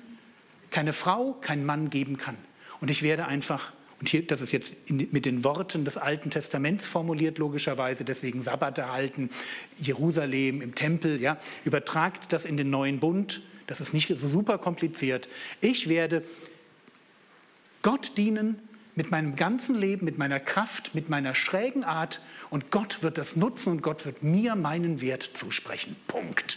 keine 0.71 0.93
Frau, 0.93 1.33
kein 1.41 1.65
Mann 1.65 1.89
geben 1.89 2.17
kann. 2.17 2.37
Und 2.79 2.89
ich 2.89 3.03
werde 3.03 3.25
einfach, 3.25 3.73
und 3.99 4.07
hier, 4.07 4.25
das 4.25 4.39
ist 4.39 4.53
jetzt 4.53 4.89
in, 4.89 5.09
mit 5.11 5.25
den 5.25 5.43
Worten 5.43 5.83
des 5.83 5.97
Alten 5.97 6.29
Testaments 6.29 6.87
formuliert, 6.87 7.37
logischerweise, 7.37 8.05
deswegen 8.05 8.41
Sabbate 8.41 8.93
halten, 8.93 9.29
Jerusalem 9.77 10.61
im 10.61 10.73
Tempel, 10.73 11.19
ja, 11.19 11.37
übertragt 11.65 12.31
das 12.31 12.45
in 12.45 12.55
den 12.55 12.69
neuen 12.69 13.01
Bund. 13.01 13.41
Das 13.67 13.81
ist 13.81 13.93
nicht 13.93 14.07
so 14.07 14.29
super 14.29 14.57
kompliziert. 14.57 15.27
Ich 15.59 15.89
werde 15.89 16.23
Gott 17.81 18.17
dienen 18.17 18.57
mit 18.95 19.11
meinem 19.11 19.35
ganzen 19.35 19.75
Leben, 19.75 20.05
mit 20.05 20.17
meiner 20.17 20.39
Kraft, 20.39 20.95
mit 20.95 21.09
meiner 21.09 21.35
schrägen 21.35 21.83
Art 21.83 22.21
und 22.49 22.71
Gott 22.71 23.03
wird 23.03 23.17
das 23.17 23.35
nutzen 23.35 23.69
und 23.71 23.81
Gott 23.81 24.05
wird 24.05 24.23
mir 24.23 24.55
meinen 24.55 25.01
Wert 25.01 25.29
zusprechen. 25.33 25.95
Punkt. 26.07 26.52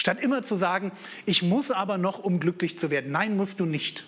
Statt 0.00 0.18
immer 0.22 0.42
zu 0.42 0.56
sagen, 0.56 0.92
ich 1.26 1.42
muss 1.42 1.70
aber 1.70 1.98
noch, 1.98 2.20
um 2.20 2.40
glücklich 2.40 2.78
zu 2.78 2.90
werden. 2.90 3.12
Nein, 3.12 3.36
musst 3.36 3.60
du 3.60 3.66
nicht. 3.66 4.04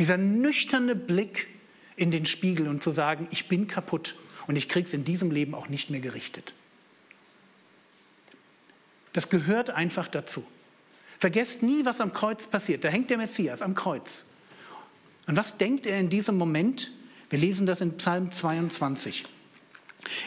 Dieser 0.00 0.16
nüchterne 0.16 0.96
Blick 0.96 1.46
in 1.94 2.10
den 2.10 2.26
Spiegel 2.26 2.66
und 2.66 2.82
zu 2.82 2.90
sagen, 2.90 3.28
ich 3.30 3.46
bin 3.46 3.68
kaputt 3.68 4.16
und 4.48 4.56
ich 4.56 4.68
krieg's 4.68 4.92
in 4.92 5.04
diesem 5.04 5.30
Leben 5.30 5.54
auch 5.54 5.68
nicht 5.68 5.90
mehr 5.90 6.00
gerichtet. 6.00 6.54
Das 9.12 9.28
gehört 9.28 9.70
einfach 9.70 10.08
dazu. 10.08 10.44
Vergesst 11.20 11.62
nie, 11.62 11.84
was 11.84 12.00
am 12.00 12.12
Kreuz 12.12 12.48
passiert. 12.48 12.82
Da 12.82 12.88
hängt 12.88 13.10
der 13.10 13.18
Messias 13.18 13.62
am 13.62 13.76
Kreuz. 13.76 14.24
Und 15.28 15.36
was 15.36 15.56
denkt 15.56 15.86
er 15.86 16.00
in 16.00 16.10
diesem 16.10 16.36
Moment? 16.36 16.90
Wir 17.28 17.38
lesen 17.38 17.64
das 17.64 17.80
in 17.80 17.96
Psalm 17.98 18.32
22. 18.32 19.22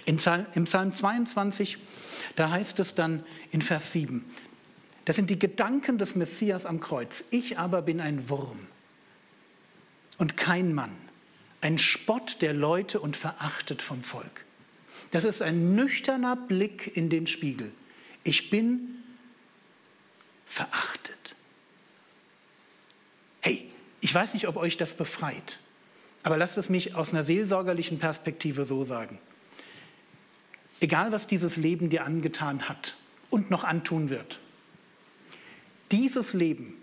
In 0.06 0.18
Psalm, 0.18 0.46
Im 0.54 0.66
Psalm 0.66 0.94
22, 0.94 1.78
da 2.36 2.52
heißt 2.52 2.80
es 2.80 2.96
dann 2.96 3.24
in 3.52 3.62
Vers 3.62 3.92
7, 3.92 4.24
das 5.06 5.16
sind 5.16 5.30
die 5.30 5.40
Gedanken 5.40 5.98
des 5.98 6.16
Messias 6.16 6.66
am 6.66 6.80
Kreuz. 6.80 7.26
Ich 7.32 7.58
aber 7.58 7.82
bin 7.82 8.00
ein 8.00 8.30
Wurm 8.30 8.60
und 10.18 10.38
kein 10.38 10.74
Mann, 10.74 10.96
ein 11.62 11.78
Spott 11.78 12.42
der 12.42 12.54
Leute 12.54 13.00
und 13.00 13.18
verachtet 13.18 13.82
vom 13.82 14.02
Volk. 14.02 14.46
Das 15.12 15.24
ist 15.24 15.42
ein 15.42 15.76
nüchterner 15.76 16.36
Blick 16.36 16.96
in 16.96 17.10
den 17.10 17.28
Spiegel. 17.28 17.72
Ich 18.24 18.50
bin 18.50 19.04
verachtet. 20.46 21.36
Hey, 23.42 23.70
ich 24.00 24.14
weiß 24.14 24.34
nicht, 24.34 24.48
ob 24.48 24.56
euch 24.56 24.78
das 24.78 24.94
befreit, 24.94 25.60
aber 26.24 26.38
lasst 26.38 26.58
es 26.58 26.70
mich 26.70 26.96
aus 26.96 27.12
einer 27.12 27.24
seelsorgerlichen 27.24 28.00
Perspektive 28.00 28.64
so 28.64 28.84
sagen. 28.84 29.20
Egal, 30.80 31.12
was 31.12 31.28
dieses 31.28 31.58
Leben 31.58 31.90
dir 31.90 32.06
angetan 32.06 32.70
hat 32.70 32.96
und 33.30 33.50
noch 33.50 33.64
antun 33.64 34.10
wird, 34.10 34.40
dieses 35.94 36.34
Leben 36.34 36.76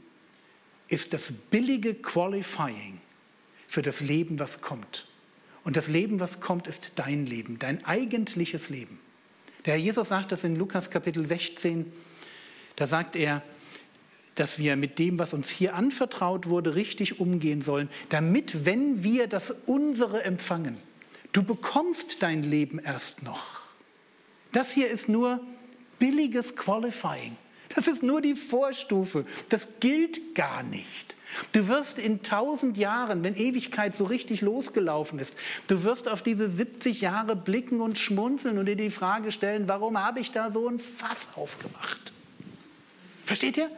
ist 0.89 1.12
das 1.12 1.32
billige 1.32 1.95
Qualifying 1.95 3.01
für 3.66 3.82
das 3.82 4.01
Leben, 4.01 4.39
was 4.39 4.62
kommt. 4.62 5.07
Und 5.65 5.77
das 5.77 5.89
Leben, 5.89 6.20
was 6.20 6.41
kommt, 6.41 6.66
ist 6.66 6.93
dein 6.95 7.27
Leben, 7.27 7.59
dein 7.59 7.85
eigentliches 7.85 8.70
Leben. 8.70 8.99
Der 9.66 9.74
Herr 9.74 9.81
Jesus 9.81 10.09
sagt 10.09 10.32
das 10.32 10.45
in 10.45 10.57
Lukas 10.57 10.91
Kapitel 10.91 11.27
16. 11.27 11.93
Da 12.77 12.87
sagt 12.87 13.15
er, 13.15 13.43
dass 14.37 14.59
wir 14.59 14.77
mit 14.77 14.99
dem, 14.99 15.19
was 15.19 15.35
uns 15.35 15.51
hier 15.51 15.74
anvertraut 15.74 16.49
wurde, 16.49 16.77
richtig 16.77 17.20
umgehen 17.20 17.62
sollen, 17.62 17.91
damit, 18.09 18.65
wenn 18.65 19.05
wir 19.05 19.27
das 19.27 19.51
unsere 19.66 20.23
empfangen, 20.23 20.78
du 21.32 21.43
bekommst 21.43 22.23
dein 22.23 22.45
Leben 22.45 22.78
erst 22.78 23.23
noch. 23.23 23.61
Das 24.53 24.73
hier 24.73 24.89
ist 24.89 25.09
nur 25.09 25.41
billiges 25.99 26.57
Qualifying. 26.57 27.37
Das 27.75 27.87
ist 27.87 28.03
nur 28.03 28.21
die 28.21 28.35
Vorstufe. 28.35 29.25
Das 29.49 29.69
gilt 29.81 30.35
gar 30.35 30.63
nicht. 30.63 31.17
Du 31.53 31.69
wirst 31.69 31.99
in 31.99 32.23
tausend 32.23 32.77
Jahren, 32.77 33.23
wenn 33.23 33.37
Ewigkeit 33.37 33.95
so 33.95 34.05
richtig 34.05 34.41
losgelaufen 34.41 35.21
ist, 35.21 35.35
du 35.69 35.85
wirst 35.85 36.09
auf 36.09 36.23
diese 36.23 36.49
70 36.49 37.01
Jahre 37.01 37.37
blicken 37.37 37.81
und 37.81 37.99
schmunzeln 37.99 38.59
und 38.59 38.67
dir 38.67 38.77
die 38.77 38.91
Frage 38.91 39.31
stellen, 39.31 39.69
warum 39.69 40.03
habe 40.03 40.19
ich 40.19 40.33
da 40.33 40.51
so 40.51 40.69
ein 40.69 40.81
Fass 40.81 41.29
aufgemacht? 41.37 42.13
Versteht 43.25 43.57
ihr? 43.57 43.71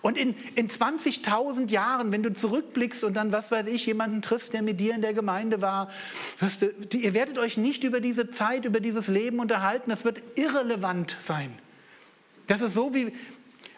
Und 0.00 0.16
in, 0.16 0.34
in 0.54 0.68
20.000 0.68 1.70
Jahren, 1.70 2.10
wenn 2.12 2.22
du 2.22 2.32
zurückblickst 2.32 3.04
und 3.04 3.12
dann, 3.14 3.32
was 3.32 3.50
weiß 3.50 3.66
ich, 3.66 3.84
jemanden 3.84 4.22
triffst, 4.22 4.54
der 4.54 4.62
mit 4.62 4.80
dir 4.80 4.94
in 4.94 5.02
der 5.02 5.12
Gemeinde 5.12 5.60
war, 5.60 5.90
wirst 6.38 6.62
du, 6.62 6.70
ihr 6.96 7.12
werdet 7.12 7.36
euch 7.36 7.58
nicht 7.58 7.84
über 7.84 8.00
diese 8.00 8.30
Zeit, 8.30 8.64
über 8.64 8.80
dieses 8.80 9.08
Leben 9.08 9.40
unterhalten. 9.40 9.90
Das 9.90 10.06
wird 10.06 10.22
irrelevant 10.36 11.14
sein. 11.20 11.52
Das 12.50 12.62
ist 12.62 12.74
so 12.74 12.92
wie, 12.92 13.12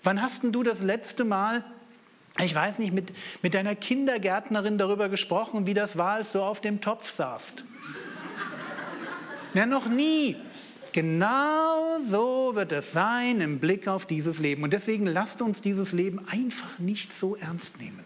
wann 0.02 0.22
hast 0.22 0.44
du 0.44 0.62
das 0.62 0.80
letzte 0.80 1.24
Mal, 1.24 1.62
ich 2.42 2.54
weiß 2.54 2.78
nicht, 2.78 2.94
mit, 2.94 3.12
mit 3.42 3.52
deiner 3.52 3.74
Kindergärtnerin 3.74 4.78
darüber 4.78 5.10
gesprochen, 5.10 5.66
wie 5.66 5.74
das 5.74 5.98
war, 5.98 6.14
als 6.14 6.32
du 6.32 6.40
auf 6.40 6.62
dem 6.62 6.80
Topf 6.80 7.10
saßt? 7.10 7.64
Ja, 9.52 9.66
noch 9.66 9.90
nie. 9.90 10.36
Genau 10.92 11.98
so 12.02 12.52
wird 12.54 12.72
es 12.72 12.92
sein 12.92 13.42
im 13.42 13.58
Blick 13.58 13.88
auf 13.88 14.06
dieses 14.06 14.38
Leben. 14.38 14.62
Und 14.62 14.72
deswegen 14.72 15.04
lasst 15.04 15.42
uns 15.42 15.60
dieses 15.60 15.92
Leben 15.92 16.26
einfach 16.30 16.78
nicht 16.78 17.14
so 17.14 17.36
ernst 17.36 17.78
nehmen. 17.78 18.02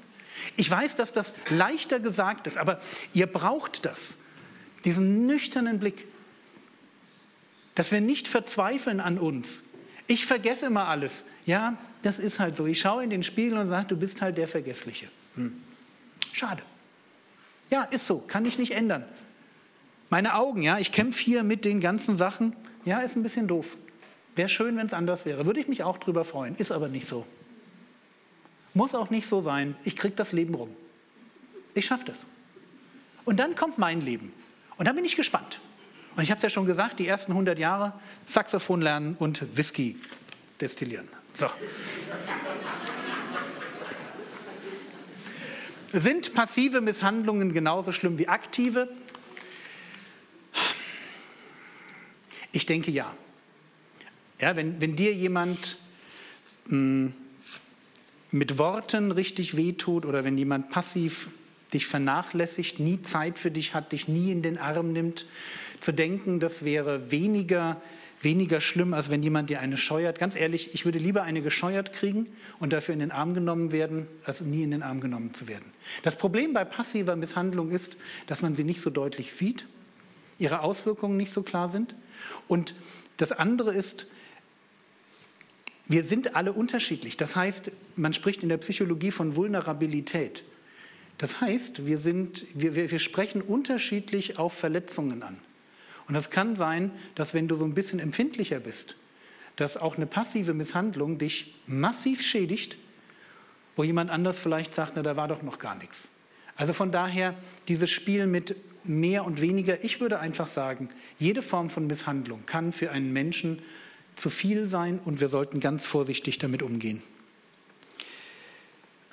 Ich 0.56 0.68
weiß, 0.68 0.96
dass 0.96 1.12
das 1.12 1.32
leichter 1.48 2.00
gesagt 2.00 2.48
ist, 2.48 2.58
aber 2.58 2.80
ihr 3.12 3.28
braucht 3.28 3.84
das, 3.84 4.16
diesen 4.84 5.28
nüchternen 5.28 5.78
Blick, 5.78 6.08
dass 7.76 7.92
wir 7.92 8.00
nicht 8.00 8.26
verzweifeln 8.26 8.98
an 8.98 9.16
uns. 9.18 9.62
Ich 10.06 10.26
vergesse 10.26 10.66
immer 10.66 10.88
alles. 10.88 11.24
Ja, 11.44 11.76
das 12.02 12.18
ist 12.18 12.38
halt 12.38 12.56
so. 12.56 12.66
Ich 12.66 12.80
schaue 12.80 13.02
in 13.04 13.10
den 13.10 13.22
Spiegel 13.22 13.58
und 13.58 13.68
sage, 13.68 13.88
du 13.88 13.96
bist 13.96 14.22
halt 14.22 14.38
der 14.38 14.48
Vergessliche. 14.48 15.08
Hm. 15.34 15.60
Schade. 16.32 16.62
Ja, 17.70 17.82
ist 17.82 18.06
so, 18.06 18.18
kann 18.18 18.44
ich 18.44 18.58
nicht 18.58 18.72
ändern. 18.72 19.04
Meine 20.08 20.34
Augen, 20.34 20.62
ja, 20.62 20.78
ich 20.78 20.92
kämpfe 20.92 21.22
hier 21.22 21.42
mit 21.42 21.64
den 21.64 21.80
ganzen 21.80 22.14
Sachen. 22.14 22.54
Ja, 22.84 23.00
ist 23.00 23.16
ein 23.16 23.24
bisschen 23.24 23.48
doof. 23.48 23.76
Wäre 24.36 24.48
schön, 24.48 24.76
wenn 24.76 24.86
es 24.86 24.94
anders 24.94 25.24
wäre. 25.24 25.46
Würde 25.46 25.58
ich 25.58 25.66
mich 25.66 25.82
auch 25.82 25.98
drüber 25.98 26.24
freuen. 26.24 26.54
Ist 26.56 26.70
aber 26.70 26.88
nicht 26.88 27.08
so. 27.08 27.26
Muss 28.74 28.94
auch 28.94 29.10
nicht 29.10 29.26
so 29.26 29.40
sein. 29.40 29.74
Ich 29.82 29.96
kriege 29.96 30.14
das 30.14 30.32
Leben 30.32 30.54
rum. 30.54 30.70
Ich 31.74 31.86
schaffe 31.86 32.04
das. 32.04 32.26
Und 33.24 33.38
dann 33.38 33.54
kommt 33.56 33.78
mein 33.78 34.00
Leben. 34.00 34.32
Und 34.76 34.86
da 34.86 34.92
bin 34.92 35.04
ich 35.04 35.16
gespannt. 35.16 35.60
Und 36.16 36.22
ich 36.22 36.30
habe 36.30 36.38
es 36.38 36.42
ja 36.42 36.50
schon 36.50 36.64
gesagt, 36.64 36.98
die 36.98 37.06
ersten 37.06 37.32
100 37.32 37.58
Jahre 37.58 37.92
Saxophon 38.24 38.80
lernen 38.80 39.16
und 39.18 39.56
Whisky 39.56 39.98
destillieren. 40.60 41.06
So. 41.34 41.50
Sind 45.92 46.34
passive 46.34 46.80
Misshandlungen 46.80 47.52
genauso 47.52 47.92
schlimm 47.92 48.18
wie 48.18 48.28
aktive? 48.28 48.88
Ich 52.52 52.64
denke 52.64 52.90
ja. 52.90 53.14
ja 54.40 54.56
wenn, 54.56 54.80
wenn 54.80 54.96
dir 54.96 55.12
jemand 55.12 55.76
mh, 56.66 56.70
hm, 56.70 57.14
mit 58.30 58.56
Worten 58.56 59.10
richtig 59.12 59.56
wehtut 59.56 60.06
oder 60.06 60.24
wenn 60.24 60.38
jemand 60.38 60.70
passiv 60.70 61.28
dich 61.74 61.86
vernachlässigt, 61.86 62.80
nie 62.80 63.02
Zeit 63.02 63.38
für 63.38 63.50
dich 63.50 63.74
hat, 63.74 63.92
dich 63.92 64.08
nie 64.08 64.32
in 64.32 64.40
den 64.40 64.56
Arm 64.56 64.92
nimmt, 64.92 65.26
zu 65.86 65.92
denken, 65.92 66.40
das 66.40 66.64
wäre 66.64 67.12
weniger, 67.12 67.80
weniger 68.20 68.60
schlimm, 68.60 68.92
als 68.92 69.08
wenn 69.08 69.22
jemand 69.22 69.50
dir 69.50 69.60
eine 69.60 69.76
scheuert. 69.76 70.18
Ganz 70.18 70.34
ehrlich, 70.34 70.74
ich 70.74 70.84
würde 70.84 70.98
lieber 70.98 71.22
eine 71.22 71.42
gescheuert 71.42 71.92
kriegen 71.92 72.26
und 72.58 72.72
dafür 72.72 72.92
in 72.92 72.98
den 72.98 73.12
Arm 73.12 73.34
genommen 73.34 73.70
werden, 73.70 74.08
als 74.24 74.40
nie 74.40 74.64
in 74.64 74.72
den 74.72 74.82
Arm 74.82 75.00
genommen 75.00 75.32
zu 75.32 75.46
werden. 75.46 75.64
Das 76.02 76.18
Problem 76.18 76.52
bei 76.52 76.64
passiver 76.64 77.14
Misshandlung 77.14 77.70
ist, 77.70 77.96
dass 78.26 78.42
man 78.42 78.56
sie 78.56 78.64
nicht 78.64 78.80
so 78.80 78.90
deutlich 78.90 79.32
sieht, 79.32 79.64
ihre 80.38 80.62
Auswirkungen 80.62 81.16
nicht 81.16 81.32
so 81.32 81.44
klar 81.44 81.68
sind 81.68 81.94
und 82.48 82.74
das 83.16 83.30
andere 83.30 83.72
ist, 83.72 84.08
wir 85.86 86.02
sind 86.02 86.34
alle 86.34 86.52
unterschiedlich. 86.52 87.16
Das 87.16 87.36
heißt, 87.36 87.70
man 87.94 88.12
spricht 88.12 88.42
in 88.42 88.48
der 88.48 88.56
Psychologie 88.56 89.12
von 89.12 89.36
Vulnerabilität. 89.36 90.42
Das 91.16 91.40
heißt, 91.40 91.86
wir, 91.86 91.98
sind, 91.98 92.44
wir, 92.54 92.74
wir, 92.74 92.90
wir 92.90 92.98
sprechen 92.98 93.40
unterschiedlich 93.40 94.40
auf 94.40 94.52
Verletzungen 94.52 95.22
an. 95.22 95.38
Und 96.08 96.14
das 96.14 96.30
kann 96.30 96.56
sein, 96.56 96.90
dass 97.14 97.34
wenn 97.34 97.48
du 97.48 97.56
so 97.56 97.64
ein 97.64 97.74
bisschen 97.74 97.98
empfindlicher 97.98 98.60
bist, 98.60 98.96
dass 99.56 99.76
auch 99.76 99.96
eine 99.96 100.06
passive 100.06 100.54
Misshandlung 100.54 101.18
dich 101.18 101.54
massiv 101.66 102.22
schädigt, 102.22 102.76
wo 103.74 103.84
jemand 103.84 104.10
anders 104.10 104.38
vielleicht 104.38 104.74
sagt, 104.74 104.92
na, 104.96 105.02
da 105.02 105.16
war 105.16 105.28
doch 105.28 105.42
noch 105.42 105.58
gar 105.58 105.74
nichts. 105.76 106.08
Also 106.56 106.72
von 106.72 106.92
daher 106.92 107.34
dieses 107.68 107.90
Spiel 107.90 108.26
mit 108.26 108.56
mehr 108.84 109.24
und 109.24 109.40
weniger. 109.40 109.84
Ich 109.84 110.00
würde 110.00 110.20
einfach 110.20 110.46
sagen, 110.46 110.88
jede 111.18 111.42
Form 111.42 111.70
von 111.70 111.86
Misshandlung 111.86 112.46
kann 112.46 112.72
für 112.72 112.90
einen 112.90 113.12
Menschen 113.12 113.60
zu 114.14 114.30
viel 114.30 114.66
sein 114.66 114.98
und 115.04 115.20
wir 115.20 115.28
sollten 115.28 115.60
ganz 115.60 115.84
vorsichtig 115.84 116.38
damit 116.38 116.62
umgehen. 116.62 117.02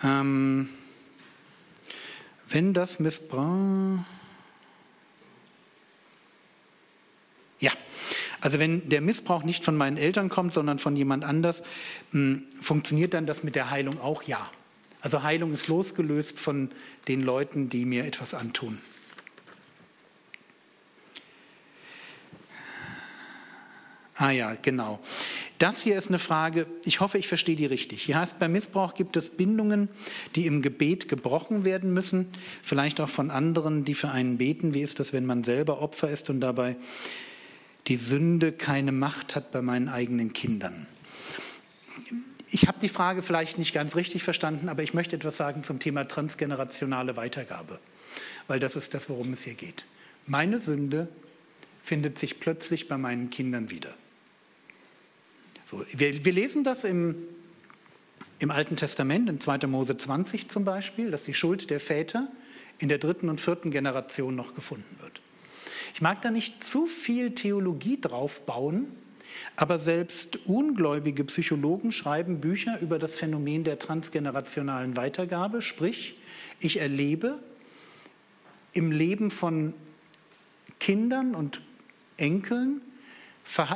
Ähm, 0.01 0.69
wenn 2.49 2.73
das 2.73 2.99
Missbrauch. 2.99 3.99
Ja, 7.63 7.71
also 8.41 8.59
wenn 8.59 8.89
der 8.89 8.99
Missbrauch 8.99 9.43
nicht 9.43 9.63
von 9.63 9.77
meinen 9.77 9.95
Eltern 9.95 10.27
kommt, 10.27 10.51
sondern 10.51 10.79
von 10.79 10.97
jemand 10.97 11.23
anders, 11.23 11.63
hm, 12.11 12.43
funktioniert 12.59 13.13
dann 13.13 13.25
das 13.25 13.41
mit 13.41 13.55
der 13.55 13.71
Heilung 13.71 14.01
auch? 14.01 14.23
Ja. 14.23 14.51
Also 14.99 15.23
Heilung 15.23 15.53
ist 15.53 15.69
losgelöst 15.69 16.39
von 16.39 16.69
den 17.07 17.21
Leuten, 17.21 17.69
die 17.69 17.85
mir 17.85 18.03
etwas 18.03 18.33
antun. 18.33 18.79
Ah 24.15 24.31
ja, 24.31 24.57
genau. 24.61 24.99
Das 25.57 25.81
hier 25.81 25.97
ist 25.97 26.09
eine 26.09 26.19
Frage, 26.19 26.67
ich 26.83 26.99
hoffe, 26.99 27.17
ich 27.17 27.29
verstehe 27.29 27.55
die 27.55 27.65
richtig. 27.65 28.01
Hier 28.03 28.19
heißt, 28.19 28.39
beim 28.39 28.51
Missbrauch 28.51 28.93
gibt 28.93 29.15
es 29.15 29.29
Bindungen, 29.29 29.87
die 30.35 30.47
im 30.47 30.61
Gebet 30.61 31.07
gebrochen 31.07 31.63
werden 31.63 31.93
müssen, 31.93 32.27
vielleicht 32.61 32.99
auch 32.99 33.07
von 33.07 33.31
anderen, 33.31 33.85
die 33.85 33.93
für 33.93 34.09
einen 34.09 34.37
beten. 34.37 34.73
Wie 34.73 34.81
ist 34.81 34.99
das, 34.99 35.13
wenn 35.13 35.25
man 35.25 35.45
selber 35.45 35.81
Opfer 35.81 36.09
ist 36.09 36.29
und 36.29 36.41
dabei 36.41 36.75
die 37.87 37.95
Sünde 37.95 38.51
keine 38.51 38.91
Macht 38.91 39.35
hat 39.35 39.51
bei 39.51 39.61
meinen 39.61 39.89
eigenen 39.89 40.33
Kindern? 40.33 40.87
Ich 42.49 42.67
habe 42.67 42.79
die 42.79 42.89
Frage 42.89 43.23
vielleicht 43.23 43.57
nicht 43.57 43.73
ganz 43.73 43.95
richtig 43.95 44.23
verstanden, 44.23 44.69
aber 44.69 44.83
ich 44.83 44.93
möchte 44.93 45.15
etwas 45.15 45.37
sagen 45.37 45.63
zum 45.63 45.79
Thema 45.79 46.07
transgenerationale 46.07 47.17
Weitergabe, 47.17 47.79
weil 48.47 48.59
das 48.59 48.75
ist 48.75 48.93
das, 48.93 49.09
worum 49.09 49.33
es 49.33 49.43
hier 49.43 49.55
geht. 49.55 49.85
Meine 50.27 50.59
Sünde 50.59 51.07
findet 51.81 52.19
sich 52.19 52.39
plötzlich 52.39 52.87
bei 52.87 52.97
meinen 52.97 53.29
Kindern 53.31 53.71
wieder. 53.71 53.93
So, 55.65 55.83
wir, 55.91 56.23
wir 56.23 56.31
lesen 56.31 56.63
das 56.63 56.83
im, 56.83 57.15
im 58.37 58.51
Alten 58.51 58.75
Testament, 58.75 59.29
in 59.29 59.39
2. 59.39 59.65
Mose 59.65 59.97
20 59.97 60.47
zum 60.49 60.63
Beispiel, 60.63 61.09
dass 61.09 61.23
die 61.23 61.33
Schuld 61.33 61.71
der 61.71 61.79
Väter 61.79 62.27
in 62.77 62.87
der 62.87 62.99
dritten 62.99 63.29
und 63.29 63.41
vierten 63.41 63.71
Generation 63.71 64.35
noch 64.35 64.53
gefunden 64.53 64.95
wird. 65.01 65.22
Ich 65.93 66.01
mag 66.01 66.21
da 66.21 66.31
nicht 66.31 66.63
zu 66.63 66.85
viel 66.87 67.35
Theologie 67.35 68.01
drauf 68.01 68.45
bauen, 68.45 68.87
aber 69.55 69.77
selbst 69.77 70.39
ungläubige 70.47 71.23
Psychologen 71.25 71.91
schreiben 71.91 72.39
Bücher 72.39 72.79
über 72.81 72.97
das 72.97 73.13
Phänomen 73.13 73.63
der 73.63 73.77
transgenerationalen 73.77 74.97
Weitergabe, 74.97 75.61
sprich, 75.61 76.15
ich 76.59 76.79
erlebe 76.79 77.39
im 78.73 78.91
Leben 78.91 79.29
von 79.29 79.73
Kindern 80.79 81.35
und 81.35 81.61
Enkeln, 82.17 82.81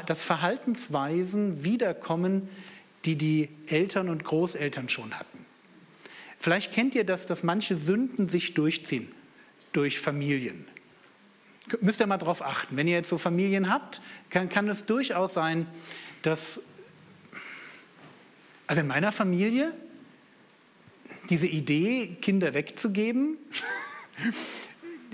dass 0.06 0.22
Verhaltensweisen 0.24 1.64
wiederkommen, 1.64 2.50
die 3.06 3.16
die 3.16 3.50
Eltern 3.68 4.10
und 4.10 4.24
Großeltern 4.24 4.90
schon 4.90 5.14
hatten. 5.20 5.46
Vielleicht 6.40 6.74
kennt 6.74 6.96
ihr 6.96 7.04
das, 7.04 7.28
dass 7.28 7.44
manche 7.44 7.78
Sünden 7.78 8.28
sich 8.28 8.54
durchziehen 8.54 9.12
durch 9.74 10.00
Familien 10.00 10.66
müsst 11.82 12.00
ihr 12.00 12.08
mal 12.08 12.18
darauf 12.18 12.42
achten. 12.42 12.78
Wenn 12.78 12.88
ihr 12.88 12.96
jetzt 12.96 13.10
so 13.10 13.18
Familien 13.18 13.70
habt, 13.70 14.02
kann, 14.30 14.50
kann 14.50 14.68
es 14.70 14.86
durchaus 14.86 15.34
sein, 15.34 15.68
dass, 16.22 16.62
also 18.68 18.82
in 18.82 18.88
meiner 18.88 19.12
Familie, 19.12 19.74
diese 21.30 21.48
Idee, 21.48 22.18
Kinder 22.22 22.54
wegzugeben, 22.54 23.38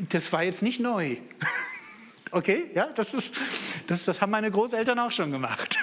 das 0.10 0.32
war 0.32 0.44
jetzt 0.44 0.62
nicht 0.62 0.80
neu. 0.80 1.18
Okay, 2.32 2.66
ja, 2.74 2.88
das, 2.88 3.14
ist, 3.14 3.34
das, 3.88 4.06
das 4.06 4.22
haben 4.22 4.32
meine 4.32 4.50
Großeltern 4.50 4.98
auch 4.98 5.12
schon 5.12 5.32
gemacht. 5.32 5.78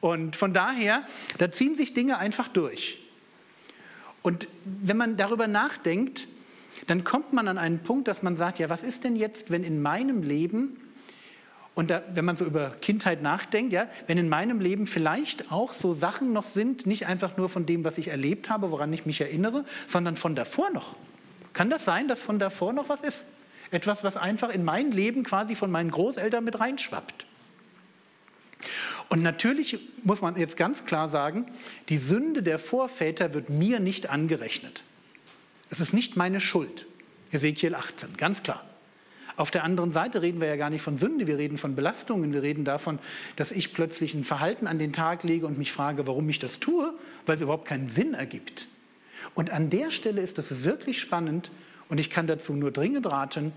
Und 0.00 0.36
von 0.36 0.52
daher, 0.52 1.04
da 1.38 1.50
ziehen 1.50 1.74
sich 1.74 1.94
Dinge 1.94 2.18
einfach 2.18 2.48
durch. 2.48 3.00
Und 4.22 4.48
wenn 4.64 4.96
man 4.96 5.16
darüber 5.16 5.46
nachdenkt, 5.46 6.26
dann 6.88 7.04
kommt 7.04 7.32
man 7.32 7.48
an 7.48 7.58
einen 7.58 7.80
Punkt, 7.80 8.08
dass 8.08 8.22
man 8.22 8.36
sagt, 8.36 8.58
ja, 8.58 8.68
was 8.68 8.82
ist 8.82 9.04
denn 9.04 9.14
jetzt, 9.14 9.50
wenn 9.50 9.62
in 9.62 9.80
meinem 9.82 10.22
Leben, 10.22 10.76
und 11.74 11.90
da, 11.90 12.02
wenn 12.12 12.24
man 12.24 12.34
so 12.34 12.44
über 12.44 12.70
Kindheit 12.70 13.22
nachdenkt, 13.22 13.72
ja, 13.72 13.88
wenn 14.06 14.18
in 14.18 14.28
meinem 14.28 14.60
Leben 14.60 14.86
vielleicht 14.86 15.52
auch 15.52 15.72
so 15.72 15.92
Sachen 15.92 16.32
noch 16.32 16.44
sind, 16.44 16.86
nicht 16.86 17.06
einfach 17.06 17.36
nur 17.36 17.48
von 17.48 17.66
dem, 17.66 17.84
was 17.84 17.98
ich 17.98 18.08
erlebt 18.08 18.50
habe, 18.50 18.70
woran 18.70 18.92
ich 18.92 19.06
mich 19.06 19.20
erinnere, 19.20 19.64
sondern 19.86 20.16
von 20.16 20.34
davor 20.34 20.70
noch. 20.70 20.96
Kann 21.52 21.70
das 21.70 21.84
sein, 21.84 22.08
dass 22.08 22.20
von 22.20 22.38
davor 22.38 22.72
noch 22.72 22.88
was 22.88 23.02
ist? 23.02 23.24
Etwas, 23.70 24.02
was 24.02 24.16
einfach 24.16 24.48
in 24.48 24.64
mein 24.64 24.90
Leben 24.90 25.24
quasi 25.24 25.54
von 25.54 25.70
meinen 25.70 25.90
Großeltern 25.90 26.42
mit 26.42 26.58
reinschwappt. 26.58 27.26
Und 29.10 29.22
natürlich 29.22 29.78
muss 30.02 30.20
man 30.20 30.36
jetzt 30.36 30.56
ganz 30.56 30.84
klar 30.84 31.08
sagen, 31.08 31.46
die 31.88 31.96
Sünde 31.98 32.42
der 32.42 32.58
Vorväter 32.58 33.34
wird 33.34 33.50
mir 33.50 33.78
nicht 33.78 34.10
angerechnet. 34.10 34.82
Es 35.70 35.80
ist 35.80 35.92
nicht 35.92 36.16
meine 36.16 36.40
Schuld. 36.40 36.86
Ezekiel 37.30 37.74
18, 37.74 38.16
ganz 38.16 38.42
klar. 38.42 38.64
Auf 39.36 39.50
der 39.52 39.62
anderen 39.62 39.92
Seite 39.92 40.22
reden 40.22 40.40
wir 40.40 40.48
ja 40.48 40.56
gar 40.56 40.70
nicht 40.70 40.82
von 40.82 40.98
Sünde, 40.98 41.28
wir 41.28 41.38
reden 41.38 41.58
von 41.58 41.76
Belastungen, 41.76 42.32
wir 42.32 42.42
reden 42.42 42.64
davon, 42.64 42.98
dass 43.36 43.52
ich 43.52 43.72
plötzlich 43.72 44.14
ein 44.14 44.24
Verhalten 44.24 44.66
an 44.66 44.80
den 44.80 44.92
Tag 44.92 45.22
lege 45.22 45.46
und 45.46 45.58
mich 45.58 45.70
frage, 45.70 46.08
warum 46.08 46.28
ich 46.28 46.40
das 46.40 46.58
tue, 46.58 46.92
weil 47.24 47.36
es 47.36 47.42
überhaupt 47.42 47.68
keinen 47.68 47.88
Sinn 47.88 48.14
ergibt. 48.14 48.66
Und 49.34 49.50
an 49.50 49.70
der 49.70 49.90
Stelle 49.90 50.22
ist 50.22 50.38
es 50.38 50.64
wirklich 50.64 51.00
spannend 51.00 51.52
und 51.88 51.98
ich 51.98 52.10
kann 52.10 52.26
dazu 52.26 52.54
nur 52.54 52.72
dringend 52.72 53.06
raten, 53.06 53.52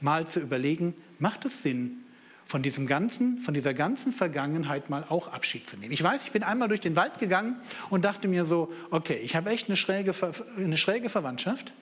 mal 0.00 0.26
zu 0.26 0.40
überlegen, 0.40 0.94
macht 1.20 1.44
es 1.44 1.62
Sinn, 1.62 2.04
von 2.50 2.64
diesem 2.64 2.88
ganzen, 2.88 3.38
von 3.38 3.54
dieser 3.54 3.74
ganzen 3.74 4.10
Vergangenheit 4.10 4.90
mal 4.90 5.04
auch 5.08 5.28
Abschied 5.28 5.70
zu 5.70 5.76
nehmen. 5.76 5.92
Ich 5.92 6.02
weiß, 6.02 6.24
ich 6.24 6.32
bin 6.32 6.42
einmal 6.42 6.66
durch 6.66 6.80
den 6.80 6.96
Wald 6.96 7.20
gegangen 7.20 7.54
und 7.90 8.04
dachte 8.04 8.26
mir 8.26 8.44
so, 8.44 8.72
okay, 8.90 9.20
ich 9.22 9.36
habe 9.36 9.50
echt 9.50 9.68
eine 9.68 9.76
schräge, 9.76 10.12
eine 10.56 10.76
schräge 10.76 11.10
Verwandtschaft 11.10 11.72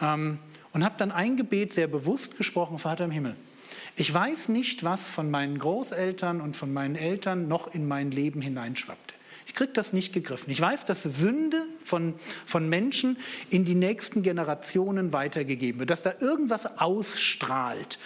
ähm, 0.00 0.38
und 0.72 0.84
habe 0.84 0.94
dann 0.98 1.10
ein 1.10 1.36
Gebet 1.36 1.72
sehr 1.72 1.88
bewusst 1.88 2.38
gesprochen, 2.38 2.78
Vater 2.78 3.06
im 3.06 3.10
Himmel. 3.10 3.34
Ich 3.96 4.14
weiß 4.14 4.50
nicht, 4.50 4.84
was 4.84 5.08
von 5.08 5.32
meinen 5.32 5.58
Großeltern 5.58 6.40
und 6.40 6.54
von 6.54 6.72
meinen 6.72 6.94
Eltern 6.94 7.48
noch 7.48 7.74
in 7.74 7.88
mein 7.88 8.12
Leben 8.12 8.40
hineinschwappte. 8.40 9.14
Ich 9.48 9.54
kriege 9.54 9.72
das 9.72 9.92
nicht 9.92 10.12
gegriffen. 10.12 10.52
Ich 10.52 10.60
weiß, 10.60 10.84
dass 10.84 11.02
Sünde 11.02 11.64
von, 11.84 12.14
von 12.46 12.68
Menschen 12.68 13.16
in 13.50 13.64
die 13.64 13.74
nächsten 13.74 14.22
Generationen 14.22 15.12
weitergegeben 15.12 15.80
wird, 15.80 15.90
dass 15.90 16.02
da 16.02 16.14
irgendwas 16.20 16.78
ausstrahlt. 16.78 17.98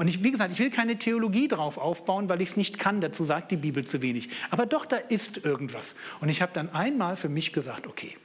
Und 0.00 0.08
ich, 0.08 0.24
wie 0.24 0.30
gesagt, 0.30 0.50
ich 0.50 0.58
will 0.58 0.70
keine 0.70 0.96
Theologie 0.96 1.46
drauf 1.46 1.76
aufbauen, 1.76 2.30
weil 2.30 2.40
ich 2.40 2.48
es 2.48 2.56
nicht 2.56 2.78
kann. 2.78 3.02
Dazu 3.02 3.22
sagt 3.22 3.50
die 3.50 3.58
Bibel 3.58 3.86
zu 3.86 4.00
wenig. 4.00 4.30
Aber 4.48 4.64
doch, 4.64 4.86
da 4.86 4.96
ist 4.96 5.44
irgendwas. 5.44 5.94
Und 6.20 6.30
ich 6.30 6.40
habe 6.40 6.52
dann 6.54 6.70
einmal 6.70 7.16
für 7.16 7.28
mich 7.28 7.52
gesagt, 7.52 7.86
okay, 7.86 8.16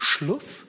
Schluss. 0.00 0.66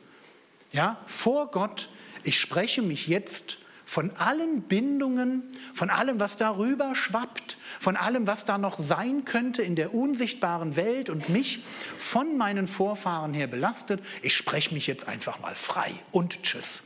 Ja, 0.72 1.01
vor 1.07 1.49
Gott, 1.49 1.89
ich 2.23 2.39
spreche 2.39 2.84
mich 2.84 3.07
jetzt 3.07 3.57
von 3.84 4.11
allen 4.18 4.61
Bindungen, 4.61 5.41
von 5.73 5.89
allem, 5.89 6.19
was 6.19 6.38
darüber 6.38 6.93
schwappt, 6.93 7.57
von 7.80 7.95
allem, 7.95 8.27
was 8.27 8.45
da 8.45 8.59
noch 8.59 8.77
sein 8.77 9.26
könnte 9.26 9.64
in 9.64 9.76
der 9.76 9.95
unsichtbaren 9.95 10.76
Welt 10.76 11.09
und 11.09 11.30
mich 11.30 11.64
von 11.97 12.38
meinen 12.38 12.68
Vorfahren 12.68 13.34
her 13.34 13.47
belastet. 13.47 14.03
Ich 14.22 14.35
spreche 14.35 14.76
mich 14.76 14.85
jetzt 14.85 15.07
einfach 15.07 15.39
mal 15.39 15.55
frei 15.55 15.91
und 16.11 16.43
tschüss. 16.43 16.84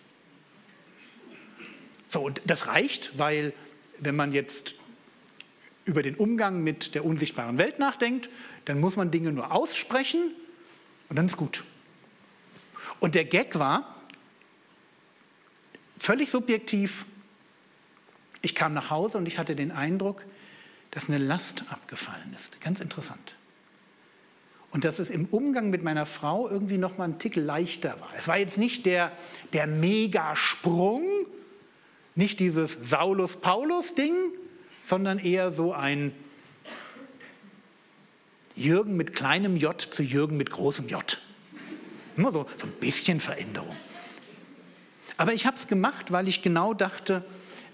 So, 2.11 2.19
und 2.21 2.41
das 2.45 2.67
reicht, 2.67 3.17
weil 3.17 3.53
wenn 3.97 4.17
man 4.17 4.33
jetzt 4.33 4.75
über 5.85 6.03
den 6.03 6.15
Umgang 6.15 6.61
mit 6.61 6.93
der 6.93 7.05
unsichtbaren 7.05 7.57
Welt 7.57 7.79
nachdenkt, 7.79 8.29
dann 8.65 8.81
muss 8.81 8.97
man 8.97 9.11
Dinge 9.11 9.31
nur 9.31 9.51
aussprechen 9.53 10.31
und 11.07 11.15
dann 11.15 11.27
ist 11.27 11.37
gut. 11.37 11.63
Und 12.99 13.15
der 13.15 13.23
Gag 13.23 13.57
war, 13.57 13.95
völlig 15.97 16.29
subjektiv. 16.29 17.05
Ich 18.41 18.55
kam 18.55 18.73
nach 18.73 18.89
Hause 18.89 19.17
und 19.17 19.25
ich 19.25 19.37
hatte 19.37 19.55
den 19.55 19.71
Eindruck, 19.71 20.25
dass 20.91 21.07
eine 21.07 21.17
Last 21.17 21.63
abgefallen 21.69 22.33
ist. 22.35 22.59
Ganz 22.59 22.81
interessant. 22.81 23.35
Und 24.71 24.83
dass 24.83 24.99
es 24.99 25.09
im 25.09 25.25
Umgang 25.27 25.69
mit 25.69 25.81
meiner 25.81 26.05
Frau 26.05 26.49
irgendwie 26.49 26.77
noch 26.77 26.97
mal 26.97 27.05
ein 27.05 27.19
Tick 27.19 27.37
leichter 27.37 27.99
war. 28.01 28.09
Es 28.17 28.27
war 28.27 28.37
jetzt 28.37 28.57
nicht 28.57 28.85
der, 28.85 29.13
der 29.53 29.65
Megasprung, 29.65 31.03
nicht 32.15 32.39
dieses 32.39 32.77
Saulus-Paulus-Ding, 32.89 34.15
sondern 34.81 35.19
eher 35.19 35.51
so 35.51 35.73
ein 35.73 36.13
Jürgen 38.55 38.97
mit 38.97 39.15
kleinem 39.15 39.57
J 39.57 39.79
zu 39.79 40.03
Jürgen 40.03 40.37
mit 40.37 40.49
großem 40.51 40.87
J. 40.89 41.17
Immer 42.17 42.31
so, 42.31 42.45
so 42.57 42.67
ein 42.67 42.73
bisschen 42.73 43.19
Veränderung. 43.21 43.75
Aber 45.17 45.33
ich 45.33 45.45
habe 45.45 45.55
es 45.55 45.67
gemacht, 45.67 46.11
weil 46.11 46.27
ich 46.27 46.41
genau 46.41 46.73
dachte, 46.73 47.23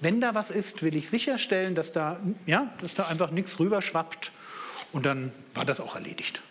wenn 0.02 0.22
da 0.22 0.36
was 0.36 0.52
ist, 0.52 0.84
will 0.84 0.96
ich 0.96 1.10
sicherstellen, 1.10 1.74
dass 1.74 1.92
da, 1.92 2.20
ja, 2.46 2.72
dass 2.82 2.94
da 2.94 3.08
einfach 3.08 3.32
nichts 3.32 3.60
rüberschwappt. 3.60 4.32
Und 4.94 5.06
dann 5.06 5.32
war 5.56 5.66
das 5.66 5.80
auch 5.80 5.96
erledigt. 5.96 6.42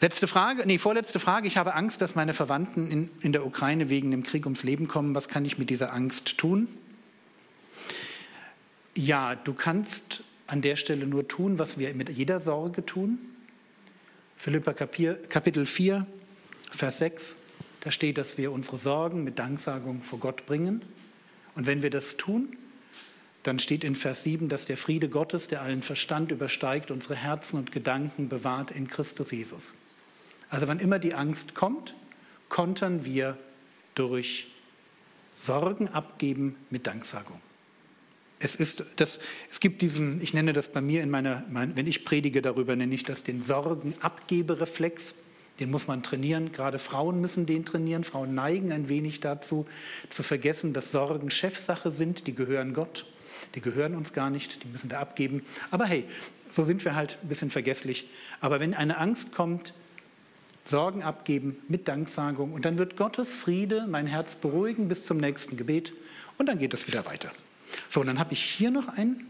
Letzte 0.00 0.28
Frage, 0.28 0.64
nee, 0.64 0.78
vorletzte 0.78 1.18
Frage. 1.18 1.48
Ich 1.48 1.56
habe 1.56 1.74
Angst, 1.74 2.00
dass 2.00 2.14
meine 2.14 2.32
Verwandten 2.32 2.88
in, 2.88 3.10
in 3.20 3.32
der 3.32 3.44
Ukraine 3.44 3.88
wegen 3.88 4.12
dem 4.12 4.22
Krieg 4.22 4.46
ums 4.46 4.62
Leben 4.62 4.86
kommen. 4.86 5.16
Was 5.16 5.28
kann 5.28 5.44
ich 5.44 5.58
mit 5.58 5.70
dieser 5.70 5.92
Angst 5.92 6.38
tun? 6.38 6.68
Ja, 8.94 9.34
du 9.34 9.54
kannst 9.54 10.22
an 10.46 10.62
der 10.62 10.76
Stelle 10.76 11.06
nur 11.06 11.26
tun, 11.26 11.58
was 11.58 11.78
wir 11.78 11.92
mit 11.94 12.10
jeder 12.10 12.38
Sorge 12.38 12.86
tun. 12.86 13.18
Philippa 14.36 14.72
Kapitel 14.72 15.66
4, 15.66 16.06
Vers 16.70 16.98
6, 16.98 17.34
da 17.80 17.90
steht, 17.90 18.18
dass 18.18 18.38
wir 18.38 18.52
unsere 18.52 18.78
Sorgen 18.78 19.24
mit 19.24 19.40
Danksagung 19.40 20.02
vor 20.02 20.20
Gott 20.20 20.46
bringen. 20.46 20.82
Und 21.56 21.66
wenn 21.66 21.82
wir 21.82 21.90
das 21.90 22.16
tun, 22.16 22.56
dann 23.42 23.58
steht 23.58 23.82
in 23.82 23.96
Vers 23.96 24.22
7, 24.22 24.48
dass 24.48 24.66
der 24.66 24.76
Friede 24.76 25.08
Gottes, 25.08 25.48
der 25.48 25.62
allen 25.62 25.82
Verstand 25.82 26.30
übersteigt, 26.30 26.92
unsere 26.92 27.16
Herzen 27.16 27.58
und 27.58 27.72
Gedanken 27.72 28.28
bewahrt 28.28 28.70
in 28.70 28.86
Christus 28.86 29.32
Jesus. 29.32 29.72
Also 30.50 30.68
wann 30.68 30.80
immer 30.80 30.98
die 30.98 31.14
Angst 31.14 31.54
kommt, 31.54 31.94
kontern 32.48 33.04
wir 33.04 33.36
durch 33.94 34.48
Sorgen 35.34 35.88
abgeben 35.88 36.56
mit 36.70 36.86
Danksagung. 36.86 37.40
Es, 38.40 38.54
ist 38.54 38.84
das, 38.96 39.18
es 39.50 39.60
gibt 39.60 39.82
diesen, 39.82 40.22
ich 40.22 40.32
nenne 40.32 40.52
das 40.52 40.68
bei 40.68 40.80
mir 40.80 41.02
in 41.02 41.10
meiner, 41.10 41.44
mein, 41.50 41.74
wenn 41.76 41.86
ich 41.86 42.04
predige 42.04 42.40
darüber, 42.40 42.76
nenne 42.76 42.94
ich 42.94 43.02
das 43.02 43.24
den 43.24 43.42
Sorgenabgebereflex. 43.42 45.14
Den 45.58 45.72
muss 45.72 45.88
man 45.88 46.04
trainieren. 46.04 46.52
Gerade 46.52 46.78
Frauen 46.78 47.20
müssen 47.20 47.46
den 47.46 47.64
trainieren. 47.64 48.04
Frauen 48.04 48.34
neigen 48.34 48.70
ein 48.70 48.88
wenig 48.88 49.18
dazu, 49.18 49.66
zu 50.08 50.22
vergessen, 50.22 50.72
dass 50.72 50.92
Sorgen 50.92 51.30
Chefsache 51.30 51.90
sind. 51.90 52.28
Die 52.28 52.34
gehören 52.34 52.74
Gott. 52.74 53.06
Die 53.56 53.60
gehören 53.60 53.96
uns 53.96 54.12
gar 54.12 54.30
nicht. 54.30 54.62
Die 54.62 54.68
müssen 54.68 54.88
wir 54.88 55.00
abgeben. 55.00 55.42
Aber 55.72 55.86
hey, 55.86 56.04
so 56.52 56.62
sind 56.62 56.84
wir 56.84 56.94
halt 56.94 57.18
ein 57.22 57.28
bisschen 57.28 57.50
vergesslich. 57.50 58.08
Aber 58.40 58.60
wenn 58.60 58.72
eine 58.72 58.98
Angst 58.98 59.32
kommt, 59.32 59.72
Sorgen 60.68 61.02
abgeben 61.02 61.56
mit 61.68 61.88
Danksagung 61.88 62.52
und 62.52 62.66
dann 62.66 62.76
wird 62.76 62.96
Gottes 62.96 63.32
Friede 63.32 63.86
mein 63.88 64.06
Herz 64.06 64.34
beruhigen 64.34 64.88
bis 64.88 65.04
zum 65.04 65.16
nächsten 65.16 65.56
Gebet 65.56 65.94
und 66.36 66.46
dann 66.46 66.58
geht 66.58 66.74
es 66.74 66.86
wieder 66.86 67.06
weiter. 67.06 67.30
So, 67.88 68.00
und 68.00 68.06
dann 68.06 68.18
habe 68.18 68.34
ich 68.34 68.42
hier 68.42 68.70
noch 68.70 68.88
einen. 68.88 69.26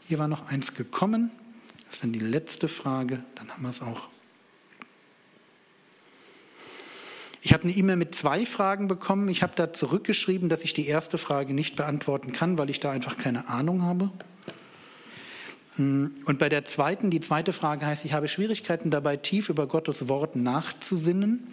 Hier 0.00 0.18
war 0.18 0.28
noch 0.28 0.48
eins 0.48 0.74
gekommen. 0.74 1.30
Das 1.84 1.96
ist 1.96 2.04
dann 2.04 2.12
die 2.12 2.18
letzte 2.18 2.68
Frage. 2.68 3.22
Dann 3.34 3.50
haben 3.50 3.62
wir 3.62 3.68
es 3.68 3.82
auch. 3.82 4.08
Ich 7.42 7.52
habe 7.52 7.64
eine 7.64 7.72
E-Mail 7.72 7.96
mit 7.96 8.14
zwei 8.14 8.46
Fragen 8.46 8.88
bekommen. 8.88 9.28
Ich 9.28 9.42
habe 9.42 9.52
da 9.54 9.72
zurückgeschrieben, 9.72 10.48
dass 10.48 10.64
ich 10.64 10.72
die 10.72 10.86
erste 10.86 11.18
Frage 11.18 11.54
nicht 11.54 11.76
beantworten 11.76 12.32
kann, 12.32 12.58
weil 12.58 12.70
ich 12.70 12.80
da 12.80 12.90
einfach 12.90 13.16
keine 13.16 13.48
Ahnung 13.48 13.82
habe. 13.82 14.10
Hm, 15.78 16.12
und 16.26 16.38
bei 16.38 16.48
der 16.48 16.64
zweiten, 16.64 17.10
die 17.10 17.20
zweite 17.20 17.52
Frage 17.52 17.86
heißt, 17.86 18.04
ich 18.04 18.12
habe 18.12 18.28
Schwierigkeiten 18.28 18.90
dabei, 18.90 19.16
tief 19.16 19.48
über 19.48 19.66
Gottes 19.66 20.08
Wort 20.08 20.36
nachzusinnen. 20.36 21.46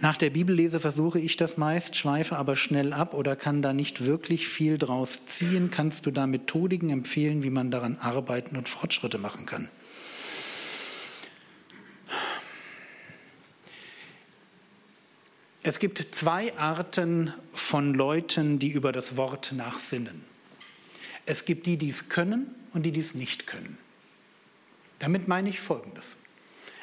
Nach 0.00 0.16
der 0.16 0.30
Bibellese 0.30 0.78
versuche 0.78 1.18
ich 1.18 1.36
das 1.36 1.56
meist, 1.56 1.96
schweife 1.96 2.36
aber 2.36 2.56
schnell 2.56 2.92
ab 2.92 3.14
oder 3.14 3.36
kann 3.36 3.62
da 3.62 3.72
nicht 3.72 4.04
wirklich 4.04 4.46
viel 4.46 4.76
draus 4.76 5.24
ziehen. 5.26 5.70
Kannst 5.70 6.04
du 6.06 6.10
da 6.10 6.26
Methodiken 6.26 6.90
empfehlen, 6.90 7.42
wie 7.42 7.50
man 7.50 7.70
daran 7.70 7.96
arbeiten 7.96 8.56
und 8.56 8.68
Fortschritte 8.68 9.18
machen 9.18 9.46
kann? 9.46 9.68
Es 15.62 15.78
gibt 15.78 16.06
zwei 16.12 16.56
Arten 16.56 17.32
von 17.52 17.94
Leuten, 17.94 18.58
die 18.58 18.70
über 18.70 18.92
das 18.92 19.16
Wort 19.16 19.52
nachsinnen. 19.52 20.24
Es 21.24 21.44
gibt 21.44 21.66
die, 21.66 21.76
die 21.76 21.88
es 21.88 22.08
können 22.08 22.54
und 22.72 22.82
die, 22.84 22.92
die 22.92 23.00
es 23.00 23.14
nicht 23.14 23.46
können. 23.46 23.78
Damit 24.98 25.28
meine 25.28 25.48
ich 25.48 25.60
Folgendes. 25.60 26.16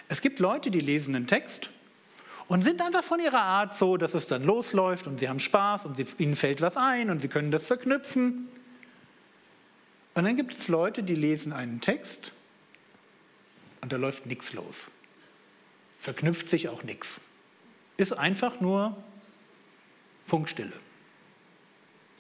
Es 0.07 0.21
gibt 0.21 0.39
Leute, 0.39 0.71
die 0.71 0.79
lesen 0.79 1.15
einen 1.15 1.27
Text 1.27 1.69
und 2.47 2.63
sind 2.63 2.81
einfach 2.81 3.03
von 3.03 3.19
ihrer 3.19 3.41
Art 3.41 3.75
so, 3.75 3.97
dass 3.97 4.13
es 4.13 4.27
dann 4.27 4.43
losläuft 4.43 5.07
und 5.07 5.19
sie 5.19 5.29
haben 5.29 5.39
Spaß 5.39 5.85
und 5.85 5.97
sie, 5.97 6.05
ihnen 6.17 6.35
fällt 6.35 6.61
was 6.61 6.77
ein 6.77 7.09
und 7.09 7.21
sie 7.21 7.27
können 7.27 7.51
das 7.51 7.65
verknüpfen. 7.65 8.47
Und 10.13 10.23
dann 10.23 10.35
gibt 10.35 10.53
es 10.53 10.67
Leute, 10.67 11.03
die 11.03 11.15
lesen 11.15 11.51
einen 11.53 11.81
Text 11.81 12.31
und 13.81 13.91
da 13.91 13.97
läuft 13.97 14.27
nichts 14.27 14.53
los. 14.53 14.87
Verknüpft 15.99 16.47
sich 16.49 16.69
auch 16.69 16.83
nichts. 16.83 17.21
Ist 17.97 18.13
einfach 18.13 18.61
nur 18.61 18.95
Funkstille. 20.25 20.73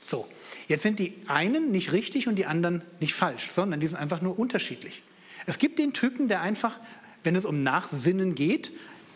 So, 0.05 0.27
jetzt 0.67 0.83
sind 0.83 0.99
die 0.99 1.13
einen 1.27 1.71
nicht 1.71 1.91
richtig 1.91 2.27
und 2.27 2.35
die 2.35 2.45
anderen 2.45 2.81
nicht 2.99 3.13
falsch, 3.13 3.51
sondern 3.53 3.79
die 3.79 3.87
sind 3.87 3.97
einfach 3.97 4.21
nur 4.21 4.37
unterschiedlich. 4.37 5.01
Es 5.45 5.59
gibt 5.59 5.79
den 5.79 5.93
Typen, 5.93 6.27
der 6.27 6.41
einfach, 6.41 6.79
wenn 7.23 7.35
es 7.35 7.45
um 7.45 7.63
Nachsinnen 7.63 8.35
geht, 8.35 8.71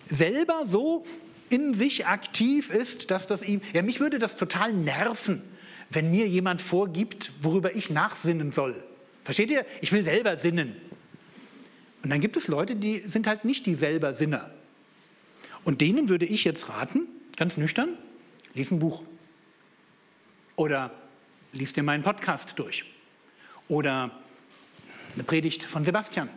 selber 0.06 0.64
so 0.66 1.04
in 1.50 1.74
sich 1.74 2.06
aktiv 2.06 2.70
ist, 2.70 3.12
dass 3.12 3.28
das 3.28 3.42
ihm, 3.42 3.62
ja, 3.74 3.82
mich 3.82 4.00
würde 4.00 4.20
das 4.20 4.38
total 4.38 4.74
nerven, 4.74 5.42
wenn 5.90 6.12
mir 6.12 6.28
jemand 6.28 6.62
vorgibt, 6.62 7.32
worüber 7.42 7.76
ich 7.76 7.90
nachsinnen 7.90 8.52
soll. 8.52 8.76
Versteht 9.24 9.52
ihr? 9.52 9.66
Ich 9.82 9.92
will 9.92 10.04
selber 10.04 10.38
sinnen. 10.38 10.76
Und 12.04 12.12
dann 12.12 12.22
gibt 12.22 12.38
es 12.38 12.48
Leute, 12.48 12.76
die 12.76 13.00
sind 13.00 13.28
halt 13.28 13.46
nicht 13.46 13.66
die 13.66 13.74
selber 13.74 14.14
Sinner. 14.14 14.52
Und 15.64 15.82
denen 15.82 16.10
würde 16.10 16.26
ich 16.26 16.44
jetzt 16.44 16.70
raten, 16.70 17.08
ganz 17.36 17.58
nüchtern, 17.58 17.90
lies 18.54 18.72
ein 18.72 18.80
Buch. 18.80 19.04
Oder 20.56 20.92
lies 21.52 21.74
dir 21.74 21.84
meinen 21.84 22.04
Podcast 22.04 22.54
durch. 22.58 22.86
Oder 23.68 24.12
eine 25.16 25.24
Predigt 25.24 25.64
von 25.64 25.84
Sebastian. 25.84 26.30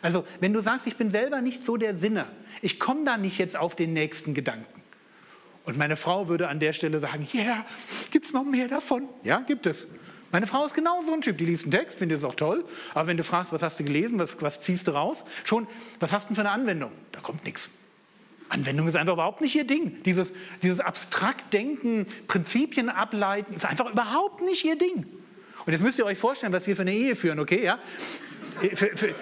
Also 0.00 0.24
wenn 0.40 0.52
du 0.52 0.60
sagst, 0.60 0.86
ich 0.86 0.96
bin 0.96 1.10
selber 1.10 1.40
nicht 1.40 1.62
so 1.62 1.76
der 1.76 1.96
Sinner, 1.96 2.26
ich 2.60 2.80
komme 2.80 3.04
da 3.04 3.16
nicht 3.16 3.38
jetzt 3.38 3.56
auf 3.56 3.76
den 3.76 3.92
nächsten 3.92 4.34
Gedanken. 4.34 4.82
Und 5.64 5.78
meine 5.78 5.96
Frau 5.96 6.28
würde 6.28 6.48
an 6.48 6.58
der 6.58 6.72
Stelle 6.72 6.98
sagen, 6.98 7.26
ja, 7.32 7.40
yeah, 7.40 7.66
gibt 8.10 8.26
es 8.26 8.32
noch 8.32 8.44
mehr 8.44 8.66
davon? 8.66 9.08
Ja, 9.22 9.40
gibt 9.40 9.66
es. 9.66 9.86
Meine 10.32 10.46
Frau 10.46 10.64
ist 10.64 10.74
genau 10.74 11.02
so 11.02 11.12
ein 11.12 11.20
Typ, 11.20 11.38
die 11.38 11.44
liest 11.44 11.64
einen 11.64 11.72
Text, 11.72 11.98
findet 11.98 12.18
es 12.18 12.24
auch 12.24 12.34
toll, 12.34 12.64
aber 12.94 13.06
wenn 13.06 13.18
du 13.18 13.22
fragst, 13.22 13.52
was 13.52 13.62
hast 13.62 13.78
du 13.78 13.84
gelesen, 13.84 14.18
was, 14.18 14.40
was 14.40 14.60
ziehst 14.60 14.88
du 14.88 14.92
raus, 14.92 15.24
schon, 15.44 15.68
was 16.00 16.10
hast 16.10 16.30
du 16.30 16.34
für 16.34 16.40
eine 16.40 16.50
Anwendung? 16.50 16.90
Da 17.12 17.20
kommt 17.20 17.44
nichts. 17.44 17.70
Anwendung 18.52 18.86
ist 18.86 18.96
einfach 18.96 19.14
überhaupt 19.14 19.40
nicht 19.40 19.54
ihr 19.54 19.66
Ding. 19.66 20.02
Dieses, 20.04 20.32
dieses 20.62 20.80
abstrakt 20.80 21.54
Denken, 21.54 22.06
Prinzipien 22.28 22.88
ableiten, 22.88 23.54
ist 23.54 23.64
einfach 23.64 23.90
überhaupt 23.90 24.42
nicht 24.42 24.64
ihr 24.64 24.76
Ding. 24.76 25.06
Und 25.64 25.72
jetzt 25.72 25.82
müsst 25.82 25.98
ihr 25.98 26.04
euch 26.04 26.18
vorstellen, 26.18 26.52
was 26.52 26.66
wir 26.66 26.76
für 26.76 26.82
eine 26.82 26.92
Ehe 26.92 27.16
führen, 27.16 27.38
okay? 27.38 27.64
Ja? 27.64 27.78
Für, 28.74 28.96
für 28.96 29.14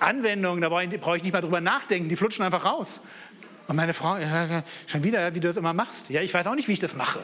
Anwendungen, 0.00 0.60
da 0.60 0.68
brauche 0.68 1.16
ich, 1.16 1.22
nicht 1.22 1.32
mal 1.32 1.40
drüber 1.40 1.60
nachdenken, 1.60 2.08
die 2.08 2.16
flutschen 2.16 2.44
einfach 2.44 2.64
raus. 2.64 3.00
Und 3.68 3.76
meine 3.76 3.94
Frau, 3.94 4.16
ja, 4.16 4.64
schon 4.86 5.04
wieder, 5.04 5.34
wie 5.34 5.40
du 5.40 5.48
das 5.48 5.56
immer 5.56 5.74
machst. 5.74 6.10
Ja, 6.10 6.22
ich 6.22 6.34
weiß 6.34 6.46
auch 6.46 6.54
nicht, 6.54 6.68
wie 6.68 6.72
ich 6.72 6.80
das 6.80 6.96
mache. 6.96 7.20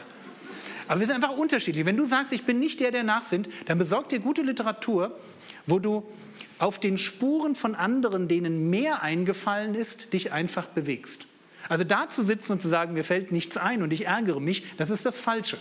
Aber 0.87 0.99
wir 0.99 1.07
sind 1.07 1.15
einfach 1.15 1.35
unterschiedlich. 1.35 1.85
Wenn 1.85 1.97
du 1.97 2.05
sagst, 2.05 2.31
ich 2.31 2.45
bin 2.45 2.59
nicht 2.59 2.79
der, 2.79 2.91
der 2.91 3.03
nachsinnt, 3.03 3.49
dann 3.65 3.77
besorg 3.77 4.07
dir 4.09 4.19
gute 4.19 4.43
Literatur, 4.43 5.17
wo 5.65 5.79
du 5.79 6.09
auf 6.59 6.79
den 6.79 6.97
Spuren 6.97 7.55
von 7.55 7.75
anderen, 7.75 8.27
denen 8.27 8.69
mehr 8.69 9.03
eingefallen 9.03 9.75
ist, 9.75 10.13
dich 10.13 10.31
einfach 10.31 10.67
bewegst. 10.67 11.25
Also 11.69 11.83
da 11.83 12.09
zu 12.09 12.23
sitzen 12.23 12.53
und 12.53 12.61
zu 12.61 12.67
sagen, 12.67 12.93
mir 12.93 13.03
fällt 13.03 13.31
nichts 13.31 13.57
ein 13.57 13.81
und 13.83 13.91
ich 13.91 14.05
ärgere 14.05 14.39
mich, 14.39 14.63
das 14.77 14.89
ist 14.89 15.05
das 15.05 15.19
Falsche. 15.19 15.57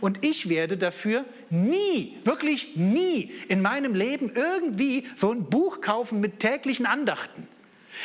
Und 0.00 0.24
ich 0.24 0.48
werde 0.48 0.76
dafür 0.76 1.24
nie, 1.50 2.16
wirklich 2.24 2.76
nie 2.76 3.32
in 3.48 3.60
meinem 3.60 3.94
Leben 3.94 4.32
irgendwie 4.34 5.06
so 5.14 5.30
ein 5.30 5.44
Buch 5.44 5.80
kaufen 5.80 6.20
mit 6.20 6.38
täglichen 6.38 6.86
Andachten. 6.86 7.48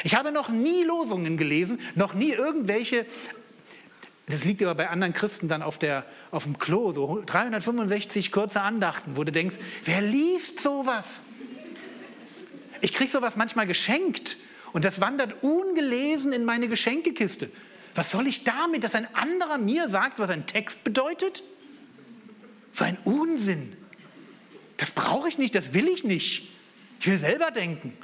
Ich 0.04 0.16
habe 0.16 0.32
noch 0.32 0.50
nie 0.50 0.84
Losungen 0.84 1.38
gelesen, 1.38 1.80
noch 1.96 2.14
nie 2.14 2.32
irgendwelche 2.32 3.06
das 4.28 4.44
liegt 4.44 4.64
aber 4.64 4.74
bei 4.74 4.90
anderen 4.90 5.14
Christen 5.14 5.48
dann 5.48 5.62
auf, 5.62 5.78
der, 5.78 6.04
auf 6.32 6.46
dem 6.46 6.58
Klo, 6.58 6.92
so 6.92 7.22
365 7.24 8.32
kurze 8.32 8.62
Andachten, 8.62 9.18
wo 9.18 9.24
du 9.24 9.32
denkst, 9.32 9.58
wer 9.84 10.02
liest 10.02 10.62
sowas? 10.62 11.22
Ich 12.86 12.94
kriege 12.94 13.10
sowas 13.10 13.36
manchmal 13.36 13.66
geschenkt 13.66 14.38
und 14.72 14.86
das 14.86 15.02
wandert 15.02 15.42
ungelesen 15.42 16.32
in 16.34 16.46
meine 16.46 16.68
Geschenkekiste. 16.68 17.50
Was 17.96 18.12
soll 18.12 18.28
ich 18.28 18.44
damit, 18.44 18.84
dass 18.84 18.94
ein 18.94 19.08
anderer 19.16 19.58
mir 19.58 19.90
sagt, 19.90 20.20
was 20.20 20.30
ein 20.30 20.46
Text 20.46 20.84
bedeutet? 20.84 21.42
So 22.72 22.86
ein 22.86 22.96
Unsinn. 23.04 23.76
Das 24.78 24.92
brauche 24.92 25.28
ich 25.28 25.40
nicht, 25.40 25.56
das 25.56 25.74
will 25.74 25.88
ich 25.88 26.04
nicht. 26.04 26.52
Ich 27.00 27.08
will 27.08 27.18
selber 27.18 27.50
denken. 27.50 27.98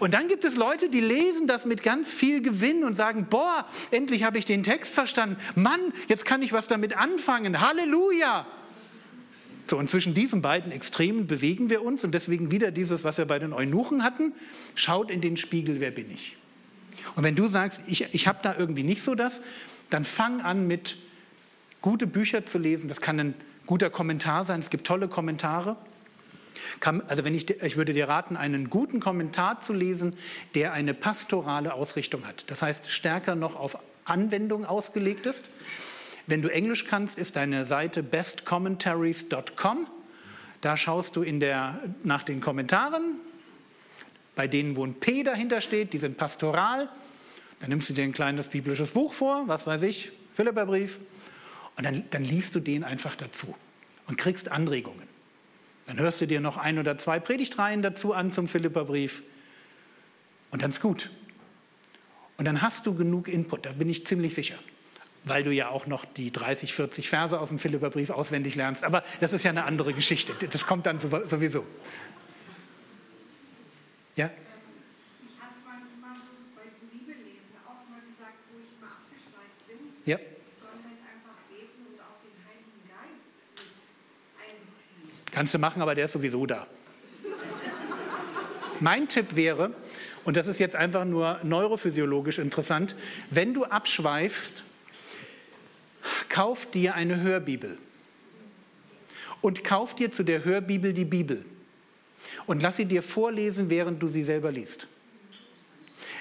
Und 0.00 0.12
dann 0.12 0.26
gibt 0.26 0.44
es 0.44 0.56
Leute, 0.56 0.88
die 0.88 1.00
lesen 1.00 1.46
das 1.46 1.64
mit 1.64 1.84
ganz 1.84 2.10
viel 2.10 2.42
Gewinn 2.42 2.82
und 2.82 2.96
sagen, 2.96 3.28
boah, 3.30 3.68
endlich 3.92 4.24
habe 4.24 4.38
ich 4.38 4.46
den 4.46 4.64
Text 4.64 4.92
verstanden. 4.92 5.36
Mann, 5.54 5.92
jetzt 6.08 6.24
kann 6.24 6.42
ich 6.42 6.52
was 6.52 6.66
damit 6.66 6.96
anfangen. 6.96 7.60
Halleluja. 7.60 8.48
So, 9.72 9.78
und 9.78 9.88
zwischen 9.88 10.12
diesen 10.12 10.42
beiden 10.42 10.70
Extremen 10.70 11.26
bewegen 11.26 11.70
wir 11.70 11.82
uns 11.82 12.04
und 12.04 12.12
deswegen 12.12 12.50
wieder 12.50 12.70
dieses, 12.70 13.04
was 13.04 13.16
wir 13.16 13.24
bei 13.24 13.38
den 13.38 13.54
Eunuchen 13.54 14.04
hatten, 14.04 14.34
schaut 14.74 15.10
in 15.10 15.22
den 15.22 15.38
Spiegel, 15.38 15.80
wer 15.80 15.90
bin 15.90 16.10
ich? 16.10 16.36
Und 17.16 17.24
wenn 17.24 17.34
du 17.34 17.46
sagst, 17.46 17.80
ich, 17.86 18.12
ich 18.12 18.26
habe 18.26 18.40
da 18.42 18.54
irgendwie 18.54 18.82
nicht 18.82 19.00
so 19.00 19.14
das, 19.14 19.40
dann 19.88 20.04
fang 20.04 20.42
an 20.42 20.66
mit 20.66 20.98
gute 21.80 22.06
Bücher 22.06 22.44
zu 22.44 22.58
lesen. 22.58 22.86
Das 22.86 23.00
kann 23.00 23.18
ein 23.18 23.34
guter 23.64 23.88
Kommentar 23.88 24.44
sein, 24.44 24.60
es 24.60 24.68
gibt 24.68 24.86
tolle 24.86 25.08
Kommentare. 25.08 25.78
Also 27.08 27.24
wenn 27.24 27.34
ich, 27.34 27.48
ich 27.48 27.78
würde 27.78 27.94
dir 27.94 28.10
raten, 28.10 28.36
einen 28.36 28.68
guten 28.68 29.00
Kommentar 29.00 29.62
zu 29.62 29.72
lesen, 29.72 30.12
der 30.54 30.74
eine 30.74 30.92
pastorale 30.92 31.72
Ausrichtung 31.72 32.26
hat. 32.26 32.44
Das 32.50 32.60
heißt, 32.60 32.90
stärker 32.90 33.36
noch 33.36 33.56
auf 33.56 33.78
Anwendung 34.04 34.66
ausgelegt 34.66 35.24
ist. 35.24 35.44
Wenn 36.32 36.40
du 36.40 36.48
Englisch 36.48 36.86
kannst, 36.86 37.18
ist 37.18 37.36
deine 37.36 37.66
Seite 37.66 38.02
bestcommentaries.com. 38.02 39.86
Da 40.62 40.78
schaust 40.78 41.14
du 41.14 41.20
in 41.20 41.40
der, 41.40 41.78
nach 42.04 42.22
den 42.22 42.40
Kommentaren, 42.40 43.16
bei 44.34 44.48
denen, 44.48 44.74
wo 44.76 44.82
ein 44.86 44.94
P 44.94 45.24
dahinter 45.24 45.60
steht, 45.60 45.92
die 45.92 45.98
sind 45.98 46.16
pastoral. 46.16 46.88
Dann 47.58 47.68
nimmst 47.68 47.90
du 47.90 47.92
dir 47.92 48.04
ein 48.04 48.14
kleines 48.14 48.48
biblisches 48.48 48.92
Buch 48.92 49.12
vor, 49.12 49.46
was 49.46 49.66
weiß 49.66 49.82
ich, 49.82 50.10
Philipperbrief, 50.32 51.00
und 51.76 51.84
dann, 51.84 52.04
dann 52.08 52.24
liest 52.24 52.54
du 52.54 52.60
den 52.60 52.82
einfach 52.82 53.14
dazu 53.14 53.54
und 54.06 54.16
kriegst 54.16 54.50
Anregungen. 54.50 55.06
Dann 55.84 55.98
hörst 55.98 56.22
du 56.22 56.26
dir 56.26 56.40
noch 56.40 56.56
ein 56.56 56.78
oder 56.78 56.96
zwei 56.96 57.20
Predigtreihen 57.20 57.82
dazu 57.82 58.14
an 58.14 58.30
zum 58.30 58.48
Philipperbrief 58.48 59.22
und 60.50 60.62
dann 60.62 60.70
ist 60.70 60.80
gut. 60.80 61.10
Und 62.38 62.46
dann 62.46 62.62
hast 62.62 62.86
du 62.86 62.94
genug 62.94 63.28
Input, 63.28 63.66
da 63.66 63.72
bin 63.72 63.90
ich 63.90 64.06
ziemlich 64.06 64.34
sicher, 64.34 64.56
weil 65.24 65.42
du 65.42 65.52
ja 65.52 65.68
auch 65.68 65.86
noch 65.86 66.04
die 66.04 66.32
30, 66.32 66.72
40 66.72 67.08
Verse 67.08 67.38
aus 67.38 67.48
dem 67.48 67.58
Philipperbrief 67.58 68.10
auswendig 68.10 68.54
lernst. 68.54 68.84
Aber 68.84 69.02
das 69.20 69.32
ist 69.32 69.44
ja 69.44 69.50
eine 69.50 69.64
andere 69.64 69.92
Geschichte, 69.92 70.34
das 70.50 70.66
kommt 70.66 70.86
dann 70.86 70.98
sowieso. 70.98 71.64
Ja? 74.16 74.30
Ja. 80.04 80.18
Kannst 85.30 85.54
du 85.54 85.58
machen, 85.58 85.80
aber 85.80 85.94
der 85.94 86.04
ist 86.06 86.12
sowieso 86.12 86.44
da. 86.44 86.66
Mein 88.80 89.08
Tipp 89.08 89.36
wäre, 89.36 89.72
und 90.24 90.36
das 90.36 90.48
ist 90.48 90.58
jetzt 90.58 90.76
einfach 90.76 91.04
nur 91.04 91.38
neurophysiologisch 91.44 92.38
interessant, 92.38 92.96
wenn 93.30 93.54
du 93.54 93.64
abschweifst, 93.64 94.64
kauf 96.32 96.64
dir 96.70 96.94
eine 96.94 97.20
Hörbibel 97.20 97.76
und 99.42 99.64
kauf 99.64 99.94
dir 99.94 100.10
zu 100.10 100.22
der 100.22 100.46
Hörbibel 100.46 100.94
die 100.94 101.04
Bibel 101.04 101.44
und 102.46 102.62
lass 102.62 102.78
sie 102.78 102.86
dir 102.86 103.02
vorlesen, 103.02 103.68
während 103.68 104.02
du 104.02 104.08
sie 104.08 104.22
selber 104.22 104.50
liest. 104.50 104.86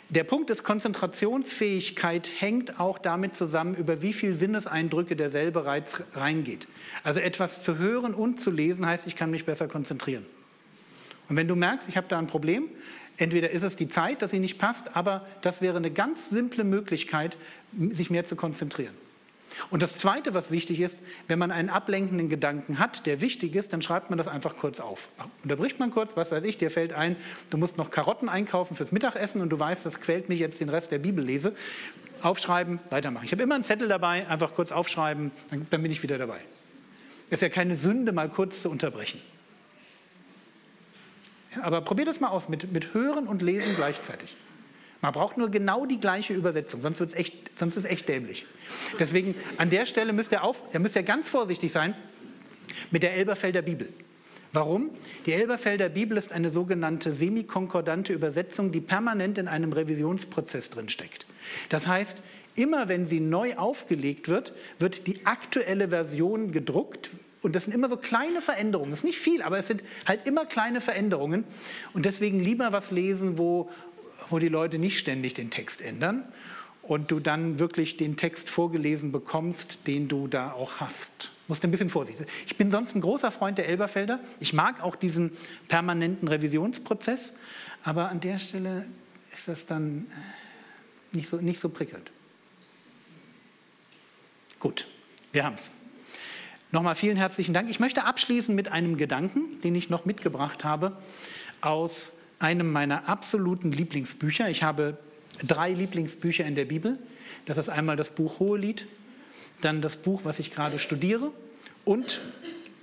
Der 0.09 0.25
Punkt 0.25 0.49
ist, 0.49 0.65
Konzentrationsfähigkeit 0.65 2.29
hängt 2.39 2.77
auch 2.81 2.97
damit 2.97 3.37
zusammen, 3.37 3.73
über 3.73 4.01
wie 4.01 4.11
viele 4.11 4.35
Sinneseindrücke 4.35 5.15
derselbe 5.15 5.65
Reiz 5.65 6.03
reingeht. 6.13 6.67
Also 7.05 7.21
etwas 7.21 7.63
zu 7.63 7.77
hören 7.77 8.13
und 8.13 8.41
zu 8.41 8.51
lesen 8.51 8.85
heißt, 8.85 9.07
ich 9.07 9.15
kann 9.15 9.31
mich 9.31 9.45
besser 9.45 9.69
konzentrieren. 9.69 10.25
Und 11.29 11.37
wenn 11.37 11.47
du 11.47 11.55
merkst, 11.55 11.87
ich 11.87 11.95
habe 11.95 12.07
da 12.09 12.19
ein 12.19 12.27
Problem, 12.27 12.67
entweder 13.15 13.51
ist 13.51 13.63
es 13.63 13.77
die 13.77 13.87
Zeit, 13.87 14.21
dass 14.21 14.31
sie 14.31 14.39
nicht 14.39 14.57
passt, 14.57 14.97
aber 14.97 15.25
das 15.41 15.61
wäre 15.61 15.77
eine 15.77 15.91
ganz 15.91 16.29
simple 16.29 16.65
Möglichkeit, 16.65 17.37
sich 17.91 18.09
mehr 18.09 18.25
zu 18.25 18.35
konzentrieren. 18.35 19.00
Und 19.69 19.81
das 19.81 19.97
Zweite, 19.97 20.33
was 20.33 20.51
wichtig 20.51 20.79
ist, 20.79 20.97
wenn 21.27 21.39
man 21.39 21.51
einen 21.51 21.69
ablenkenden 21.69 22.29
Gedanken 22.29 22.79
hat, 22.79 23.05
der 23.05 23.21
wichtig 23.21 23.55
ist, 23.55 23.73
dann 23.73 23.81
schreibt 23.81 24.09
man 24.09 24.17
das 24.17 24.27
einfach 24.27 24.55
kurz 24.57 24.79
auf. 24.79 25.09
Unterbricht 25.43 25.79
man 25.79 25.91
kurz, 25.91 26.15
was 26.15 26.31
weiß 26.31 26.43
ich, 26.43 26.57
dir 26.57 26.71
fällt 26.71 26.93
ein, 26.93 27.15
du 27.49 27.57
musst 27.57 27.77
noch 27.77 27.91
Karotten 27.91 28.29
einkaufen 28.29 28.75
fürs 28.75 28.91
Mittagessen 28.91 29.41
und 29.41 29.49
du 29.49 29.59
weißt, 29.59 29.85
das 29.85 30.01
quält 30.01 30.29
mich 30.29 30.39
jetzt 30.39 30.59
den 30.59 30.69
Rest 30.69 30.91
der 30.91 30.99
Bibellese. 30.99 31.53
Aufschreiben, 32.21 32.79
weitermachen. 32.91 33.25
Ich 33.25 33.31
habe 33.31 33.41
immer 33.41 33.55
einen 33.55 33.63
Zettel 33.63 33.87
dabei, 33.87 34.27
einfach 34.27 34.53
kurz 34.53 34.71
aufschreiben, 34.71 35.31
dann, 35.49 35.65
dann 35.69 35.81
bin 35.81 35.91
ich 35.91 36.03
wieder 36.03 36.19
dabei. 36.19 36.37
Ist 37.31 37.41
ja 37.41 37.49
keine 37.49 37.75
Sünde, 37.75 38.11
mal 38.11 38.29
kurz 38.29 38.61
zu 38.61 38.69
unterbrechen. 38.69 39.19
Aber 41.61 41.81
probier 41.81 42.05
das 42.05 42.19
mal 42.19 42.29
aus 42.29 42.47
mit, 42.47 42.71
mit 42.71 42.93
Hören 42.93 43.27
und 43.27 43.41
Lesen 43.41 43.75
gleichzeitig. 43.75 44.35
Man 45.01 45.13
braucht 45.13 45.37
nur 45.37 45.49
genau 45.49 45.85
die 45.85 45.99
gleiche 45.99 46.33
Übersetzung, 46.33 46.81
sonst, 46.81 46.99
wird's 46.99 47.15
echt, 47.15 47.57
sonst 47.57 47.75
ist 47.75 47.85
es 47.85 47.89
echt 47.89 48.07
dämlich. 48.07 48.45
Deswegen 48.99 49.35
an 49.57 49.69
der 49.69 49.85
Stelle 49.85 50.13
müsst 50.13 50.31
ihr, 50.31 50.43
auf, 50.43 50.61
ihr 50.73 50.79
müsst 50.79 50.95
ja 50.95 51.01
ganz 51.01 51.27
vorsichtig 51.27 51.71
sein 51.71 51.95
mit 52.91 53.01
der 53.03 53.15
Elberfelder 53.15 53.63
Bibel. 53.63 53.89
Warum? 54.53 54.89
Die 55.25 55.33
Elberfelder 55.33 55.89
Bibel 55.89 56.17
ist 56.17 56.33
eine 56.33 56.49
sogenannte 56.49 57.13
semikonkordante 57.13 58.11
Übersetzung, 58.11 58.71
die 58.71 58.81
permanent 58.81 59.37
in 59.37 59.47
einem 59.47 59.71
Revisionsprozess 59.71 60.69
drinsteckt. 60.69 61.25
Das 61.69 61.87
heißt, 61.87 62.17
immer 62.55 62.89
wenn 62.89 63.05
sie 63.05 63.21
neu 63.21 63.55
aufgelegt 63.55 64.27
wird, 64.27 64.53
wird 64.77 65.07
die 65.07 65.25
aktuelle 65.25 65.89
Version 65.89 66.51
gedruckt. 66.51 67.11
Und 67.41 67.55
das 67.55 67.63
sind 67.63 67.73
immer 67.73 67.89
so 67.89 67.97
kleine 67.97 68.41
Veränderungen. 68.41 68.91
Das 68.91 68.99
ist 68.99 69.05
nicht 69.05 69.19
viel, 69.19 69.41
aber 69.41 69.57
es 69.57 69.67
sind 69.67 69.83
halt 70.05 70.27
immer 70.27 70.45
kleine 70.45 70.81
Veränderungen. 70.81 71.45
Und 71.93 72.05
deswegen 72.05 72.39
lieber 72.39 72.73
was 72.73 72.91
lesen, 72.91 73.37
wo 73.37 73.69
wo 74.31 74.39
die 74.39 74.49
Leute 74.49 74.79
nicht 74.79 74.99
ständig 74.99 75.33
den 75.33 75.49
Text 75.49 75.81
ändern 75.81 76.23
und 76.81 77.11
du 77.11 77.19
dann 77.19 77.59
wirklich 77.59 77.97
den 77.97 78.17
Text 78.17 78.49
vorgelesen 78.49 79.11
bekommst, 79.11 79.87
den 79.87 80.07
du 80.07 80.27
da 80.27 80.51
auch 80.51 80.79
hast. 80.79 81.31
Musst 81.47 81.63
ein 81.63 81.71
bisschen 81.71 81.89
vorsichtig 81.89 82.27
sein. 82.27 82.35
Ich 82.45 82.57
bin 82.57 82.71
sonst 82.71 82.95
ein 82.95 83.01
großer 83.01 83.31
Freund 83.31 83.57
der 83.57 83.67
Elberfelder. 83.67 84.19
Ich 84.39 84.53
mag 84.53 84.81
auch 84.81 84.95
diesen 84.95 85.31
permanenten 85.67 86.27
Revisionsprozess, 86.27 87.33
aber 87.83 88.09
an 88.09 88.19
der 88.19 88.39
Stelle 88.39 88.85
ist 89.33 89.47
das 89.47 89.65
dann 89.65 90.07
äh, 90.09 91.15
nicht 91.15 91.27
so, 91.27 91.37
nicht 91.37 91.59
so 91.59 91.69
prickelnd. 91.69 92.11
Gut, 94.59 94.87
wir 95.31 95.43
haben 95.43 95.55
es. 95.55 95.71
Nochmal 96.71 96.95
vielen 96.95 97.17
herzlichen 97.17 97.53
Dank. 97.53 97.69
Ich 97.69 97.79
möchte 97.79 98.05
abschließen 98.05 98.55
mit 98.55 98.69
einem 98.69 98.95
Gedanken, 98.95 99.59
den 99.61 99.75
ich 99.75 99.89
noch 99.89 100.05
mitgebracht 100.05 100.63
habe 100.63 100.97
aus 101.59 102.13
einem 102.41 102.71
meiner 102.71 103.07
absoluten 103.07 103.71
Lieblingsbücher. 103.71 104.49
Ich 104.49 104.63
habe 104.63 104.97
drei 105.43 105.71
Lieblingsbücher 105.71 106.45
in 106.45 106.55
der 106.55 106.65
Bibel. 106.65 106.97
Das 107.45 107.57
ist 107.57 107.69
einmal 107.69 107.95
das 107.95 108.09
Buch 108.11 108.39
Hohelied, 108.39 108.87
dann 109.61 109.81
das 109.81 109.97
Buch, 109.97 110.21
was 110.23 110.39
ich 110.39 110.51
gerade 110.51 110.79
studiere 110.79 111.31
und 111.85 112.21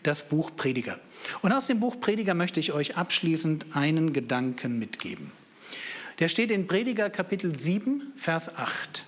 das 0.02 0.28
Buch 0.28 0.52
Prediger. 0.56 0.98
Und 1.42 1.52
aus 1.52 1.66
dem 1.66 1.80
Buch 1.80 2.00
Prediger 2.00 2.34
möchte 2.34 2.60
ich 2.60 2.72
euch 2.72 2.96
abschließend 2.96 3.76
einen 3.76 4.12
Gedanken 4.12 4.78
mitgeben. 4.78 5.32
Der 6.18 6.28
steht 6.28 6.50
in 6.50 6.66
Prediger 6.66 7.10
Kapitel 7.10 7.56
7, 7.56 8.12
Vers 8.16 8.56
8. 8.56 9.04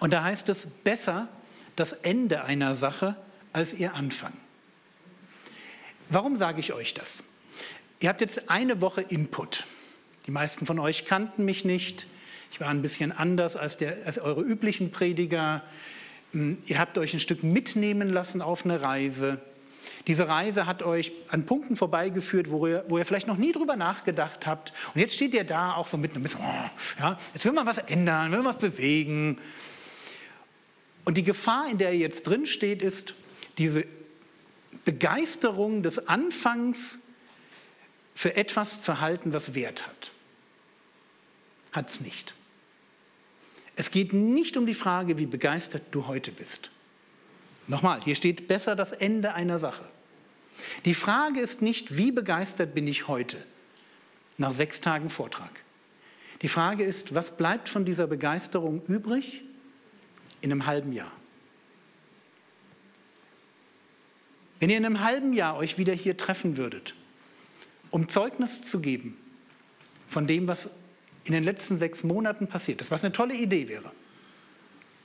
Und 0.00 0.12
da 0.12 0.22
heißt 0.22 0.48
es, 0.48 0.66
besser 0.66 1.28
das 1.76 1.92
Ende 1.92 2.44
einer 2.44 2.74
Sache 2.74 3.16
als 3.52 3.74
ihr 3.74 3.94
Anfang. 3.94 4.32
Warum 6.08 6.36
sage 6.36 6.60
ich 6.60 6.72
euch 6.72 6.94
das? 6.94 7.24
Ihr 8.04 8.10
habt 8.10 8.20
jetzt 8.20 8.50
eine 8.50 8.82
Woche 8.82 9.00
Input. 9.00 9.64
Die 10.26 10.30
meisten 10.30 10.66
von 10.66 10.78
euch 10.78 11.06
kannten 11.06 11.46
mich 11.46 11.64
nicht. 11.64 12.06
Ich 12.52 12.60
war 12.60 12.68
ein 12.68 12.82
bisschen 12.82 13.12
anders 13.12 13.56
als, 13.56 13.78
der, 13.78 14.04
als 14.04 14.18
eure 14.18 14.42
üblichen 14.42 14.90
Prediger. 14.90 15.62
Hm, 16.32 16.58
ihr 16.66 16.78
habt 16.78 16.98
euch 16.98 17.14
ein 17.14 17.20
Stück 17.20 17.42
mitnehmen 17.42 18.10
lassen 18.10 18.42
auf 18.42 18.66
eine 18.66 18.82
Reise. 18.82 19.40
Diese 20.06 20.28
Reise 20.28 20.66
hat 20.66 20.82
euch 20.82 21.12
an 21.28 21.46
Punkten 21.46 21.76
vorbeigeführt, 21.76 22.50
wo 22.50 22.66
ihr, 22.66 22.84
wo 22.88 22.98
ihr 22.98 23.06
vielleicht 23.06 23.26
noch 23.26 23.38
nie 23.38 23.52
drüber 23.52 23.74
nachgedacht 23.74 24.46
habt. 24.46 24.74
Und 24.94 25.00
jetzt 25.00 25.14
steht 25.14 25.32
ihr 25.32 25.44
da 25.44 25.72
auch 25.72 25.86
so 25.86 25.96
mit 25.96 26.10
einem 26.10 26.24
bisschen, 26.24 26.40
oh, 26.42 27.00
ja, 27.00 27.18
jetzt 27.32 27.46
will 27.46 27.52
man 27.52 27.64
was 27.64 27.78
ändern, 27.78 28.30
will 28.32 28.42
man 28.42 28.48
was 28.48 28.58
bewegen. 28.58 29.38
Und 31.06 31.16
die 31.16 31.24
Gefahr, 31.24 31.70
in 31.70 31.78
der 31.78 31.94
ihr 31.94 32.00
jetzt 32.00 32.24
drin 32.24 32.44
steht, 32.44 32.82
ist 32.82 33.14
diese 33.56 33.86
Begeisterung 34.84 35.82
des 35.82 36.06
Anfangs 36.06 36.98
für 38.14 38.36
etwas 38.36 38.80
zu 38.80 39.00
halten, 39.00 39.32
was 39.32 39.54
Wert 39.54 39.86
hat. 39.86 40.10
Hat 41.72 41.90
es 41.90 42.00
nicht. 42.00 42.34
Es 43.76 43.90
geht 43.90 44.12
nicht 44.12 44.56
um 44.56 44.66
die 44.66 44.74
Frage, 44.74 45.18
wie 45.18 45.26
begeistert 45.26 45.82
du 45.90 46.06
heute 46.06 46.30
bist. 46.30 46.70
Nochmal, 47.66 48.00
hier 48.02 48.14
steht 48.14 48.46
besser 48.46 48.76
das 48.76 48.92
Ende 48.92 49.34
einer 49.34 49.58
Sache. 49.58 49.84
Die 50.84 50.94
Frage 50.94 51.40
ist 51.40 51.62
nicht, 51.62 51.96
wie 51.96 52.12
begeistert 52.12 52.74
bin 52.74 52.86
ich 52.86 53.08
heute 53.08 53.42
nach 54.38 54.52
sechs 54.52 54.80
Tagen 54.80 55.10
Vortrag. 55.10 55.50
Die 56.42 56.48
Frage 56.48 56.84
ist, 56.84 57.14
was 57.14 57.36
bleibt 57.36 57.68
von 57.68 57.84
dieser 57.84 58.06
Begeisterung 58.06 58.82
übrig 58.86 59.42
in 60.40 60.52
einem 60.52 60.66
halben 60.66 60.92
Jahr? 60.92 61.10
Wenn 64.60 64.70
ihr 64.70 64.76
in 64.76 64.86
einem 64.86 65.00
halben 65.00 65.32
Jahr 65.32 65.56
euch 65.56 65.78
wieder 65.78 65.94
hier 65.94 66.16
treffen 66.16 66.56
würdet, 66.56 66.94
um 67.94 68.08
Zeugnis 68.08 68.64
zu 68.64 68.80
geben 68.80 69.16
von 70.08 70.26
dem, 70.26 70.48
was 70.48 70.68
in 71.22 71.32
den 71.32 71.44
letzten 71.44 71.78
sechs 71.78 72.02
Monaten 72.02 72.48
passiert 72.48 72.80
ist, 72.80 72.90
was 72.90 73.04
eine 73.04 73.12
tolle 73.12 73.34
Idee 73.34 73.68
wäre, 73.68 73.92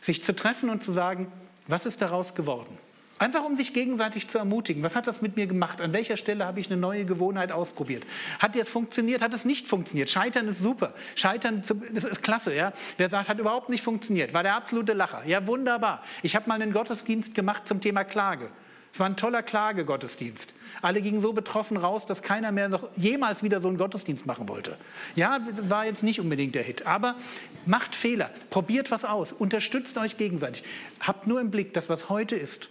sich 0.01 0.23
zu 0.23 0.35
treffen 0.35 0.71
und 0.71 0.81
zu 0.81 0.91
sagen, 0.91 1.31
was 1.67 1.85
ist 1.85 2.01
daraus 2.01 2.33
geworden? 2.33 2.75
Einfach 3.19 3.43
um 3.43 3.55
sich 3.55 3.73
gegenseitig 3.73 4.27
zu 4.27 4.39
ermutigen. 4.39 4.81
Was 4.81 4.95
hat 4.95 5.05
das 5.05 5.21
mit 5.21 5.35
mir 5.35 5.45
gemacht? 5.45 5.81
An 5.81 5.93
welcher 5.93 6.17
Stelle 6.17 6.47
habe 6.47 6.59
ich 6.61 6.71
eine 6.71 6.81
neue 6.81 7.05
Gewohnheit 7.05 7.51
ausprobiert? 7.51 8.07
Hat 8.39 8.55
jetzt 8.55 8.71
funktioniert? 8.71 9.21
Hat 9.21 9.35
es 9.35 9.45
nicht 9.45 9.67
funktioniert? 9.67 10.09
Scheitern 10.09 10.47
ist 10.47 10.59
super. 10.59 10.95
Scheitern 11.13 11.61
das 11.93 12.05
ist 12.05 12.23
klasse. 12.23 12.55
Ja? 12.55 12.73
Wer 12.97 13.09
sagt, 13.09 13.29
hat 13.29 13.37
überhaupt 13.37 13.69
nicht 13.69 13.83
funktioniert, 13.83 14.33
war 14.33 14.41
der 14.41 14.55
absolute 14.55 14.93
Lacher. 14.93 15.21
Ja, 15.27 15.45
wunderbar. 15.45 16.01
Ich 16.23 16.35
habe 16.35 16.49
mal 16.49 16.55
einen 16.55 16.73
Gottesdienst 16.73 17.35
gemacht 17.35 17.67
zum 17.67 17.81
Thema 17.81 18.03
Klage. 18.03 18.49
Es 18.91 18.99
war 18.99 19.07
ein 19.07 19.15
toller 19.15 19.43
Klagegottesdienst. 19.43 20.53
Alle 20.81 21.01
gingen 21.01 21.21
so 21.21 21.33
betroffen 21.33 21.77
raus, 21.77 22.05
dass 22.05 22.21
keiner 22.21 22.51
mehr 22.51 22.69
noch 22.69 22.89
jemals 22.95 23.43
wieder 23.43 23.61
so 23.61 23.67
einen 23.67 23.77
Gottesdienst 23.77 24.25
machen 24.25 24.49
wollte. 24.49 24.77
Ja, 25.15 25.39
war 25.67 25.85
jetzt 25.85 26.03
nicht 26.03 26.19
unbedingt 26.19 26.55
der 26.55 26.63
Hit, 26.63 26.87
aber 26.87 27.15
macht 27.65 27.95
Fehler, 27.95 28.31
probiert 28.49 28.91
was 28.91 29.05
aus, 29.05 29.31
unterstützt 29.31 29.97
euch 29.97 30.17
gegenseitig. 30.17 30.63
Habt 30.99 31.27
nur 31.27 31.39
im 31.39 31.51
Blick, 31.51 31.73
dass 31.73 31.89
was 31.89 32.09
heute 32.09 32.35
ist, 32.35 32.69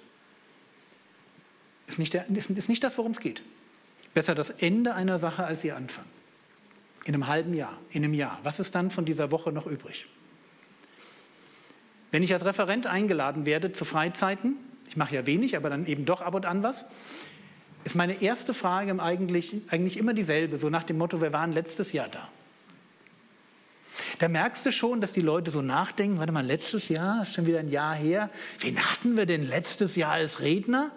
ist 1.87 1.99
nicht, 1.99 2.13
der, 2.15 2.29
ist, 2.29 2.51
ist 2.51 2.69
nicht 2.69 2.85
das, 2.85 2.99
worum 2.99 3.13
es 3.13 3.21
geht. 3.21 3.43
Besser 4.13 4.35
das 4.35 4.51
Ende 4.51 4.95
einer 4.95 5.19
Sache 5.19 5.45
als 5.45 5.65
ihr 5.65 5.77
Anfang. 5.77 6.05
In 7.05 7.15
einem 7.15 7.27
halben 7.27 7.55
Jahr, 7.55 7.79
in 7.91 8.05
einem 8.05 8.13
Jahr. 8.13 8.39
Was 8.43 8.61
ist 8.61 8.75
dann 8.75 8.91
von 8.91 9.07
dieser 9.07 9.31
Woche 9.31 9.53
noch 9.53 9.67
übrig? 9.67 10.07
Wenn 12.11 12.23
ich 12.23 12.33
als 12.33 12.45
Referent 12.45 12.87
eingeladen 12.87 13.47
werde 13.47 13.73
zu 13.73 13.85
Freizeiten, 13.85 14.57
ich 14.89 14.97
mache 14.97 15.15
ja 15.15 15.27
wenig, 15.27 15.57
aber 15.57 15.71
dann 15.71 15.87
eben 15.87 16.05
doch 16.05 16.21
ab 16.21 16.35
und 16.35 16.47
an 16.47 16.63
was, 16.63 16.87
ist 17.85 17.95
meine 17.95 18.21
erste 18.23 18.55
Frage 18.55 19.01
eigentlich, 19.01 19.57
eigentlich 19.69 19.97
immer 19.97 20.15
dieselbe, 20.15 20.57
so 20.57 20.69
nach 20.69 20.85
dem 20.85 20.99
Motto, 20.99 21.21
wir 21.21 21.33
waren 21.33 21.53
letztes 21.53 21.93
Jahr 21.93 22.09
da. 22.09 22.29
Da 24.19 24.29
merkst 24.29 24.67
du 24.67 24.73
schon, 24.73 25.01
dass 25.01 25.13
die 25.13 25.21
Leute 25.21 25.51
so 25.51 25.63
nachdenken, 25.63 26.19
warte 26.19 26.33
mal, 26.33 26.45
letztes 26.45 26.89
Jahr, 26.89 27.23
ist 27.23 27.35
schon 27.35 27.47
wieder 27.47 27.61
ein 27.61 27.69
Jahr 27.69 27.95
her, 27.95 28.31
wen 28.61 28.79
hatten 28.79 29.17
wir 29.17 29.27
denn 29.27 29.47
letztes 29.47 29.95
Jahr 29.97 30.13
als 30.13 30.41
Redner? 30.41 30.91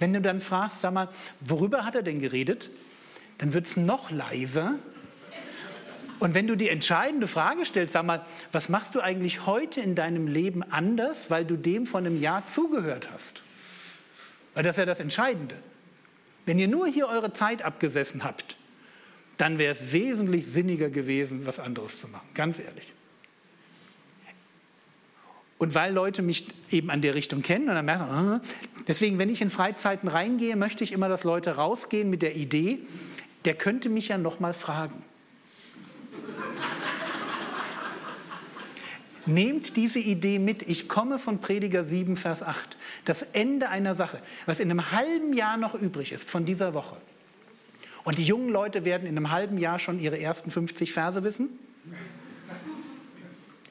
Wenn 0.00 0.12
du 0.12 0.20
dann 0.20 0.40
fragst, 0.40 0.82
sag 0.82 0.92
mal, 0.92 1.08
worüber 1.40 1.84
hat 1.84 1.94
er 1.94 2.02
denn 2.02 2.20
geredet? 2.20 2.70
Dann 3.38 3.54
wird 3.54 3.66
es 3.66 3.76
noch 3.76 4.10
leiser. 4.10 4.74
Und 6.20 6.34
wenn 6.34 6.46
du 6.46 6.56
die 6.56 6.68
entscheidende 6.68 7.28
Frage 7.28 7.64
stellst, 7.64 7.92
sag 7.92 8.04
mal, 8.04 8.24
was 8.50 8.68
machst 8.68 8.94
du 8.94 9.00
eigentlich 9.00 9.46
heute 9.46 9.80
in 9.80 9.94
deinem 9.94 10.26
Leben 10.26 10.62
anders, 10.64 11.30
weil 11.30 11.44
du 11.44 11.56
dem 11.56 11.86
von 11.86 12.04
einem 12.04 12.20
Jahr 12.20 12.46
zugehört 12.46 13.08
hast? 13.12 13.42
Weil 14.54 14.64
das 14.64 14.74
ist 14.74 14.80
ja 14.80 14.86
das 14.86 15.00
Entscheidende. 15.00 15.54
Wenn 16.44 16.58
ihr 16.58 16.68
nur 16.68 16.88
hier 16.88 17.08
eure 17.08 17.32
Zeit 17.32 17.62
abgesessen 17.62 18.24
habt, 18.24 18.56
dann 19.36 19.58
wäre 19.58 19.72
es 19.72 19.92
wesentlich 19.92 20.46
sinniger 20.46 20.90
gewesen, 20.90 21.46
was 21.46 21.60
anderes 21.60 22.00
zu 22.00 22.08
machen, 22.08 22.28
ganz 22.34 22.58
ehrlich. 22.58 22.92
Und 25.58 25.74
weil 25.74 25.92
Leute 25.92 26.22
mich 26.22 26.46
eben 26.70 26.90
an 26.90 27.02
der 27.02 27.14
Richtung 27.14 27.42
kennen 27.42 27.68
und 27.68 27.74
dann 27.74 27.84
merken, 27.84 28.04
ah, 28.04 28.40
deswegen, 28.86 29.18
wenn 29.18 29.28
ich 29.28 29.40
in 29.40 29.50
Freizeiten 29.50 30.08
reingehe, 30.08 30.56
möchte 30.56 30.84
ich 30.84 30.92
immer, 30.92 31.08
dass 31.08 31.24
Leute 31.24 31.56
rausgehen 31.56 32.10
mit 32.10 32.22
der 32.22 32.36
Idee, 32.36 32.78
der 33.44 33.54
könnte 33.54 33.88
mich 33.88 34.08
ja 34.08 34.18
noch 34.18 34.40
mal 34.40 34.54
fragen. 34.54 35.04
Nehmt 39.28 39.76
diese 39.76 39.98
Idee 39.98 40.38
mit. 40.38 40.62
Ich 40.62 40.88
komme 40.88 41.18
von 41.18 41.38
Prediger 41.38 41.84
7, 41.84 42.16
Vers 42.16 42.42
8. 42.42 42.78
Das 43.04 43.20
Ende 43.22 43.68
einer 43.68 43.94
Sache, 43.94 44.22
was 44.46 44.58
in 44.58 44.70
einem 44.70 44.90
halben 44.90 45.34
Jahr 45.34 45.58
noch 45.58 45.74
übrig 45.74 46.12
ist 46.12 46.30
von 46.30 46.46
dieser 46.46 46.72
Woche. 46.72 46.96
Und 48.04 48.16
die 48.16 48.24
jungen 48.24 48.48
Leute 48.48 48.86
werden 48.86 49.06
in 49.06 49.18
einem 49.18 49.30
halben 49.30 49.58
Jahr 49.58 49.78
schon 49.78 50.00
ihre 50.00 50.18
ersten 50.18 50.50
50 50.50 50.94
Verse 50.94 51.22
wissen. 51.24 51.50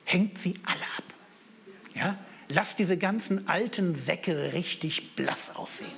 Hängt 0.05 0.38
sie 0.38 0.59
alle 0.63 0.84
ab. 0.95 1.03
Ja? 1.95 2.17
Lasst 2.49 2.77
diese 2.77 2.95
ganzen 2.95 3.47
alten 3.47 3.95
Säcke 3.95 4.53
richtig 4.53 5.15
blass 5.15 5.55
aussehen. 5.55 5.89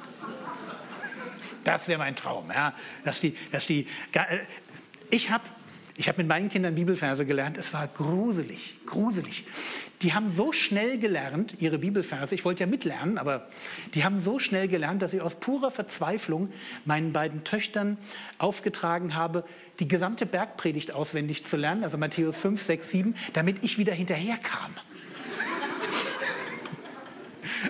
Das 1.65 1.89
wäre 1.89 1.99
mein 1.99 2.15
Traum. 2.15 2.49
Ja? 2.49 2.73
Dass 3.03 3.19
die, 3.19 3.35
dass 3.51 3.67
die, 3.67 3.87
ich 5.09 5.31
habe 5.31 5.43
ich 5.99 6.07
habe 6.07 6.19
mit 6.19 6.29
meinen 6.29 6.47
Kindern 6.47 6.75
Bibelverse 6.75 7.25
gelernt. 7.25 7.57
Es 7.57 7.73
war 7.73 7.85
gruselig, 7.89 8.77
gruselig. 8.85 9.43
Die 10.01 10.13
haben 10.13 10.31
so 10.31 10.53
schnell 10.53 10.97
gelernt, 10.97 11.55
ihre 11.59 11.77
Bibelverse, 11.77 12.33
ich 12.33 12.45
wollte 12.45 12.63
ja 12.63 12.67
mitlernen, 12.67 13.17
aber 13.17 13.49
die 13.95 14.05
haben 14.05 14.21
so 14.21 14.39
schnell 14.39 14.69
gelernt, 14.69 15.01
dass 15.01 15.11
ich 15.11 15.19
aus 15.19 15.35
purer 15.35 15.71
Verzweiflung 15.71 16.47
meinen 16.85 17.11
beiden 17.11 17.43
Töchtern 17.43 17.97
aufgetragen 18.37 19.13
habe, 19.13 19.43
die 19.81 19.89
gesamte 19.89 20.25
Bergpredigt 20.25 20.95
auswendig 20.95 21.45
zu 21.45 21.57
lernen, 21.57 21.83
also 21.83 21.97
Matthäus 21.97 22.37
5, 22.37 22.61
6, 22.61 22.89
7, 22.89 23.15
damit 23.33 23.61
ich 23.65 23.77
wieder 23.77 23.93
hinterherkam. 23.93 24.71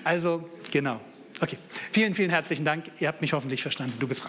also, 0.03 0.47
genau. 0.69 1.01
Okay, 1.41 1.57
vielen, 1.91 2.13
vielen 2.13 2.29
herzlichen 2.29 2.63
Dank. 2.63 2.91
Ihr 2.99 3.07
habt 3.07 3.21
mich 3.21 3.33
hoffentlich 3.33 3.63
verstanden. 3.63 3.95
Du 3.99 4.07
bist 4.07 4.23
dran. 4.23 4.27